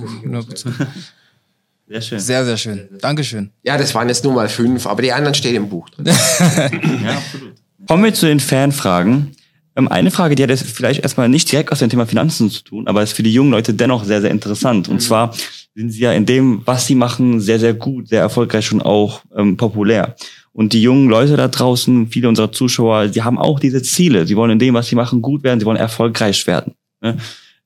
Sehr 1.87 2.01
schön. 2.01 2.19
Sehr, 2.19 2.45
sehr 2.45 2.57
schön. 2.57 2.89
Dankeschön. 3.01 3.51
Ja, 3.63 3.77
das 3.77 3.93
waren 3.93 4.07
jetzt 4.07 4.23
nur 4.23 4.33
mal 4.33 4.49
fünf, 4.49 4.87
aber 4.87 5.01
die 5.01 5.11
anderen 5.11 5.33
stehen 5.33 5.55
im 5.55 5.69
Buch 5.69 5.89
drin. 5.89 6.05
Ja, 7.03 7.17
absolut. 7.17 7.53
Kommen 7.87 8.03
wir 8.03 8.13
zu 8.13 8.25
den 8.25 8.39
Fanfragen. 8.39 9.35
Ähm, 9.75 9.87
eine 9.87 10.11
Frage, 10.11 10.35
die 10.35 10.43
hat 10.43 10.49
jetzt 10.49 10.63
vielleicht 10.63 11.01
erstmal 11.01 11.29
nicht 11.29 11.51
direkt 11.51 11.71
aus 11.71 11.79
dem 11.79 11.89
Thema 11.89 12.05
Finanzen 12.05 12.49
zu 12.49 12.63
tun, 12.63 12.87
aber 12.87 13.03
ist 13.03 13.13
für 13.13 13.23
die 13.23 13.33
jungen 13.33 13.51
Leute 13.51 13.73
dennoch 13.73 14.05
sehr, 14.05 14.21
sehr 14.21 14.31
interessant. 14.31 14.87
Und 14.87 15.01
zwar 15.01 15.33
sind 15.75 15.89
sie 15.89 16.01
ja 16.01 16.13
in 16.13 16.25
dem, 16.25 16.61
was 16.65 16.87
sie 16.87 16.95
machen, 16.95 17.41
sehr, 17.41 17.59
sehr 17.59 17.73
gut, 17.73 18.07
sehr 18.07 18.21
erfolgreich 18.21 18.71
und 18.71 18.81
auch 18.81 19.21
ähm, 19.35 19.57
populär. 19.57 20.15
Und 20.53 20.73
die 20.73 20.83
jungen 20.83 21.09
Leute 21.09 21.35
da 21.35 21.47
draußen, 21.47 22.07
viele 22.07 22.29
unserer 22.29 22.51
Zuschauer, 22.51 23.07
die 23.07 23.23
haben 23.23 23.39
auch 23.39 23.59
diese 23.59 23.81
Ziele. 23.81 24.27
Sie 24.27 24.35
wollen 24.35 24.51
in 24.51 24.59
dem, 24.59 24.75
was 24.75 24.87
sie 24.87 24.95
machen, 24.95 25.21
gut 25.21 25.43
werden, 25.43 25.59
sie 25.59 25.65
wollen 25.65 25.77
erfolgreich 25.77 26.45
werden. 26.45 26.75
Ne? 27.01 27.17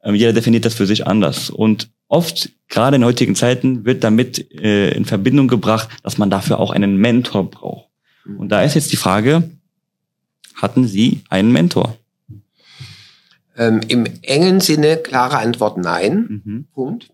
Ähm, 0.04 0.16
jeder 0.16 0.32
definiert 0.32 0.64
das 0.64 0.74
für 0.74 0.86
sich 0.86 1.06
anders. 1.06 1.50
Und 1.50 1.90
oft, 2.08 2.50
gerade 2.68 2.96
in 2.98 3.06
heutigen 3.06 3.36
Zeiten, 3.36 3.86
wird 3.86 4.04
damit 4.04 4.52
äh, 4.54 4.92
in 4.92 5.06
Verbindung 5.06 5.48
gebracht, 5.48 5.90
dass 6.04 6.18
man 6.18 6.30
dafür 6.30 6.60
auch 6.60 6.72
einen 6.72 6.98
Mentor 6.98 7.50
braucht. 7.50 7.90
Und 8.38 8.50
da 8.50 8.62
ist 8.62 8.74
jetzt 8.76 8.92
die 8.92 8.98
Frage, 8.98 9.50
hatten 10.56 10.86
Sie 10.86 11.22
einen 11.30 11.52
Mentor? 11.54 11.98
Ähm, 13.56 13.80
Im 13.88 14.06
engen 14.22 14.60
Sinne 14.60 14.98
klare 14.98 15.38
Antwort 15.38 15.78
nein. 15.78 16.42
Mhm. 16.44 16.66
Punkt. 16.74 17.10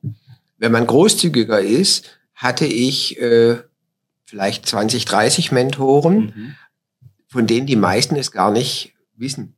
Wenn 0.58 0.72
man 0.72 0.88
großzügiger 0.88 1.60
ist, 1.62 2.18
hatte 2.34 2.66
ich 2.66 3.20
äh, 3.22 3.58
vielleicht 4.26 4.66
20, 4.66 5.06
30 5.06 5.52
Mentoren, 5.52 6.18
Mhm. 6.36 6.56
von 7.28 7.48
denen 7.48 7.68
die 7.68 7.76
meisten 7.76 8.16
es 8.16 8.32
gar 8.32 8.52
nicht 8.52 8.94
wissen. 9.16 9.56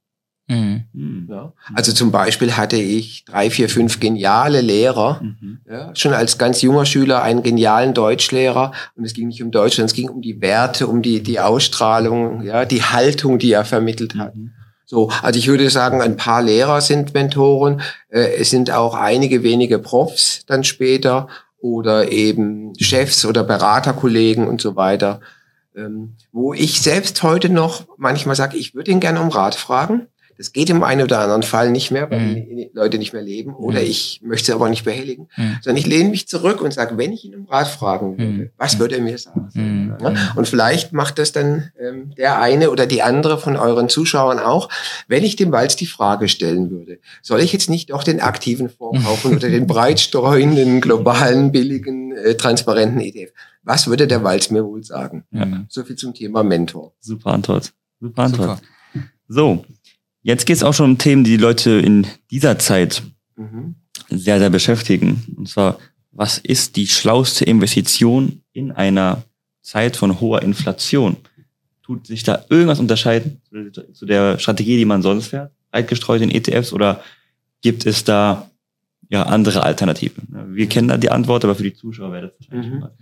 Mhm. 0.48 0.84
Mhm. 0.94 1.28
Ja? 1.30 1.54
Also 1.74 1.92
zum 1.92 2.12
Beispiel 2.12 2.56
hatte 2.56 2.78
ich 2.78 3.26
drei, 3.26 3.50
vier, 3.50 3.70
fünf 3.70 4.00
geniale 4.00 4.62
Lehrer. 4.62 5.22
Mhm. 5.22 5.60
Ja, 5.70 5.96
schon 5.96 6.14
als 6.14 6.38
ganz 6.38 6.62
junger 6.62 6.86
Schüler 6.86 7.24
einen 7.24 7.44
genialen 7.44 7.94
Deutschlehrer. 7.94 8.72
Und 8.96 9.06
es 9.06 9.14
ging 9.14 9.28
nicht 9.28 9.42
um 9.42 9.52
Deutsch, 9.52 9.76
sondern 9.76 9.88
es 9.88 9.94
ging 9.94 10.10
um 10.10 10.22
die 10.22 10.42
Werte, 10.42 10.88
um 10.88 11.02
die, 11.02 11.22
die 11.22 11.40
Ausstrahlung, 11.40 12.44
ja, 12.44 12.66
die 12.66 12.84
Haltung, 12.84 13.40
die 13.40 13.54
er 13.54 13.66
vermittelt 13.66 14.16
hat. 14.16 14.36
Mhm. 14.36 14.52
So, 14.88 15.10
also 15.24 15.40
ich 15.40 15.48
würde 15.48 15.68
sagen, 15.72 16.02
ein 16.02 16.16
paar 16.16 16.44
Lehrer 16.44 16.80
sind 16.80 17.14
Mentoren. 17.16 17.82
Äh, 18.10 18.36
es 18.40 18.52
sind 18.52 18.70
auch 18.70 18.94
einige 18.94 19.42
wenige 19.42 19.80
Profs 19.80 20.46
dann 20.46 20.64
später 20.64 21.28
oder 21.58 22.12
eben 22.12 22.74
Chefs 22.80 23.26
oder 23.26 23.44
Beraterkollegen 23.44 24.48
und 24.48 24.62
so 24.62 24.76
weiter. 24.76 25.22
Ähm, 25.76 26.16
wo 26.32 26.54
ich 26.54 26.82
selbst 26.82 27.24
heute 27.24 27.50
noch 27.50 27.88
manchmal 27.98 28.36
sage, 28.36 28.58
ich 28.58 28.76
würde 28.76 28.92
ihn 28.92 29.00
gerne 29.00 29.20
um 29.20 29.30
Rat 29.30 29.56
fragen. 29.56 30.08
Das 30.38 30.52
geht 30.52 30.70
im 30.70 30.84
einen 30.84 31.02
oder 31.04 31.20
anderen 31.20 31.44
Fall 31.44 31.72
nicht 31.72 31.92
mehr, 31.92 32.10
weil 32.12 32.20
Mhm. 32.20 32.34
die 32.36 32.70
Leute 32.74 32.98
nicht 32.98 33.14
mehr 33.14 33.22
leben 33.22 33.54
oder 33.56 33.80
Mhm. 33.80 33.86
ich 33.88 34.20
möchte 34.24 34.48
sie 34.48 34.52
aber 34.54 34.70
nicht 34.70 34.84
behelligen, 34.84 35.28
Mhm. 35.38 35.58
sondern 35.62 35.78
ich 35.78 35.88
lehne 35.88 36.10
mich 36.10 36.28
zurück 36.28 36.62
und 36.62 36.74
sage, 36.74 36.98
wenn 36.98 37.14
ich 37.14 37.24
ihn 37.26 37.36
um 37.36 37.46
Rat 37.46 37.68
fragen 37.68 38.18
würde, 38.18 38.24
Mhm. 38.32 38.50
was 38.58 38.78
würde 38.80 38.96
er 38.96 39.02
mir 39.02 39.18
sagen? 39.18 39.50
Mhm. 39.54 39.96
Ja? 40.02 40.14
Und 40.36 40.48
vielleicht 40.48 40.92
macht 40.94 41.20
das 41.20 41.32
dann 41.32 41.72
ähm, 41.80 42.14
der 42.18 42.40
eine 42.42 42.70
oder 42.70 42.86
die 42.86 43.02
andere 43.02 43.38
von 43.38 43.56
euren 43.56 43.88
Zuschauern 43.90 44.40
auch, 44.40 44.70
wenn 45.08 45.24
ich 45.24 45.36
dem 45.36 45.52
Walz 45.52 45.76
die 45.76 45.86
Frage 45.86 46.28
stellen 46.28 46.70
würde, 46.70 47.00
soll 47.22 47.40
ich 47.42 47.54
jetzt 47.54 47.70
nicht 47.70 47.92
doch 47.92 48.04
den 48.04 48.20
aktiven 48.22 48.70
Fonds 48.70 49.04
kaufen 49.06 49.36
oder 49.38 49.50
den 49.50 49.68
breit 49.68 50.00
streuenden, 50.00 50.82
globalen, 50.82 51.52
billigen, 51.52 52.12
äh, 52.12 52.36
transparenten 52.36 53.00
ETF? 53.00 53.32
Was 53.64 53.88
würde 53.88 54.06
der 54.08 54.24
Walz 54.24 54.52
mir 54.52 54.66
wohl 54.66 54.84
sagen? 54.84 55.24
Mhm. 55.32 55.66
So 55.70 55.84
viel 55.84 55.96
zum 55.96 56.14
Thema 56.14 56.44
Mentor. 56.44 56.94
Super 57.00 57.32
Antwort. 57.32 57.74
Super 58.02 58.24
Antwort. 58.24 58.60
Super. 58.60 58.62
So, 59.28 59.66
jetzt 60.26 60.46
geht 60.46 60.56
es 60.58 60.64
auch 60.64 60.74
schon 60.74 60.90
um 60.92 60.98
Themen, 60.98 61.24
die 61.24 61.32
die 61.38 61.38
Leute 61.44 61.72
in 61.72 62.08
dieser 62.32 62.58
Zeit 62.60 63.04
Mhm. 63.38 63.76
sehr, 64.10 64.40
sehr 64.40 64.50
beschäftigen. 64.50 65.24
Und 65.38 65.48
zwar, 65.50 65.78
was 66.12 66.38
ist 66.40 66.76
die 66.78 66.88
schlauste 66.88 67.46
Investition 67.46 68.42
in 68.54 68.72
einer 68.72 69.24
Zeit 69.62 69.98
von 69.98 70.20
hoher 70.22 70.42
Inflation? 70.42 71.18
Tut 71.84 72.08
sich 72.08 72.24
da 72.24 72.44
irgendwas 72.50 72.80
unterscheiden 72.80 73.42
zu- 73.94 74.06
der 74.06 74.40
Strategie, 74.40 74.78
die 74.78 74.86
man 74.86 75.02
sonst 75.04 75.28
fährt? 75.28 75.52
Breit 75.72 75.88
gestreut 75.88 76.22
in 76.22 76.32
ETFs 76.32 76.72
oder 76.74 77.02
gibt 77.62 77.86
es 77.86 78.04
da 78.04 78.50
ja 79.10 79.24
andere 79.24 79.62
Alternativen? 79.64 80.24
Wir 80.56 80.68
kennen 80.68 80.88
da 80.88 80.98
die 80.98 81.12
Antwort, 81.12 81.44
aber 81.44 81.54
für 81.56 81.64
die 81.64 81.74
Zuschauer 81.74 82.12
wäre 82.14 82.28
das 82.30 82.34
wahrscheinlich 82.40 82.74
Mhm. 82.74 82.80
mal- 82.80 82.94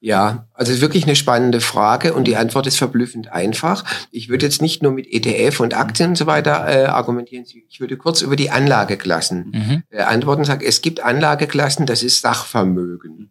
Ja, 0.00 0.46
also 0.54 0.80
wirklich 0.80 1.04
eine 1.04 1.16
spannende 1.16 1.60
Frage 1.60 2.14
und 2.14 2.24
die 2.28 2.36
Antwort 2.36 2.68
ist 2.68 2.78
verblüffend 2.78 3.32
einfach. 3.32 3.84
Ich 4.12 4.28
würde 4.28 4.46
jetzt 4.46 4.62
nicht 4.62 4.80
nur 4.82 4.92
mit 4.92 5.06
ETF 5.12 5.58
und 5.58 5.74
Aktien 5.74 6.10
und 6.10 6.16
so 6.16 6.26
weiter 6.26 6.68
äh, 6.68 6.84
argumentieren, 6.86 7.44
ich 7.68 7.80
würde 7.80 7.96
kurz 7.96 8.22
über 8.22 8.36
die 8.36 8.50
Anlageklassen 8.50 9.52
Mhm. 9.52 9.82
äh, 9.90 10.02
antworten 10.02 10.42
und 10.42 10.46
sagen, 10.46 10.64
es 10.64 10.82
gibt 10.82 11.00
Anlageklassen, 11.00 11.84
das 11.84 12.02
ist 12.04 12.20
Sachvermögen. 12.20 13.30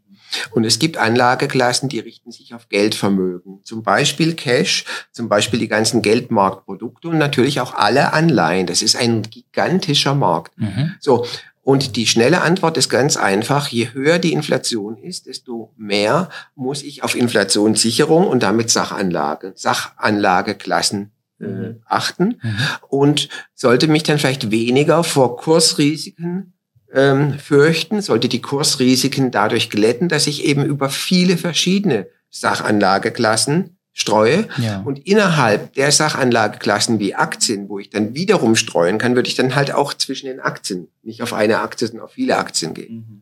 Und 0.51 0.65
es 0.65 0.78
gibt 0.78 0.97
Anlageklassen, 0.97 1.88
die 1.88 1.99
richten 1.99 2.32
sich 2.32 2.53
auf 2.53 2.68
Geldvermögen. 2.68 3.61
Zum 3.63 3.82
Beispiel 3.82 4.34
Cash, 4.34 4.84
zum 5.13 5.30
Beispiel 5.30 5.59
die 5.59 5.70
ganzen 5.70 6.01
Geldmarktprodukte 6.01 7.07
und 7.07 7.18
natürlich 7.18 7.61
auch 7.61 7.74
alle 7.76 8.11
Anleihen. 8.11 8.68
Das 8.68 8.82
ist 8.82 8.97
ein 8.97 9.22
gigantischer 9.22 10.15
Markt. 10.15 10.51
Mhm. 10.57 10.95
So, 10.99 11.26
und 11.68 11.97
die 11.97 12.07
schnelle 12.07 12.43
Antwort 12.43 12.78
ist 12.78 12.88
ganz 12.88 13.18
einfach. 13.18 13.68
Je 13.68 13.89
höher 13.91 14.20
die 14.20 14.32
Inflation 14.32 14.95
ist, 14.97 15.26
desto 15.26 15.74
mehr 15.76 16.30
muss 16.55 16.82
ich 16.82 17.03
auf 17.03 17.13
Inflationssicherung 17.13 18.26
und 18.26 18.41
damit 18.41 18.70
Sachanlage, 18.70 19.51
Sachanlageklassen 19.53 21.11
äh, 21.41 21.45
Mhm. 21.45 21.82
achten 21.86 22.39
Mhm. 22.41 22.57
und 22.88 23.28
sollte 23.53 23.89
mich 23.89 24.03
dann 24.03 24.18
vielleicht 24.18 24.49
weniger 24.49 25.03
vor 25.03 25.36
Kursrisiken 25.36 26.53
ähm, 26.93 27.34
fürchten, 27.38 28.01
sollte 28.01 28.30
die 28.30 28.41
Kursrisiken 28.41 29.32
dadurch 29.32 29.70
glätten, 29.70 30.07
dass 30.07 30.26
ich 30.26 30.45
eben 30.45 30.63
über 30.63 30.89
viele 30.89 31.36
verschiedene 31.36 32.07
Sachanlageklassen 32.30 33.76
streue. 33.98 34.48
Ja. 34.58 34.82
Und 34.86 35.08
innerhalb 35.08 35.74
der 35.74 35.91
Sachanlageklassen 35.91 37.00
wie 37.00 37.16
Aktien, 37.16 37.68
wo 37.68 37.80
ich 37.80 37.89
dann 37.89 38.14
wiederum 38.14 38.56
streuen 38.56 39.00
kann, 39.00 39.16
würde 39.16 39.28
ich 39.28 39.34
dann 39.34 39.56
halt 39.56 39.74
auch 39.74 39.91
zwischen 39.95 40.28
den 40.28 40.39
Aktien, 40.39 40.88
nicht 41.02 41.24
auf 41.24 41.34
eine 41.34 41.62
Aktie, 41.62 41.88
sondern 41.88 42.06
auf 42.06 42.12
viele 42.12 42.38
Aktien 42.38 42.76
gehen. 42.76 42.93
Mhm. 42.95 43.22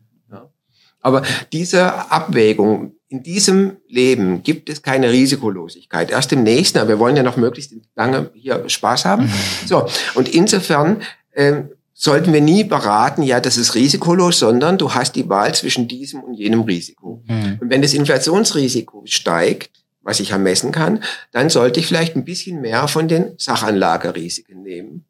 Aber 1.00 1.22
diese 1.52 2.10
Abwägung, 2.10 2.96
in 3.08 3.22
diesem 3.22 3.76
Leben 3.88 4.42
gibt 4.42 4.68
es 4.68 4.82
keine 4.82 5.12
Risikolosigkeit. 5.12 6.10
Erst 6.10 6.32
im 6.32 6.42
nächsten, 6.42 6.78
aber 6.78 6.88
wir 6.88 6.98
wollen 6.98 7.16
ja 7.16 7.22
noch 7.22 7.36
möglichst 7.36 7.72
lange 7.94 8.30
hier 8.34 8.68
Spaß 8.68 9.04
haben. 9.04 9.30
So, 9.66 9.86
und 10.14 10.28
insofern 10.28 11.02
ähm, 11.32 11.68
sollten 11.94 12.32
wir 12.32 12.40
nie 12.40 12.64
beraten, 12.64 13.22
ja, 13.22 13.38
das 13.38 13.56
ist 13.56 13.76
risikolos, 13.76 14.40
sondern 14.40 14.78
du 14.78 14.94
hast 14.94 15.14
die 15.14 15.28
Wahl 15.28 15.54
zwischen 15.54 15.86
diesem 15.86 16.24
und 16.24 16.34
jenem 16.34 16.62
Risiko. 16.62 17.22
Mhm. 17.28 17.58
Und 17.60 17.70
wenn 17.70 17.82
das 17.82 17.94
Inflationsrisiko 17.94 19.04
steigt, 19.06 19.85
was 20.06 20.20
ich 20.20 20.30
ermessen 20.30 20.70
kann, 20.70 21.02
dann 21.32 21.50
sollte 21.50 21.80
ich 21.80 21.86
vielleicht 21.88 22.14
ein 22.14 22.24
bisschen 22.24 22.60
mehr 22.60 22.86
von 22.86 23.08
den 23.08 23.34
Sachanlagerisiken 23.38 24.62
nehmen 24.62 25.04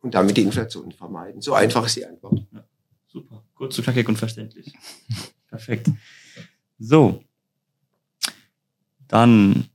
und 0.00 0.14
damit 0.14 0.36
die 0.36 0.42
Inflation 0.42 0.92
vermeiden. 0.92 1.40
So 1.40 1.54
einfach 1.54 1.86
ist 1.86 1.96
die 1.96 2.04
Antwort. 2.04 2.46
Super. 3.08 3.42
Kurz, 3.54 3.80
knackig 3.82 4.06
und 4.08 4.18
verständlich. 4.18 4.74
Perfekt. 5.48 5.88
So. 6.78 7.24
Dann 9.08 9.70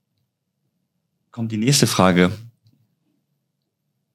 kommt 1.32 1.52
die 1.52 1.58
nächste 1.58 1.88
Frage. 1.88 2.32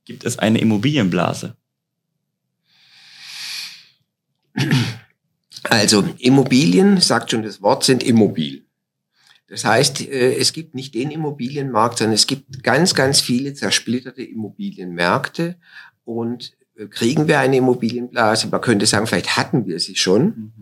Gibt 0.05 0.25
es 0.25 0.39
eine 0.39 0.61
Immobilienblase? 0.61 1.57
Also 5.65 6.05
Immobilien, 6.19 7.01
sagt 7.01 7.33
schon 7.33 7.43
das 7.43 7.63
Wort, 7.63 7.83
sind 7.83 8.05
immobil. 8.05 8.65
Das 9.53 9.67
heißt, 9.67 10.01
äh, 10.09 10.37
es 10.37 10.55
gibt 10.55 10.75
nicht 10.75 10.95
den 10.95 11.11
Immobilienmarkt, 11.11 11.99
sondern 11.99 12.15
es 12.15 12.27
gibt 12.27 12.63
ganz, 12.63 12.95
ganz 12.95 13.21
viele 13.21 13.53
zersplitterte 13.53 14.23
Immobilienmärkte. 14.23 15.57
Und 16.07 16.57
äh, 16.75 16.87
kriegen 16.87 17.29
wir 17.29 17.39
eine 17.39 17.59
Immobilienblase? 17.59 18.47
Man 18.47 18.63
könnte 18.63 18.87
sagen, 18.87 19.07
vielleicht 19.07 19.37
hatten 19.37 19.67
wir 19.67 19.79
sie 19.79 19.95
schon. 19.95 20.55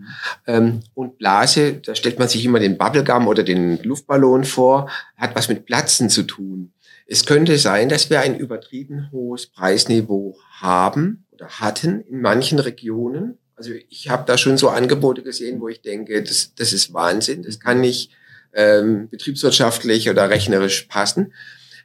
Ähm, 0.45 0.81
Und 0.93 1.17
Blase, 1.17 1.75
da 1.75 1.95
stellt 1.95 2.19
man 2.19 2.27
sich 2.27 2.43
immer 2.43 2.59
den 2.59 2.77
Bubblegum 2.77 3.29
oder 3.29 3.43
den 3.43 3.81
Luftballon 3.81 4.43
vor, 4.43 4.89
hat 5.15 5.35
was 5.35 5.47
mit 5.47 5.65
Platzen 5.65 6.09
zu 6.09 6.23
tun. 6.23 6.73
Es 7.07 7.25
könnte 7.25 7.57
sein, 7.59 7.87
dass 7.87 8.09
wir 8.09 8.19
ein 8.19 8.37
übertrieben 8.37 9.07
hohes 9.13 9.47
Preisniveau 9.47 10.37
haben 10.59 11.25
oder 11.31 11.47
hatten 11.47 12.01
in 12.01 12.19
manchen 12.19 12.59
Regionen. 12.59 13.37
Also 13.55 13.71
ich 13.87 14.09
habe 14.09 14.25
da 14.27 14.37
schon 14.37 14.57
so 14.57 14.67
Angebote 14.67 15.23
gesehen, 15.23 15.61
wo 15.61 15.69
ich 15.69 15.81
denke, 15.81 16.21
das, 16.21 16.55
das 16.55 16.73
ist 16.73 16.93
Wahnsinn, 16.93 17.43
das 17.43 17.61
kann 17.61 17.79
nicht 17.79 18.11
ähm, 18.53 19.09
betriebswirtschaftlich 19.09 20.09
oder 20.09 20.29
rechnerisch 20.29 20.83
passen. 20.83 21.33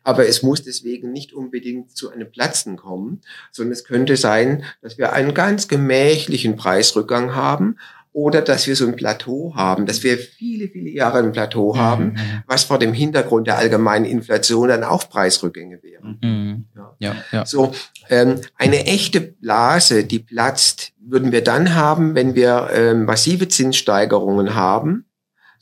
Aber 0.03 0.29
es 0.29 0.45
muss 0.45 0.63
deswegen 0.63 1.11
nicht 1.11 1.33
unbedingt 1.33 1.97
zu 1.97 2.11
einem 2.11 2.31
Platzen 2.31 2.77
kommen, 2.77 3.23
sondern 3.51 3.73
es 3.73 3.83
könnte 3.83 4.17
sein, 4.17 4.63
dass 4.81 4.99
wir 4.99 5.13
einen 5.13 5.35
ganz 5.35 5.67
gemächlichen 5.67 6.55
Preisrückgang 6.55 7.35
haben 7.35 7.77
oder 8.13 8.41
dass 8.41 8.67
wir 8.67 8.77
so 8.77 8.87
ein 8.87 8.95
Plateau 8.95 9.55
haben, 9.57 9.85
dass 9.85 10.05
wir 10.05 10.17
viele, 10.17 10.69
viele 10.69 10.91
Jahre 10.91 11.19
ein 11.19 11.33
Plateau 11.33 11.75
mhm. 11.75 11.79
haben, 11.79 12.17
was 12.47 12.63
vor 12.65 12.79
dem 12.79 12.95
Hintergrund 12.95 13.49
der 13.49 13.59
allgemeinen 13.59 14.05
Inflation 14.05 14.69
dann 14.69 14.85
auch 14.85 15.11
Preisrückgänge 15.11 15.83
wären. 15.83 16.19
Mhm. 16.23 16.65
Ja. 16.77 16.95
Ja, 16.99 17.17
ja. 17.33 17.45
So, 17.45 17.75
ähm, 18.09 18.41
eine 18.55 18.87
echte 18.87 19.21
Blase, 19.21 20.05
die 20.05 20.21
platzt, 20.21 20.93
würden 20.99 21.33
wir 21.33 21.43
dann 21.43 21.75
haben, 21.75 22.15
wenn 22.15 22.37
wir 22.37 22.71
ähm, 22.73 23.07
massive 23.07 23.49
Zinssteigerungen 23.49 24.55
haben 24.55 25.06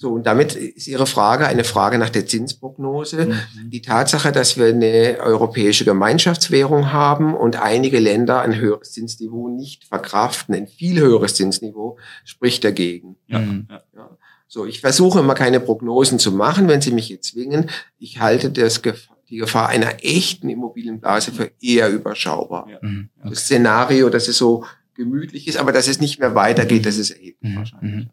so, 0.05 0.11
und 0.11 0.27
damit 0.27 0.55
ist 0.55 0.87
Ihre 0.87 1.07
Frage 1.07 1.47
eine 1.47 1.65
Frage 1.65 1.97
nach 1.97 2.11
der 2.11 2.27
Zinsprognose. 2.27 3.25
Mhm. 3.25 3.71
Die 3.71 3.81
Tatsache, 3.81 4.33
dass 4.33 4.59
wir 4.59 4.67
eine 4.67 5.17
europäische 5.19 5.87
Gemeinschaftswährung 5.87 6.93
haben 6.93 7.35
und 7.35 7.57
einige 7.57 7.99
Länder 8.01 8.43
ein 8.43 8.55
höheres 8.55 8.93
Zinsniveau 8.93 9.49
nicht 9.49 9.85
verkraften, 9.85 10.55
ein 10.55 10.67
viel 10.67 11.01
höheres 11.01 11.37
Zinsniveau, 11.37 11.97
spricht 12.23 12.65
dagegen. 12.65 13.17
Ja. 13.29 13.39
Mhm. 13.39 13.67
Ja. 13.71 14.11
So, 14.47 14.67
ich 14.67 14.83
versuche 14.83 15.21
immer 15.21 15.33
keine 15.33 15.59
Prognosen 15.59 16.19
zu 16.19 16.33
machen, 16.33 16.69
wenn 16.69 16.83
Sie 16.83 16.93
mich 16.93 17.09
jetzt 17.09 17.29
zwingen. 17.29 17.71
Ich 17.99 18.21
halte 18.21 18.51
das 18.51 18.83
die 19.31 19.39
Gefahr 19.39 19.71
einer 19.71 20.05
echten 20.05 20.51
Immobilienblase 20.51 21.33
für 21.33 21.51
eher 21.63 21.89
überschaubar. 21.89 22.69
Ja. 22.69 22.79
Mhm. 22.83 23.09
Okay. 23.21 23.31
Das 23.31 23.39
Szenario, 23.45 24.11
dass 24.11 24.29
es 24.29 24.37
so 24.37 24.67
gemütlich 24.93 25.49
ist, 25.49 25.57
aber 25.57 25.73
dass 25.73 25.89
es 25.89 25.99
nicht 25.99 26.19
mehr 26.19 26.35
weitergeht, 26.35 26.85
das 26.85 26.99
ist 26.99 27.09
erheblich 27.09 27.53
mhm. 27.53 27.57
wahrscheinlich. 27.57 28.09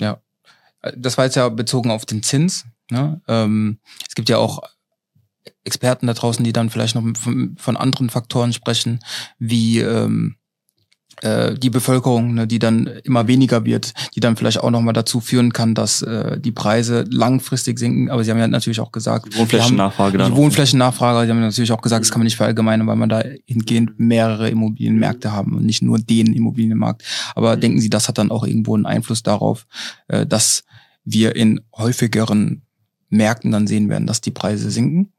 Ja 0.00 0.22
das 0.96 1.18
war 1.18 1.24
jetzt 1.24 1.36
ja 1.36 1.48
bezogen 1.48 1.90
auf 1.90 2.06
den 2.06 2.22
Zins. 2.22 2.64
Ne? 2.90 3.20
Ähm, 3.28 3.78
es 4.08 4.14
gibt 4.14 4.28
ja 4.28 4.38
auch 4.38 4.62
Experten 5.64 6.06
da 6.06 6.14
draußen, 6.14 6.44
die 6.44 6.52
dann 6.52 6.70
vielleicht 6.70 6.94
noch 6.94 7.04
von, 7.16 7.56
von 7.58 7.76
anderen 7.76 8.10
Faktoren 8.10 8.52
sprechen, 8.52 9.00
wie 9.38 9.80
ähm, 9.80 10.36
äh, 11.22 11.54
die 11.54 11.70
Bevölkerung, 11.70 12.34
ne, 12.34 12.46
die 12.46 12.58
dann 12.58 12.86
immer 13.04 13.26
weniger 13.26 13.64
wird, 13.64 13.92
die 14.14 14.20
dann 14.20 14.36
vielleicht 14.36 14.60
auch 14.60 14.70
nochmal 14.70 14.94
dazu 14.94 15.20
führen 15.20 15.52
kann, 15.52 15.74
dass 15.74 16.02
äh, 16.02 16.40
die 16.40 16.52
Preise 16.52 17.04
langfristig 17.10 17.78
sinken. 17.78 18.10
Aber 18.10 18.24
Sie 18.24 18.30
haben 18.30 18.38
ja 18.38 18.48
natürlich 18.48 18.80
auch 18.80 18.92
gesagt, 18.92 19.34
die 19.34 19.38
Wohnflächennachfrage. 19.38 20.18
Die 20.18 20.36
Wohnflächennachfrage, 20.36 21.26
Sie 21.26 21.30
haben 21.30 21.40
natürlich 21.40 21.72
auch 21.72 21.82
gesagt, 21.82 22.04
das 22.04 22.10
kann 22.10 22.20
man 22.20 22.24
nicht 22.24 22.36
verallgemeinern, 22.36 22.86
weil 22.86 22.96
man 22.96 23.08
da 23.08 23.22
hingehend 23.46 23.98
mehrere 23.98 24.48
Immobilienmärkte 24.48 25.32
haben 25.32 25.56
und 25.56 25.66
nicht 25.66 25.82
nur 25.82 25.98
den 25.98 26.32
Immobilienmarkt. 26.32 27.02
Aber 27.34 27.56
denken 27.56 27.80
Sie, 27.80 27.90
das 27.90 28.08
hat 28.08 28.16
dann 28.16 28.30
auch 28.30 28.46
irgendwo 28.46 28.74
einen 28.74 28.86
Einfluss 28.86 29.22
darauf, 29.22 29.66
äh, 30.08 30.26
dass 30.26 30.64
wir 31.04 31.36
in 31.36 31.60
häufigeren 31.76 32.62
Märkten 33.08 33.50
dann 33.52 33.66
sehen 33.66 33.88
werden, 33.88 34.06
dass 34.06 34.20
die 34.20 34.30
Preise 34.30 34.70
sinken? 34.70 35.12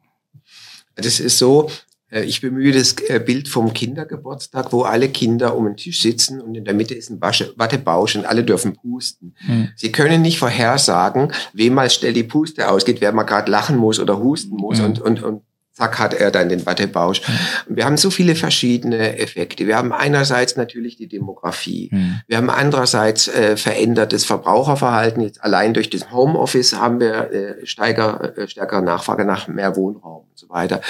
Das 0.95 1.19
ist 1.19 1.37
so, 1.37 1.69
äh, 2.11 2.23
ich 2.23 2.41
bemühe 2.41 2.71
das 2.71 2.95
äh, 3.07 3.19
Bild 3.19 3.47
vom 3.47 3.73
Kindergeburtstag, 3.73 4.71
wo 4.71 4.83
alle 4.83 5.09
Kinder 5.09 5.55
um 5.55 5.65
den 5.65 5.77
Tisch 5.77 6.01
sitzen 6.01 6.41
und 6.41 6.55
in 6.55 6.65
der 6.65 6.73
Mitte 6.73 6.93
ist 6.93 7.09
ein 7.09 7.21
Wattebausch 7.21 8.15
und 8.15 8.25
alle 8.25 8.43
dürfen 8.43 8.73
pusten. 8.75 9.35
Hm. 9.45 9.69
Sie 9.75 9.91
können 9.91 10.21
nicht 10.21 10.37
vorhersagen, 10.37 11.31
wem 11.53 11.73
mal 11.73 11.89
schnell 11.89 12.13
die 12.13 12.23
Puste 12.23 12.69
ausgeht, 12.69 13.01
wer 13.01 13.11
mal 13.11 13.23
gerade 13.23 13.49
lachen 13.49 13.77
muss 13.77 13.99
oder 13.99 14.19
husten 14.19 14.55
muss 14.55 14.79
hm. 14.79 14.85
und, 14.85 14.99
und, 14.99 15.23
und 15.23 15.41
zack 15.73 15.99
hat 15.99 16.13
er 16.13 16.31
dann 16.31 16.49
den 16.49 16.65
Wattebausch. 16.65 17.21
Mhm. 17.27 17.75
Wir 17.75 17.85
haben 17.85 17.97
so 17.97 18.11
viele 18.11 18.35
verschiedene 18.35 19.17
Effekte. 19.19 19.67
Wir 19.67 19.77
haben 19.77 19.93
einerseits 19.93 20.57
natürlich 20.57 20.97
die 20.97 21.07
Demografie. 21.07 21.89
Mhm. 21.91 22.21
Wir 22.27 22.37
haben 22.37 22.49
andererseits 22.49 23.27
äh, 23.29 23.55
verändertes 23.55 24.25
Verbraucherverhalten. 24.25 25.23
Jetzt 25.23 25.43
allein 25.43 25.73
durch 25.73 25.89
das 25.89 26.11
Homeoffice 26.11 26.73
haben 26.73 26.99
wir 26.99 27.31
äh, 27.31 27.65
steiger, 27.65 28.37
äh, 28.37 28.47
stärkere 28.47 28.81
Nachfrage 28.81 29.23
nach 29.23 29.47
mehr 29.47 29.75
Wohnraum 29.77 30.25
und 30.29 30.37
so 30.37 30.49
weiter. 30.49 30.81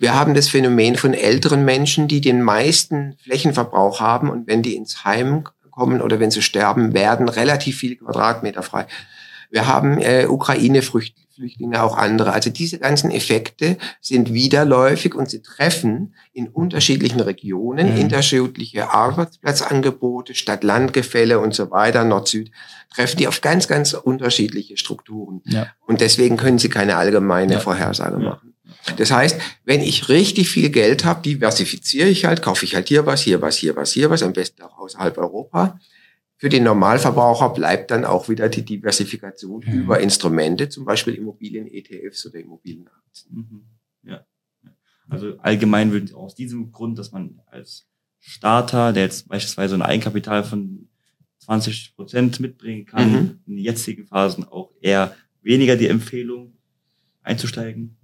Wir 0.00 0.14
haben 0.14 0.34
das 0.34 0.48
Phänomen 0.48 0.96
von 0.96 1.14
älteren 1.14 1.64
Menschen, 1.64 2.08
die 2.08 2.20
den 2.20 2.42
meisten 2.42 3.16
Flächenverbrauch 3.22 4.00
haben 4.00 4.30
und 4.30 4.48
wenn 4.48 4.62
die 4.62 4.74
ins 4.74 5.04
Heim 5.04 5.44
kommen 5.70 6.00
oder 6.00 6.18
wenn 6.20 6.30
sie 6.30 6.42
sterben, 6.42 6.92
werden 6.92 7.28
relativ 7.28 7.78
viele 7.78 7.96
Quadratmeter 7.96 8.62
frei. 8.62 8.86
Wir 9.50 9.68
haben 9.68 9.98
äh, 9.98 10.26
Ukraine-Flüchtlinge 10.26 11.23
Flüchtlinge, 11.34 11.82
auch 11.82 11.96
andere. 11.96 12.32
Also 12.32 12.50
diese 12.50 12.78
ganzen 12.78 13.10
Effekte 13.10 13.76
sind 14.00 14.32
widerläufig 14.32 15.14
und 15.14 15.28
sie 15.28 15.42
treffen 15.42 16.14
in 16.32 16.48
unterschiedlichen 16.48 17.20
Regionen, 17.20 17.94
mhm. 17.94 18.02
unterschiedliche 18.02 18.90
Arbeitsplatzangebote, 18.90 20.34
Stadt-Land-Gefälle 20.34 21.40
und 21.40 21.54
so 21.54 21.70
weiter, 21.70 22.04
Nord-Süd, 22.04 22.50
treffen 22.94 23.18
die 23.18 23.28
auf 23.28 23.40
ganz, 23.40 23.68
ganz 23.68 23.94
unterschiedliche 23.94 24.76
Strukturen. 24.76 25.42
Ja. 25.44 25.66
Und 25.86 26.00
deswegen 26.00 26.36
können 26.36 26.58
sie 26.58 26.68
keine 26.68 26.96
allgemeine 26.96 27.54
ja. 27.54 27.60
Vorhersage 27.60 28.18
machen. 28.18 28.54
Das 28.96 29.10
heißt, 29.10 29.40
wenn 29.64 29.80
ich 29.80 30.08
richtig 30.08 30.50
viel 30.50 30.70
Geld 30.70 31.04
habe, 31.04 31.22
diversifiziere 31.22 32.08
ich 32.08 32.24
halt, 32.24 32.42
kaufe 32.42 32.64
ich 32.64 32.74
halt 32.74 32.88
hier 32.88 33.06
was, 33.06 33.22
hier 33.22 33.40
was, 33.40 33.56
hier 33.56 33.76
was, 33.76 33.92
hier 33.92 34.10
was, 34.10 34.22
am 34.22 34.32
besten 34.32 34.62
auch 34.62 34.78
außerhalb 34.78 35.16
Europa. 35.18 35.78
Für 36.36 36.48
den 36.48 36.64
Normalverbraucher 36.64 37.50
bleibt 37.50 37.90
dann 37.90 38.04
auch 38.04 38.28
wieder 38.28 38.48
die 38.48 38.64
Diversifikation 38.64 39.62
mhm. 39.64 39.80
über 39.80 40.00
Instrumente, 40.00 40.68
zum 40.68 40.84
Beispiel 40.84 41.14
Immobilien-ETFs 41.14 42.26
oder 42.26 42.40
Immobilienaktien. 42.40 43.36
Mhm. 43.36 43.64
Ja. 44.02 44.26
Also 45.08 45.38
allgemein 45.38 45.92
würde 45.92 46.16
aus 46.16 46.34
diesem 46.34 46.72
Grund, 46.72 46.98
dass 46.98 47.12
man 47.12 47.40
als 47.46 47.86
Starter, 48.20 48.92
der 48.92 49.04
jetzt 49.04 49.28
beispielsweise 49.28 49.74
ein 49.74 49.82
Eigenkapital 49.82 50.44
von 50.44 50.88
20 51.40 51.94
Prozent 51.94 52.40
mitbringen 52.40 52.86
kann, 52.86 53.12
mhm. 53.12 53.40
in 53.46 53.58
jetzigen 53.58 54.06
Phasen 54.06 54.44
auch 54.44 54.72
eher 54.80 55.14
weniger 55.42 55.76
die 55.76 55.88
Empfehlung 55.88 56.56
einzusteigen. 57.22 57.96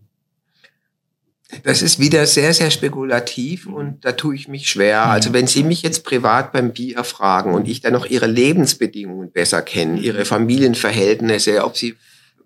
Das 1.62 1.82
ist 1.82 1.98
wieder 1.98 2.26
sehr, 2.26 2.54
sehr 2.54 2.70
spekulativ 2.70 3.66
und 3.66 4.04
da 4.04 4.12
tue 4.12 4.34
ich 4.34 4.48
mich 4.48 4.70
schwer. 4.70 5.06
Also 5.06 5.32
wenn 5.32 5.46
Sie 5.46 5.64
mich 5.64 5.82
jetzt 5.82 6.04
privat 6.04 6.52
beim 6.52 6.72
Bier 6.72 7.02
fragen 7.04 7.54
und 7.54 7.68
ich 7.68 7.80
dann 7.80 7.92
noch 7.92 8.06
Ihre 8.06 8.26
Lebensbedingungen 8.26 9.32
besser 9.32 9.60
kenne, 9.62 10.00
Ihre 10.00 10.24
Familienverhältnisse, 10.24 11.64
ob 11.64 11.76
Sie 11.76 11.96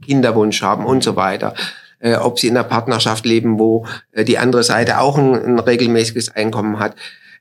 Kinderwunsch 0.04 0.62
haben 0.62 0.86
und 0.86 1.04
so 1.04 1.16
weiter, 1.16 1.54
äh, 2.00 2.16
ob 2.16 2.38
Sie 2.38 2.48
in 2.48 2.56
einer 2.56 2.64
Partnerschaft 2.64 3.26
leben, 3.26 3.58
wo 3.58 3.86
äh, 4.12 4.24
die 4.24 4.38
andere 4.38 4.62
Seite 4.62 5.00
auch 5.00 5.18
ein, 5.18 5.34
ein 5.34 5.58
regelmäßiges 5.58 6.30
Einkommen 6.30 6.78
hat, 6.78 6.96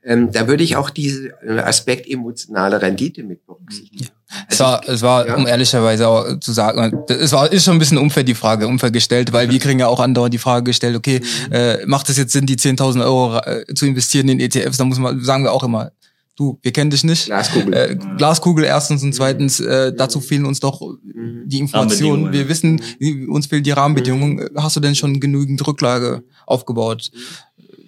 ähm, 0.06 0.32
da 0.32 0.48
würde 0.48 0.64
ich 0.64 0.76
auch 0.76 0.90
diesen 0.90 1.32
äh, 1.46 1.60
Aspekt 1.60 2.10
emotionale 2.10 2.82
Rendite 2.82 3.24
mit 3.24 3.46
berücksichtigen. 3.46 4.04
Ja. 4.04 4.10
Es 4.50 4.60
war, 4.60 4.88
es 4.88 5.02
war, 5.02 5.28
ja. 5.28 5.36
um 5.36 5.48
ehrlicherweise 5.48 6.08
auch 6.08 6.40
zu 6.40 6.52
sagen, 6.52 7.04
es 7.08 7.32
war, 7.32 7.52
ist 7.52 7.66
schon 7.66 7.76
ein 7.76 7.80
bisschen 7.80 7.98
unfair 7.98 8.24
die 8.24 8.34
Frage, 8.34 8.68
unfair 8.68 8.92
gestellt, 8.92 9.32
weil 9.32 9.50
wir 9.50 9.60
kriegen 9.60 9.80
ja 9.80 9.88
auch 9.88 10.00
andauernd 10.00 10.34
die 10.34 10.40
Frage 10.40 10.64
gestellt, 10.64 10.96
okay, 10.96 11.22
mhm. 11.22 11.54
äh, 11.54 11.86
macht 11.86 12.10
es 12.10 12.18
jetzt 12.18 12.34
Sinn, 12.34 12.46
die 12.46 12.56
10.000 12.56 13.04
Euro 13.04 13.38
äh, 13.38 13.66
zu 13.74 13.86
investieren 13.86 14.30
in 14.30 14.40
ETFs? 14.40 14.78
Da 14.78 14.86
muss 14.86 15.00
man, 15.00 15.24
sagen 15.24 15.44
wir 15.44 15.54
auch 15.54 15.64
immer, 15.64 15.92
du, 16.36 16.60
wir 16.62 16.72
kennen 16.72 16.90
dich 16.90 17.04
nicht. 17.04 17.26
Glaskugel. 17.26 17.74
Äh, 17.74 17.96
Glaskugel 18.18 18.66
erstens 18.66 19.04
und 19.04 19.14
zweitens, 19.14 19.60
äh, 19.60 19.94
dazu 19.94 20.20
fehlen 20.20 20.46
uns 20.46 20.60
doch 20.60 20.82
mhm. 20.82 21.44
die 21.46 21.60
Informationen. 21.60 22.32
Wir 22.32 22.50
wissen, 22.50 22.82
uns 23.30 23.48
fehlen 23.48 23.64
die 23.64 23.72
Rahmenbedingungen. 23.72 24.50
Mhm. 24.52 24.62
Hast 24.62 24.76
du 24.76 24.80
denn 24.80 24.96
schon 24.96 25.20
genügend 25.20 25.66
Rücklage 25.66 26.24
aufgebaut? 26.46 27.12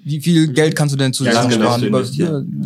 Wie 0.06 0.22
viel 0.22 0.54
Geld 0.54 0.76
kannst 0.76 0.94
du 0.94 0.98
denn 0.98 1.14
zusammen 1.14 1.52
sparen? 1.52 1.92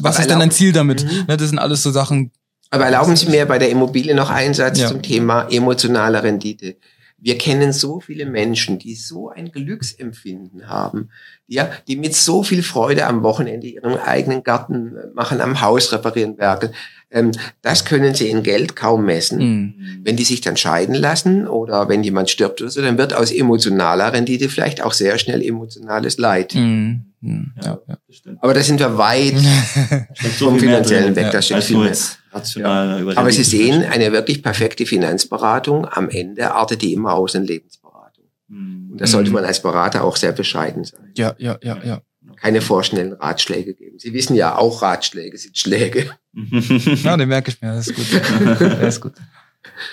Was 0.01 0.19
ist 0.19 0.29
denn 0.29 0.39
dein 0.39 0.51
Ziel 0.51 0.73
damit? 0.73 1.05
Mhm. 1.05 1.25
Ne, 1.27 1.37
das 1.37 1.49
sind 1.49 1.57
alles 1.57 1.81
so 1.81 1.89
Sachen. 1.89 2.31
Aber 2.69 2.85
erlauben 2.85 3.15
Sie 3.15 3.27
mir 3.27 3.45
bei 3.45 3.57
der 3.57 3.69
Immobilie 3.69 4.13
noch 4.13 4.29
einen 4.29 4.53
Satz 4.53 4.79
ja. 4.79 4.87
zum 4.87 5.01
Thema 5.01 5.47
emotionale 5.49 6.21
Rendite. 6.21 6.75
Wir 7.17 7.37
kennen 7.37 7.73
so 7.73 7.99
viele 7.99 8.25
Menschen, 8.25 8.77
die 8.77 8.95
so 8.95 9.29
ein 9.29 9.51
Glücksempfinden 9.51 10.67
haben, 10.67 11.09
ja, 11.47 11.69
die 11.87 11.95
mit 11.95 12.15
so 12.15 12.43
viel 12.43 12.61
Freude 12.61 13.07
am 13.07 13.23
Wochenende 13.23 13.67
ihren 13.67 13.97
eigenen 13.97 14.43
Garten 14.43 14.93
machen, 15.15 15.41
am 15.41 15.61
Haus 15.61 15.91
reparieren, 15.91 16.37
werkeln. 16.37 16.73
Ähm, 17.11 17.31
das 17.61 17.85
können 17.85 18.13
sie 18.13 18.29
in 18.29 18.43
Geld 18.43 18.75
kaum 18.75 19.05
messen. 19.05 19.39
Mhm. 19.39 20.01
Wenn 20.03 20.15
die 20.15 20.23
sich 20.23 20.41
dann 20.41 20.57
scheiden 20.57 20.93
lassen 20.93 21.47
oder 21.47 21.89
wenn 21.89 22.03
jemand 22.03 22.29
stirbt 22.29 22.61
oder 22.61 22.69
so, 22.69 22.81
dann 22.81 22.97
wird 22.97 23.13
aus 23.13 23.31
emotionaler 23.31 24.13
Rendite 24.13 24.49
vielleicht 24.49 24.83
auch 24.83 24.93
sehr 24.93 25.17
schnell 25.17 25.41
emotionales 25.41 26.17
Leid. 26.17 26.53
Mhm. 26.53 27.05
Mhm. 27.21 27.53
Ja, 27.63 27.79
ja. 27.87 27.97
Aber 28.41 28.53
da 28.53 28.61
sind 28.61 28.79
wir 28.79 28.97
weit 28.97 29.35
vom 30.37 30.59
finanziellen 30.59 31.15
weg. 31.15 31.31
Da 31.31 31.41
steht 31.41 31.63
viel 31.63 31.77
mehr. 31.77 31.97
Rational 32.31 33.17
Aber 33.17 33.31
Sie 33.31 33.43
sehen, 33.43 33.83
eine 33.83 34.11
wirklich 34.11 34.43
perfekte 34.43 34.85
Finanzberatung 34.85 35.87
am 35.87 36.09
Ende 36.09 36.53
artet 36.53 36.83
die 36.83 36.93
immer 36.93 37.13
aus 37.13 37.33
in 37.33 37.43
Lebensberatung. 37.43 38.25
Mhm. 38.47 38.91
Und 38.91 39.01
da 39.01 39.07
sollte 39.07 39.31
man 39.31 39.43
als 39.43 39.61
Berater 39.61 40.03
auch 40.03 40.15
sehr 40.15 40.31
bescheiden 40.31 40.83
sein. 40.83 41.11
Ja, 41.17 41.33
ja, 41.39 41.57
ja, 41.63 41.79
ja 41.83 42.01
keine 42.41 42.61
vorschnellen 42.61 43.13
Ratschläge 43.13 43.73
geben. 43.73 43.99
Sie 43.99 44.13
wissen 44.13 44.35
ja 44.35 44.57
auch, 44.57 44.81
Ratschläge 44.81 45.37
sind 45.37 45.57
Schläge. 45.57 46.11
ja, 46.33 47.17
den 47.17 47.29
merke 47.29 47.51
ich 47.51 47.61
mir. 47.61 47.73
Das 47.73 47.87
ist 47.87 47.95
gut. 47.95 48.21
Das 48.59 48.95
ist 48.95 49.01
gut. 49.01 49.13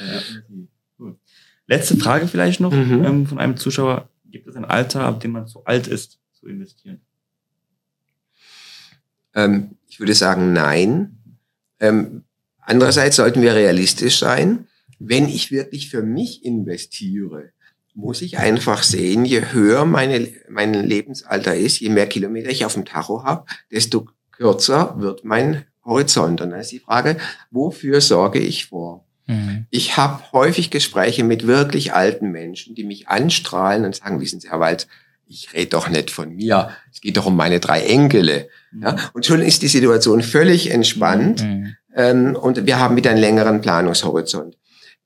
Ja, 0.00 1.12
Letzte 1.68 1.96
Frage 1.96 2.28
vielleicht 2.28 2.60
noch 2.60 2.72
mhm. 2.72 3.04
ähm, 3.04 3.26
von 3.26 3.38
einem 3.38 3.56
Zuschauer. 3.56 4.08
Gibt 4.26 4.46
es 4.46 4.56
ein 4.56 4.64
Alter, 4.64 5.00
ab 5.00 5.20
dem 5.20 5.32
man 5.32 5.46
zu 5.46 5.64
alt 5.64 5.88
ist, 5.88 6.20
zu 6.32 6.46
investieren? 6.46 7.00
Ähm, 9.34 9.76
ich 9.88 9.98
würde 9.98 10.14
sagen, 10.14 10.52
nein. 10.52 11.18
Ähm, 11.80 12.24
andererseits 12.60 13.16
sollten 13.16 13.42
wir 13.42 13.54
realistisch 13.54 14.18
sein. 14.18 14.68
Wenn 14.98 15.28
ich 15.28 15.50
wirklich 15.50 15.90
für 15.90 16.02
mich 16.02 16.44
investiere, 16.44 17.50
muss 17.96 18.20
ich 18.20 18.38
einfach 18.38 18.82
sehen, 18.82 19.24
je 19.24 19.52
höher 19.52 19.86
meine, 19.86 20.28
mein 20.48 20.74
Lebensalter 20.74 21.56
ist, 21.56 21.80
je 21.80 21.88
mehr 21.88 22.06
Kilometer 22.06 22.50
ich 22.50 22.66
auf 22.66 22.74
dem 22.74 22.84
Tacho 22.84 23.24
habe, 23.24 23.46
desto 23.72 24.06
kürzer 24.32 24.94
wird 24.98 25.24
mein 25.24 25.64
Horizont. 25.82 26.42
Und 26.42 26.50
dann 26.50 26.60
ist 26.60 26.72
die 26.72 26.78
Frage, 26.78 27.16
wofür 27.50 28.02
sorge 28.02 28.38
ich 28.38 28.66
vor? 28.66 29.06
Mhm. 29.26 29.66
Ich 29.70 29.96
habe 29.96 30.22
häufig 30.32 30.70
Gespräche 30.70 31.24
mit 31.24 31.46
wirklich 31.46 31.94
alten 31.94 32.30
Menschen, 32.30 32.74
die 32.74 32.84
mich 32.84 33.08
anstrahlen 33.08 33.86
und 33.86 33.96
sagen, 33.96 34.20
wissen 34.20 34.40
Sie, 34.40 34.50
Herr 34.50 34.60
Walz, 34.60 34.86
ich 35.26 35.54
rede 35.54 35.70
doch 35.70 35.88
nicht 35.88 36.10
von 36.10 36.36
mir, 36.36 36.70
es 36.92 37.00
geht 37.00 37.16
doch 37.16 37.26
um 37.26 37.34
meine 37.34 37.60
drei 37.60 37.80
Enkele. 37.80 38.48
Mhm. 38.72 38.82
Ja? 38.82 38.96
Und 39.14 39.24
schon 39.24 39.40
ist 39.40 39.62
die 39.62 39.68
Situation 39.68 40.22
völlig 40.22 40.70
entspannt 40.70 41.42
mhm. 41.42 41.76
ähm, 41.94 42.36
und 42.36 42.66
wir 42.66 42.78
haben 42.78 42.94
wieder 42.94 43.10
einen 43.10 43.20
längeren 43.20 43.62
Planungshorizont. 43.62 44.56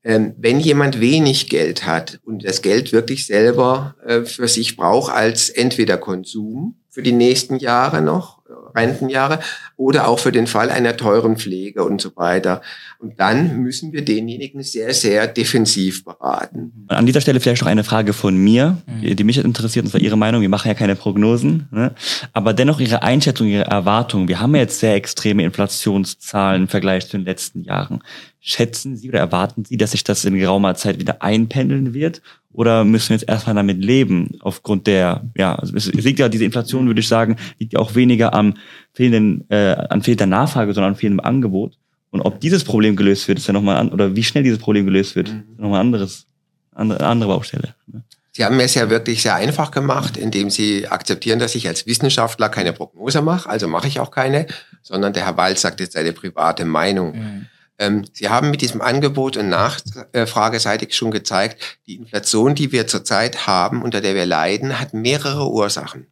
Ähm, 0.02 0.34
wenn 0.38 0.60
jemand 0.60 1.00
wenig 1.00 1.50
Geld 1.50 1.86
hat 1.86 2.20
und 2.24 2.44
das 2.44 2.62
Geld 2.62 2.92
wirklich 2.92 3.26
selber 3.26 3.96
äh, 4.06 4.22
für 4.22 4.48
sich 4.48 4.76
braucht 4.76 5.12
als 5.12 5.50
entweder 5.50 5.98
Konsum 5.98 6.76
für 6.88 7.02
die 7.02 7.12
nächsten 7.12 7.56
Jahre 7.56 8.00
noch 8.00 8.40
Rentenjahre 8.74 9.40
oder 9.76 10.08
auch 10.08 10.18
für 10.18 10.32
den 10.32 10.46
Fall 10.46 10.70
einer 10.70 10.96
teuren 10.96 11.36
Pflege 11.36 11.84
und 11.84 12.00
so 12.00 12.14
weiter. 12.16 12.62
Und 12.98 13.18
dann 13.18 13.62
müssen 13.62 13.92
wir 13.92 14.04
denjenigen 14.04 14.62
sehr, 14.62 14.92
sehr 14.94 15.26
defensiv 15.26 16.04
beraten. 16.04 16.86
An 16.88 17.06
dieser 17.06 17.20
Stelle 17.20 17.40
vielleicht 17.40 17.62
noch 17.62 17.68
eine 17.68 17.84
Frage 17.84 18.12
von 18.12 18.36
mir, 18.36 18.78
mhm. 18.86 19.16
die 19.16 19.24
mich 19.24 19.38
interessiert, 19.38 19.84
und 19.84 19.90
zwar 19.90 20.00
Ihre 20.00 20.18
Meinung. 20.18 20.42
Wir 20.42 20.48
machen 20.48 20.68
ja 20.68 20.74
keine 20.74 20.96
Prognosen, 20.96 21.68
ne? 21.70 21.94
aber 22.32 22.52
dennoch 22.52 22.80
Ihre 22.80 23.02
Einschätzung, 23.02 23.46
Ihre 23.46 23.64
Erwartung. 23.64 24.28
Wir 24.28 24.40
haben 24.40 24.54
ja 24.54 24.62
jetzt 24.62 24.80
sehr 24.80 24.94
extreme 24.94 25.44
Inflationszahlen 25.44 26.62
im 26.62 26.68
Vergleich 26.68 27.06
zu 27.06 27.16
den 27.16 27.24
letzten 27.24 27.62
Jahren. 27.62 28.02
Schätzen 28.40 28.96
Sie 28.96 29.08
oder 29.08 29.18
erwarten 29.18 29.64
Sie, 29.64 29.76
dass 29.76 29.90
sich 29.90 30.02
das 30.02 30.24
in 30.24 30.34
geraumer 30.34 30.74
Zeit 30.74 30.98
wieder 30.98 31.22
einpendeln 31.22 31.92
wird? 31.92 32.22
Oder 32.52 32.84
müssen 32.84 33.10
wir 33.10 33.16
jetzt 33.16 33.28
erstmal 33.28 33.54
damit 33.54 33.84
leben, 33.84 34.38
aufgrund 34.40 34.86
der, 34.86 35.24
ja, 35.36 35.54
also 35.54 35.76
es 35.76 35.92
liegt 35.92 36.18
ja, 36.18 36.28
diese 36.28 36.44
Inflation, 36.44 36.86
würde 36.86 37.00
ich 37.00 37.08
sagen, 37.08 37.36
liegt 37.58 37.74
ja 37.74 37.78
auch 37.78 37.94
weniger 37.94 38.34
am 38.34 38.54
fehlenden, 38.92 39.44
äh, 39.50 39.76
an 39.88 40.02
fehlender 40.02 40.26
Nachfrage, 40.26 40.72
sondern 40.72 40.94
an 40.94 40.98
fehlendem 40.98 41.24
Angebot. 41.24 41.76
Und 42.10 42.22
ob 42.22 42.40
dieses 42.40 42.64
Problem 42.64 42.96
gelöst 42.96 43.28
wird, 43.28 43.38
ist 43.38 43.46
ja 43.46 43.52
nochmal 43.52 43.76
an, 43.76 43.90
oder 43.90 44.16
wie 44.16 44.24
schnell 44.24 44.42
dieses 44.42 44.58
Problem 44.58 44.84
gelöst 44.84 45.14
wird, 45.14 45.28
mhm. 45.28 45.44
nochmal 45.58 45.80
anderes, 45.80 46.26
andere, 46.74 47.06
andere 47.06 47.28
Baustelle. 47.28 47.74
Ne? 47.86 48.02
Sie 48.32 48.44
haben 48.44 48.58
es 48.60 48.74
ja 48.74 48.90
wirklich 48.90 49.22
sehr 49.22 49.34
einfach 49.34 49.70
gemacht, 49.70 50.16
indem 50.16 50.50
Sie 50.50 50.88
akzeptieren, 50.88 51.38
dass 51.38 51.54
ich 51.54 51.68
als 51.68 51.86
Wissenschaftler 51.86 52.48
keine 52.48 52.72
Prognose 52.72 53.22
mache, 53.22 53.48
also 53.48 53.68
mache 53.68 53.88
ich 53.88 54.00
auch 54.00 54.10
keine, 54.10 54.46
sondern 54.82 55.12
der 55.12 55.26
Herr 55.26 55.36
Walz 55.36 55.60
sagt 55.60 55.80
jetzt 55.80 55.92
seine 55.92 56.12
private 56.12 56.64
Meinung. 56.64 57.16
Mhm. 57.16 57.46
Ähm, 57.80 58.04
Sie 58.12 58.28
haben 58.28 58.50
mit 58.50 58.60
diesem 58.60 58.80
Angebot 58.82 59.36
und 59.36 59.48
nachfrageseitig 59.48 60.94
schon 60.94 61.10
gezeigt, 61.10 61.80
die 61.86 61.96
Inflation, 61.96 62.54
die 62.54 62.70
wir 62.70 62.86
zurzeit 62.86 63.48
haben, 63.48 63.82
unter 63.82 64.00
der 64.00 64.14
wir 64.14 64.26
leiden, 64.26 64.78
hat 64.78 64.94
mehrere 64.94 65.50
Ursachen. 65.50 66.06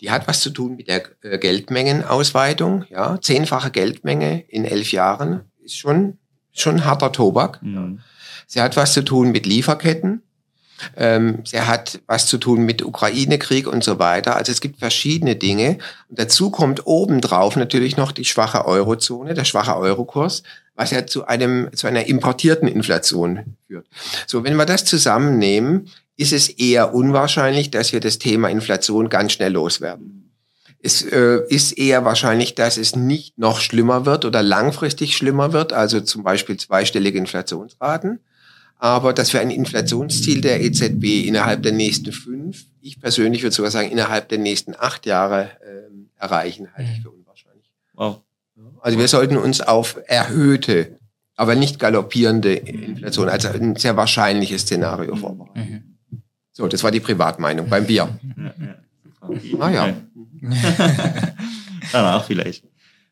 Die 0.00 0.10
hat 0.10 0.28
was 0.28 0.40
zu 0.40 0.50
tun 0.50 0.76
mit 0.76 0.88
der 0.88 1.04
äh, 1.22 1.38
Geldmengenausweitung. 1.38 2.84
Ja, 2.90 3.18
zehnfache 3.20 3.70
Geldmenge 3.70 4.44
in 4.48 4.64
elf 4.64 4.92
Jahren 4.92 5.42
ist 5.62 5.78
schon 5.78 6.18
schon 6.52 6.84
harter 6.84 7.12
Tobak. 7.12 7.62
Mhm. 7.62 8.00
Sie 8.46 8.60
hat 8.60 8.76
was 8.76 8.92
zu 8.92 9.02
tun 9.02 9.32
mit 9.32 9.46
Lieferketten. 9.46 10.22
Ähm, 10.96 11.42
sie 11.44 11.60
hat 11.60 12.00
was 12.06 12.26
zu 12.26 12.38
tun 12.38 12.64
mit 12.64 12.84
Ukraine-Krieg 12.84 13.66
und 13.66 13.84
so 13.84 13.98
weiter. 13.98 14.36
Also 14.36 14.52
es 14.52 14.60
gibt 14.60 14.80
verschiedene 14.80 15.36
Dinge. 15.36 15.78
Und 16.08 16.18
dazu 16.18 16.50
kommt 16.50 16.86
obendrauf 16.86 17.56
natürlich 17.56 17.96
noch 17.96 18.12
die 18.12 18.24
schwache 18.24 18.66
Eurozone, 18.66 19.34
der 19.34 19.44
schwache 19.44 19.76
Eurokurs, 19.76 20.42
was 20.82 20.90
ja 20.90 21.06
zu 21.06 21.26
einem, 21.26 21.70
zu 21.74 21.86
einer 21.86 22.06
importierten 22.06 22.68
Inflation 22.68 23.56
führt. 23.66 23.86
So, 24.26 24.44
wenn 24.44 24.56
wir 24.56 24.66
das 24.66 24.84
zusammennehmen, 24.84 25.88
ist 26.16 26.32
es 26.32 26.48
eher 26.48 26.94
unwahrscheinlich, 26.94 27.70
dass 27.70 27.92
wir 27.92 28.00
das 28.00 28.18
Thema 28.18 28.48
Inflation 28.48 29.08
ganz 29.08 29.32
schnell 29.32 29.52
loswerden. 29.52 30.30
Es 30.80 31.02
äh, 31.02 31.40
ist 31.48 31.72
eher 31.78 32.04
wahrscheinlich, 32.04 32.54
dass 32.54 32.76
es 32.76 32.96
nicht 32.96 33.38
noch 33.38 33.60
schlimmer 33.60 34.04
wird 34.04 34.24
oder 34.24 34.42
langfristig 34.42 35.16
schlimmer 35.16 35.52
wird, 35.52 35.72
also 35.72 36.00
zum 36.00 36.22
Beispiel 36.22 36.56
zweistellige 36.56 37.18
Inflationsraten 37.18 38.18
aber 38.82 39.12
dass 39.12 39.32
wir 39.32 39.40
ein 39.40 39.52
Inflationsziel 39.52 40.40
der 40.40 40.60
EZB 40.60 41.24
innerhalb 41.28 41.62
der 41.62 41.70
nächsten 41.70 42.10
fünf, 42.10 42.64
ich 42.80 43.00
persönlich 43.00 43.44
würde 43.44 43.54
sogar 43.54 43.70
sagen 43.70 43.92
innerhalb 43.92 44.28
der 44.28 44.38
nächsten 44.38 44.74
acht 44.76 45.06
Jahre 45.06 45.50
ähm, 45.64 46.10
erreichen, 46.16 46.66
halte 46.74 46.90
ich 46.90 46.98
mhm. 46.98 47.02
für 47.02 47.10
unwahrscheinlich. 47.10 47.70
Wow. 47.92 48.22
Also 48.82 48.98
wir 48.98 49.08
sollten 49.08 49.36
uns 49.36 49.60
auf 49.60 49.98
erhöhte, 50.06 50.98
aber 51.36 51.54
nicht 51.54 51.78
galoppierende 51.78 52.54
Inflation, 52.54 53.28
also 53.28 53.48
ein 53.48 53.76
sehr 53.76 53.96
wahrscheinliches 53.96 54.62
Szenario 54.62 55.14
vorbereiten. 55.16 55.94
Mhm. 56.10 56.18
So, 56.52 56.68
das 56.68 56.82
war 56.82 56.90
die 56.90 57.00
Privatmeinung 57.00 57.68
beim 57.68 57.86
Bier. 57.86 58.08
Ah 59.58 59.70
ja. 59.70 59.94
Danach 61.92 62.24
vielleicht. 62.24 62.64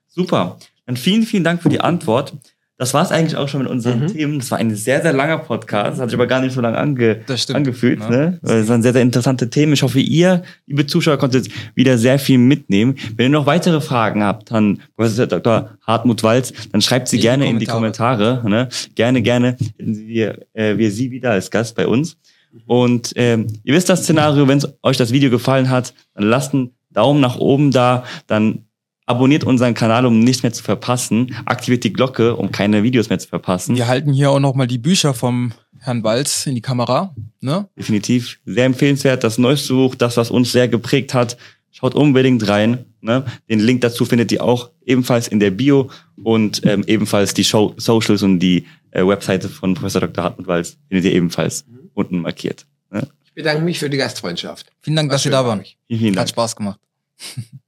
Super. 0.08 0.58
Dann 0.86 0.96
vielen, 0.96 1.22
vielen 1.22 1.44
Dank 1.44 1.62
für 1.62 1.68
die 1.68 1.80
Antwort. 1.80 2.34
Das 2.80 2.94
war 2.94 3.02
es 3.02 3.10
eigentlich 3.10 3.36
auch 3.36 3.46
schon 3.46 3.60
mit 3.60 3.70
unseren 3.70 4.00
mhm. 4.00 4.06
Themen. 4.06 4.38
Das 4.38 4.50
war 4.50 4.56
ein 4.56 4.74
sehr, 4.74 5.02
sehr 5.02 5.12
langer 5.12 5.36
Podcast. 5.36 5.92
Das 5.92 6.00
hat 6.00 6.08
sich 6.08 6.18
aber 6.18 6.26
gar 6.26 6.40
nicht 6.40 6.54
so 6.54 6.62
lange 6.62 6.78
ange 6.78 7.20
angefühlt. 7.52 8.08
Ne? 8.08 8.38
Weil 8.40 8.60
es 8.60 8.68
waren 8.68 8.80
sehr, 8.80 8.94
sehr 8.94 9.02
interessante 9.02 9.50
Themen. 9.50 9.74
Ich 9.74 9.82
hoffe, 9.82 10.00
ihr, 10.00 10.44
liebe 10.66 10.86
Zuschauer, 10.86 11.18
konntet 11.18 11.50
wieder 11.74 11.98
sehr 11.98 12.18
viel 12.18 12.38
mitnehmen. 12.38 12.94
Wenn 13.16 13.26
ihr 13.26 13.38
noch 13.38 13.44
weitere 13.44 13.82
Fragen 13.82 14.22
habt 14.24 14.50
an 14.50 14.80
Professor 14.96 15.26
Dr. 15.26 15.72
Hartmut 15.86 16.22
Walz, 16.22 16.54
dann 16.72 16.80
schreibt 16.80 17.08
sie 17.08 17.16
in 17.16 17.22
gerne 17.22 17.50
in 17.50 17.58
die 17.58 17.66
Kommentare. 17.66 18.42
Ne? 18.48 18.70
Gerne, 18.94 19.20
gerne 19.20 19.58
wir, 19.76 20.38
äh, 20.54 20.78
wir 20.78 20.90
sie 20.90 21.10
wieder 21.10 21.32
als 21.32 21.50
Gast 21.50 21.76
bei 21.76 21.86
uns. 21.86 22.16
Und 22.64 23.12
ähm, 23.16 23.48
ihr 23.62 23.74
wisst 23.74 23.90
das 23.90 24.04
Szenario, 24.04 24.48
wenn 24.48 24.64
euch 24.82 24.96
das 24.96 25.12
Video 25.12 25.28
gefallen 25.28 25.68
hat, 25.68 25.92
dann 26.14 26.24
lasst 26.24 26.54
einen 26.54 26.70
Daumen 26.88 27.20
nach 27.20 27.36
oben 27.36 27.72
da, 27.72 28.04
dann 28.26 28.64
Abonniert 29.10 29.42
unseren 29.42 29.74
Kanal, 29.74 30.06
um 30.06 30.20
nichts 30.20 30.44
mehr 30.44 30.52
zu 30.52 30.62
verpassen. 30.62 31.34
Aktiviert 31.44 31.82
die 31.82 31.92
Glocke, 31.92 32.36
um 32.36 32.52
keine 32.52 32.84
Videos 32.84 33.08
mehr 33.08 33.18
zu 33.18 33.26
verpassen. 33.26 33.74
Wir 33.74 33.88
halten 33.88 34.12
hier 34.12 34.30
auch 34.30 34.38
nochmal 34.38 34.68
die 34.68 34.78
Bücher 34.78 35.14
vom 35.14 35.50
Herrn 35.80 36.04
Walz 36.04 36.46
in 36.46 36.54
die 36.54 36.60
Kamera. 36.60 37.12
Ne? 37.40 37.68
Definitiv. 37.76 38.38
Sehr 38.46 38.66
empfehlenswert. 38.66 39.24
Das 39.24 39.36
neueste 39.36 39.74
Buch, 39.74 39.96
das, 39.96 40.16
was 40.16 40.30
uns 40.30 40.52
sehr 40.52 40.68
geprägt 40.68 41.12
hat. 41.12 41.36
Schaut 41.72 41.96
unbedingt 41.96 42.46
rein. 42.46 42.84
Ne? 43.00 43.24
Den 43.48 43.58
Link 43.58 43.80
dazu 43.80 44.04
findet 44.04 44.30
ihr 44.30 44.44
auch 44.44 44.70
ebenfalls 44.86 45.26
in 45.26 45.40
der 45.40 45.50
Bio 45.50 45.90
und 46.22 46.64
ähm, 46.64 46.84
ebenfalls 46.86 47.34
die 47.34 47.42
Show 47.42 47.74
Socials 47.78 48.22
und 48.22 48.38
die 48.38 48.64
äh, 48.92 49.04
Webseite 49.04 49.48
von 49.48 49.74
Professor 49.74 50.02
Dr. 50.02 50.22
Hartmut 50.22 50.46
Walz 50.46 50.76
findet 50.88 51.06
ihr 51.06 51.14
ebenfalls 51.14 51.66
mhm. 51.66 51.90
unten 51.94 52.20
markiert. 52.20 52.64
Ne? 52.92 53.08
Ich 53.24 53.34
bedanke 53.34 53.64
mich 53.64 53.80
für 53.80 53.90
die 53.90 53.96
Gastfreundschaft. 53.96 54.70
Vielen 54.80 54.94
Dank, 54.94 55.10
Was 55.10 55.16
dass 55.16 55.22
Sie 55.24 55.30
da 55.30 55.44
waren. 55.44 55.64
Vielen 55.88 56.14
Dank. 56.14 56.18
Hat 56.18 56.28
Spaß 56.28 56.54
gemacht. 56.54 56.78